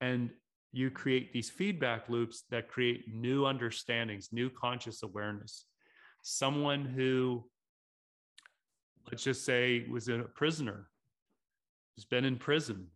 and 0.00 0.30
you 0.72 0.90
create 0.90 1.32
these 1.32 1.50
feedback 1.50 2.08
loops 2.08 2.44
that 2.50 2.68
create 2.68 3.12
new 3.12 3.46
understandings 3.46 4.28
new 4.32 4.50
conscious 4.50 5.02
awareness. 5.02 5.64
Someone 6.22 6.84
who 6.84 7.44
let's 9.10 9.24
just 9.24 9.44
say 9.44 9.86
was 9.90 10.08
a 10.08 10.18
prisoner 10.34 10.88
who's 11.96 12.04
been 12.04 12.24
in 12.24 12.36
prison 12.36 12.86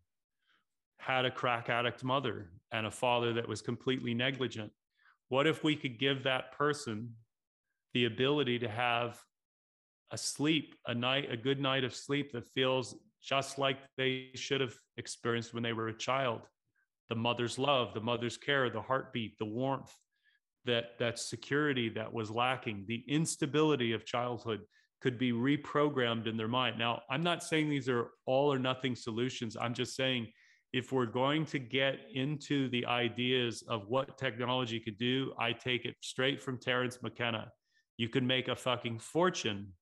had 0.99 1.25
a 1.25 1.31
crack 1.31 1.69
addict 1.69 2.05
mother 2.05 2.51
and 2.71 2.87
a 2.87 2.91
father 2.91 3.33
that 3.33 3.49
was 3.49 3.63
completely 3.63 4.15
negligent. 4.15 4.71
What 5.29 5.47
if 5.47 5.65
we 5.65 5.75
could 5.75 5.99
give 5.99 6.23
that 6.25 6.53
person 6.53 7.15
the 7.95 8.05
ability 8.05 8.59
to 8.61 8.69
have 8.69 9.19
a 10.13 10.19
sleep, 10.19 10.75
a 10.87 10.95
night, 10.95 11.29
a 11.31 11.37
good 11.37 11.61
night 11.61 11.85
of 11.85 11.95
sleep 11.95 12.33
that 12.33 12.47
feels 12.55 12.95
just 13.23 13.59
like 13.59 13.79
they 13.97 14.29
should 14.35 14.61
have 14.61 14.75
experienced 14.97 15.55
when 15.55 15.63
they 15.63 15.73
were 15.73 15.89
a 15.89 15.97
child. 15.97 16.43
The 17.09 17.15
mother's 17.17 17.59
love, 17.59 17.95
the 17.95 18.01
mother's 18.01 18.37
care, 18.37 18.69
the 18.71 18.83
heartbeat, 18.83 19.39
the 19.39 19.47
warmth, 19.47 19.93
that 20.65 20.99
that 20.99 21.19
security 21.19 21.89
that 21.91 22.13
was 22.13 22.31
lacking, 22.31 22.85
the 22.87 23.03
instability 23.09 23.93
of 23.93 24.05
childhood 24.05 24.61
could 25.01 25.19
be 25.19 25.33
reprogrammed 25.33 26.27
in 26.27 26.37
their 26.37 26.49
mind. 26.49 26.79
Now, 26.79 27.03
I'm 27.11 27.23
not 27.23 27.43
saying 27.43 27.69
these 27.69 27.89
are 27.89 28.11
all 28.27 28.53
or 28.53 28.59
nothing 28.59 28.95
solutions. 28.95 29.57
I'm 29.61 29.75
just 29.75 29.97
saying 29.97 30.29
if 30.73 30.93
we're 30.93 31.07
going 31.07 31.45
to 31.47 31.59
get 31.59 31.99
into 32.15 32.69
the 32.71 32.87
ideas 32.87 33.63
of 33.69 33.89
what 33.89 34.17
technology 34.17 34.79
could 34.79 34.99
do, 34.99 35.33
I 35.39 35.53
take 35.53 35.85
it 35.85 35.97
straight 36.01 36.41
from 36.41 36.59
Terence 36.59 36.99
McKenna. 37.03 37.51
You 37.97 38.09
could 38.09 38.23
make 38.23 38.49
a 38.49 38.57
fucking 38.57 39.01
fortune 39.01 39.73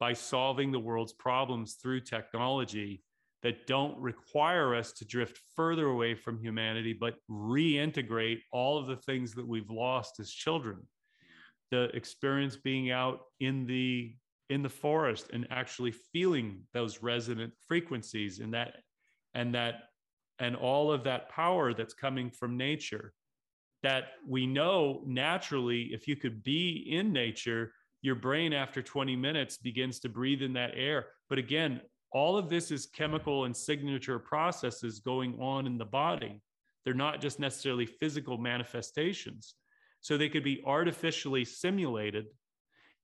by 0.00 0.12
solving 0.12 0.70
the 0.70 0.78
world's 0.78 1.12
problems 1.12 1.74
through 1.74 2.00
technology 2.00 3.02
that 3.42 3.66
don't 3.66 3.96
require 3.98 4.74
us 4.74 4.92
to 4.92 5.04
drift 5.04 5.38
further 5.54 5.86
away 5.86 6.14
from 6.14 6.40
humanity, 6.40 6.92
but 6.92 7.14
reintegrate 7.30 8.40
all 8.52 8.78
of 8.78 8.86
the 8.86 8.96
things 8.96 9.32
that 9.34 9.46
we've 9.46 9.70
lost 9.70 10.18
as 10.18 10.30
children. 10.30 10.78
The 11.70 11.84
experience 11.94 12.56
being 12.56 12.90
out 12.90 13.20
in 13.40 13.66
the 13.66 14.14
in 14.50 14.62
the 14.62 14.68
forest 14.68 15.26
and 15.32 15.46
actually 15.50 15.90
feeling 15.90 16.62
those 16.72 17.02
resonant 17.02 17.52
frequencies 17.66 18.40
and 18.40 18.54
that 18.54 18.76
and 19.34 19.54
that 19.54 19.74
and 20.38 20.56
all 20.56 20.90
of 20.90 21.04
that 21.04 21.28
power 21.28 21.74
that's 21.74 21.92
coming 21.92 22.30
from 22.30 22.56
nature 22.56 23.12
that 23.82 24.04
we 24.26 24.46
know 24.46 25.02
naturally 25.06 25.90
if 25.92 26.08
you 26.08 26.16
could 26.16 26.42
be 26.42 26.86
in 26.90 27.12
nature 27.12 27.72
your 28.02 28.14
brain 28.14 28.52
after 28.52 28.82
20 28.82 29.16
minutes 29.16 29.56
begins 29.56 30.00
to 30.00 30.08
breathe 30.08 30.42
in 30.42 30.52
that 30.54 30.72
air. 30.74 31.06
But 31.28 31.38
again, 31.38 31.80
all 32.12 32.38
of 32.38 32.48
this 32.48 32.70
is 32.70 32.86
chemical 32.86 33.44
and 33.44 33.56
signature 33.56 34.18
processes 34.18 35.00
going 35.00 35.38
on 35.40 35.66
in 35.66 35.78
the 35.78 35.84
body. 35.84 36.40
They're 36.84 36.94
not 36.94 37.20
just 37.20 37.38
necessarily 37.38 37.86
physical 37.86 38.38
manifestations. 38.38 39.54
So 40.00 40.16
they 40.16 40.28
could 40.28 40.44
be 40.44 40.62
artificially 40.64 41.44
simulated 41.44 42.26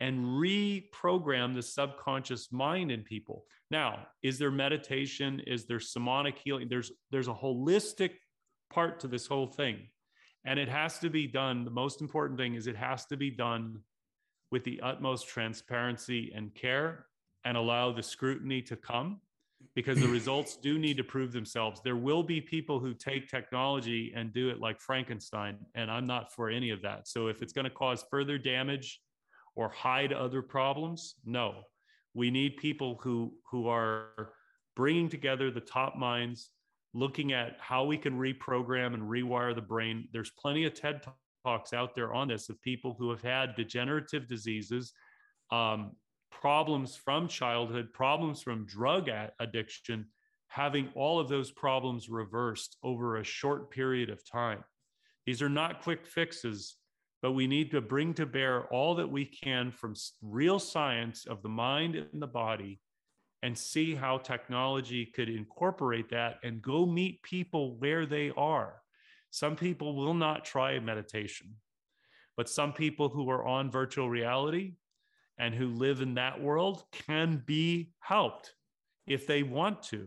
and 0.01 0.25
reprogram 0.25 1.55
the 1.55 1.63
subconscious 1.63 2.53
mind 2.53 2.91
in 2.91 3.03
people. 3.03 3.45
Now, 3.71 4.07
is 4.23 4.39
there 4.39 4.51
meditation? 4.51 5.41
Is 5.47 5.67
there 5.67 5.81
somatic 5.81 6.39
healing? 6.43 6.69
There's 6.69 6.93
there's 7.11 7.29
a 7.29 7.35
holistic 7.35 8.13
part 8.73 9.01
to 9.01 9.09
this 9.09 9.27
whole 9.27 9.47
thing. 9.47 9.89
And 10.45 10.59
it 10.59 10.69
has 10.69 10.99
to 11.01 11.11
be 11.11 11.27
done. 11.27 11.65
The 11.65 11.71
most 11.71 12.01
important 12.01 12.39
thing 12.39 12.55
is 12.55 12.67
it 12.67 12.77
has 12.77 13.07
to 13.07 13.17
be 13.17 13.31
done 13.31 13.81
with 14.55 14.63
the 14.63 14.81
utmost 14.83 15.27
transparency 15.27 16.33
and 16.33 16.55
care 16.55 17.07
and 17.45 17.57
allow 17.57 17.91
the 17.91 18.01
scrutiny 18.01 18.63
to 18.63 18.77
come 18.77 19.21
because 19.75 19.99
the 19.99 20.07
results 20.07 20.57
do 20.63 20.79
need 20.79 20.97
to 20.97 21.03
prove 21.03 21.33
themselves. 21.33 21.81
There 21.83 21.97
will 21.97 22.23
be 22.23 22.41
people 22.41 22.79
who 22.79 22.95
take 22.95 23.29
technology 23.29 24.13
and 24.15 24.33
do 24.33 24.51
it 24.51 24.61
like 24.61 24.81
Frankenstein, 24.81 25.57
and 25.75 25.91
I'm 25.91 26.07
not 26.07 26.33
for 26.33 26.51
any 26.51 26.71
of 26.71 26.83
that. 26.83 27.09
So 27.09 27.27
if 27.27 27.43
it's 27.43 27.53
going 27.53 27.65
to 27.65 27.71
cause 27.71 28.05
further 28.09 28.39
damage 28.39 29.01
or 29.57 29.71
hide 29.71 30.13
other 30.13 30.41
problems, 30.41 31.17
no. 31.25 31.63
We 32.15 32.31
need 32.31 32.57
people 32.57 33.01
who 33.03 33.33
who 33.51 33.67
are 33.67 34.35
bringing 34.77 35.09
together 35.09 35.51
the 35.51 35.63
top 35.63 35.97
minds, 35.97 36.51
looking 36.93 37.33
at 37.33 37.57
how 37.59 37.87
we 37.87 37.99
can 37.99 38.21
reprogram 38.21 38.95
and 38.95 39.03
rewire 39.03 39.53
the 39.53 39.63
brain. 39.63 40.07
There's 40.13 40.31
plenty 40.31 40.65
of 40.65 40.75
TED 40.75 41.03
talks 41.45 41.73
out 41.73 41.95
there 41.95 42.15
on 42.15 42.29
this 42.29 42.49
of 42.49 42.61
people 42.63 42.97
who 42.99 43.11
have 43.11 43.23
had 43.23 43.55
degenerative 43.55 44.27
diseases, 44.27 44.93
um, 45.51 45.93
problems 46.31 46.97
from 46.97 47.29
childhood, 47.29 47.93
problems 47.93 48.43
from 48.43 48.67
drug 48.67 49.09
addiction, 49.39 50.07
having 50.49 50.89
all 50.95 51.21
of 51.21 51.29
those 51.29 51.51
problems 51.51 52.09
reversed 52.09 52.77
over 52.83 53.17
a 53.17 53.25
short 53.25 53.71
period 53.71 54.11
of 54.11 54.25
time. 54.29 54.65
These 55.27 55.43
are 55.43 55.49
not 55.49 55.83
quick 55.83 56.07
fixes, 56.07 56.77
but 57.23 57.33
we 57.33 57.47
need 57.47 57.71
to 57.71 57.81
bring 57.81 58.15
to 58.15 58.27
bear 58.27 58.65
all 58.67 58.95
that 58.97 59.11
we 59.11 59.25
can 59.25 59.71
from 59.71 59.95
real 60.23 60.59
science 60.59 61.27
of 61.27 61.43
the 61.43 61.49
mind 61.49 61.97
and 61.97 62.21
the 62.21 62.27
body 62.27 62.81
and 63.43 63.57
see 63.57 63.95
how 63.95 64.19
technology 64.19 65.05
could 65.07 65.29
incorporate 65.29 66.09
that 66.11 66.39
and 66.43 66.63
go 66.63 66.87
meet 66.87 67.23
people 67.23 67.77
where 67.79 68.07
they 68.07 68.31
are. 68.37 68.77
Some 69.35 69.57
people 69.57 69.97
will 69.97 70.15
not 70.15 70.45
try 70.45 70.79
meditation, 70.79 71.57
but 72.37 72.49
some 72.49 72.73
people 72.73 73.09
who 73.09 73.29
are 73.31 73.45
on 73.45 73.69
virtual 73.69 74.09
reality 74.09 74.75
and 75.39 75.53
who 75.53 75.71
live 75.71 76.01
in 76.01 76.15
that 76.15 76.41
world 76.41 76.85
can 76.93 77.43
be 77.45 77.91
helped 77.99 78.55
if 79.09 79.27
they 79.27 79.43
want 79.43 79.83
to. 79.91 80.07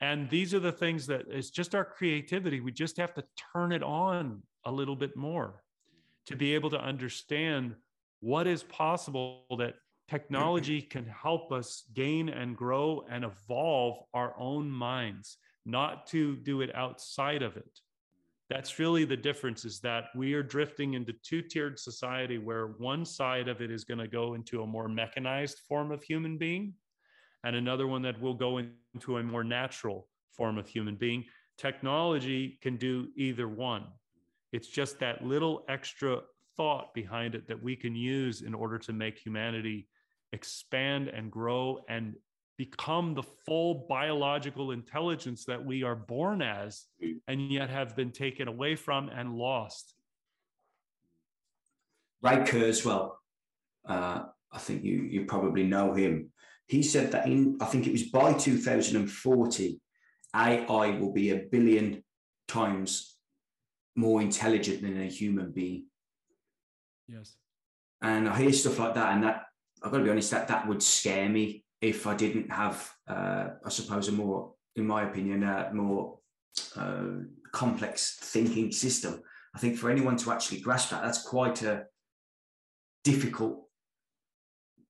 And 0.00 0.30
these 0.30 0.54
are 0.54 0.60
the 0.60 0.70
things 0.70 1.04
that 1.08 1.22
it's 1.28 1.50
just 1.50 1.74
our 1.74 1.84
creativity. 1.84 2.60
We 2.60 2.70
just 2.70 2.96
have 2.98 3.12
to 3.14 3.24
turn 3.52 3.72
it 3.72 3.82
on 3.82 4.44
a 4.64 4.70
little 4.70 4.94
bit 4.94 5.16
more 5.16 5.64
to 6.26 6.36
be 6.36 6.54
able 6.54 6.70
to 6.70 6.80
understand 6.80 7.74
what 8.20 8.46
is 8.46 8.62
possible 8.62 9.46
that 9.58 9.74
technology 10.08 10.80
can 10.94 11.06
help 11.06 11.50
us 11.50 11.82
gain 11.92 12.28
and 12.28 12.56
grow 12.56 13.04
and 13.10 13.24
evolve 13.24 14.04
our 14.14 14.32
own 14.38 14.70
minds, 14.70 15.38
not 15.66 16.06
to 16.10 16.36
do 16.36 16.60
it 16.60 16.72
outside 16.76 17.42
of 17.42 17.56
it 17.56 17.80
that's 18.50 18.78
really 18.78 19.04
the 19.04 19.16
difference 19.16 19.64
is 19.64 19.80
that 19.80 20.06
we 20.14 20.32
are 20.32 20.42
drifting 20.42 20.94
into 20.94 21.12
two-tiered 21.22 21.78
society 21.78 22.38
where 22.38 22.68
one 22.78 23.04
side 23.04 23.46
of 23.46 23.60
it 23.60 23.70
is 23.70 23.84
going 23.84 23.98
to 23.98 24.08
go 24.08 24.34
into 24.34 24.62
a 24.62 24.66
more 24.66 24.88
mechanized 24.88 25.60
form 25.68 25.92
of 25.92 26.02
human 26.02 26.38
being 26.38 26.72
and 27.44 27.54
another 27.54 27.86
one 27.86 28.02
that 28.02 28.20
will 28.20 28.34
go 28.34 28.58
into 28.58 29.18
a 29.18 29.22
more 29.22 29.44
natural 29.44 30.08
form 30.32 30.56
of 30.56 30.66
human 30.66 30.96
being. 30.96 31.24
Technology 31.58 32.58
can 32.62 32.76
do 32.76 33.08
either 33.16 33.48
one. 33.48 33.84
It's 34.52 34.68
just 34.68 34.98
that 35.00 35.24
little 35.24 35.64
extra 35.68 36.20
thought 36.56 36.94
behind 36.94 37.34
it 37.34 37.46
that 37.48 37.62
we 37.62 37.76
can 37.76 37.94
use 37.94 38.42
in 38.42 38.54
order 38.54 38.78
to 38.78 38.92
make 38.92 39.18
humanity 39.18 39.88
expand 40.32 41.08
and 41.08 41.30
grow 41.30 41.80
and 41.88 42.14
become 42.58 43.14
the 43.14 43.22
full 43.46 43.86
biological 43.88 44.72
intelligence 44.72 45.44
that 45.44 45.64
we 45.64 45.84
are 45.84 45.94
born 45.94 46.42
as 46.42 46.86
and 47.28 47.52
yet 47.52 47.70
have 47.70 47.94
been 47.94 48.10
taken 48.10 48.48
away 48.48 48.74
from 48.74 49.08
and 49.08 49.32
lost. 49.32 49.94
Ray 52.20 52.38
Kurzweil, 52.38 53.12
uh, 53.88 54.22
I 54.50 54.58
think 54.58 54.82
you, 54.82 54.96
you 55.02 55.24
probably 55.24 55.62
know 55.62 55.94
him. 55.94 56.32
He 56.66 56.82
said 56.82 57.12
that 57.12 57.26
in, 57.26 57.58
I 57.60 57.66
think 57.66 57.86
it 57.86 57.92
was 57.92 58.02
by 58.02 58.32
2040, 58.32 59.80
AI 60.34 60.98
will 60.98 61.12
be 61.12 61.30
a 61.30 61.36
billion 61.50 62.02
times 62.48 63.16
more 63.94 64.20
intelligent 64.20 64.82
than 64.82 65.00
a 65.00 65.06
human 65.06 65.52
being. 65.52 65.86
Yes. 67.06 67.36
And 68.02 68.28
I 68.28 68.36
hear 68.36 68.52
stuff 68.52 68.78
like 68.78 68.94
that, 68.94 69.14
and 69.14 69.22
that 69.24 69.44
I've 69.82 69.92
got 69.92 69.98
to 69.98 70.04
be 70.04 70.10
honest, 70.10 70.32
that 70.32 70.48
that 70.48 70.66
would 70.66 70.82
scare 70.82 71.28
me 71.28 71.64
if 71.80 72.06
I 72.06 72.14
didn't 72.14 72.50
have, 72.50 72.90
uh, 73.06 73.48
I 73.64 73.68
suppose, 73.68 74.08
a 74.08 74.12
more, 74.12 74.52
in 74.76 74.86
my 74.86 75.08
opinion, 75.08 75.42
a 75.42 75.70
more 75.72 76.18
uh, 76.76 77.04
complex 77.52 78.18
thinking 78.20 78.72
system. 78.72 79.22
I 79.54 79.58
think 79.58 79.76
for 79.76 79.90
anyone 79.90 80.16
to 80.18 80.32
actually 80.32 80.60
grasp 80.60 80.90
that, 80.90 81.02
that's 81.02 81.22
quite 81.22 81.62
a 81.62 81.84
difficult 83.04 83.64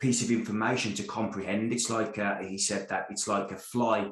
piece 0.01 0.23
of 0.23 0.31
information 0.31 0.94
to 0.94 1.02
comprehend. 1.02 1.73
It's 1.73 1.90
like 1.90 2.19
uh, 2.19 2.36
he 2.39 2.59
said 2.59 2.89
that 2.89 3.06
it's 3.10 3.28
like 3.28 3.52
a 3.52 3.56
fly 3.56 4.10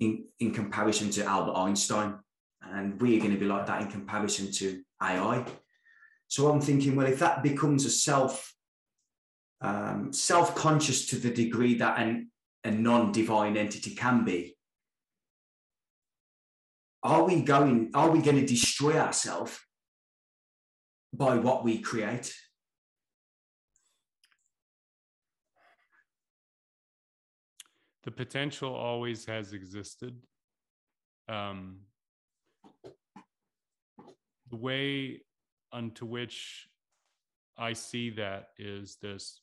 in 0.00 0.24
in 0.40 0.52
comparison 0.52 1.10
to 1.10 1.24
Albert 1.24 1.56
Einstein, 1.56 2.18
and 2.62 3.00
we're 3.00 3.20
going 3.20 3.32
to 3.32 3.38
be 3.38 3.46
like 3.46 3.66
that 3.66 3.82
in 3.82 3.88
comparison 3.88 4.50
to 4.52 4.82
AI. 5.02 5.44
So 6.28 6.50
I'm 6.50 6.60
thinking, 6.60 6.96
well, 6.96 7.06
if 7.06 7.20
that 7.20 7.42
becomes 7.42 7.84
a 7.84 7.90
self 7.90 8.55
um, 9.60 10.12
self-conscious 10.12 11.06
to 11.06 11.16
the 11.16 11.30
degree 11.30 11.74
that 11.74 11.98
an, 11.98 12.30
a 12.64 12.70
non-divine 12.70 13.56
entity 13.56 13.94
can 13.94 14.24
be. 14.24 14.56
Are 17.02 17.24
we 17.24 17.42
going 17.42 17.92
are 17.94 18.10
we 18.10 18.20
going 18.20 18.36
to 18.36 18.46
destroy 18.46 18.98
ourselves 18.98 19.58
by 21.12 21.36
what 21.36 21.62
we 21.62 21.78
create? 21.78 22.34
The 28.02 28.10
potential 28.10 28.74
always 28.74 29.24
has 29.26 29.52
existed. 29.52 30.16
Um, 31.28 31.80
the 34.50 34.56
way 34.56 35.22
unto 35.72 36.06
which 36.06 36.68
i 37.58 37.72
see 37.72 38.10
that 38.10 38.50
is 38.58 38.96
this 39.02 39.40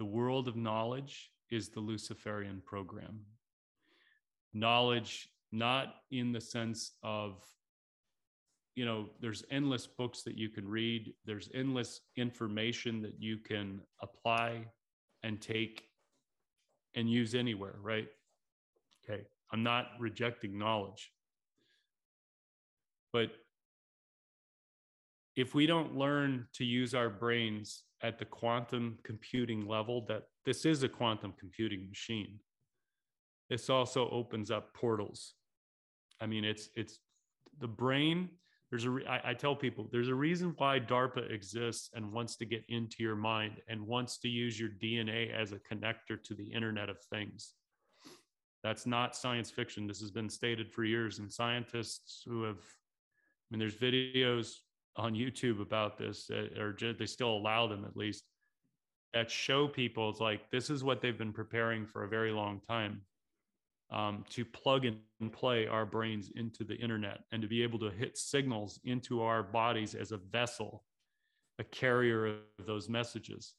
the 0.00 0.04
world 0.06 0.48
of 0.48 0.56
knowledge 0.56 1.30
is 1.50 1.68
the 1.68 1.78
Luciferian 1.78 2.62
program. 2.64 3.20
Knowledge, 4.54 5.28
not 5.52 5.96
in 6.10 6.32
the 6.32 6.40
sense 6.40 6.92
of, 7.02 7.44
you 8.74 8.86
know, 8.86 9.10
there's 9.20 9.44
endless 9.50 9.86
books 9.86 10.22
that 10.22 10.38
you 10.38 10.48
can 10.48 10.66
read, 10.66 11.12
there's 11.26 11.50
endless 11.52 12.00
information 12.16 13.02
that 13.02 13.20
you 13.20 13.36
can 13.36 13.78
apply 14.00 14.64
and 15.22 15.38
take 15.38 15.82
and 16.94 17.10
use 17.10 17.34
anywhere, 17.34 17.74
right? 17.82 18.08
Okay. 19.04 19.24
I'm 19.52 19.62
not 19.62 19.88
rejecting 19.98 20.58
knowledge. 20.58 21.12
But 23.12 23.32
if 25.36 25.54
we 25.54 25.66
don't 25.66 25.94
learn 25.94 26.46
to 26.54 26.64
use 26.64 26.94
our 26.94 27.10
brains 27.10 27.82
at 28.02 28.18
the 28.18 28.24
quantum 28.24 28.98
computing 29.02 29.66
level 29.66 30.04
that 30.08 30.24
this 30.44 30.64
is 30.64 30.82
a 30.82 30.88
quantum 30.88 31.34
computing 31.38 31.86
machine. 31.88 32.38
This 33.48 33.68
also 33.68 34.08
opens 34.10 34.50
up 34.50 34.72
portals. 34.74 35.34
I 36.20 36.26
mean 36.26 36.44
it's 36.44 36.70
it's 36.76 36.98
the 37.60 37.68
brain 37.68 38.30
there's 38.70 38.86
a 38.86 38.98
I, 39.08 39.30
I 39.30 39.34
tell 39.34 39.56
people 39.56 39.88
there's 39.90 40.08
a 40.08 40.14
reason 40.14 40.54
why 40.56 40.78
darpa 40.78 41.30
exists 41.30 41.90
and 41.94 42.12
wants 42.12 42.36
to 42.36 42.46
get 42.46 42.64
into 42.68 43.02
your 43.02 43.16
mind 43.16 43.60
and 43.68 43.86
wants 43.86 44.18
to 44.18 44.28
use 44.28 44.58
your 44.58 44.70
dna 44.70 45.32
as 45.34 45.52
a 45.52 45.58
connector 45.58 46.22
to 46.24 46.34
the 46.34 46.44
internet 46.44 46.88
of 46.88 47.00
things. 47.00 47.54
That's 48.62 48.86
not 48.86 49.16
science 49.16 49.50
fiction. 49.50 49.86
This 49.86 50.00
has 50.00 50.10
been 50.10 50.28
stated 50.28 50.70
for 50.70 50.84
years 50.84 51.18
and 51.18 51.32
scientists 51.32 52.22
who 52.24 52.44
have 52.44 52.58
i 52.58 53.46
mean 53.50 53.58
there's 53.58 53.76
videos 53.76 54.54
on 55.00 55.14
YouTube 55.14 55.60
about 55.60 55.98
this, 55.98 56.30
uh, 56.30 56.60
or 56.60 56.76
they 56.98 57.06
still 57.06 57.30
allow 57.36 57.66
them 57.66 57.84
at 57.84 57.96
least, 57.96 58.24
that 59.14 59.30
show 59.30 59.66
people 59.66 60.08
it's 60.10 60.20
like 60.20 60.50
this 60.50 60.70
is 60.70 60.84
what 60.84 61.00
they've 61.00 61.18
been 61.18 61.32
preparing 61.32 61.84
for 61.84 62.04
a 62.04 62.08
very 62.08 62.30
long 62.30 62.60
time 62.68 63.00
um, 63.90 64.24
to 64.30 64.44
plug 64.44 64.84
and 64.84 64.98
play 65.32 65.66
our 65.66 65.84
brains 65.84 66.30
into 66.36 66.62
the 66.62 66.76
internet 66.76 67.24
and 67.32 67.42
to 67.42 67.48
be 67.48 67.62
able 67.62 67.78
to 67.78 67.90
hit 67.90 68.16
signals 68.16 68.78
into 68.84 69.20
our 69.22 69.42
bodies 69.42 69.96
as 69.96 70.12
a 70.12 70.16
vessel, 70.16 70.84
a 71.58 71.64
carrier 71.64 72.26
of 72.26 72.66
those 72.66 72.88
messages. 72.88 73.54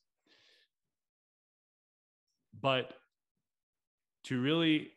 But 2.62 2.94
to 4.26 4.42
really 4.42 4.92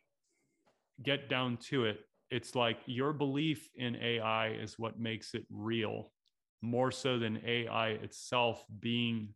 get 1.03 1.29
down 1.29 1.57
to 1.69 1.85
it, 1.87 2.01
it's 2.31 2.55
like 2.55 2.79
your 2.87 3.13
belief 3.13 3.69
in 3.77 3.97
AI 3.97 4.51
is 4.51 4.79
what 4.79 4.99
makes 4.99 5.35
it 5.35 5.47
real 5.51 6.11
more 6.65 6.91
so 6.91 7.19
than 7.19 7.41
AI 7.47 7.91
itself 7.91 8.65
being 8.81 9.35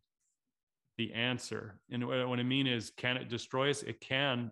the 0.97 1.13
answer. 1.13 1.79
And 1.89 2.05
what 2.07 2.39
I 2.39 2.43
mean 2.43 2.67
is, 2.67 2.91
can 2.97 3.15
it 3.17 3.29
destroy 3.29 3.69
us? 3.69 3.83
It 3.83 4.01
can, 4.01 4.51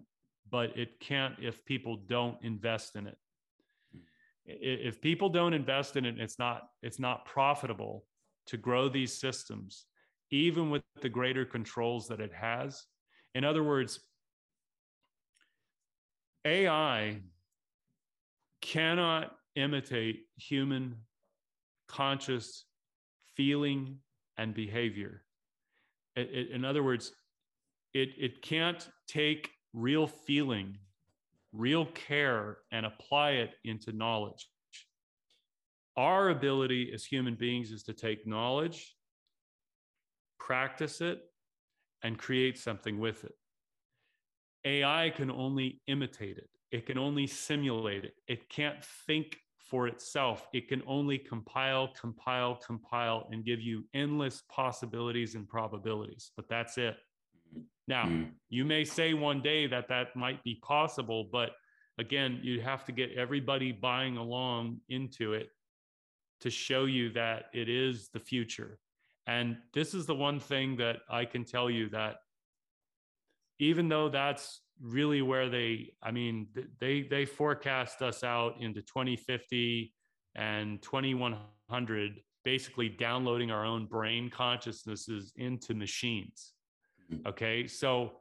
but 0.49 0.77
it 0.77 0.99
can't 0.99 1.35
if 1.41 1.65
people 1.65 1.97
don't 2.07 2.37
invest 2.41 2.95
in 2.95 3.07
it. 3.07 3.17
If 4.45 5.01
people 5.01 5.27
don't 5.27 5.53
invest 5.53 5.97
in 5.97 6.05
it, 6.05 6.19
it's 6.19 6.39
not 6.39 6.69
it's 6.81 6.99
not 6.99 7.25
profitable 7.25 8.05
to 8.45 8.55
grow 8.55 8.87
these 8.87 9.13
systems, 9.13 9.85
even 10.31 10.69
with 10.69 10.83
the 11.01 11.09
greater 11.09 11.43
controls 11.43 12.07
that 12.07 12.21
it 12.21 12.31
has. 12.33 12.85
In 13.35 13.43
other 13.43 13.61
words, 13.61 13.99
AI 16.45 17.17
cannot 18.61 19.35
imitate 19.55 20.27
human 20.37 20.95
conscious 21.89 22.63
feeling 23.37 23.99
and 24.37 24.53
behavior. 24.53 25.23
It, 26.15 26.29
it, 26.33 26.51
in 26.51 26.65
other 26.65 26.83
words, 26.83 27.13
it, 27.93 28.09
it 28.17 28.41
can't 28.41 28.87
take 29.07 29.51
real 29.73 30.07
feeling, 30.07 30.77
real 31.53 31.85
care, 31.85 32.57
and 32.71 32.85
apply 32.85 33.31
it 33.31 33.51
into 33.63 33.91
knowledge. 33.91 34.49
Our 35.95 36.29
ability 36.29 36.91
as 36.93 37.05
human 37.05 37.35
beings 37.35 37.71
is 37.71 37.83
to 37.83 37.93
take 37.93 38.27
knowledge, 38.27 38.95
practice 40.39 41.01
it, 41.01 41.21
and 42.03 42.17
create 42.17 42.57
something 42.57 42.99
with 42.99 43.23
it. 43.23 43.33
AI 44.65 45.11
can 45.15 45.31
only 45.31 45.81
imitate 45.87 46.37
it, 46.37 46.49
it 46.71 46.85
can 46.85 46.97
only 46.97 47.25
simulate 47.25 48.03
it, 48.03 48.13
it 48.27 48.49
can't 48.49 48.83
think 49.07 49.37
for 49.69 49.87
itself. 49.87 50.47
It 50.53 50.67
can 50.67 50.81
only 50.87 51.17
compile, 51.17 51.89
compile, 51.99 52.55
compile, 52.55 53.27
and 53.31 53.45
give 53.45 53.59
you 53.59 53.83
endless 53.93 54.43
possibilities 54.49 55.35
and 55.35 55.47
probabilities, 55.47 56.31
but 56.35 56.47
that's 56.49 56.77
it. 56.77 56.95
Now, 57.87 58.05
mm. 58.05 58.29
you 58.49 58.65
may 58.65 58.83
say 58.83 59.13
one 59.13 59.41
day 59.41 59.67
that 59.67 59.87
that 59.89 60.15
might 60.15 60.43
be 60.43 60.59
possible, 60.61 61.29
but 61.31 61.51
again, 61.97 62.39
you 62.43 62.61
have 62.61 62.85
to 62.85 62.91
get 62.91 63.11
everybody 63.17 63.71
buying 63.71 64.17
along 64.17 64.79
into 64.89 65.33
it 65.33 65.49
to 66.41 66.49
show 66.49 66.85
you 66.85 67.11
that 67.13 67.45
it 67.53 67.69
is 67.69 68.09
the 68.13 68.19
future. 68.19 68.77
And 69.25 69.57
this 69.73 69.93
is 69.93 70.05
the 70.05 70.15
one 70.15 70.39
thing 70.39 70.77
that 70.77 70.97
I 71.09 71.25
can 71.25 71.43
tell 71.43 71.69
you 71.69 71.89
that 71.89 72.17
even 73.59 73.89
though 73.89 74.09
that's 74.09 74.61
really 74.81 75.21
where 75.21 75.49
they 75.49 75.91
i 76.03 76.11
mean 76.11 76.47
they 76.79 77.01
they 77.01 77.25
forecast 77.25 78.01
us 78.01 78.23
out 78.23 78.55
into 78.59 78.81
2050 78.81 79.93
and 80.35 80.81
2100 80.81 82.21
basically 82.43 82.87
downloading 82.87 83.51
our 83.51 83.65
own 83.65 83.85
brain 83.85 84.29
consciousnesses 84.29 85.33
into 85.35 85.73
machines. 85.73 86.53
Mm-hmm. 87.11 87.27
okay 87.27 87.67
so 87.67 88.11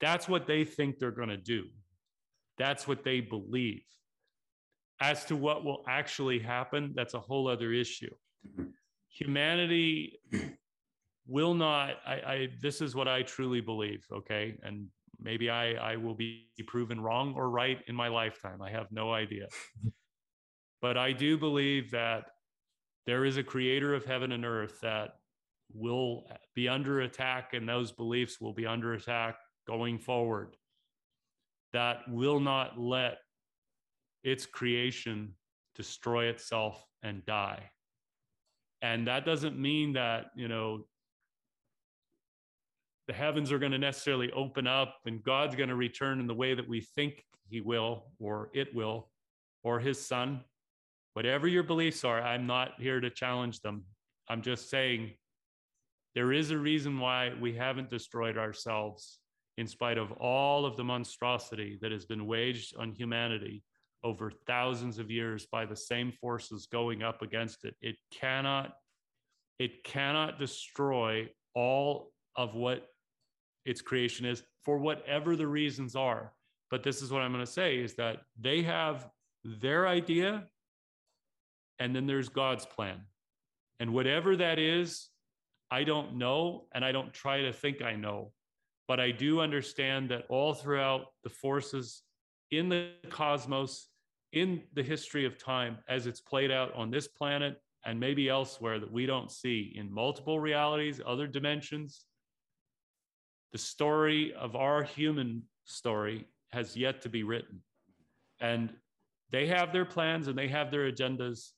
that's 0.00 0.28
what 0.28 0.46
they 0.46 0.64
think 0.64 0.98
they're 0.98 1.10
going 1.10 1.28
to 1.28 1.36
do. 1.36 1.66
That's 2.56 2.88
what 2.88 3.04
they 3.04 3.20
believe. 3.20 3.82
As 4.98 5.26
to 5.26 5.36
what 5.36 5.62
will 5.62 5.84
actually 5.86 6.38
happen 6.38 6.92
that's 6.94 7.14
a 7.14 7.20
whole 7.20 7.48
other 7.48 7.72
issue. 7.72 8.14
Mm-hmm. 8.48 8.70
humanity 9.10 10.18
will 11.26 11.54
not 11.54 11.96
I, 12.06 12.14
I 12.14 12.48
this 12.60 12.80
is 12.80 12.94
what 12.94 13.06
i 13.06 13.22
truly 13.22 13.60
believe 13.60 14.04
okay? 14.10 14.56
And 14.62 14.88
maybe 15.22 15.50
I, 15.50 15.72
I 15.74 15.96
will 15.96 16.14
be 16.14 16.48
proven 16.66 17.00
wrong 17.00 17.34
or 17.36 17.50
right 17.50 17.78
in 17.86 17.94
my 17.94 18.08
lifetime. 18.08 18.62
I 18.62 18.70
have 18.70 18.86
no 18.90 19.12
idea. 19.12 19.46
but 20.82 20.96
I 20.96 21.12
do 21.12 21.38
believe 21.38 21.90
that 21.90 22.24
there 23.06 23.24
is 23.24 23.36
a 23.36 23.42
creator 23.42 23.94
of 23.94 24.04
heaven 24.04 24.32
and 24.32 24.44
earth 24.44 24.80
that 24.82 25.10
will 25.72 26.24
be 26.54 26.68
under 26.68 27.00
attack, 27.00 27.54
and 27.54 27.68
those 27.68 27.92
beliefs 27.92 28.40
will 28.40 28.52
be 28.52 28.66
under 28.66 28.94
attack 28.94 29.36
going 29.66 29.98
forward. 29.98 30.56
That 31.72 32.00
will 32.08 32.40
not 32.40 32.78
let 32.78 33.18
its 34.24 34.46
creation 34.46 35.34
destroy 35.74 36.26
itself 36.26 36.84
and 37.02 37.24
die. 37.24 37.70
And 38.82 39.06
that 39.06 39.24
doesn't 39.24 39.58
mean 39.58 39.92
that, 39.92 40.26
you 40.34 40.48
know, 40.48 40.86
the 43.10 43.16
heavens 43.16 43.50
are 43.50 43.58
going 43.58 43.72
to 43.72 43.78
necessarily 43.78 44.30
open 44.30 44.68
up 44.68 44.98
and 45.04 45.20
God's 45.20 45.56
going 45.56 45.68
to 45.68 45.74
return 45.74 46.20
in 46.20 46.28
the 46.28 46.34
way 46.34 46.54
that 46.54 46.68
we 46.68 46.80
think 46.80 47.24
he 47.48 47.60
will 47.60 48.04
or 48.20 48.50
it 48.54 48.72
will 48.72 49.08
or 49.64 49.80
his 49.80 50.00
son. 50.00 50.42
Whatever 51.14 51.48
your 51.48 51.64
beliefs 51.64 52.04
are, 52.04 52.22
I'm 52.22 52.46
not 52.46 52.74
here 52.78 53.00
to 53.00 53.10
challenge 53.10 53.62
them. 53.62 53.82
I'm 54.28 54.42
just 54.42 54.70
saying 54.70 55.10
there 56.14 56.32
is 56.32 56.52
a 56.52 56.56
reason 56.56 57.00
why 57.00 57.32
we 57.40 57.52
haven't 57.52 57.90
destroyed 57.90 58.38
ourselves 58.38 59.18
in 59.58 59.66
spite 59.66 59.98
of 59.98 60.12
all 60.12 60.64
of 60.64 60.76
the 60.76 60.84
monstrosity 60.84 61.80
that 61.82 61.90
has 61.90 62.04
been 62.04 62.28
waged 62.28 62.76
on 62.78 62.92
humanity 62.92 63.64
over 64.04 64.30
thousands 64.46 65.00
of 65.00 65.10
years 65.10 65.48
by 65.50 65.66
the 65.66 65.74
same 65.74 66.12
forces 66.12 66.68
going 66.70 67.02
up 67.02 67.22
against 67.22 67.64
it. 67.64 67.74
It 67.80 67.96
cannot 68.12 68.74
it 69.58 69.82
cannot 69.82 70.38
destroy 70.38 71.28
all 71.56 72.12
of 72.36 72.54
what 72.54 72.86
its 73.64 73.80
creation 73.80 74.26
is 74.26 74.42
for 74.64 74.78
whatever 74.78 75.36
the 75.36 75.46
reasons 75.46 75.96
are. 75.96 76.32
But 76.70 76.82
this 76.82 77.02
is 77.02 77.10
what 77.10 77.22
I'm 77.22 77.32
going 77.32 77.44
to 77.44 77.50
say 77.50 77.78
is 77.78 77.94
that 77.94 78.22
they 78.40 78.62
have 78.62 79.08
their 79.44 79.88
idea 79.88 80.44
and 81.78 81.96
then 81.96 82.06
there's 82.06 82.28
God's 82.28 82.66
plan. 82.66 83.00
And 83.80 83.92
whatever 83.92 84.36
that 84.36 84.58
is, 84.58 85.08
I 85.70 85.84
don't 85.84 86.16
know 86.16 86.66
and 86.72 86.84
I 86.84 86.92
don't 86.92 87.12
try 87.12 87.42
to 87.42 87.52
think 87.52 87.82
I 87.82 87.96
know. 87.96 88.32
But 88.86 89.00
I 89.00 89.12
do 89.12 89.40
understand 89.40 90.10
that 90.10 90.24
all 90.28 90.52
throughout 90.52 91.06
the 91.22 91.30
forces 91.30 92.02
in 92.50 92.68
the 92.68 92.90
cosmos, 93.08 93.88
in 94.32 94.62
the 94.74 94.82
history 94.82 95.24
of 95.24 95.38
time, 95.38 95.78
as 95.88 96.06
it's 96.06 96.20
played 96.20 96.50
out 96.50 96.74
on 96.74 96.90
this 96.90 97.08
planet 97.08 97.60
and 97.84 97.98
maybe 97.98 98.28
elsewhere 98.28 98.78
that 98.78 98.92
we 98.92 99.06
don't 99.06 99.30
see 99.30 99.72
in 99.76 99.92
multiple 99.92 100.40
realities, 100.40 101.00
other 101.06 101.26
dimensions, 101.26 102.04
the 103.52 103.58
story 103.58 104.32
of 104.34 104.56
our 104.56 104.82
human 104.82 105.42
story 105.64 106.26
has 106.52 106.76
yet 106.76 107.02
to 107.02 107.08
be 107.08 107.22
written. 107.22 107.60
And 108.40 108.72
they 109.30 109.46
have 109.46 109.72
their 109.72 109.84
plans 109.84 110.28
and 110.28 110.36
they 110.36 110.48
have 110.48 110.70
their 110.70 110.90
agendas. 110.90 111.50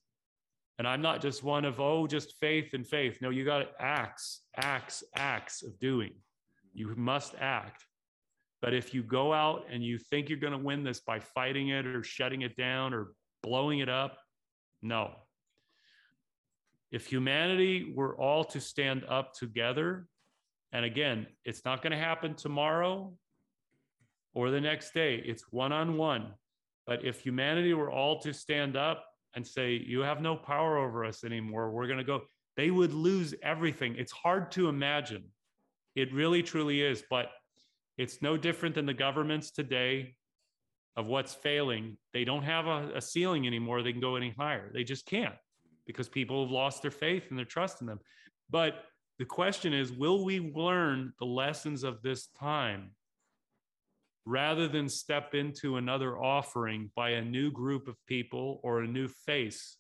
And 0.79 0.89
I'm 0.89 1.03
not 1.03 1.21
just 1.21 1.43
one 1.43 1.65
of, 1.65 1.81
oh, 1.81 2.07
just 2.07 2.35
faith 2.41 2.75
and 2.75 2.87
faith. 2.87 3.19
No, 3.21 3.31
you 3.31 3.45
got 3.45 3.73
acts, 3.79 4.43
acts, 4.57 5.05
acts 5.15 5.63
of 5.63 5.79
doing. 5.79 6.13
You 6.73 6.95
must 6.97 7.35
act. 7.39 7.85
But 8.61 8.75
if 8.75 8.95
you 8.95 9.03
go 9.03 9.33
out 9.33 9.67
and 9.71 9.85
you 9.85 9.99
think 9.99 10.29
you're 10.29 10.39
going 10.39 10.53
to 10.53 10.59
win 10.59 10.85
this 10.85 11.01
by 11.01 11.19
fighting 11.19 11.69
it 11.69 11.87
or 11.87 12.03
shutting 12.03 12.43
it 12.43 12.57
down 12.57 12.95
or 12.95 13.13
blowing 13.43 13.81
it 13.81 13.89
up, 13.89 14.19
no. 14.83 15.11
If 16.91 17.07
humanity 17.07 17.93
were 17.95 18.17
all 18.17 18.45
to 18.45 18.61
stand 18.61 19.05
up 19.09 19.35
together 19.35 20.07
and 20.73 20.85
again, 20.85 21.27
it's 21.45 21.65
not 21.65 21.83
going 21.83 21.93
to 21.93 21.99
happen 21.99 22.35
tomorrow 22.35 23.13
or 24.35 24.51
the 24.51 24.61
next 24.61 24.95
day. 24.95 25.23
It's 25.25 25.45
one 25.51 25.73
on 25.73 25.97
one. 25.97 26.33
But 26.87 27.05
if 27.05 27.21
humanity 27.21 27.75
were 27.75 27.91
all 27.91 28.21
to 28.21 28.33
stand 28.33 28.77
up 28.77 29.05
and 29.35 29.47
say, 29.47 29.73
You 29.85 30.01
have 30.01 30.21
no 30.21 30.37
power 30.37 30.79
over 30.79 31.05
us 31.05 31.25
anymore, 31.25 31.71
we're 31.71 31.87
going 31.87 31.99
to 31.99 32.05
go, 32.05 32.23
they 32.57 32.71
would 32.71 32.93
lose 32.93 33.35
everything. 33.43 33.97
It's 33.97 34.13
hard 34.13 34.51
to 34.53 34.69
imagine. 34.69 35.25
It 35.95 36.13
really, 36.13 36.43
truly 36.43 36.83
is. 36.83 37.03
But 37.09 37.27
it's 37.99 38.23
no 38.23 38.37
different 38.37 38.75
than 38.75 38.87
the 38.87 38.95
governments 38.95 39.51
today 39.51 40.17
of 40.97 41.07
what's 41.07 41.35
failing. 41.35 41.97
They 42.13 42.25
don't 42.25 42.43
have 42.43 42.67
a, 42.67 42.93
a 42.97 43.01
ceiling 43.01 43.47
anymore. 43.47 43.83
They 43.83 43.93
can 43.93 44.01
go 44.01 44.17
any 44.17 44.35
higher. 44.39 44.71
They 44.73 44.85
just 44.85 45.07
can't 45.07 45.35
because 45.87 46.09
people 46.09 46.43
have 46.43 46.51
lost 46.51 46.83
their 46.83 46.91
faith 46.91 47.25
and 47.31 47.39
their 47.39 47.45
trust 47.45 47.81
in 47.81 47.87
them. 47.87 48.01
But 48.51 48.75
the 49.23 49.27
question 49.27 49.73
is 49.73 49.93
will 49.93 50.25
we 50.25 50.41
learn 50.41 51.13
the 51.21 51.25
lessons 51.25 51.85
of 51.85 52.03
this 52.03 52.27
time 52.41 52.91
rather 54.25 54.67
than 54.67 54.89
step 54.89 55.33
into 55.33 55.77
another 55.77 56.21
offering 56.21 56.91
by 56.97 57.11
a 57.11 57.25
new 57.25 57.49
group 57.49 57.87
of 57.87 57.95
people 58.09 58.59
or 58.65 58.81
a 58.81 58.89
new 58.89 59.07
face? 59.07 59.77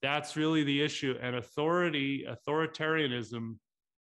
That's 0.00 0.34
really 0.34 0.64
the 0.64 0.80
issue. 0.80 1.14
And 1.20 1.36
authority, 1.36 2.26
authoritarianism 2.26 3.56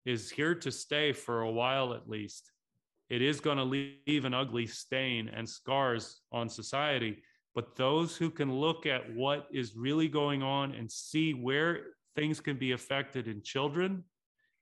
is 0.06 0.30
here 0.30 0.56
to 0.56 0.70
stay 0.70 1.14
for 1.14 1.44
a 1.44 1.52
while 1.52 1.94
at 1.94 2.10
least. 2.10 2.52
It 3.10 3.22
is 3.22 3.40
going 3.40 3.60
to 3.60 3.64
leave 3.64 4.26
an 4.26 4.34
ugly 4.34 4.68
stain 4.68 5.30
and 5.30 5.48
scars 5.48 6.20
on 6.34 6.50
society. 6.50 7.24
But 7.56 7.78
those 7.78 8.18
who 8.18 8.30
can 8.30 8.52
look 8.52 8.86
at 8.86 9.16
what 9.16 9.48
is 9.54 9.78
really 9.78 10.10
going 10.10 10.44
on 10.44 10.74
and 10.74 10.92
see 10.92 11.32
where 11.32 11.86
things 12.16 12.40
can 12.40 12.58
be 12.58 12.72
affected 12.72 13.28
in 13.28 13.42
children 13.42 14.04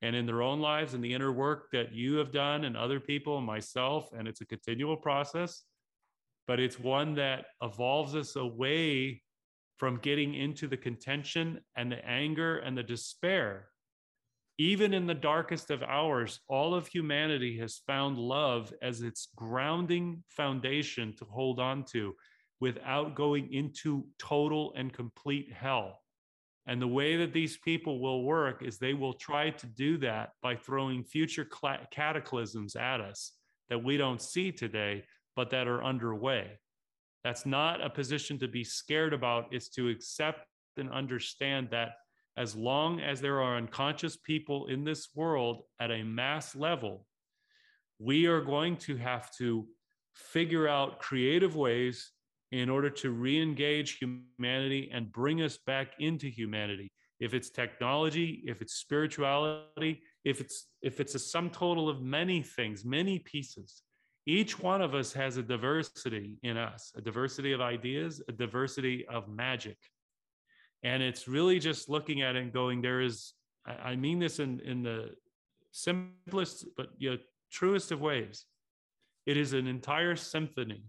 and 0.01 0.15
in 0.15 0.25
their 0.25 0.41
own 0.41 0.59
lives 0.59 0.93
and 0.93 1.03
the 1.03 1.13
inner 1.13 1.31
work 1.31 1.69
that 1.71 1.93
you 1.93 2.15
have 2.15 2.31
done 2.31 2.65
and 2.65 2.75
other 2.75 2.99
people 2.99 3.37
and 3.37 3.45
myself. 3.45 4.09
And 4.17 4.27
it's 4.27 4.41
a 4.41 4.45
continual 4.45 4.97
process, 4.97 5.63
but 6.47 6.59
it's 6.59 6.79
one 6.79 7.15
that 7.15 7.45
evolves 7.61 8.15
us 8.15 8.35
away 8.35 9.21
from 9.77 9.97
getting 9.97 10.33
into 10.33 10.67
the 10.67 10.77
contention 10.77 11.59
and 11.75 11.91
the 11.91 12.03
anger 12.05 12.59
and 12.59 12.77
the 12.77 12.83
despair 12.83 13.71
even 14.61 14.93
in 14.93 15.07
the 15.07 15.15
darkest 15.15 15.71
of 15.71 15.81
hours, 15.81 16.39
all 16.47 16.75
of 16.75 16.85
humanity 16.85 17.57
has 17.57 17.81
found 17.87 18.19
love 18.19 18.71
as 18.83 19.01
its 19.01 19.29
grounding 19.35 20.23
foundation 20.29 21.15
to 21.17 21.25
hold 21.25 21.59
on 21.59 21.83
to 21.83 22.15
without 22.59 23.15
going 23.15 23.51
into 23.51 24.05
total 24.19 24.71
and 24.77 24.93
complete 24.93 25.51
hell. 25.51 26.00
And 26.67 26.81
the 26.81 26.87
way 26.87 27.17
that 27.17 27.33
these 27.33 27.57
people 27.57 27.99
will 27.99 28.23
work 28.23 28.61
is 28.61 28.77
they 28.77 28.93
will 28.93 29.13
try 29.13 29.49
to 29.49 29.65
do 29.65 29.97
that 29.99 30.29
by 30.41 30.55
throwing 30.55 31.03
future 31.03 31.47
cataclysms 31.91 32.75
at 32.75 33.01
us 33.01 33.33
that 33.69 33.83
we 33.83 33.97
don't 33.97 34.21
see 34.21 34.51
today, 34.51 35.03
but 35.35 35.49
that 35.49 35.67
are 35.67 35.83
underway. 35.83 36.59
That's 37.23 37.45
not 37.45 37.83
a 37.83 37.89
position 37.89 38.37
to 38.39 38.47
be 38.47 38.63
scared 38.63 39.13
about, 39.13 39.47
it's 39.51 39.69
to 39.69 39.89
accept 39.89 40.45
and 40.77 40.91
understand 40.91 41.69
that 41.71 41.93
as 42.37 42.55
long 42.55 43.01
as 43.01 43.21
there 43.21 43.41
are 43.41 43.57
unconscious 43.57 44.17
people 44.17 44.67
in 44.67 44.83
this 44.83 45.09
world 45.15 45.63
at 45.79 45.91
a 45.91 46.03
mass 46.03 46.55
level, 46.55 47.05
we 47.99 48.25
are 48.25 48.41
going 48.41 48.77
to 48.77 48.97
have 48.97 49.29
to 49.37 49.67
figure 50.15 50.67
out 50.67 50.99
creative 50.99 51.55
ways 51.55 52.11
in 52.51 52.69
order 52.69 52.89
to 52.89 53.11
re-engage 53.11 53.97
humanity 53.97 54.89
and 54.93 55.11
bring 55.11 55.41
us 55.41 55.57
back 55.65 55.93
into 55.99 56.27
humanity. 56.27 56.91
If 57.19 57.33
it's 57.33 57.49
technology 57.51 58.43
if 58.47 58.61
it's 58.61 58.73
spirituality 58.73 60.01
if 60.25 60.41
it's 60.41 60.67
if 60.81 60.99
it's 60.99 61.13
a 61.13 61.19
sum 61.19 61.51
total 61.51 61.87
of 61.87 62.01
many 62.01 62.41
things 62.41 62.83
many 62.83 63.19
pieces 63.19 63.83
each 64.25 64.59
one 64.59 64.81
of 64.81 64.95
us 64.95 65.13
has 65.13 65.37
a 65.37 65.43
diversity 65.43 66.39
in 66.41 66.57
us 66.57 66.91
a 66.95 67.01
diversity 67.01 67.51
of 67.51 67.61
ideas 67.61 68.23
a 68.27 68.31
diversity 68.31 69.05
of 69.07 69.29
magic. 69.29 69.77
And 70.83 71.03
it's 71.03 71.27
really 71.27 71.59
just 71.59 71.89
looking 71.89 72.23
at 72.23 72.35
it 72.35 72.41
and 72.41 72.51
going 72.51 72.81
there 72.81 73.01
is 73.01 73.33
i 73.67 73.95
mean 73.95 74.17
this 74.17 74.39
in 74.39 74.59
in 74.61 74.81
the 74.81 75.11
simplest 75.71 76.65
but 76.75 76.89
you 76.97 77.11
know, 77.11 77.17
truest 77.51 77.91
of 77.91 78.01
ways. 78.01 78.45
It 79.25 79.37
is 79.37 79.53
an 79.53 79.67
entire 79.67 80.15
symphony 80.15 80.85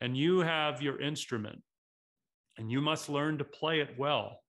and 0.00 0.16
you 0.16 0.40
have 0.40 0.82
your 0.82 1.00
instrument 1.00 1.60
and 2.58 2.70
you 2.70 2.80
must 2.80 3.08
learn 3.08 3.38
to 3.38 3.44
play 3.44 3.80
it 3.80 3.94
well 3.98 4.40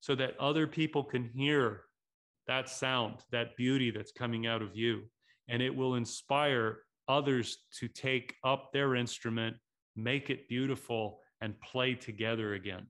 so 0.00 0.14
that 0.14 0.38
other 0.38 0.66
people 0.66 1.02
can 1.02 1.24
hear 1.24 1.82
that 2.46 2.68
sound 2.68 3.16
that 3.32 3.56
beauty 3.56 3.90
that's 3.90 4.12
coming 4.12 4.46
out 4.46 4.60
of 4.60 4.76
you. 4.76 5.02
And 5.48 5.62
it 5.62 5.74
will 5.74 5.94
inspire 5.94 6.80
others 7.08 7.58
to 7.78 7.88
take 7.88 8.34
up 8.44 8.72
their 8.72 8.94
instrument 8.94 9.56
make 9.96 10.30
it 10.30 10.48
beautiful 10.48 11.20
and 11.40 11.60
play 11.60 11.94
together 11.94 12.54
again. 12.54 12.86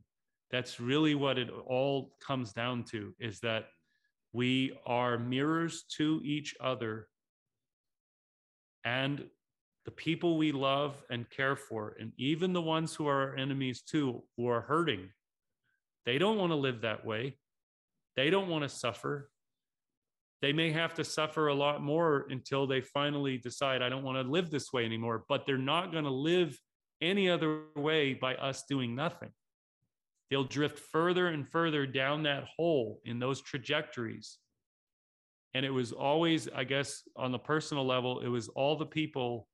That's 0.51 0.81
really 0.81 1.15
what 1.15 1.39
it 1.39 1.51
all 1.67 2.13
comes 2.25 2.53
down 2.53 2.85
to 2.85 3.13
is 3.19 3.41
that 3.41 3.67
we 4.33 4.79
are 4.87 5.19
mirrors 5.19 5.85
to 5.97 6.21
each 6.25 6.55
other 6.61 7.09
and 8.85 9.25
the 9.85 9.91
people 9.91 10.39
we 10.39 10.53
love 10.53 11.03
and 11.11 11.29
care 11.31 11.57
for 11.57 11.97
and 12.01 12.13
even 12.17 12.53
the 12.53 12.63
ones 12.63 12.95
who 12.95 13.07
are 13.07 13.31
our 13.31 13.37
enemies 13.37 13.83
too 13.83 14.23
who 14.37 14.49
are 14.49 14.63
hurting 14.63 15.09
they 16.07 16.19
don't 16.19 16.39
want 16.39 16.53
to 16.53 16.57
live 16.57 16.83
that 16.83 17.05
way. 17.05 17.39
They 18.17 18.31
don't 18.31 18.49
want 18.49 18.63
to 18.63 18.69
suffer. 18.69 19.31
They 20.43 20.53
may 20.53 20.71
have 20.73 20.95
to 20.95 21.05
suffer 21.05 21.49
a 21.49 21.55
lot 21.55 21.83
more 21.83 22.27
until 22.29 22.67
they 22.67 22.83
finally 22.83 23.39
decide 23.39 23.81
i 23.81 23.89
don't 23.89 24.03
want 24.03 24.23
to 24.23 24.31
live 24.31 24.51
this 24.51 24.75
way 24.75 24.85
anymore 24.85 25.25
but 25.27 25.47
they're 25.47 25.57
not 25.57 25.91
going 25.91 26.05
to 26.05 26.11
live 26.11 26.59
any 27.01 27.31
other 27.31 27.63
way 27.77 28.15
by 28.15 28.35
us 28.37 28.65
doing 28.69 28.95
nothing. 28.95 29.31
They'll 30.31 30.45
drift 30.45 30.79
further 30.79 31.29
and 31.29 31.49
further 31.49 31.87
down 31.87 32.23
that 32.23 32.45
hole 32.57 33.01
in 33.05 33.19
those 33.19 33.41
trajectories. 33.41 34.39
And 35.55 35.65
it 35.65 35.71
was 35.71 35.93
always, 35.93 36.49
I 36.49 36.65
guess, 36.65 37.03
on 37.17 37.31
the 37.31 37.39
personal 37.39 37.87
level, 37.87 38.21
it 38.21 38.29
was 38.29 38.49
all 38.49 38.77
the 38.77 38.87
people, 38.87 39.49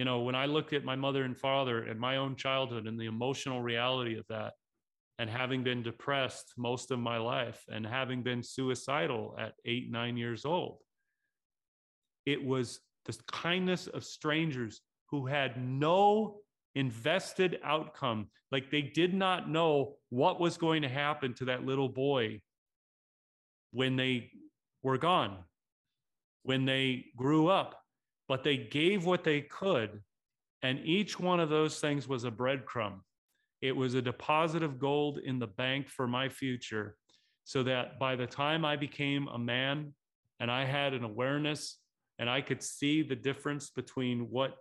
you 0.00 0.06
know, 0.06 0.20
when 0.20 0.34
I 0.34 0.46
looked 0.46 0.72
at 0.72 0.82
my 0.82 0.96
mother 0.96 1.24
and 1.24 1.36
father 1.36 1.82
and 1.82 2.00
my 2.00 2.16
own 2.16 2.34
childhood 2.34 2.86
and 2.86 2.98
the 2.98 3.04
emotional 3.04 3.60
reality 3.60 4.16
of 4.16 4.26
that, 4.28 4.54
and 5.18 5.28
having 5.28 5.62
been 5.62 5.82
depressed 5.82 6.54
most 6.56 6.90
of 6.90 6.98
my 6.98 7.18
life 7.18 7.62
and 7.70 7.86
having 7.86 8.22
been 8.22 8.42
suicidal 8.42 9.36
at 9.38 9.52
eight, 9.66 9.90
nine 9.90 10.16
years 10.16 10.46
old, 10.46 10.78
it 12.24 12.42
was 12.42 12.80
the 13.04 13.14
kindness 13.30 13.88
of 13.88 14.02
strangers 14.02 14.80
who 15.10 15.26
had 15.26 15.62
no 15.62 16.38
invested 16.74 17.60
outcome. 17.62 18.28
Like 18.50 18.70
they 18.70 18.80
did 18.80 19.12
not 19.12 19.50
know 19.50 19.96
what 20.08 20.40
was 20.40 20.56
going 20.56 20.80
to 20.80 20.88
happen 20.88 21.34
to 21.34 21.44
that 21.44 21.66
little 21.66 21.90
boy 21.90 22.40
when 23.72 23.96
they 23.96 24.30
were 24.82 24.96
gone, 24.96 25.36
when 26.42 26.64
they 26.64 27.04
grew 27.18 27.48
up, 27.48 27.79
but 28.30 28.44
they 28.44 28.56
gave 28.56 29.04
what 29.04 29.24
they 29.24 29.40
could. 29.40 30.04
And 30.62 30.78
each 30.84 31.18
one 31.18 31.40
of 31.40 31.48
those 31.48 31.80
things 31.80 32.06
was 32.06 32.22
a 32.22 32.30
breadcrumb. 32.30 33.00
It 33.60 33.74
was 33.74 33.94
a 33.94 34.02
deposit 34.02 34.62
of 34.62 34.78
gold 34.78 35.18
in 35.18 35.40
the 35.40 35.48
bank 35.48 35.88
for 35.88 36.06
my 36.06 36.28
future, 36.28 36.94
so 37.42 37.64
that 37.64 37.98
by 37.98 38.14
the 38.14 38.28
time 38.28 38.64
I 38.64 38.76
became 38.76 39.26
a 39.26 39.36
man 39.36 39.94
and 40.38 40.48
I 40.48 40.64
had 40.64 40.94
an 40.94 41.02
awareness 41.02 41.78
and 42.20 42.30
I 42.30 42.40
could 42.40 42.62
see 42.62 43.02
the 43.02 43.16
difference 43.16 43.70
between 43.70 44.30
what 44.30 44.54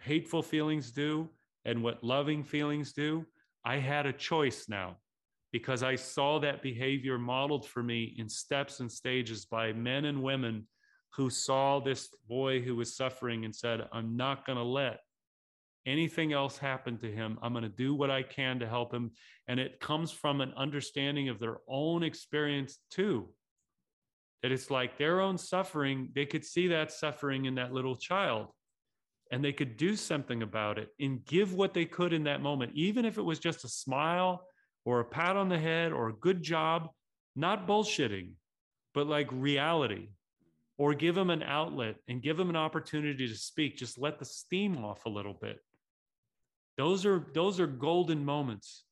hateful 0.00 0.40
feelings 0.40 0.92
do 0.92 1.28
and 1.64 1.82
what 1.82 2.04
loving 2.04 2.44
feelings 2.44 2.92
do, 2.92 3.26
I 3.64 3.78
had 3.78 4.06
a 4.06 4.12
choice 4.12 4.68
now 4.68 4.98
because 5.50 5.82
I 5.82 5.96
saw 5.96 6.38
that 6.38 6.62
behavior 6.62 7.18
modeled 7.18 7.66
for 7.66 7.82
me 7.82 8.14
in 8.18 8.28
steps 8.28 8.78
and 8.78 8.92
stages 8.92 9.46
by 9.46 9.72
men 9.72 10.04
and 10.04 10.22
women 10.22 10.68
who 11.14 11.30
saw 11.30 11.80
this 11.80 12.08
boy 12.28 12.60
who 12.60 12.76
was 12.76 12.96
suffering 12.96 13.44
and 13.44 13.54
said, 13.54 13.88
I'm 13.92 14.16
not 14.16 14.46
going 14.46 14.58
to 14.58 14.64
let 14.64 15.00
anything 15.86 16.32
else 16.32 16.58
happen 16.58 16.98
to 16.98 17.10
him. 17.10 17.38
I'm 17.42 17.52
going 17.52 17.62
to 17.62 17.68
do 17.68 17.94
what 17.94 18.10
I 18.10 18.22
can 18.22 18.58
to 18.60 18.68
help 18.68 18.92
him. 18.92 19.10
And 19.48 19.58
it 19.58 19.80
comes 19.80 20.12
from 20.12 20.40
an 20.40 20.52
understanding 20.56 21.28
of 21.28 21.38
their 21.38 21.58
own 21.66 22.02
experience 22.02 22.78
too. 22.90 23.28
That 24.42 24.52
it's 24.52 24.70
like 24.70 24.98
their 24.98 25.20
own 25.20 25.38
suffering, 25.38 26.10
they 26.14 26.26
could 26.26 26.44
see 26.44 26.68
that 26.68 26.92
suffering 26.92 27.46
in 27.46 27.56
that 27.56 27.72
little 27.72 27.96
child 27.96 28.48
and 29.30 29.44
they 29.44 29.52
could 29.52 29.76
do 29.76 29.96
something 29.96 30.42
about 30.42 30.78
it 30.78 30.88
and 31.00 31.24
give 31.24 31.54
what 31.54 31.74
they 31.74 31.84
could 31.84 32.12
in 32.12 32.24
that 32.24 32.40
moment, 32.40 32.72
even 32.74 33.04
if 33.04 33.18
it 33.18 33.22
was 33.22 33.38
just 33.38 33.64
a 33.64 33.68
smile 33.68 34.46
or 34.84 35.00
a 35.00 35.04
pat 35.04 35.36
on 35.36 35.48
the 35.48 35.58
head 35.58 35.92
or 35.92 36.08
a 36.08 36.14
good 36.14 36.42
job, 36.42 36.88
not 37.36 37.66
bullshitting, 37.66 38.30
but 38.94 39.06
like 39.06 39.28
reality, 39.30 40.08
or 40.78 40.94
give 40.94 41.16
them 41.16 41.28
an 41.28 41.42
outlet 41.42 41.96
and 42.06 42.22
give 42.22 42.36
them 42.36 42.48
an 42.48 42.56
opportunity 42.56 43.26
to 43.28 43.34
speak. 43.34 43.76
Just 43.76 43.98
let 43.98 44.18
the 44.18 44.24
steam 44.24 44.82
off 44.82 45.04
a 45.04 45.10
little 45.10 45.34
bit. 45.34 45.58
Those 46.76 47.04
are 47.04 47.26
those 47.34 47.60
are 47.60 47.66
golden 47.66 48.24
moments. 48.24 48.84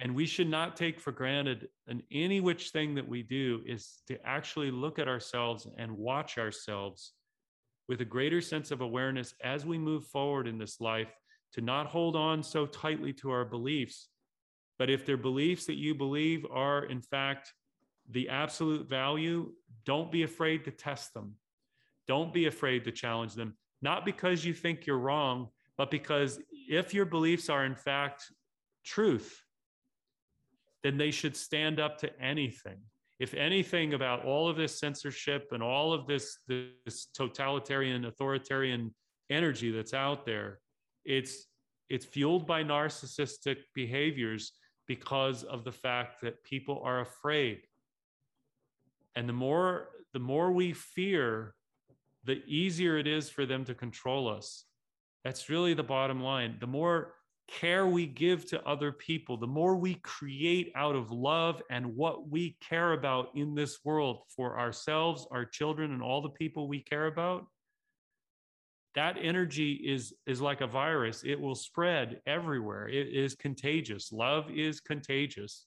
And 0.00 0.14
we 0.14 0.26
should 0.26 0.48
not 0.48 0.76
take 0.76 1.00
for 1.00 1.10
granted 1.10 1.68
and 1.88 2.02
any 2.12 2.40
which 2.40 2.70
thing 2.70 2.94
that 2.94 3.08
we 3.08 3.22
do 3.22 3.62
is 3.66 4.00
to 4.06 4.16
actually 4.24 4.70
look 4.70 5.00
at 5.00 5.08
ourselves 5.08 5.66
and 5.76 5.90
watch 5.90 6.38
ourselves 6.38 7.14
with 7.88 8.00
a 8.00 8.04
greater 8.04 8.40
sense 8.40 8.70
of 8.70 8.80
awareness 8.80 9.34
as 9.42 9.66
we 9.66 9.76
move 9.76 10.06
forward 10.06 10.46
in 10.46 10.56
this 10.56 10.80
life 10.80 11.12
to 11.54 11.60
not 11.60 11.86
hold 11.86 12.14
on 12.14 12.44
so 12.44 12.64
tightly 12.64 13.12
to 13.14 13.30
our 13.30 13.44
beliefs. 13.44 14.08
But 14.78 14.88
if 14.88 15.04
they're 15.04 15.16
beliefs 15.16 15.66
that 15.66 15.78
you 15.78 15.96
believe 15.96 16.46
are, 16.48 16.84
in 16.84 17.00
fact, 17.00 17.52
the 18.10 18.28
absolute 18.28 18.88
value, 18.88 19.52
don't 19.84 20.10
be 20.10 20.22
afraid 20.22 20.64
to 20.64 20.70
test 20.70 21.14
them. 21.14 21.34
Don't 22.06 22.32
be 22.32 22.46
afraid 22.46 22.84
to 22.84 22.92
challenge 22.92 23.34
them, 23.34 23.56
not 23.82 24.04
because 24.04 24.44
you 24.44 24.54
think 24.54 24.86
you're 24.86 24.98
wrong, 24.98 25.48
but 25.76 25.90
because 25.90 26.40
if 26.68 26.94
your 26.94 27.04
beliefs 27.04 27.50
are, 27.50 27.64
in 27.64 27.74
fact, 27.74 28.24
truth, 28.84 29.42
then 30.82 30.96
they 30.96 31.10
should 31.10 31.36
stand 31.36 31.78
up 31.78 31.98
to 31.98 32.20
anything 32.20 32.78
if 33.18 33.34
anything 33.34 33.94
about 33.94 34.24
all 34.24 34.48
of 34.48 34.56
this 34.56 34.78
censorship 34.78 35.48
and 35.52 35.62
all 35.62 35.92
of 35.92 36.06
this 36.06 36.38
this 36.46 37.06
totalitarian 37.14 38.04
authoritarian 38.04 38.94
energy 39.30 39.70
that's 39.70 39.94
out 39.94 40.24
there 40.24 40.58
it's 41.04 41.46
it's 41.90 42.04
fueled 42.04 42.46
by 42.46 42.62
narcissistic 42.62 43.56
behaviors 43.74 44.52
because 44.86 45.44
of 45.44 45.64
the 45.64 45.72
fact 45.72 46.20
that 46.20 46.42
people 46.44 46.80
are 46.84 47.00
afraid 47.00 47.60
and 49.18 49.28
the 49.28 49.32
more 49.32 49.88
the 50.14 50.18
more 50.18 50.52
we 50.52 50.72
fear 50.72 51.54
the 52.24 52.40
easier 52.46 52.96
it 52.96 53.06
is 53.06 53.28
for 53.28 53.44
them 53.44 53.64
to 53.64 53.74
control 53.74 54.28
us 54.28 54.64
that's 55.24 55.50
really 55.50 55.74
the 55.74 55.82
bottom 55.82 56.22
line 56.22 56.56
the 56.60 56.66
more 56.66 57.14
care 57.48 57.86
we 57.86 58.06
give 58.06 58.44
to 58.46 58.62
other 58.68 58.92
people, 58.92 59.36
the 59.36 59.46
more 59.46 59.74
we 59.74 59.94
create 59.96 60.70
out 60.76 60.94
of 60.94 61.10
love 61.10 61.62
and 61.70 61.96
what 61.96 62.28
we 62.28 62.56
care 62.60 62.92
about 62.92 63.30
in 63.34 63.54
this 63.54 63.78
world 63.84 64.20
for 64.36 64.58
ourselves, 64.58 65.26
our 65.30 65.44
children, 65.44 65.92
and 65.92 66.02
all 66.02 66.20
the 66.20 66.28
people 66.28 66.68
we 66.68 66.82
care 66.82 67.06
about, 67.06 67.46
that 68.94 69.16
energy 69.20 69.72
is, 69.72 70.12
is 70.26 70.40
like 70.40 70.60
a 70.60 70.66
virus. 70.66 71.22
It 71.24 71.40
will 71.40 71.54
spread 71.54 72.20
everywhere. 72.26 72.88
It 72.88 73.08
is 73.08 73.34
contagious. 73.34 74.12
Love 74.12 74.50
is 74.50 74.80
contagious. 74.80 75.66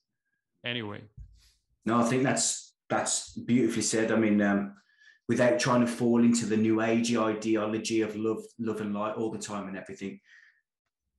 Anyway. 0.63 1.01
No, 1.85 1.99
I 1.99 2.03
think 2.03 2.23
that's 2.23 2.70
that's 2.91 3.31
beautifully 3.31 3.81
said. 3.81 4.11
I 4.11 4.17
mean, 4.17 4.41
um, 4.41 4.75
without 5.29 5.57
trying 5.59 5.79
to 5.79 5.87
fall 5.87 6.21
into 6.21 6.45
the 6.45 6.57
new 6.57 6.75
agey 6.75 7.17
ideology 7.17 8.01
of 8.01 8.17
love, 8.17 8.43
love 8.59 8.81
and 8.81 8.93
light 8.93 9.15
all 9.15 9.31
the 9.31 9.39
time 9.39 9.69
and 9.69 9.77
everything. 9.77 10.19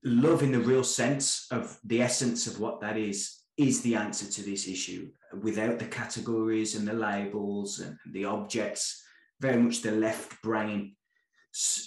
Love, 0.05 0.43
in 0.43 0.53
the 0.53 0.61
real 0.61 0.85
sense 0.85 1.47
of 1.51 1.78
the 1.85 2.03
essence 2.03 2.47
of 2.47 2.61
what 2.61 2.81
that 2.82 2.99
is, 2.99 3.39
is 3.57 3.81
the 3.81 3.94
answer 3.94 4.31
to 4.31 4.43
this 4.43 4.69
issue. 4.69 5.09
Without 5.40 5.78
the 5.78 5.86
categories 5.86 6.74
and 6.74 6.86
the 6.86 6.93
labels 6.93 7.81
and 7.81 7.97
the 8.12 8.27
objects, 8.27 9.03
very 9.40 9.61
much 9.61 9.81
the 9.81 9.93
left 9.93 10.43
brain 10.43 10.94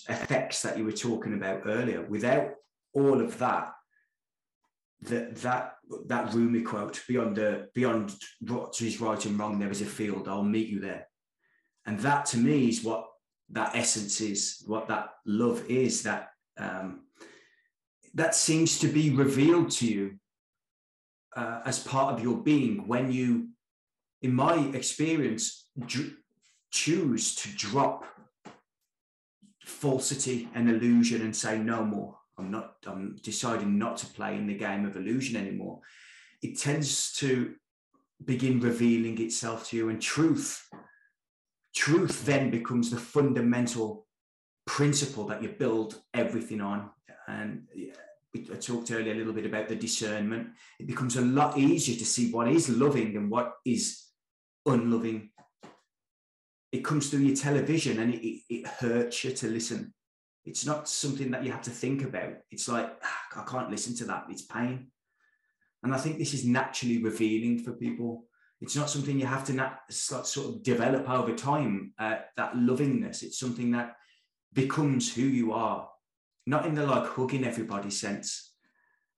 effects 0.10 0.64
that 0.64 0.80
you 0.80 0.86
were 0.86 0.92
talking 0.92 1.36
about 1.36 1.62
earlier. 1.66 2.02
Without 2.08 2.56
all 2.94 3.22
of 3.22 3.38
that, 3.38 3.75
that 5.02 5.36
that 5.38 5.74
that 6.08 6.34
Rumi 6.34 6.62
quote 6.62 7.02
beyond 7.08 7.36
the 7.36 7.68
beyond 7.74 8.16
what 8.40 8.82
is 8.82 9.02
right 9.02 9.24
and 9.26 9.38
wrong, 9.38 9.60
there 9.60 9.72
is 9.72 9.82
a 9.82 9.86
field. 9.86 10.28
I'll 10.28 10.44
meet 10.44 10.68
you 10.68 10.80
there, 10.80 11.08
and 11.86 12.00
that 12.00 12.26
to 12.28 12.38
me 12.38 12.70
is 12.70 12.84
what 12.84 13.08
that 13.50 13.76
essence 13.76 14.22
is, 14.22 14.64
what 14.66 14.88
that 14.88 15.10
love 15.26 15.64
is. 15.70 16.04
That 16.04 16.30
um, 16.58 17.02
that 18.14 18.36
seems 18.36 18.80
to 18.80 18.88
be 18.88 19.12
revealed 19.12 19.72
to 19.72 19.88
you 19.88 20.16
uh, 21.36 21.62
as 21.66 21.80
part 21.80 22.14
of 22.14 22.24
your 22.24 22.38
being 22.38 22.88
when 22.88 23.12
you, 23.12 23.50
in 24.22 24.34
my 24.34 24.56
experience, 24.74 25.70
choose 26.72 27.36
to 27.36 27.50
drop 27.56 28.06
falsity 29.64 30.48
and 30.56 30.70
illusion 30.70 31.22
and 31.22 31.36
say 31.36 31.58
no 31.58 31.84
more 31.84 32.16
I'm 32.38 32.52
not, 32.52 32.76
I'm 32.86 33.16
deciding 33.24 33.78
not 33.78 33.98
to 33.98 34.08
play 34.08 34.36
in 34.36 34.48
the 34.48 34.58
game 34.58 34.86
of 34.86 34.96
illusion 34.96 35.36
anymore. 35.36 35.80
It 36.42 36.60
tends 36.60 37.14
to 37.14 37.56
begin 38.24 38.60
revealing 38.60 39.22
itself 39.22 39.70
to 39.70 39.78
you, 39.78 39.90
and 39.90 40.02
truth, 40.02 40.68
truth 41.76 42.26
then 42.26 42.50
becomes 42.50 42.90
the 42.90 42.98
fundamental 42.98 44.06
principle 44.66 45.26
that 45.28 45.42
you 45.42 45.50
build 45.50 46.02
everything 46.14 46.62
on. 46.62 46.90
And 47.28 47.64
I 48.36 48.56
talked 48.56 48.92
earlier 48.92 49.14
a 49.14 49.16
little 49.16 49.34
bit 49.34 49.46
about 49.46 49.68
the 49.68 49.76
discernment. 49.76 50.50
It 50.80 50.88
becomes 50.88 51.16
a 51.16 51.22
lot 51.22 51.58
easier 51.58 51.98
to 51.98 52.06
see 52.06 52.32
what 52.32 52.48
is 52.48 52.70
loving 52.70 53.16
and 53.16 53.30
what 53.30 53.54
is 53.66 54.04
unloving. 54.66 55.30
It 56.72 56.84
comes 56.84 57.10
through 57.10 57.22
your 57.22 57.36
television 57.36 58.00
and 58.00 58.14
it, 58.14 58.42
it 58.50 58.68
hurts 58.68 59.24
you 59.24 59.32
to 59.32 59.48
listen 59.48 59.94
it's 60.46 60.66
not 60.66 60.88
something 60.88 61.32
that 61.32 61.44
you 61.44 61.52
have 61.52 61.64
to 61.64 61.72
think 61.72 62.04
about. 62.04 62.34
It's 62.52 62.68
like, 62.68 62.90
ah, 63.04 63.42
I 63.42 63.44
can't 63.50 63.72
listen 63.72 63.96
to 63.98 64.06
that. 64.06 64.26
It's 64.30 64.44
pain. 64.44 64.92
And 65.84 65.94
I 65.94 65.98
think 65.98 66.18
this 66.18 66.34
is 66.34 66.46
naturally 66.46 67.04
revealing 67.04 67.60
for 67.60 67.74
people. 67.74 68.26
It's 68.62 68.76
not 68.76 68.90
something 68.90 69.20
you 69.20 69.26
have 69.26 69.46
to 69.46 69.54
nat- 69.54 69.82
sort 69.90 70.38
of 70.38 70.64
develop 70.64 71.10
over 71.10 71.36
time, 71.36 71.94
uh, 72.00 72.18
that 72.38 72.56
lovingness. 72.56 73.24
It's 73.24 73.40
something 73.40 73.72
that 73.72 73.96
becomes 74.54 75.14
who 75.14 75.24
you 75.24 75.52
are, 75.52 75.90
not 76.46 76.66
in 76.66 76.76
the 76.76 76.86
like 76.86 77.08
hugging 77.08 77.44
everybody 77.44 77.90
sense, 77.90 78.54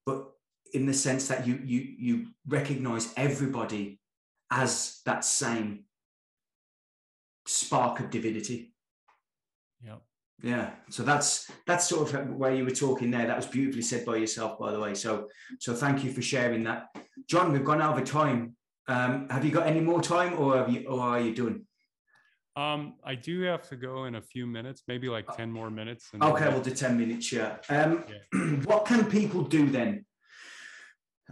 but 0.06 0.30
in 0.74 0.86
the 0.86 0.94
sense 0.94 1.28
that 1.28 1.45
you, 1.45 1.60
you, 1.64 1.82
you 1.99 2.28
recognize 2.48 3.14
everybody 3.16 3.99
as 4.49 5.02
that 5.06 5.24
same 5.24 5.84
spark 7.45 7.99
of 7.99 8.10
divinity. 8.10 8.74
Yeah. 10.43 10.72
So 10.89 11.03
that's 11.03 11.49
that's 11.65 11.89
sort 11.89 12.14
of 12.14 12.35
where 12.35 12.53
you 12.53 12.64
were 12.64 12.72
talking 12.72 13.09
there. 13.09 13.26
That 13.26 13.38
was 13.38 13.47
beautifully 13.47 13.81
said 13.81 14.05
by 14.05 14.18
yourself, 14.18 14.59
by 14.59 14.72
the 14.72 14.80
way. 14.80 14.93
So 14.93 15.30
so 15.59 15.73
thank 15.73 16.03
you 16.03 16.11
for 16.11 16.22
sharing 16.22 16.64
that, 16.65 16.88
John. 17.27 17.51
We've 17.51 17.64
gone 17.64 17.81
over 17.81 18.01
time. 18.01 18.55
Um, 18.88 19.27
have 19.30 19.43
you 19.43 19.51
got 19.51 19.68
any 19.68 19.81
more 19.81 20.01
time, 20.01 20.38
or 20.38 20.57
have 20.57 20.69
you, 20.69 20.88
or 20.88 21.01
are 21.01 21.19
you 21.19 21.35
doing? 21.35 21.65
Um, 22.55 22.95
I 23.03 23.15
do 23.15 23.41
have 23.41 23.68
to 23.69 23.76
go 23.76 24.05
in 24.05 24.15
a 24.15 24.22
few 24.22 24.47
minutes, 24.47 24.84
maybe 24.88 25.09
like 25.09 25.35
ten 25.35 25.51
more 25.51 25.69
minutes. 25.72 26.09
okay, 26.22 26.49
we'll 26.49 26.61
do 26.61 26.72
ten 26.72 26.97
minutes. 26.97 27.31
Yeah. 27.31 27.57
Um, 27.69 28.03
yeah. 28.07 28.39
what 28.65 28.85
can 28.85 29.05
people 29.05 29.43
do 29.43 29.69
then? 29.69 30.05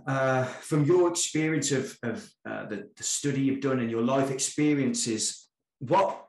Uh, 0.05 0.43
from 0.43 0.83
your 0.83 1.07
experience 1.09 1.71
of, 1.71 1.97
of 2.03 2.29
uh, 2.45 2.65
the, 2.65 2.89
the 2.97 3.03
study 3.03 3.41
you've 3.41 3.61
done 3.61 3.79
and 3.79 3.89
your 3.89 4.01
life 4.01 4.29
experiences, 4.29 5.47
what 5.79 6.25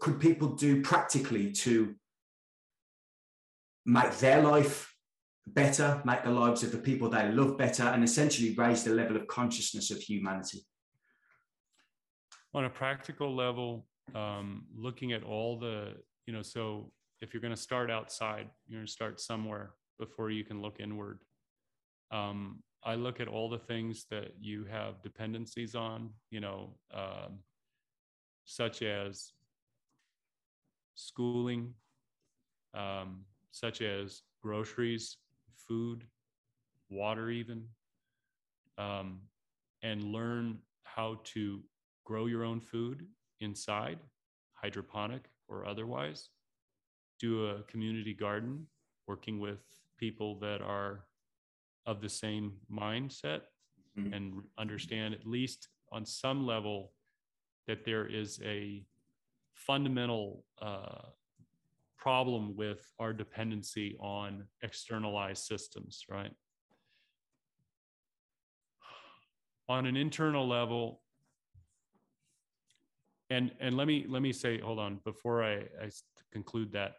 could 0.00 0.20
people 0.20 0.48
do 0.48 0.82
practically 0.82 1.50
to 1.50 1.94
make 3.86 4.12
their 4.18 4.42
life 4.42 4.92
better, 5.46 6.02
make 6.04 6.24
the 6.24 6.30
lives 6.30 6.62
of 6.62 6.72
the 6.72 6.78
people 6.78 7.08
they 7.08 7.30
love 7.30 7.56
better, 7.56 7.84
and 7.84 8.02
essentially 8.02 8.54
raise 8.54 8.84
the 8.84 8.92
level 8.92 9.16
of 9.16 9.26
consciousness 9.28 9.90
of 9.90 9.98
humanity? 9.98 10.66
On 12.52 12.64
a 12.64 12.70
practical 12.70 13.34
level, 13.34 13.86
um, 14.14 14.66
looking 14.76 15.12
at 15.12 15.22
all 15.22 15.58
the, 15.58 15.94
you 16.26 16.32
know, 16.32 16.42
so 16.42 16.90
if 17.20 17.32
you're 17.32 17.40
going 17.40 17.54
to 17.54 17.60
start 17.60 17.90
outside, 17.90 18.48
you're 18.66 18.80
going 18.80 18.86
to 18.86 18.92
start 18.92 19.20
somewhere 19.20 19.74
before 19.98 20.30
you 20.30 20.44
can 20.44 20.60
look 20.60 20.80
inward. 20.80 21.20
Um, 22.10 22.62
I 22.84 22.94
look 22.94 23.20
at 23.20 23.28
all 23.28 23.48
the 23.48 23.58
things 23.58 24.06
that 24.10 24.34
you 24.38 24.64
have 24.70 25.02
dependencies 25.02 25.74
on, 25.74 26.10
you 26.30 26.40
know, 26.40 26.76
um, 26.94 27.40
such 28.44 28.82
as 28.82 29.32
schooling, 30.94 31.74
um, 32.74 33.24
such 33.56 33.80
as 33.80 34.20
groceries, 34.42 35.16
food, 35.56 36.04
water, 36.90 37.30
even, 37.30 37.64
um, 38.76 39.18
and 39.82 40.04
learn 40.04 40.58
how 40.84 41.18
to 41.24 41.62
grow 42.04 42.26
your 42.26 42.44
own 42.44 42.60
food 42.60 43.06
inside, 43.40 43.98
hydroponic 44.52 45.30
or 45.48 45.66
otherwise. 45.66 46.28
Do 47.18 47.46
a 47.46 47.62
community 47.62 48.12
garden, 48.12 48.66
working 49.06 49.40
with 49.40 49.60
people 49.96 50.38
that 50.40 50.60
are 50.60 51.06
of 51.86 52.02
the 52.02 52.10
same 52.10 52.52
mindset 52.70 53.40
mm-hmm. 53.98 54.12
and 54.12 54.42
understand 54.58 55.14
at 55.14 55.26
least 55.26 55.68
on 55.92 56.04
some 56.04 56.46
level 56.46 56.92
that 57.66 57.86
there 57.86 58.06
is 58.06 58.38
a 58.44 58.84
fundamental 59.54 60.44
uh, 60.60 61.08
problem 61.98 62.56
with 62.56 62.80
our 62.98 63.12
dependency 63.12 63.96
on 64.00 64.44
externalized 64.62 65.44
systems, 65.44 66.04
right? 66.08 66.32
On 69.68 69.86
an 69.86 69.96
internal 69.96 70.46
level, 70.46 71.02
and 73.30 73.50
and 73.60 73.76
let 73.76 73.88
me 73.88 74.06
let 74.08 74.22
me 74.22 74.32
say, 74.32 74.60
hold 74.60 74.78
on, 74.78 75.00
before 75.04 75.42
I, 75.42 75.54
I 75.82 75.90
conclude 76.32 76.72
that, 76.72 76.92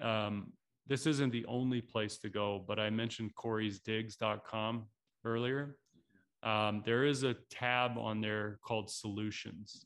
um, 0.00 0.52
this 0.86 1.06
isn't 1.06 1.32
the 1.32 1.44
only 1.46 1.82
place 1.82 2.16
to 2.18 2.30
go, 2.30 2.64
but 2.66 2.78
I 2.78 2.88
mentioned 2.88 3.34
coreysdigs.com 3.34 4.86
earlier. 5.24 5.76
Um, 6.42 6.82
there 6.86 7.04
is 7.04 7.24
a 7.24 7.34
tab 7.50 7.98
on 7.98 8.20
there 8.20 8.58
called 8.64 8.88
solutions 8.90 9.84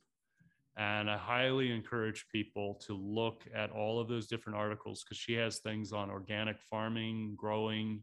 and 0.76 1.10
I 1.10 1.18
highly 1.18 1.70
encourage 1.70 2.26
people 2.32 2.80
to 2.86 2.94
look 2.94 3.44
at 3.54 3.70
all 3.70 4.00
of 4.00 4.08
those 4.08 4.26
different 4.26 4.58
articles 4.58 5.04
because 5.04 5.18
she 5.18 5.34
has 5.34 5.58
things 5.58 5.92
on 5.92 6.10
organic 6.10 6.60
farming, 6.62 7.34
growing, 7.36 8.02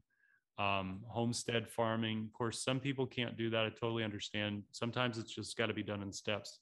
um, 0.60 1.00
homestead 1.08 1.68
farming. 1.68 2.26
Of 2.28 2.34
course, 2.34 2.64
some 2.64 2.80
people 2.80 3.08
can't 3.08 3.36
do 3.36 3.50
that. 3.50 3.66
I 3.66 3.70
totally 3.70 4.04
understand. 4.04 4.64
Sometimes 4.72 5.18
it's 5.18 5.34
just 5.34 5.58
got 5.58 5.68
to 5.68 5.74
be 5.74 5.82
done 5.82 6.04
in 6.04 6.12
steps. 6.12 6.60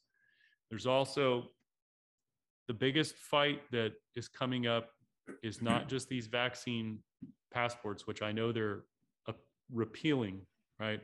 There's 0.70 0.86
also 0.86 1.50
the 2.68 2.74
biggest 2.74 3.16
fight 3.16 3.62
that 3.72 3.94
is 4.16 4.30
coming 4.30 4.66
up 4.66 4.90
is 5.44 5.62
not 5.62 5.90
just 5.90 6.08
these 6.08 6.28
vaccine 6.28 7.00
passports, 7.54 8.08
which 8.08 8.22
I 8.22 8.32
know 8.32 8.54
they're 8.54 8.84
uh, 9.28 9.34
repealing, 9.74 10.42
right, 10.80 11.02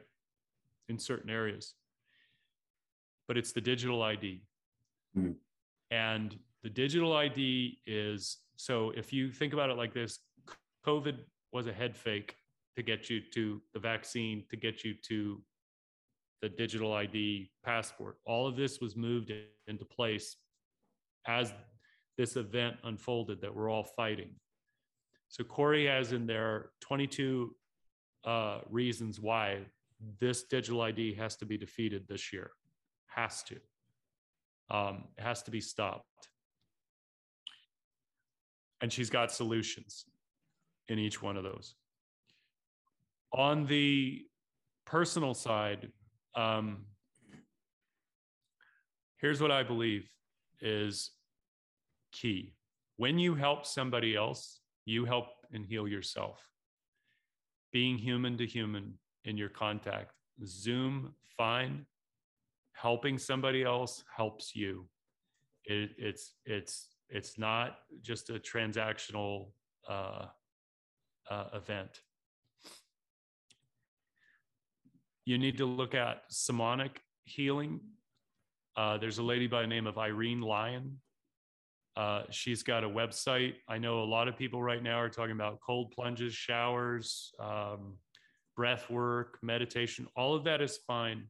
in 0.88 0.98
certain 0.98 1.30
areas, 1.30 1.74
but 3.28 3.38
it's 3.38 3.52
the 3.52 3.62
digital 3.62 4.02
ID 4.02 4.44
Mm. 5.18 5.36
And 5.92 6.38
the 6.64 6.70
digital 6.70 7.14
ID 7.14 7.80
is 7.86 8.38
so 8.56 8.92
if 8.96 9.12
you 9.12 9.32
think 9.32 9.54
about 9.54 9.70
it 9.70 9.78
like 9.78 9.94
this, 9.94 10.20
COVID 10.86 11.18
was 11.52 11.68
a 11.68 11.74
head 11.74 11.96
fake 11.96 12.36
to 12.76 12.84
get 12.84 13.10
you 13.10 13.22
to 13.34 13.62
the 13.74 13.80
vaccine, 13.80 14.44
to 14.50 14.56
get 14.56 14.84
you 14.84 14.94
to 15.08 15.42
the 16.42 16.50
digital 16.50 16.94
ID 16.94 17.52
passport. 17.64 18.18
All 18.26 18.48
of 18.48 18.56
this 18.56 18.80
was 18.80 18.96
moved 18.96 19.32
into 19.68 19.86
place 19.86 20.38
as 21.28 21.54
this 22.18 22.36
event 22.36 22.78
unfolded 22.84 23.42
that 23.42 23.56
we're 23.56 23.70
all 23.70 23.84
fighting. 23.84 24.32
So 25.30 25.44
Corey 25.44 25.88
has 25.88 26.12
in 26.12 26.28
there 26.28 26.72
22 26.82 27.56
uh, 28.26 28.60
reasons 28.70 29.20
why 29.20 29.60
this 30.20 30.44
digital 30.44 30.82
ID 30.82 31.14
has 31.16 31.36
to 31.38 31.46
be 31.46 31.58
defeated 31.58 32.06
this 32.08 32.32
year. 32.34 32.52
Has 33.08 33.44
to 33.44 33.58
um, 34.70 35.06
it 35.18 35.24
has 35.24 35.44
to 35.44 35.52
be 35.52 35.62
stopped. 35.62 36.30
And 38.82 38.92
she's 38.92 39.10
got 39.10 39.32
solutions 39.32 40.06
in 40.88 41.00
each 41.00 41.22
one 41.22 41.38
of 41.38 41.44
those. 41.44 41.76
On 43.32 43.66
the 43.66 44.26
personal 44.86 45.34
side, 45.34 45.92
um, 46.36 46.86
here's 49.18 49.42
what 49.42 49.52
I 49.52 49.64
believe 49.64 50.10
is 50.62 51.12
key. 52.12 52.54
When 52.98 53.18
you 53.18 53.36
help 53.36 53.66
somebody 53.66 54.16
else, 54.16 54.60
you 54.86 55.06
help 55.06 55.28
and 55.52 55.66
heal 55.66 55.88
yourself. 55.88 56.40
Being 57.72 57.98
human 57.98 58.38
to 58.38 58.46
human 58.46 58.94
in 59.26 59.38
your 59.38 59.50
contact. 59.50 60.12
Zoom, 60.46 61.14
fine. 61.38 61.86
Helping 62.84 63.18
somebody 63.18 63.64
else 63.64 64.04
helps 64.14 64.54
you. 64.54 64.86
It, 65.64 65.92
it's 65.98 66.34
it's 66.46 66.90
it's 67.08 67.40
not 67.40 67.78
just 68.02 68.30
a 68.30 68.34
transactional 68.34 69.52
uh, 69.88 70.26
uh, 71.32 71.46
event. 71.54 72.02
You 75.24 75.38
need 75.38 75.58
to 75.60 75.66
look 75.66 75.96
at 75.96 76.24
somatic 76.28 77.00
healing. 77.24 77.80
Uh, 78.76 78.98
there's 78.98 79.18
a 79.18 79.24
lady 79.24 79.48
by 79.48 79.62
the 79.62 79.68
name 79.68 79.88
of 79.88 79.98
Irene 79.98 80.42
Lyon. 80.42 81.00
Uh, 81.96 82.24
she's 82.32 82.64
got 82.64 82.84
a 82.84 82.90
website. 82.90 83.54
I 83.70 83.78
know 83.78 84.04
a 84.04 84.10
lot 84.18 84.28
of 84.28 84.36
people 84.36 84.62
right 84.62 84.84
now 84.84 85.00
are 85.00 85.08
talking 85.08 85.32
about 85.32 85.60
cold 85.66 85.92
plunges, 85.92 86.34
showers, 86.34 87.32
um, 87.40 87.94
breath 88.58 88.90
work, 88.90 89.38
meditation. 89.42 90.06
All 90.18 90.36
of 90.36 90.44
that 90.44 90.62
is 90.62 90.80
fine. 90.86 91.30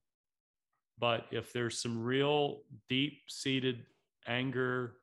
But 1.00 1.26
if 1.32 1.54
there's 1.54 1.82
some 1.82 2.02
real 2.02 2.62
deep 2.90 3.22
seated 3.28 3.86
anger, 4.28 4.94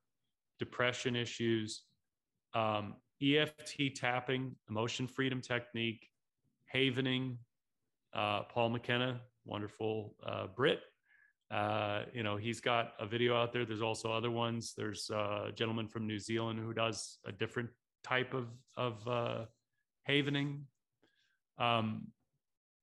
depression 0.58 1.16
issues, 1.16 1.82
um, 2.54 2.94
EFT 3.22 3.94
tapping, 3.94 4.56
emotion 4.68 5.06
freedom 5.06 5.40
technique, 5.40 6.06
havening, 6.66 7.38
uh, 8.14 8.42
Paul 8.44 8.70
McKenna, 8.70 9.20
wonderful 9.44 10.14
uh, 10.24 10.46
Brit. 10.54 10.80
Uh, 11.50 12.04
you 12.14 12.22
know, 12.22 12.36
he's 12.36 12.60
got 12.60 12.92
a 13.00 13.06
video 13.06 13.36
out 13.36 13.52
there. 13.52 13.64
There's 13.64 13.82
also 13.82 14.12
other 14.12 14.30
ones. 14.30 14.72
There's 14.76 15.10
a 15.10 15.50
gentleman 15.54 15.88
from 15.88 16.06
New 16.06 16.18
Zealand 16.18 16.60
who 16.60 16.72
does 16.72 17.18
a 17.26 17.32
different 17.32 17.70
type 18.04 18.34
of, 18.34 18.46
of 18.76 19.08
uh, 19.08 19.44
havening. 20.04 20.66
Um, 21.58 22.06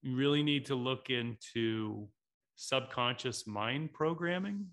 you 0.01 0.15
really 0.15 0.43
need 0.43 0.65
to 0.67 0.75
look 0.75 1.09
into 1.09 2.09
subconscious 2.57 3.47
mind 3.47 3.93
programming. 3.93 4.65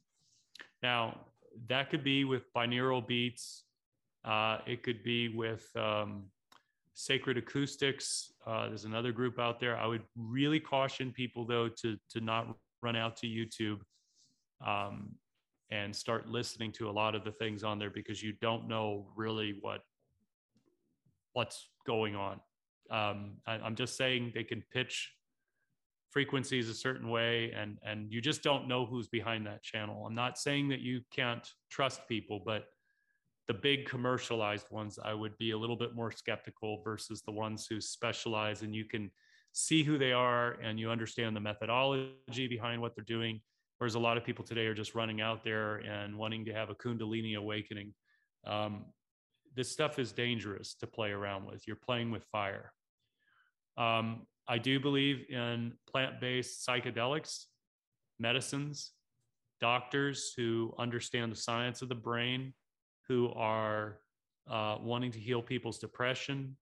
Now, 0.83 1.21
that 1.69 1.91
could 1.91 2.03
be 2.03 2.25
with 2.25 2.53
binaural 2.53 3.07
beats. 3.07 3.65
Uh, 4.25 4.59
it 4.67 4.83
could 4.83 5.05
be 5.05 5.29
with 5.29 5.69
um, 5.77 6.25
sacred 6.95 7.37
acoustics. 7.37 8.33
Uh, 8.47 8.69
there's 8.69 8.85
another 8.87 9.13
group 9.13 9.39
out 9.39 9.61
there. 9.61 9.77
I 9.77 9.87
would 9.87 10.03
really 10.17 10.59
caution 10.59 11.13
people 11.13 11.47
though 11.47 11.69
to 11.83 11.97
to 12.11 12.21
not 12.21 12.49
run 12.83 12.97
out 12.97 13.17
to 13.19 13.27
YouTube 13.27 13.81
um, 14.67 15.11
and 15.71 15.95
start 15.95 16.29
listening 16.29 16.73
to 16.73 16.89
a 16.89 16.93
lot 16.93 17.15
of 17.15 17.23
the 17.25 17.33
things 17.33 17.63
on 17.65 17.79
there 17.79 17.91
because 17.91 18.23
you 18.23 18.33
don't 18.41 18.67
know 18.67 19.07
really 19.15 19.59
what 19.61 19.81
what's 21.35 21.69
going 21.87 22.17
on. 22.17 22.41
Um, 22.91 23.37
I, 23.47 23.55
I'm 23.55 23.75
just 23.75 23.97
saying 23.97 24.33
they 24.35 24.45
can 24.45 24.63
pitch 24.73 25.13
frequencies 26.15 26.71
a 26.71 26.75
certain 26.75 27.11
way 27.11 27.53
and 27.55 27.77
and 27.83 28.11
you 28.11 28.23
just 28.23 28.43
don't 28.43 28.67
know 28.67 28.87
who's 28.87 29.09
behind 29.09 29.47
that 29.47 29.63
channel. 29.63 30.07
I'm 30.07 30.15
not 30.15 30.39
saying 30.39 30.69
that 30.69 30.81
you 30.81 31.03
can't 31.11 31.47
trust 31.71 32.09
people 32.09 32.41
but 32.47 32.65
the 33.47 33.55
big 33.55 33.85
commercialized 33.85 34.71
ones 34.71 34.99
i 35.05 35.13
would 35.13 35.37
be 35.37 35.51
a 35.51 35.59
little 35.59 35.77
bit 35.77 35.95
more 35.95 36.11
skeptical 36.11 36.81
versus 36.83 37.21
the 37.21 37.31
ones 37.31 37.67
who 37.69 37.79
specialize 37.79 38.63
and 38.63 38.75
you 38.75 38.87
can 38.87 39.11
see 39.55 39.85
who 39.85 39.97
they 39.97 40.13
are 40.13 40.59
and 40.63 40.79
you 40.79 40.91
understand 40.91 41.35
the 41.35 41.41
methodology 41.41 42.49
behind 42.49 42.83
what 42.83 42.95
they're 42.95 43.05
doing. 43.05 43.41
Whereas 43.79 43.95
a 43.95 44.01
lot 44.01 44.17
of 44.17 44.25
people 44.25 44.45
today 44.45 44.67
are 44.67 44.75
just 44.75 44.95
running 44.95 45.21
out 45.21 45.45
there 45.45 45.77
and 45.77 46.19
wanting 46.19 46.45
to 46.47 46.53
have 46.53 46.71
a 46.71 46.75
kundalini 46.75 47.37
awakening. 47.37 47.95
Um, 48.47 48.87
this 49.55 49.71
stuff 49.71 50.01
is 50.01 50.11
dangerous 50.11 50.75
to 50.81 50.89
play 50.89 51.13
around 51.13 51.47
with. 51.47 51.67
You're 51.69 51.77
playing 51.77 52.11
with 52.11 52.25
fire. 52.25 52.73
Um, 53.79 54.27
I 54.47 54.59
do 54.59 54.79
believe 54.79 55.31
in 55.31 55.73
plant 55.91 56.21
based 56.21 56.67
psychedelics, 56.67 57.45
medicines, 58.19 58.93
doctors 59.61 60.33
who 60.37 60.75
understand 60.79 61.33
the 61.33 61.37
science 61.37 61.83
of 61.83 61.89
the 61.89 61.95
brain, 61.95 62.53
who 63.09 63.33
are 63.35 63.99
uh, 64.51 64.77
wanting 64.81 65.11
to 65.13 65.19
heal 65.19 65.41
people's 65.41 65.79
depression, 65.79 66.57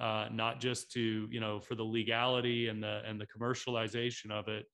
uh, 0.00 0.26
not 0.32 0.60
just 0.60 0.90
to, 0.92 1.28
you 1.30 1.40
know, 1.40 1.60
for 1.60 1.74
the 1.74 1.84
legality 1.84 2.68
and 2.68 2.82
the, 2.82 3.02
and 3.06 3.20
the 3.20 3.26
commercialization 3.26 4.30
of 4.30 4.48
it. 4.48 4.66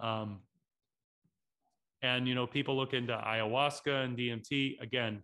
Um, 0.00 0.40
and, 2.02 2.28
you 2.28 2.34
know, 2.34 2.46
people 2.46 2.76
look 2.76 2.94
into 2.94 3.12
ayahuasca 3.12 4.04
and 4.04 4.16
DMT. 4.16 4.80
Again, 4.80 5.22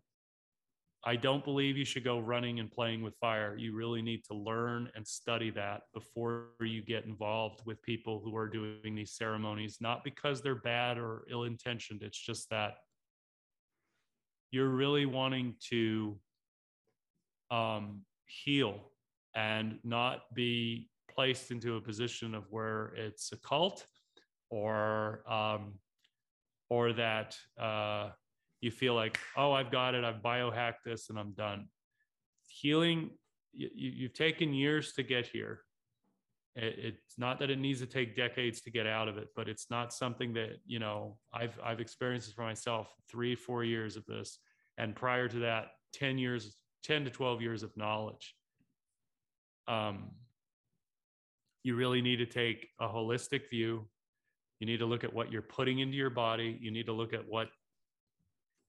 I 1.05 1.17
don't 1.17 1.45
believe 1.45 1.77
you 1.77 1.85
should 1.85 2.05
go 2.05 2.21
running 2.21 2.61
and 2.61 2.71
playing 2.71 3.03
with 3.03 3.17
fire. 3.17 3.57
You 3.57 3.75
really 3.75 4.03
need 4.03 4.25
to 4.27 4.35
learn 4.35 4.89
and 4.95 5.07
study 5.07 5.51
that 5.51 5.83
before 5.93 6.51
you 6.61 6.81
get 6.81 7.05
involved 7.07 7.63
with 7.67 7.83
people 7.83 8.21
who 8.25 8.37
are 8.37 8.49
doing 8.49 8.95
these 8.95 9.13
ceremonies, 9.13 9.79
not 9.81 10.05
because 10.05 10.43
they're 10.43 10.55
bad 10.55 10.99
or 10.99 11.25
ill 11.29 11.45
intentioned. 11.45 12.03
It's 12.03 12.19
just 12.19 12.49
that 12.51 12.75
you're 14.53 14.69
really 14.69 15.07
wanting 15.07 15.57
to 15.71 16.17
um, 17.51 18.03
heal 18.27 18.79
and 19.35 19.79
not 19.83 20.33
be 20.35 20.89
placed 21.11 21.51
into 21.51 21.77
a 21.77 21.81
position 21.81 22.33
of 22.35 22.45
where 22.51 22.93
it's 22.97 23.33
a 23.33 23.37
cult 23.39 23.87
or 24.51 25.25
um, 25.29 25.75
or 26.71 26.93
that 26.93 27.37
uh, 27.61 28.11
you 28.63 28.71
feel 28.71 28.95
like, 28.95 29.19
oh, 29.37 29.53
I've 29.53 29.71
got 29.71 29.95
it, 29.95 30.05
I've 30.05 30.23
biohacked 30.23 30.85
this, 30.87 31.11
and 31.11 31.19
I'm 31.19 31.33
done. 31.33 31.67
Healing, 32.47 33.11
you, 33.53 33.69
you've 33.75 34.15
taken 34.15 34.55
years 34.55 34.93
to 34.95 35.03
get 35.03 35.27
here. 35.27 35.61
It's 36.55 37.19
not 37.19 37.39
that 37.41 37.51
it 37.51 37.59
needs 37.59 37.81
to 37.81 37.87
take 37.87 38.15
decades 38.15 38.61
to 38.63 38.71
get 38.71 38.87
out 38.87 39.09
of 39.09 39.17
it, 39.17 39.29
but 39.35 39.49
it's 39.49 39.71
not 39.71 39.93
something 39.93 40.35
that 40.35 40.59
you 40.67 40.79
know 40.79 41.17
I've 41.33 41.59
I've 41.65 41.81
experienced 41.81 42.29
this 42.29 42.35
for 42.35 42.43
myself. 42.43 42.89
Three, 43.11 43.35
four 43.35 43.65
years 43.65 43.97
of 43.97 44.05
this, 44.05 44.39
and 44.77 44.95
prior 44.95 45.29
to 45.29 45.39
that, 45.41 45.69
ten 45.95 46.19
years, 46.19 46.55
ten 46.85 47.05
to 47.05 47.11
twelve 47.11 47.41
years 47.41 47.63
of 47.63 47.75
knowledge. 47.75 48.35
Um, 49.67 50.11
you 51.63 51.75
really 51.75 52.03
need 52.03 52.17
to 52.17 52.27
take 52.27 52.69
a 52.79 52.87
holistic 52.87 53.49
view. 53.49 53.89
You 54.61 54.67
need 54.67 54.79
to 54.79 54.87
look 54.87 55.05
at 55.05 55.13
what 55.13 55.33
you're 55.33 55.41
putting 55.41 55.79
into 55.79 55.97
your 55.97 56.11
body. 56.11 56.59
You 56.61 56.71
need 56.71 56.87
to 56.87 56.93
look 56.93 57.15
at 57.15 57.27
what 57.27 57.49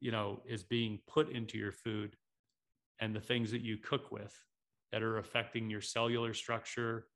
you 0.03 0.11
know 0.11 0.41
is 0.45 0.63
being 0.63 0.99
put 1.07 1.31
into 1.31 1.57
your 1.57 1.71
food 1.71 2.17
and 2.99 3.15
the 3.15 3.21
things 3.21 3.49
that 3.51 3.61
you 3.61 3.77
cook 3.77 4.11
with 4.11 4.35
that 4.91 5.01
are 5.01 5.17
affecting 5.17 5.69
your 5.69 5.81
cellular 5.81 6.33
structure 6.33 7.07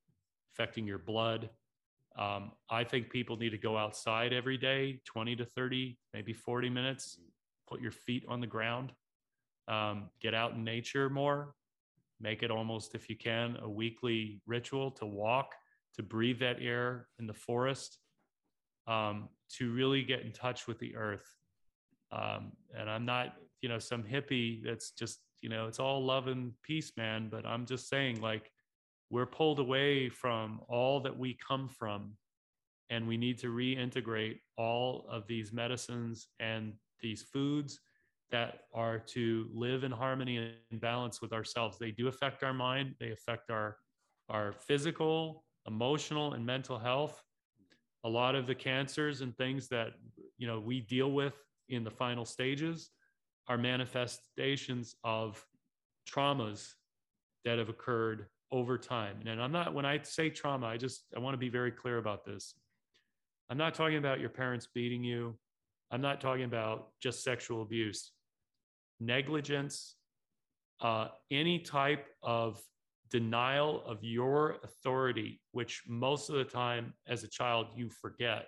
affecting 0.53 0.88
your 0.88 0.97
blood. 0.97 1.49
Um, 2.18 2.53
i 2.72 2.84
think 2.84 3.11
people 3.11 3.38
need 3.38 3.51
to 3.51 3.59
go 3.59 3.77
outside 3.77 4.34
every 4.34 4.57
day 4.57 5.01
20 5.05 5.35
to 5.35 5.45
30 5.45 5.99
maybe 6.15 6.34
40 6.34 6.69
minutes 6.69 7.19
put 7.69 7.80
your 7.80 7.91
feet 7.91 8.23
on 8.27 8.39
the 8.41 8.47
ground 8.47 8.91
um, 9.68 10.09
get 10.19 10.34
out 10.34 10.53
in 10.53 10.64
nature 10.64 11.11
more 11.11 11.53
make 12.19 12.41
it 12.41 12.49
almost 12.49 12.95
if 12.95 13.07
you 13.07 13.15
can 13.15 13.57
a 13.61 13.69
weekly 13.69 14.41
ritual 14.47 14.89
to 14.91 15.05
walk 15.05 15.53
to 15.95 16.01
breathe 16.01 16.39
that 16.39 16.57
air 16.59 17.07
in 17.19 17.27
the 17.27 17.35
forest 17.35 17.99
um, 18.88 19.30
to 19.57 19.72
really 19.72 20.01
get 20.01 20.22
in 20.22 20.31
touch 20.31 20.65
with 20.65 20.80
the 20.80 20.95
earth 20.95 21.36
um, 22.11 22.51
and 22.77 22.89
I'm 22.89 23.05
not, 23.05 23.34
you 23.61 23.69
know, 23.69 23.79
some 23.79 24.03
hippie 24.03 24.63
that's 24.63 24.91
just, 24.91 25.19
you 25.41 25.49
know, 25.49 25.67
it's 25.67 25.79
all 25.79 26.03
love 26.03 26.27
and 26.27 26.53
peace, 26.63 26.91
man. 26.97 27.29
But 27.29 27.45
I'm 27.45 27.65
just 27.65 27.89
saying, 27.89 28.21
like, 28.21 28.51
we're 29.09 29.25
pulled 29.25 29.59
away 29.59 30.09
from 30.09 30.61
all 30.67 30.99
that 31.01 31.17
we 31.17 31.38
come 31.47 31.69
from. 31.69 32.13
And 32.89 33.05
we 33.05 33.17
need 33.17 33.38
to 33.39 33.47
reintegrate 33.47 34.38
all 34.57 35.07
of 35.11 35.27
these 35.27 35.51
medicines 35.51 36.29
and 36.39 36.73
these 37.01 37.21
foods 37.21 37.81
that 38.31 38.61
are 38.73 38.99
to 38.99 39.49
live 39.53 39.84
in 39.84 39.91
harmony 39.91 40.53
and 40.71 40.81
balance 40.81 41.21
with 41.21 41.34
ourselves. 41.34 41.77
They 41.77 41.91
do 41.91 42.07
affect 42.07 42.43
our 42.43 42.53
mind, 42.53 42.95
they 42.99 43.11
affect 43.11 43.49
our, 43.49 43.77
our 44.29 44.53
physical, 44.53 45.43
emotional, 45.67 46.34
and 46.34 46.45
mental 46.45 46.79
health. 46.79 47.21
A 48.03 48.09
lot 48.09 48.35
of 48.35 48.47
the 48.47 48.55
cancers 48.55 49.21
and 49.21 49.35
things 49.35 49.67
that 49.69 49.93
you 50.38 50.47
know 50.47 50.59
we 50.59 50.81
deal 50.81 51.11
with 51.11 51.34
in 51.69 51.84
the 51.84 51.91
final 51.91 52.26
stages 52.26 52.89
are 53.48 53.57
manifestations 53.57 54.95
of 55.03 55.44
traumas 56.10 56.73
that 57.45 57.57
have 57.57 57.69
occurred 57.69 58.27
over 58.52 58.77
time. 58.77 59.18
And 59.26 59.41
I'm 59.41 59.52
not, 59.52 59.73
when 59.73 59.85
I 59.85 59.99
say 60.03 60.30
trauma, 60.30 60.68
I 60.68 60.77
just, 60.77 61.03
I 61.15 61.19
want 61.19 61.34
to 61.34 61.38
be 61.38 61.49
very 61.49 61.72
clear 61.72 61.98
about 61.98 62.26
this. 62.26 62.56
I'm 63.49 63.57
not 63.57 63.73
talking 63.73 63.98
about 63.98 64.19
your 64.19 64.30
parents 64.30 64.68
beating 64.73 65.03
you. 65.03 65.38
I'm 65.91 66.02
not 66.02 66.19
talking 66.19 66.44
about 66.44 66.89
just 67.02 67.23
sexual 67.23 67.61
abuse, 67.61 68.11
negligence, 68.99 69.95
uh, 70.81 71.07
any 71.31 71.60
type 71.60 72.07
of 72.22 72.61
denial 73.10 73.84
of 73.85 74.03
your 74.03 74.57
authority, 74.64 75.39
which 75.52 75.84
most 75.88 76.30
of 76.30 76.35
the 76.35 76.44
time 76.44 76.94
as 77.07 77.23
a 77.23 77.27
child 77.27 77.68
you 77.76 77.89
forget 77.89 78.48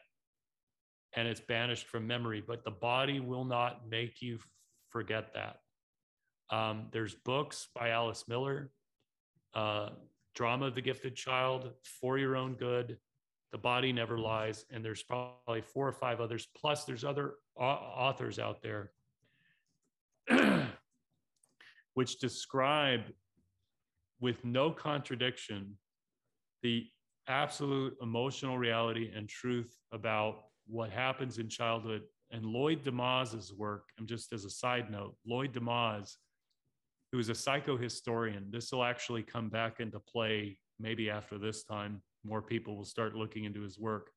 and 1.20 1.28
it's 1.28 1.42
banished 1.42 1.86
from 1.88 2.08
memory, 2.08 2.42
but 2.46 2.64
the 2.64 2.72
body 2.72 3.20
will 3.20 3.44
not 3.44 3.82
make 3.90 4.22
you 4.22 4.40
forget 4.88 5.34
that. 5.34 5.58
Um, 6.50 6.88
there's 6.92 7.14
books 7.14 7.68
by 7.76 7.90
Alice 7.90 8.24
Miller, 8.30 8.72
uh, 9.54 9.90
Drama 10.34 10.68
of 10.68 10.76
the 10.76 10.82
Gifted 10.82 11.18
Child, 11.18 11.72
For 11.84 12.18
Your 12.18 12.38
Own 12.38 12.54
Good, 12.54 12.98
The 13.52 13.58
Body 13.58 13.92
Never 13.92 14.18
Lies, 14.18 14.64
and 14.72 14.84
there's 14.84 15.04
probably 15.04 15.60
four 15.62 15.90
or 15.90 15.92
five 15.92 16.22
others. 16.22 16.48
Plus, 16.56 16.86
there's 16.86 17.04
other 17.04 17.34
authors 17.58 18.40
out 18.40 18.62
there 18.62 18.92
which 21.96 22.18
describe 22.20 23.02
with 24.22 24.46
no 24.46 24.72
contradiction 24.72 25.76
the 26.64 26.88
absolute 27.28 27.98
emotional 28.02 28.58
reality 28.58 29.12
and 29.14 29.28
truth 29.28 29.76
about 29.92 30.46
what 30.70 30.92
happens 30.92 31.38
in 31.40 31.50
childhood. 31.50 32.04
And 32.32 32.46
Lloyd 32.46 32.84
deMause's 32.84 33.54
work, 33.54 33.86
and 33.98 34.08
just 34.08 34.32
as 34.34 34.46
a 34.46 34.50
side 34.50 34.92
note, 34.92 35.16
Lloyd 35.26 35.52
deMause, 35.54 36.16
who 37.12 37.18
is 37.18 37.30
a 37.30 37.34
psychohistorian, 37.34 38.52
this 38.52 38.72
will 38.72 38.84
actually 38.84 39.24
come 39.24 39.50
back 39.50 39.80
into 39.80 40.00
play 40.00 40.60
maybe 40.80 41.10
after 41.10 41.38
this 41.40 41.64
time. 41.64 42.02
More 42.24 42.42
people 42.42 42.78
will 42.78 42.86
start 42.86 43.16
looking 43.16 43.46
into 43.46 43.62
his 43.62 43.80
work, 43.80 44.12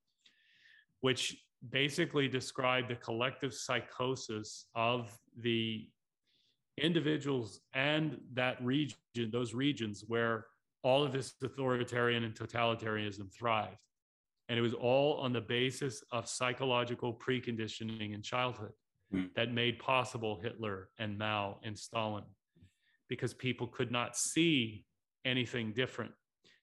which 1.01 1.43
basically 1.71 2.29
describe 2.29 2.89
the 2.89 2.97
collective 2.97 3.55
psychosis 3.55 4.67
of 4.75 5.17
the 5.39 5.89
individuals 6.79 7.61
and 7.75 8.19
that 8.35 8.63
region, 8.63 8.97
those 9.31 9.55
regions 9.55 10.05
where 10.07 10.47
all 10.83 11.05
of 11.05 11.13
this 11.13 11.35
authoritarian 11.43 12.25
and 12.25 12.35
totalitarianism 12.35 13.33
thrived. 13.33 13.77
And 14.53 14.59
it 14.59 14.63
was 14.63 14.75
all 14.75 15.15
on 15.15 15.33
the 15.33 15.41
basis 15.41 16.05
of 16.13 16.29
psychological 16.29 17.15
preconditioning 17.15 18.15
in 18.15 18.21
childhood 18.21 18.73
mm. 19.11 19.33
that 19.35 19.51
made 19.51 19.79
possible 19.79 20.41
Hitler 20.43 20.91
and 20.99 21.17
Mao 21.17 21.59
and 21.63 21.77
Stalin 21.79 22.25
because 23.09 23.33
people 23.33 23.67
could 23.67 23.91
not 23.91 24.15
see 24.15 24.85
anything 25.25 25.73
different. 25.73 26.13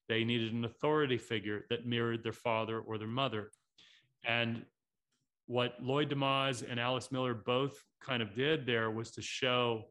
They 0.08 0.22
needed 0.22 0.52
an 0.52 0.64
authority 0.64 1.18
figure 1.18 1.64
that 1.68 1.84
mirrored 1.84 2.22
their 2.22 2.32
father 2.32 2.78
or 2.78 2.96
their 2.96 3.08
mother. 3.08 3.50
And 4.24 4.64
what 5.46 5.74
Lloyd 5.82 6.10
deMause 6.10 6.64
and 6.70 6.78
Alice 6.78 7.10
Miller 7.10 7.34
both 7.34 7.74
kind 8.00 8.22
of 8.22 8.36
did 8.36 8.66
there 8.66 8.92
was 8.92 9.10
to 9.10 9.20
show 9.20 9.86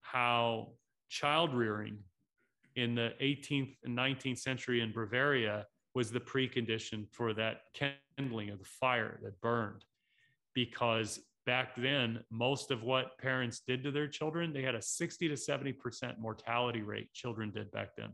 how 0.00 0.68
child 1.10 1.52
rearing 1.52 1.98
in 2.76 2.94
the 2.94 3.10
18th 3.20 3.76
and 3.84 3.94
19th 3.94 4.38
century 4.38 4.80
in 4.80 4.90
Bavaria 4.90 5.66
was 5.94 6.10
the 6.10 6.20
precondition 6.20 7.06
for 7.10 7.34
that 7.34 7.62
kindling 7.74 8.50
of 8.50 8.58
the 8.58 8.64
fire 8.64 9.18
that 9.22 9.40
burned. 9.40 9.84
Because 10.54 11.20
back 11.46 11.74
then, 11.76 12.20
most 12.30 12.70
of 12.70 12.82
what 12.82 13.18
parents 13.18 13.60
did 13.66 13.82
to 13.84 13.90
their 13.90 14.08
children, 14.08 14.52
they 14.52 14.62
had 14.62 14.74
a 14.74 14.82
60 14.82 15.28
to 15.28 15.34
70% 15.34 16.18
mortality 16.18 16.82
rate, 16.82 17.12
children 17.12 17.50
did 17.50 17.70
back 17.72 17.96
then. 17.96 18.10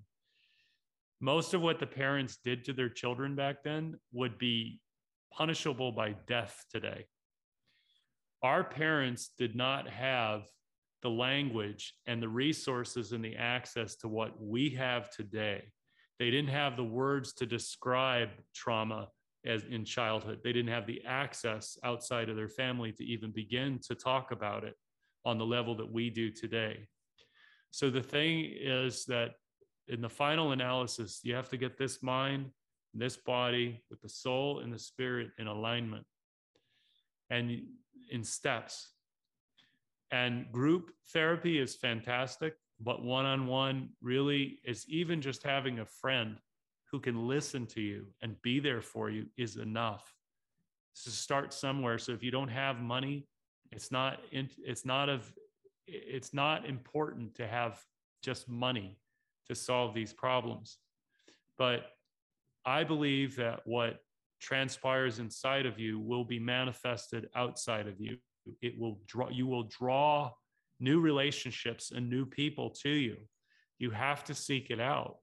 Most 1.20 1.52
of 1.55 1.60
what 1.60 1.80
the 1.80 1.86
parents 1.86 2.38
did 2.44 2.64
to 2.64 2.72
their 2.72 2.88
children 2.88 3.34
back 3.34 3.62
then 3.64 3.98
would 4.12 4.38
be 4.38 4.80
punishable 5.32 5.92
by 5.92 6.14
death 6.26 6.64
today. 6.70 7.06
Our 8.42 8.62
parents 8.62 9.30
did 9.36 9.56
not 9.56 9.88
have 9.88 10.42
the 11.02 11.10
language 11.10 11.94
and 12.06 12.22
the 12.22 12.28
resources 12.28 13.12
and 13.12 13.24
the 13.24 13.36
access 13.36 13.96
to 13.96 14.09
what 14.09 14.40
we 14.40 14.70
have 14.70 15.10
today. 15.10 15.72
They 16.18 16.30
didn't 16.30 16.50
have 16.50 16.76
the 16.76 16.84
words 16.84 17.32
to 17.34 17.46
describe 17.46 18.30
trauma 18.54 19.08
as 19.46 19.64
in 19.64 19.84
childhood. 19.84 20.40
They 20.42 20.52
didn't 20.52 20.72
have 20.72 20.86
the 20.86 21.02
access 21.06 21.78
outside 21.84 22.28
of 22.28 22.36
their 22.36 22.48
family 22.48 22.92
to 22.92 23.04
even 23.04 23.30
begin 23.30 23.78
to 23.86 23.94
talk 23.94 24.32
about 24.32 24.64
it 24.64 24.74
on 25.24 25.38
the 25.38 25.46
level 25.46 25.76
that 25.76 25.90
we 25.90 26.10
do 26.10 26.30
today. 26.30 26.88
So 27.70 27.90
the 27.90 28.02
thing 28.02 28.52
is 28.58 29.04
that 29.06 29.32
in 29.86 30.00
the 30.00 30.08
final 30.08 30.52
analysis, 30.52 31.20
you 31.22 31.34
have 31.34 31.48
to 31.50 31.56
get 31.56 31.78
this 31.78 32.02
mind, 32.02 32.50
this 32.94 33.16
body 33.16 33.82
with 33.90 34.00
the 34.00 34.08
soul 34.08 34.60
and 34.60 34.72
the 34.72 34.78
spirit 34.78 35.30
in 35.38 35.46
alignment 35.46 36.04
and 37.30 37.62
in 38.10 38.24
steps 38.24 38.88
and 40.10 40.50
group 40.50 40.90
therapy 41.12 41.58
is 41.58 41.76
fantastic, 41.76 42.54
but 42.80 43.02
one 43.02 43.26
on 43.26 43.46
one 43.46 43.90
really 44.00 44.60
is 44.64 44.84
even 44.88 45.20
just 45.20 45.42
having 45.42 45.80
a 45.80 45.86
friend 45.86 46.36
who 46.90 47.00
can 47.00 47.26
listen 47.26 47.66
to 47.66 47.80
you 47.80 48.06
and 48.22 48.40
be 48.42 48.60
there 48.60 48.80
for 48.80 49.10
you 49.10 49.26
is 49.36 49.56
enough. 49.56 50.14
So 50.94 51.10
start 51.10 51.52
somewhere. 51.52 51.98
So 51.98 52.12
if 52.12 52.22
you 52.22 52.30
don't 52.30 52.48
have 52.48 52.80
money, 52.80 53.26
it's 53.72 53.92
not 53.92 54.20
it's 54.32 54.84
not 54.84 55.09
of 55.09 55.30
it's 55.86 56.32
not 56.32 56.66
important 56.66 57.34
to 57.36 57.46
have 57.46 57.80
just 58.22 58.48
money 58.48 58.98
to 59.48 59.55
solve 59.55 59.94
these 59.94 60.12
problems. 60.12 60.78
But 61.56 61.92
I 62.64 62.84
believe 62.84 63.36
that 63.36 63.60
what 63.64 64.00
transpires 64.40 65.18
inside 65.18 65.66
of 65.66 65.78
you 65.78 65.98
will 65.98 66.24
be 66.24 66.38
manifested 66.38 67.28
outside 67.34 67.86
of 67.86 68.00
you 68.00 68.18
it 68.62 68.78
will 68.78 68.98
draw 69.06 69.28
you 69.28 69.46
will 69.46 69.64
draw 69.64 70.30
new 70.80 71.00
relationships 71.00 71.90
and 71.94 72.09
new 72.09 72.26
people 72.26 72.70
to 72.82 72.90
you. 72.90 73.16
You 73.78 73.90
have 73.90 74.24
to 74.24 74.34
seek 74.34 74.70
it 74.70 74.80
out. 74.80 75.16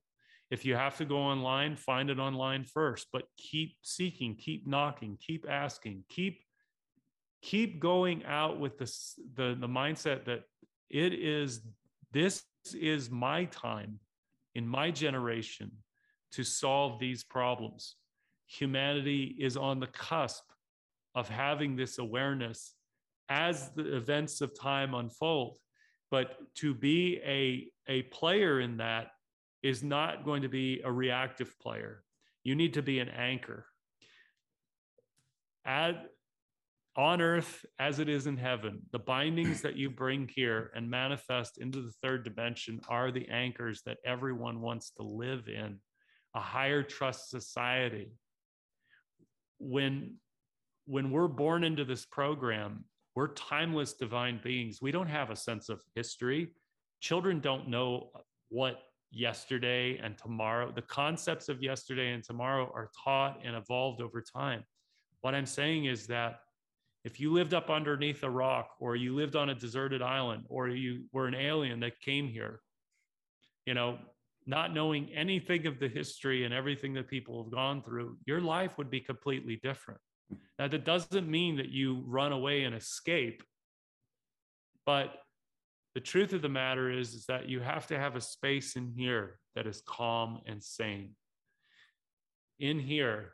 If 0.52 0.66
you 0.66 0.76
have 0.76 0.98
to 0.98 1.06
go 1.06 1.18
online 1.18 1.76
find 1.76 2.10
it 2.10 2.20
online 2.20 2.66
first 2.66 3.08
but 3.12 3.24
keep 3.38 3.76
seeking 3.82 4.36
keep 4.36 4.68
knocking 4.68 5.18
keep 5.20 5.46
asking 5.50 6.04
keep 6.08 6.40
keep 7.42 7.80
going 7.80 8.24
out 8.26 8.60
with 8.60 8.78
the, 8.78 8.86
the 9.36 9.68
mindset 9.68 10.26
that 10.26 10.44
it 10.90 11.14
is 11.14 11.62
this 12.12 12.44
is 12.74 13.10
my 13.10 13.46
time 13.46 14.00
in 14.54 14.68
my 14.68 14.92
generation 14.92 15.72
to 16.32 16.44
solve 16.44 17.00
these 17.00 17.24
problems. 17.24 17.96
Humanity 18.48 19.36
is 19.40 19.58
on 19.58 19.80
the 19.80 19.88
cusp 19.88 20.44
of 21.16 21.30
having 21.30 21.76
this 21.76 21.98
awareness 21.98 22.75
as 23.30 23.70
the 23.72 23.96
events 23.96 24.42
of 24.42 24.60
time 24.60 24.94
unfold. 24.94 25.58
But 26.12 26.38
to 26.56 26.74
be 26.74 27.20
a, 27.26 27.68
a 27.92 28.04
player 28.04 28.60
in 28.62 28.78
that 28.78 29.08
is 29.64 29.84
not 29.84 30.24
going 30.24 30.44
to 30.44 30.50
be 30.50 30.82
a 30.84 30.92
reactive 30.92 31.58
player. 31.60 32.04
You 32.44 32.56
need 32.56 32.76
to 32.76 32.84
be 32.84 33.00
an 33.00 33.10
anchor. 33.10 33.66
At, 35.66 36.06
on 36.96 37.20
earth 37.20 37.66
as 37.80 38.00
it 38.00 38.08
is 38.08 38.28
in 38.28 38.38
heaven, 38.38 38.84
the 38.92 39.00
bindings 39.00 39.62
that 39.62 39.76
you 39.76 39.90
bring 39.90 40.30
here 40.34 40.72
and 40.76 40.90
manifest 40.90 41.58
into 41.58 41.82
the 41.82 41.92
third 42.04 42.24
dimension 42.24 42.80
are 42.88 43.12
the 43.12 43.28
anchors 43.30 43.82
that 43.86 43.98
everyone 44.06 44.62
wants 44.62 44.92
to 44.92 45.04
live 45.04 45.48
in 45.48 45.80
a 46.36 46.40
higher 46.40 46.84
trust 46.84 47.30
society. 47.30 48.12
When, 49.58 50.18
when 50.86 51.10
we're 51.10 51.28
born 51.28 51.64
into 51.64 51.86
this 51.86 52.06
program, 52.06 52.86
we're 53.16 53.30
timeless 53.30 53.94
divine 53.94 54.40
beings. 54.44 54.82
We 54.82 54.92
don't 54.92 55.08
have 55.08 55.30
a 55.30 55.36
sense 55.36 55.70
of 55.70 55.82
history. 55.96 56.50
Children 57.00 57.40
don't 57.40 57.70
know 57.70 58.10
what 58.50 58.82
yesterday 59.12 59.98
and 60.04 60.18
tomorrow, 60.18 60.72
the 60.72 60.82
concepts 60.82 61.48
of 61.48 61.64
yesterday 61.64 62.12
and 62.12 62.24
tomorrow 62.24 62.70
are 62.74 62.92
taught 63.04 63.40
and 63.44 63.56
evolved 63.56 64.02
over 64.02 64.22
time. 64.22 64.64
What 65.22 65.34
I'm 65.34 65.46
saying 65.46 65.86
is 65.86 66.08
that 66.08 66.42
if 67.06 67.20
you 67.20 67.32
lived 67.32 67.54
up 67.54 67.70
underneath 67.70 68.24
a 68.24 68.30
rock 68.30 68.72
or 68.80 68.96
you 68.96 69.16
lived 69.16 69.36
on 69.36 69.50
a 69.50 69.56
deserted 69.56 70.02
island 70.02 70.44
or 70.50 70.68
you 70.68 71.06
were 71.14 71.28
an 71.28 71.36
alien 71.36 71.80
that 71.80 72.02
came 72.02 72.28
here, 72.28 72.60
you 73.66 73.74
know, 73.74 73.98
not 74.48 74.74
knowing 74.74 75.10
anything 75.14 75.66
of 75.66 75.80
the 75.80 75.88
history 75.88 76.44
and 76.44 76.54
everything 76.54 76.94
that 76.94 77.08
people 77.08 77.42
have 77.44 77.52
gone 77.52 77.82
through, 77.82 78.18
your 78.26 78.42
life 78.42 78.78
would 78.78 78.90
be 78.90 79.00
completely 79.00 79.60
different. 79.64 80.00
Now, 80.58 80.68
that 80.68 80.86
doesn't 80.86 81.28
mean 81.28 81.58
that 81.58 81.70
you 81.70 82.04
run 82.06 82.32
away 82.32 82.64
and 82.64 82.74
escape, 82.74 83.44
but 84.86 85.16
the 85.94 86.02
truth 86.02 86.34
of 86.34 86.42
the 86.42 86.50
matter 86.50 86.90
is, 86.90 87.14
is 87.14 87.26
that 87.26 87.50
you 87.50 87.60
have 87.60 87.88
to 87.88 88.00
have 88.00 88.16
a 88.16 88.22
space 88.22 88.76
in 88.76 88.92
here 88.96 89.40
that 89.56 89.68
is 89.68 89.82
calm 89.86 90.42
and 90.46 90.64
sane. 90.64 91.12
In 92.60 92.80
here, 92.80 93.34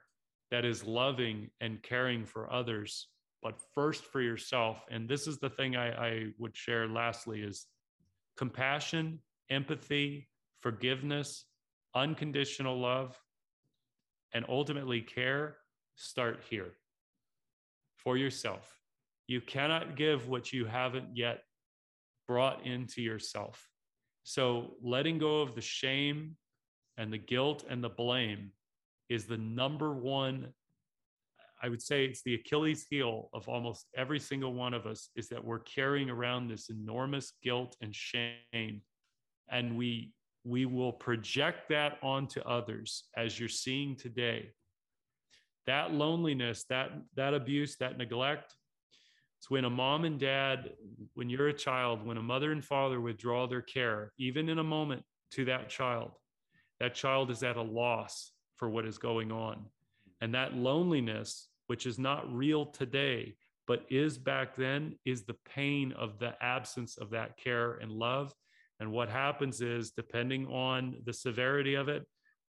that 0.49 0.65
is 0.65 0.83
loving 0.83 1.49
and 1.59 1.81
caring 1.81 2.25
for 2.25 2.51
others, 2.51 3.07
but 3.41 3.59
first 3.73 4.05
for 4.05 4.21
yourself. 4.21 4.83
And 4.89 5.07
this 5.07 5.27
is 5.27 5.37
the 5.37 5.49
thing 5.49 5.75
I, 5.75 5.91
I 5.91 6.25
would 6.37 6.55
share 6.55 6.87
lastly 6.87 7.41
is 7.41 7.67
compassion, 8.35 9.19
empathy, 9.49 10.27
forgiveness, 10.61 11.45
unconditional 11.95 12.79
love, 12.79 13.19
and 14.33 14.45
ultimately 14.49 15.01
care 15.01 15.57
start 15.95 16.41
here 16.49 16.73
for 18.03 18.17
yourself. 18.17 18.79
You 19.27 19.41
cannot 19.41 19.95
give 19.95 20.27
what 20.27 20.51
you 20.51 20.65
haven't 20.65 21.15
yet 21.15 21.43
brought 22.27 22.65
into 22.65 23.01
yourself. 23.01 23.67
So, 24.23 24.75
letting 24.83 25.17
go 25.17 25.41
of 25.41 25.55
the 25.55 25.61
shame 25.61 26.35
and 26.97 27.11
the 27.11 27.17
guilt 27.17 27.63
and 27.69 27.83
the 27.83 27.89
blame 27.89 28.51
is 29.09 29.25
the 29.25 29.37
number 29.37 29.93
one 29.93 30.53
I 31.63 31.69
would 31.69 31.81
say 31.81 32.05
it's 32.05 32.23
the 32.23 32.35
Achilles 32.35 32.87
heel 32.89 33.29
of 33.33 33.47
almost 33.47 33.85
every 33.95 34.19
single 34.19 34.53
one 34.53 34.73
of 34.73 34.87
us 34.87 35.09
is 35.15 35.29
that 35.29 35.43
we're 35.43 35.59
carrying 35.59 36.09
around 36.09 36.47
this 36.47 36.69
enormous 36.69 37.33
guilt 37.43 37.75
and 37.81 37.95
shame. 37.95 38.81
And 39.49 39.77
we 39.77 40.11
we 40.43 40.65
will 40.65 40.91
project 40.91 41.69
that 41.69 41.99
onto 42.01 42.41
others 42.41 43.03
as 43.15 43.39
you're 43.39 43.47
seeing 43.47 43.95
today. 43.95 44.49
That 45.67 45.93
loneliness, 45.93 46.65
that 46.69 46.91
that 47.15 47.33
abuse, 47.33 47.75
that 47.77 47.97
neglect, 47.97 48.55
it's 49.41 49.49
when 49.49 49.65
a 49.65 49.69
mom 49.71 50.05
and 50.05 50.19
dad, 50.19 50.69
when 51.15 51.27
you're 51.27 51.47
a 51.47 51.53
child, 51.53 52.05
when 52.05 52.17
a 52.17 52.21
mother 52.21 52.51
and 52.51 52.63
father 52.63 53.01
withdraw 53.01 53.47
their 53.47 53.63
care, 53.63 54.11
even 54.19 54.49
in 54.49 54.59
a 54.59 54.63
moment 54.63 55.03
to 55.31 55.45
that 55.45 55.67
child, 55.67 56.11
that 56.79 56.93
child 56.93 57.31
is 57.31 57.41
at 57.41 57.57
a 57.57 57.61
loss 57.61 58.33
for 58.57 58.69
what 58.69 58.85
is 58.85 58.99
going 58.99 59.31
on. 59.31 59.65
And 60.21 60.35
that 60.35 60.53
loneliness, 60.53 61.47
which 61.65 61.87
is 61.87 61.97
not 61.97 62.31
real 62.31 62.67
today, 62.67 63.35
but 63.65 63.85
is 63.89 64.19
back 64.19 64.55
then, 64.55 64.95
is 65.05 65.23
the 65.23 65.37
pain 65.43 65.91
of 65.93 66.19
the 66.19 66.35
absence 66.39 66.97
of 66.97 67.09
that 67.09 67.35
care 67.37 67.73
and 67.73 67.91
love. 67.91 68.33
And 68.79 68.91
what 68.91 69.09
happens 69.09 69.61
is, 69.61 69.89
depending 69.89 70.45
on 70.45 70.97
the 71.03 71.13
severity 71.13 71.73
of 71.73 71.89
it, 71.89 72.05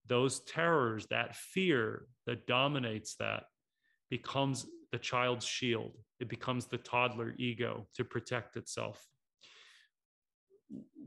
those 0.06 0.40
terrors, 0.40 1.06
that 1.10 1.36
fear 1.36 2.06
that 2.26 2.46
dominates 2.46 3.14
that, 3.16 3.44
becomes 4.10 4.66
the 4.90 4.98
child's 4.98 5.46
shield. 5.46 5.96
It 6.20 6.28
becomes 6.28 6.66
the 6.66 6.78
toddler 6.78 7.34
ego 7.38 7.86
to 7.94 8.04
protect 8.04 8.56
itself 8.56 9.06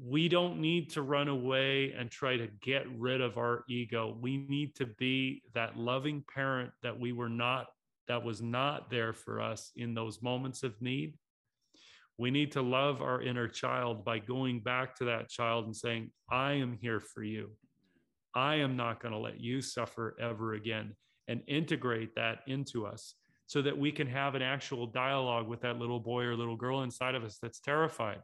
we 0.03 0.27
don't 0.27 0.59
need 0.59 0.89
to 0.91 1.01
run 1.01 1.27
away 1.27 1.93
and 1.97 2.11
try 2.11 2.37
to 2.37 2.47
get 2.61 2.85
rid 2.97 3.21
of 3.21 3.37
our 3.37 3.63
ego. 3.69 4.17
We 4.19 4.37
need 4.37 4.75
to 4.75 4.85
be 4.85 5.41
that 5.53 5.77
loving 5.77 6.23
parent 6.33 6.71
that 6.83 6.99
we 6.99 7.11
were 7.11 7.29
not, 7.29 7.67
that 8.07 8.23
was 8.23 8.41
not 8.41 8.89
there 8.89 9.13
for 9.13 9.41
us 9.41 9.71
in 9.75 9.93
those 9.93 10.21
moments 10.21 10.63
of 10.63 10.79
need. 10.81 11.15
We 12.17 12.31
need 12.31 12.51
to 12.53 12.61
love 12.61 13.01
our 13.01 13.21
inner 13.21 13.47
child 13.47 14.05
by 14.05 14.19
going 14.19 14.61
back 14.61 14.95
to 14.97 15.05
that 15.05 15.29
child 15.29 15.65
and 15.65 15.75
saying, 15.75 16.11
I 16.29 16.53
am 16.53 16.77
here 16.81 16.99
for 16.99 17.23
you. 17.23 17.51
I 18.35 18.55
am 18.55 18.75
not 18.75 19.01
going 19.01 19.13
to 19.13 19.17
let 19.19 19.39
you 19.39 19.61
suffer 19.61 20.15
ever 20.19 20.53
again, 20.53 20.93
and 21.27 21.41
integrate 21.47 22.15
that 22.15 22.39
into 22.47 22.85
us 22.85 23.15
so 23.47 23.61
that 23.61 23.77
we 23.77 23.91
can 23.91 24.07
have 24.07 24.35
an 24.35 24.41
actual 24.41 24.87
dialogue 24.87 25.47
with 25.47 25.61
that 25.61 25.77
little 25.77 25.99
boy 25.99 26.23
or 26.23 26.35
little 26.35 26.55
girl 26.55 26.81
inside 26.81 27.15
of 27.15 27.23
us 27.23 27.37
that's 27.41 27.59
terrified 27.59 28.19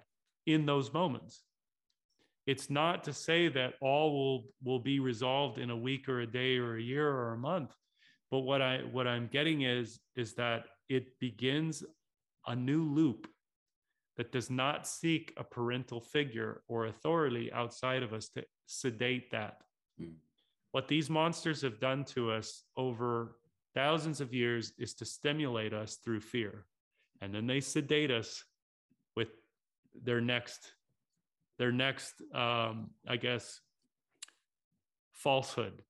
in 0.45 0.65
those 0.65 0.93
moments. 0.93 1.43
It's 2.47 2.69
not 2.69 3.03
to 3.03 3.13
say 3.13 3.47
that 3.49 3.75
all 3.81 4.11
will, 4.13 4.43
will 4.63 4.79
be 4.79 4.99
resolved 4.99 5.59
in 5.59 5.69
a 5.69 5.77
week 5.77 6.09
or 6.09 6.21
a 6.21 6.27
day 6.27 6.57
or 6.57 6.75
a 6.75 6.81
year 6.81 7.07
or 7.07 7.33
a 7.33 7.37
month. 7.37 7.71
But 8.31 8.39
what 8.39 8.61
I 8.61 8.79
what 8.91 9.07
I'm 9.07 9.29
getting 9.31 9.61
is 9.61 9.99
is 10.15 10.33
that 10.35 10.63
it 10.89 11.19
begins 11.19 11.83
a 12.47 12.55
new 12.55 12.83
loop 12.83 13.27
that 14.17 14.31
does 14.31 14.49
not 14.49 14.87
seek 14.87 15.33
a 15.37 15.43
parental 15.43 16.01
figure 16.01 16.61
or 16.67 16.85
authority 16.85 17.51
outside 17.53 18.03
of 18.03 18.13
us 18.13 18.29
to 18.29 18.43
sedate 18.65 19.31
that. 19.31 19.57
Mm. 19.99 20.13
What 20.71 20.87
these 20.87 21.09
monsters 21.09 21.61
have 21.63 21.79
done 21.79 22.05
to 22.05 22.31
us 22.31 22.63
over 22.77 23.35
thousands 23.73 24.21
of 24.21 24.33
years 24.33 24.73
is 24.77 24.93
to 24.95 25.05
stimulate 25.05 25.73
us 25.73 25.95
through 25.95 26.21
fear. 26.21 26.65
And 27.21 27.33
then 27.33 27.47
they 27.47 27.59
sedate 27.59 28.11
us 28.11 28.43
with 29.15 29.29
their 30.03 30.21
next 30.21 30.73
their 31.59 31.71
next 31.71 32.13
um, 32.33 32.89
i 33.07 33.17
guess 33.17 33.59
falsehood. 35.13 35.83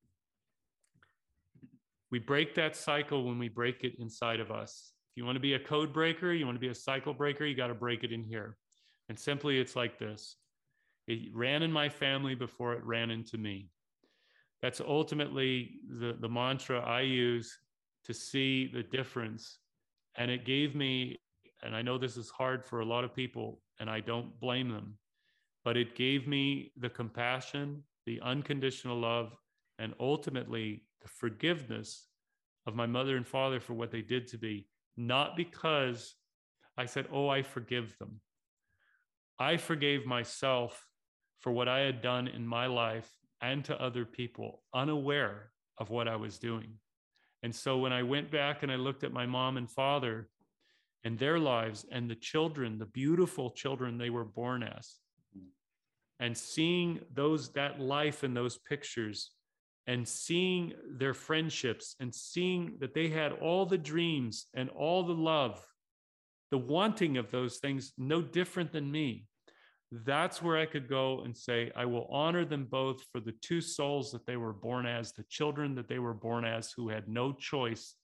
We 2.09 2.19
break 2.19 2.55
that 2.55 2.75
cycle 2.75 3.25
when 3.25 3.39
we 3.39 3.47
break 3.47 3.85
it 3.85 3.93
inside 3.97 4.41
of 4.41 4.51
us. 4.51 4.91
If 5.11 5.17
you 5.17 5.25
want 5.25 5.37
to 5.37 5.41
be 5.41 5.53
a 5.53 5.59
code 5.59 5.93
breaker 5.93 6.33
you 6.33 6.45
want 6.45 6.55
to 6.55 6.61
be 6.61 6.67
a 6.67 6.75
cycle 6.75 7.13
breaker 7.13 7.45
you 7.45 7.55
got 7.55 7.67
to 7.67 7.75
break 7.75 8.03
it 8.03 8.11
in 8.11 8.23
here. 8.23 8.57
And 9.09 9.17
simply 9.17 9.59
it's 9.59 9.75
like 9.75 9.99
this. 9.99 10.35
It 11.07 11.33
ran 11.33 11.63
in 11.63 11.71
my 11.71 11.89
family 11.89 12.35
before 12.35 12.73
it 12.73 12.83
ran 12.83 13.11
into 13.11 13.37
me 13.37 13.69
that's 14.61 14.81
ultimately 14.81 15.71
the, 15.99 16.15
the 16.19 16.29
mantra 16.29 16.79
i 16.81 17.01
use 17.01 17.57
to 18.03 18.13
see 18.13 18.69
the 18.73 18.83
difference 18.83 19.59
and 20.17 20.29
it 20.29 20.45
gave 20.45 20.75
me 20.75 21.17
and 21.63 21.75
i 21.75 21.81
know 21.81 21.97
this 21.97 22.17
is 22.17 22.29
hard 22.29 22.65
for 22.65 22.79
a 22.79 22.85
lot 22.85 23.03
of 23.03 23.15
people 23.15 23.61
and 23.81 23.89
I 23.89 23.99
don't 23.99 24.39
blame 24.39 24.69
them. 24.69 24.97
But 25.65 25.75
it 25.75 25.95
gave 25.95 26.27
me 26.27 26.71
the 26.77 26.89
compassion, 26.89 27.83
the 28.05 28.21
unconditional 28.21 28.99
love, 28.99 29.35
and 29.79 29.93
ultimately 29.99 30.83
the 31.01 31.07
forgiveness 31.07 32.07
of 32.67 32.75
my 32.75 32.85
mother 32.85 33.17
and 33.17 33.27
father 33.27 33.59
for 33.59 33.73
what 33.73 33.91
they 33.91 34.03
did 34.03 34.27
to 34.27 34.37
me, 34.37 34.67
not 34.95 35.35
because 35.35 36.15
I 36.77 36.85
said, 36.85 37.07
Oh, 37.11 37.27
I 37.27 37.41
forgive 37.41 37.95
them. 37.97 38.21
I 39.39 39.57
forgave 39.57 40.05
myself 40.05 40.87
for 41.39 41.51
what 41.51 41.67
I 41.67 41.79
had 41.79 42.03
done 42.03 42.27
in 42.27 42.45
my 42.45 42.67
life 42.67 43.09
and 43.41 43.63
to 43.65 43.81
other 43.81 44.05
people, 44.05 44.61
unaware 44.73 45.51
of 45.77 45.89
what 45.89 46.07
I 46.07 46.15
was 46.15 46.37
doing. 46.37 46.73
And 47.43 47.53
so 47.53 47.77
when 47.79 47.91
I 47.91 48.03
went 48.03 48.31
back 48.31 48.63
and 48.63 48.71
I 48.71 48.75
looked 48.75 49.03
at 49.03 49.13
my 49.13 49.25
mom 49.25 49.57
and 49.57 49.69
father, 49.69 50.29
and 51.03 51.17
their 51.17 51.39
lives 51.39 51.85
and 51.91 52.09
the 52.09 52.15
children, 52.15 52.77
the 52.77 52.85
beautiful 52.85 53.51
children 53.51 53.97
they 53.97 54.09
were 54.09 54.25
born 54.25 54.63
as. 54.63 54.97
And 56.19 56.37
seeing 56.37 56.99
those 57.13 57.49
that 57.53 57.79
life 57.79 58.23
in 58.23 58.33
those 58.33 58.59
pictures 58.59 59.31
and 59.87 60.07
seeing 60.07 60.73
their 60.87 61.15
friendships 61.15 61.95
and 61.99 62.13
seeing 62.13 62.77
that 62.79 62.93
they 62.93 63.09
had 63.09 63.31
all 63.33 63.65
the 63.65 63.77
dreams 63.77 64.45
and 64.53 64.69
all 64.69 65.03
the 65.03 65.13
love, 65.13 65.65
the 66.51 66.59
wanting 66.59 67.17
of 67.17 67.31
those 67.31 67.57
things, 67.57 67.93
no 67.97 68.21
different 68.21 68.71
than 68.71 68.91
me. 68.91 69.25
That's 69.91 70.41
where 70.41 70.57
I 70.57 70.65
could 70.65 70.87
go 70.87 71.21
and 71.25 71.35
say, 71.35 71.69
I 71.75 71.85
will 71.85 72.07
honor 72.09 72.45
them 72.45 72.65
both 72.69 73.03
for 73.11 73.19
the 73.19 73.33
two 73.41 73.59
souls 73.59 74.11
that 74.11 74.25
they 74.25 74.37
were 74.37 74.53
born 74.53 74.85
as, 74.85 75.11
the 75.11 75.25
children 75.29 75.75
that 75.75 75.89
they 75.89 75.99
were 75.99 76.13
born 76.13 76.45
as, 76.45 76.71
who 76.71 76.87
had 76.87 77.09
no 77.09 77.33
choice 77.33 77.95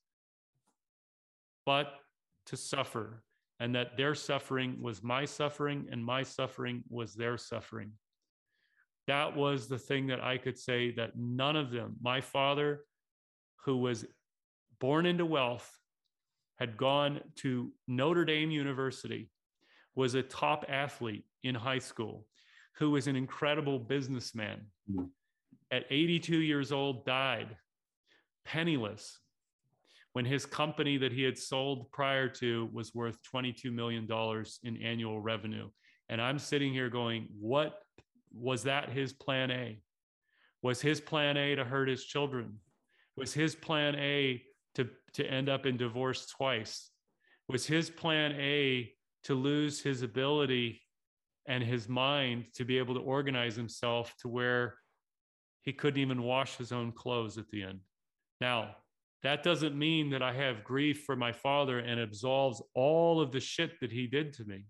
but 1.66 1.94
to 2.48 2.58
suffer, 2.58 3.24
and 3.60 3.74
that 3.76 3.96
their 3.96 4.16
suffering 4.16 4.82
was 4.82 5.02
my 5.02 5.24
suffering, 5.24 5.88
and 5.90 6.04
my 6.04 6.24
suffering 6.24 6.84
was 6.90 7.14
their 7.14 7.38
suffering. 7.38 7.92
That 9.08 9.38
was 9.38 9.70
the 9.70 9.78
thing 9.78 10.08
that 10.08 10.22
I 10.22 10.38
could 10.38 10.60
say 10.60 10.92
that 10.96 11.18
none 11.18 11.56
of 11.56 11.72
them, 11.72 11.96
my 12.02 12.20
father, 12.20 12.82
who 13.64 13.78
was 13.78 14.06
born 14.80 15.06
into 15.06 15.26
wealth, 15.26 15.70
had 16.60 16.76
gone 16.76 17.22
to 17.36 17.72
Notre 17.88 18.26
Dame 18.26 18.52
University, 18.52 19.30
was 19.98 20.14
a 20.14 20.22
top 20.22 20.64
athlete 20.70 21.26
in 21.44 21.56
high 21.56 21.80
school, 21.80 22.26
who 22.76 22.92
was 22.92 23.08
an 23.08 23.16
incredible 23.16 23.80
businessman. 23.80 24.62
Mm-hmm. 24.90 25.06
At 25.72 25.86
82 25.90 26.38
years 26.38 26.72
old, 26.72 27.06
died 27.06 27.58
penniless, 28.46 29.20
when 30.14 30.24
his 30.24 30.46
company 30.46 30.98
that 30.98 31.12
he 31.12 31.24
had 31.24 31.38
sold 31.38 31.92
prior 31.92 32.30
to 32.30 32.70
was 32.72 32.94
worth 32.94 33.18
$22 33.34 33.74
million 33.74 34.08
in 34.64 34.82
annual 34.82 35.20
revenue. 35.20 35.68
And 36.10 36.22
I'm 36.22 36.40
sitting 36.40 36.72
here 36.72 36.90
going, 36.90 37.28
what 37.40 37.80
was 38.32 38.64
that 38.64 38.90
his 38.90 39.12
plan 39.12 39.52
A? 39.52 39.82
Was 40.62 40.80
his 40.80 41.02
plan 41.02 41.38
A 41.38 41.56
to 41.56 41.66
hurt 41.66 41.90
his 41.90 42.06
children? 42.06 42.60
Was 43.18 43.34
his 43.34 43.56
plan 43.56 43.96
A 43.96 44.44
to, 44.76 44.88
to 45.14 45.26
end 45.26 45.50
up 45.50 45.66
in 45.66 45.76
divorce 45.76 46.28
twice? 46.28 46.92
Was 47.50 47.66
his 47.66 47.90
plan 47.90 48.34
A 48.34 48.92
to 49.24 49.34
lose 49.34 49.82
his 49.82 50.02
ability 50.02 50.82
and 51.48 51.64
his 51.64 51.88
mind 51.88 52.46
to 52.56 52.66
be 52.66 52.78
able 52.78 52.94
to 52.96 53.02
organize 53.02 53.56
himself 53.56 54.14
to 54.20 54.28
where 54.28 54.76
he 55.62 55.74
couldn't 55.74 56.02
even 56.02 56.24
wash 56.24 56.56
his 56.58 56.72
own 56.72 56.92
clothes 56.92 57.38
at 57.38 57.50
the 57.50 57.64
end? 57.64 57.80
Now, 58.40 58.76
that 59.24 59.44
doesn't 59.44 59.78
mean 59.78 60.12
that 60.12 60.22
I 60.22 60.34
have 60.34 60.64
grief 60.64 61.04
for 61.06 61.16
my 61.16 61.32
father 61.32 61.80
and 61.80 62.00
absolves 62.00 62.62
all 62.76 63.20
of 63.20 63.32
the 63.32 63.40
shit 63.40 63.80
that 63.82 63.92
he 63.92 64.08
did 64.08 64.34
to 64.34 64.46
me. 64.46 64.66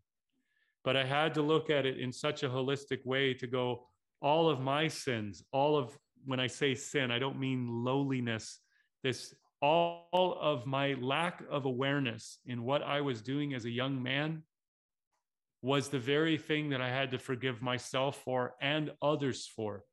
But 0.83 0.95
I 0.95 1.03
had 1.03 1.33
to 1.33 1.41
look 1.41 1.69
at 1.69 1.85
it 1.85 1.99
in 1.99 2.13
such 2.13 2.43
a 2.43 2.49
holistic 2.49 3.05
way 3.05 3.33
to 3.33 3.47
go, 3.47 3.87
all 4.21 4.49
of 4.49 4.61
my 4.61 4.87
sins, 4.87 5.43
all 5.51 5.75
of, 5.75 5.97
when 6.25 6.39
I 6.39 6.47
say 6.47 6.75
sin, 6.75 7.11
I 7.11 7.19
don't 7.19 7.39
mean 7.39 7.67
lowliness, 7.83 8.59
this, 9.03 9.35
all 9.61 10.37
of 10.41 10.65
my 10.65 10.93
lack 10.93 11.43
of 11.49 11.65
awareness 11.65 12.39
in 12.45 12.63
what 12.63 12.81
I 12.83 13.01
was 13.01 13.21
doing 13.21 13.53
as 13.53 13.65
a 13.65 13.69
young 13.69 14.01
man 14.01 14.43
was 15.61 15.89
the 15.89 15.99
very 15.99 16.37
thing 16.37 16.69
that 16.69 16.81
I 16.81 16.89
had 16.89 17.11
to 17.11 17.19
forgive 17.19 17.61
myself 17.61 18.21
for 18.23 18.55
and 18.61 18.91
others 19.01 19.51
for, 19.55 19.83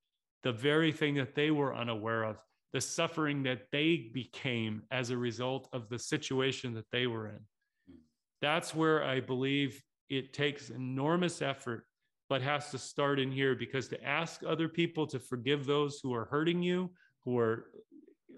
the 0.42 0.52
very 0.52 0.92
thing 0.92 1.14
that 1.14 1.34
they 1.34 1.50
were 1.50 1.74
unaware 1.74 2.24
of 2.24 2.36
the 2.74 2.80
suffering 2.80 3.44
that 3.44 3.62
they 3.70 4.10
became 4.12 4.82
as 4.90 5.10
a 5.10 5.16
result 5.16 5.68
of 5.72 5.88
the 5.88 5.98
situation 5.98 6.74
that 6.74 6.90
they 6.90 7.06
were 7.06 7.28
in. 7.28 7.40
Hmm. 7.88 7.98
That's 8.42 8.74
where 8.74 9.04
I 9.04 9.20
believe 9.20 9.80
it 10.10 10.32
takes 10.32 10.70
enormous 10.70 11.40
effort, 11.40 11.86
but 12.28 12.42
has 12.42 12.70
to 12.72 12.78
start 12.78 13.20
in 13.20 13.30
here 13.30 13.54
because 13.54 13.88
to 13.88 14.04
ask 14.04 14.42
other 14.44 14.68
people 14.68 15.06
to 15.06 15.20
forgive 15.20 15.64
those 15.64 16.00
who 16.02 16.12
are 16.12 16.24
hurting 16.24 16.62
you, 16.62 16.90
who 17.24 17.38
are 17.38 17.66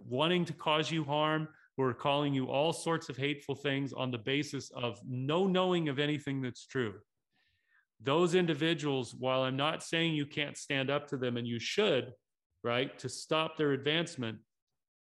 wanting 0.09 0.45
to 0.47 0.53
cause 0.53 0.91
you 0.91 1.05
harm, 1.05 1.49
who 1.77 1.83
are 1.83 1.95
calling 1.95 2.33
you 2.33 2.47
all 2.47 2.73
sorts 2.73 3.09
of 3.09 3.17
hateful 3.17 3.55
things 3.55 3.93
on 3.93 4.11
the 4.11 4.19
basis 4.19 4.71
of 4.71 4.99
no 5.07 5.47
knowing 5.47 5.89
of 5.89 5.99
anything 5.99 6.41
that's 6.41 6.67
true. 6.67 6.95
Those 8.03 8.35
individuals, 8.35 9.15
while 9.15 9.43
I'm 9.43 9.57
not 9.57 9.83
saying 9.83 10.15
you 10.15 10.27
can't 10.27 10.57
stand 10.57 10.91
up 10.91 11.09
to 11.09 11.17
them 11.17 11.37
and 11.37 11.47
you 11.47 11.59
should, 11.59 12.13
right, 12.65 12.99
to 12.99 13.09
stop 13.09 13.57
their 13.57 13.73
advancement, 13.73 14.39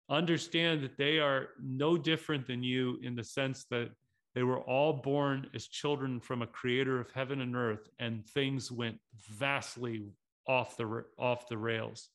understand 0.09 0.83
that 0.83 0.97
they 0.97 1.19
are 1.19 1.49
no 1.61 1.97
different 1.97 2.45
than 2.45 2.63
you 2.63 2.99
in 3.01 3.15
the 3.15 3.23
sense 3.23 3.65
that 3.71 3.89
they 4.33 4.43
were 4.43 4.59
all 4.59 4.93
born 4.93 5.47
as 5.55 5.67
children 5.67 6.19
from 6.19 6.41
a 6.41 6.47
creator 6.47 6.99
of 6.99 7.09
heaven 7.11 7.39
and 7.39 7.55
earth, 7.55 7.87
and 7.99 8.25
things 8.27 8.71
went 8.71 8.97
vastly 9.29 10.09
off 10.47 10.75
the, 10.75 11.05
off 11.17 11.47
the 11.47 11.57
rails 11.57 12.09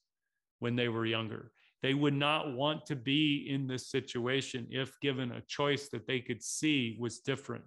when 0.59 0.77
they 0.77 0.89
were 0.89 1.07
younger. 1.07 1.51
They 1.83 1.95
would 1.95 2.15
not 2.15 2.55
want 2.55 2.85
to 2.87 2.97
be 2.97 3.47
in 3.49 3.67
this 3.67 3.91
situation 3.91 4.67
if 4.71 4.99
given 5.01 5.33
a 5.33 5.41
choice 5.43 5.89
that 5.89 6.07
they 6.07 6.21
could 6.21 6.43
see 6.43 6.97
was 7.01 7.21
different. 7.21 7.65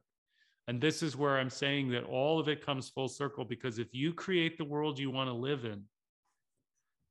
And 0.68 0.80
this 0.80 1.04
is 1.04 1.18
where 1.18 1.38
I'm 1.38 1.50
saying 1.50 1.90
that 1.90 2.06
all 2.06 2.40
of 2.40 2.48
it 2.48 2.66
comes 2.66 2.90
full 2.90 3.10
circle 3.10 3.44
because 3.44 3.80
if 3.80 3.94
you 3.94 4.14
create 4.14 4.58
the 4.58 4.66
world 4.66 5.00
you 5.00 5.12
want 5.12 5.30
to 5.30 5.34
live 5.34 5.66
in, 5.66 5.84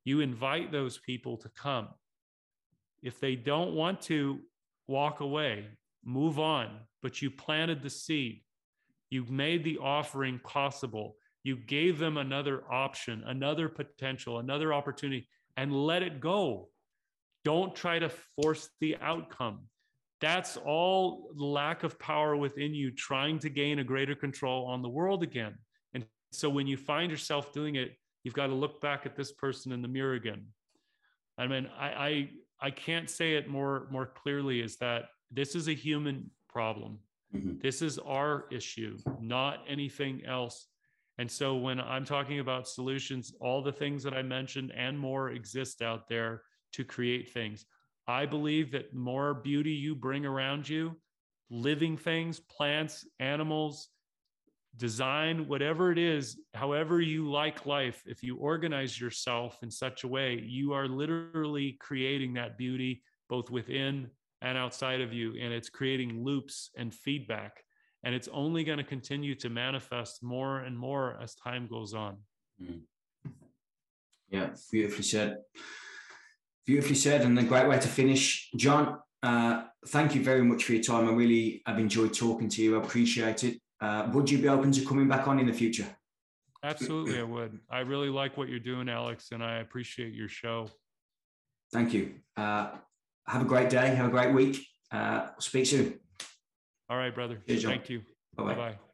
you 0.04 0.20
invite 0.20 0.72
those 0.72 0.98
people 0.98 1.36
to 1.38 1.48
come. 1.50 1.88
If 3.02 3.20
they 3.20 3.34
don't 3.34 3.74
want 3.74 4.00
to 4.02 4.40
walk 4.86 5.20
away, 5.20 5.66
move 6.04 6.38
on, 6.38 6.70
but 7.02 7.20
you 7.20 7.30
planted 7.30 7.82
the 7.82 7.90
seed, 7.90 8.42
you 9.10 9.26
made 9.28 9.64
the 9.64 9.78
offering 9.78 10.40
possible, 10.44 11.16
you 11.42 11.56
gave 11.56 11.98
them 11.98 12.16
another 12.16 12.62
option, 12.70 13.22
another 13.26 13.68
potential, 13.68 14.38
another 14.38 14.72
opportunity, 14.72 15.28
and 15.56 15.72
let 15.72 16.02
it 16.02 16.20
go. 16.20 16.68
Don't 17.44 17.74
try 17.74 17.98
to 17.98 18.10
force 18.40 18.68
the 18.80 18.96
outcome. 19.00 19.60
That's 20.20 20.56
all 20.56 21.30
lack 21.34 21.82
of 21.82 21.98
power 21.98 22.36
within 22.36 22.74
you 22.74 22.92
trying 22.92 23.40
to 23.40 23.50
gain 23.50 23.80
a 23.80 23.84
greater 23.84 24.14
control 24.14 24.66
on 24.66 24.80
the 24.80 24.88
world 24.88 25.22
again. 25.24 25.54
And 25.94 26.06
so 26.30 26.48
when 26.48 26.68
you 26.68 26.76
find 26.76 27.10
yourself 27.10 27.52
doing 27.52 27.74
it, 27.74 27.96
you've 28.22 28.34
got 28.34 28.46
to 28.46 28.54
look 28.54 28.80
back 28.80 29.04
at 29.04 29.16
this 29.16 29.32
person 29.32 29.72
in 29.72 29.82
the 29.82 29.88
mirror 29.88 30.14
again. 30.14 30.46
I 31.36 31.48
mean, 31.48 31.68
I, 31.76 31.86
I, 31.88 32.30
I 32.60 32.70
can't 32.70 33.10
say 33.10 33.34
it 33.34 33.48
more, 33.48 33.88
more 33.90 34.06
clearly 34.06 34.60
is 34.60 34.76
that 34.76 35.06
this 35.32 35.56
is 35.56 35.68
a 35.68 35.74
human 35.74 36.30
problem. 36.48 36.98
Mm-hmm. 37.34 37.58
This 37.60 37.82
is 37.82 37.98
our 37.98 38.44
issue, 38.52 38.98
not 39.20 39.64
anything 39.66 40.22
else. 40.24 40.68
And 41.18 41.30
so 41.30 41.56
when 41.56 41.80
I'm 41.80 42.04
talking 42.04 42.38
about 42.38 42.68
solutions, 42.68 43.32
all 43.40 43.62
the 43.62 43.72
things 43.72 44.02
that 44.04 44.14
I 44.14 44.22
mentioned 44.22 44.72
and 44.76 44.98
more 44.98 45.30
exist 45.30 45.82
out 45.82 46.08
there 46.08 46.42
to 46.72 46.84
create 46.84 47.32
things. 47.32 47.64
I 48.06 48.26
believe 48.26 48.72
that 48.72 48.94
more 48.94 49.34
beauty 49.34 49.72
you 49.72 49.94
bring 49.94 50.26
around 50.26 50.68
you, 50.68 50.96
living 51.50 51.96
things, 51.96 52.40
plants, 52.40 53.06
animals, 53.20 53.88
design, 54.76 55.46
whatever 55.48 55.92
it 55.92 55.98
is, 55.98 56.38
however 56.54 57.00
you 57.00 57.30
like 57.30 57.66
life, 57.66 58.02
if 58.06 58.22
you 58.22 58.36
organize 58.38 58.98
yourself 59.00 59.58
in 59.62 59.70
such 59.70 60.04
a 60.04 60.08
way, 60.08 60.42
you 60.44 60.72
are 60.72 60.88
literally 60.88 61.76
creating 61.80 62.34
that 62.34 62.56
beauty 62.56 63.02
both 63.28 63.50
within 63.50 64.10
and 64.40 64.58
outside 64.58 65.00
of 65.00 65.12
you. 65.12 65.34
And 65.40 65.52
it's 65.52 65.68
creating 65.68 66.24
loops 66.24 66.70
and 66.76 66.92
feedback. 66.92 67.62
And 68.04 68.14
it's 68.14 68.28
only 68.32 68.64
going 68.64 68.78
to 68.78 68.84
continue 68.84 69.34
to 69.36 69.48
manifest 69.48 70.22
more 70.22 70.60
and 70.60 70.76
more 70.76 71.18
as 71.22 71.34
time 71.34 71.68
goes 71.68 71.94
on. 71.94 72.16
Mm. 72.60 72.80
Yeah, 74.30 74.48
beautifully 74.70 75.04
said. 75.04 75.36
Beautifully 76.64 76.94
said, 76.94 77.22
and 77.22 77.38
a 77.38 77.42
great 77.42 77.68
way 77.68 77.78
to 77.78 77.88
finish. 77.88 78.50
John, 78.56 78.98
uh, 79.22 79.64
thank 79.88 80.14
you 80.14 80.22
very 80.22 80.42
much 80.42 80.64
for 80.64 80.72
your 80.72 80.82
time. 80.82 81.08
I 81.08 81.12
really 81.12 81.62
have 81.66 81.78
enjoyed 81.78 82.14
talking 82.14 82.48
to 82.50 82.62
you. 82.62 82.78
I 82.78 82.84
appreciate 82.84 83.44
it. 83.44 83.60
Uh, 83.80 84.08
would 84.12 84.30
you 84.30 84.38
be 84.38 84.48
open 84.48 84.70
to 84.72 84.84
coming 84.84 85.08
back 85.08 85.26
on 85.26 85.40
in 85.40 85.46
the 85.46 85.52
future? 85.52 85.86
Absolutely, 86.62 87.18
I 87.18 87.24
would. 87.24 87.58
I 87.68 87.80
really 87.80 88.08
like 88.08 88.36
what 88.36 88.48
you're 88.48 88.60
doing, 88.60 88.88
Alex, 88.88 89.30
and 89.32 89.42
I 89.42 89.56
appreciate 89.58 90.14
your 90.14 90.28
show. 90.28 90.68
Thank 91.72 91.92
you. 91.92 92.14
Uh, 92.36 92.70
have 93.26 93.42
a 93.42 93.46
great 93.46 93.68
day. 93.68 93.94
Have 93.94 94.06
a 94.06 94.10
great 94.10 94.32
week. 94.32 94.64
Uh, 94.92 95.28
speak 95.38 95.66
soon. 95.66 95.98
All 96.88 96.96
right, 96.96 97.14
brother. 97.14 97.40
Cheers, 97.48 97.64
Thank 97.64 97.88
you. 97.88 98.02
Bye 98.36 98.54
bye. 98.54 98.91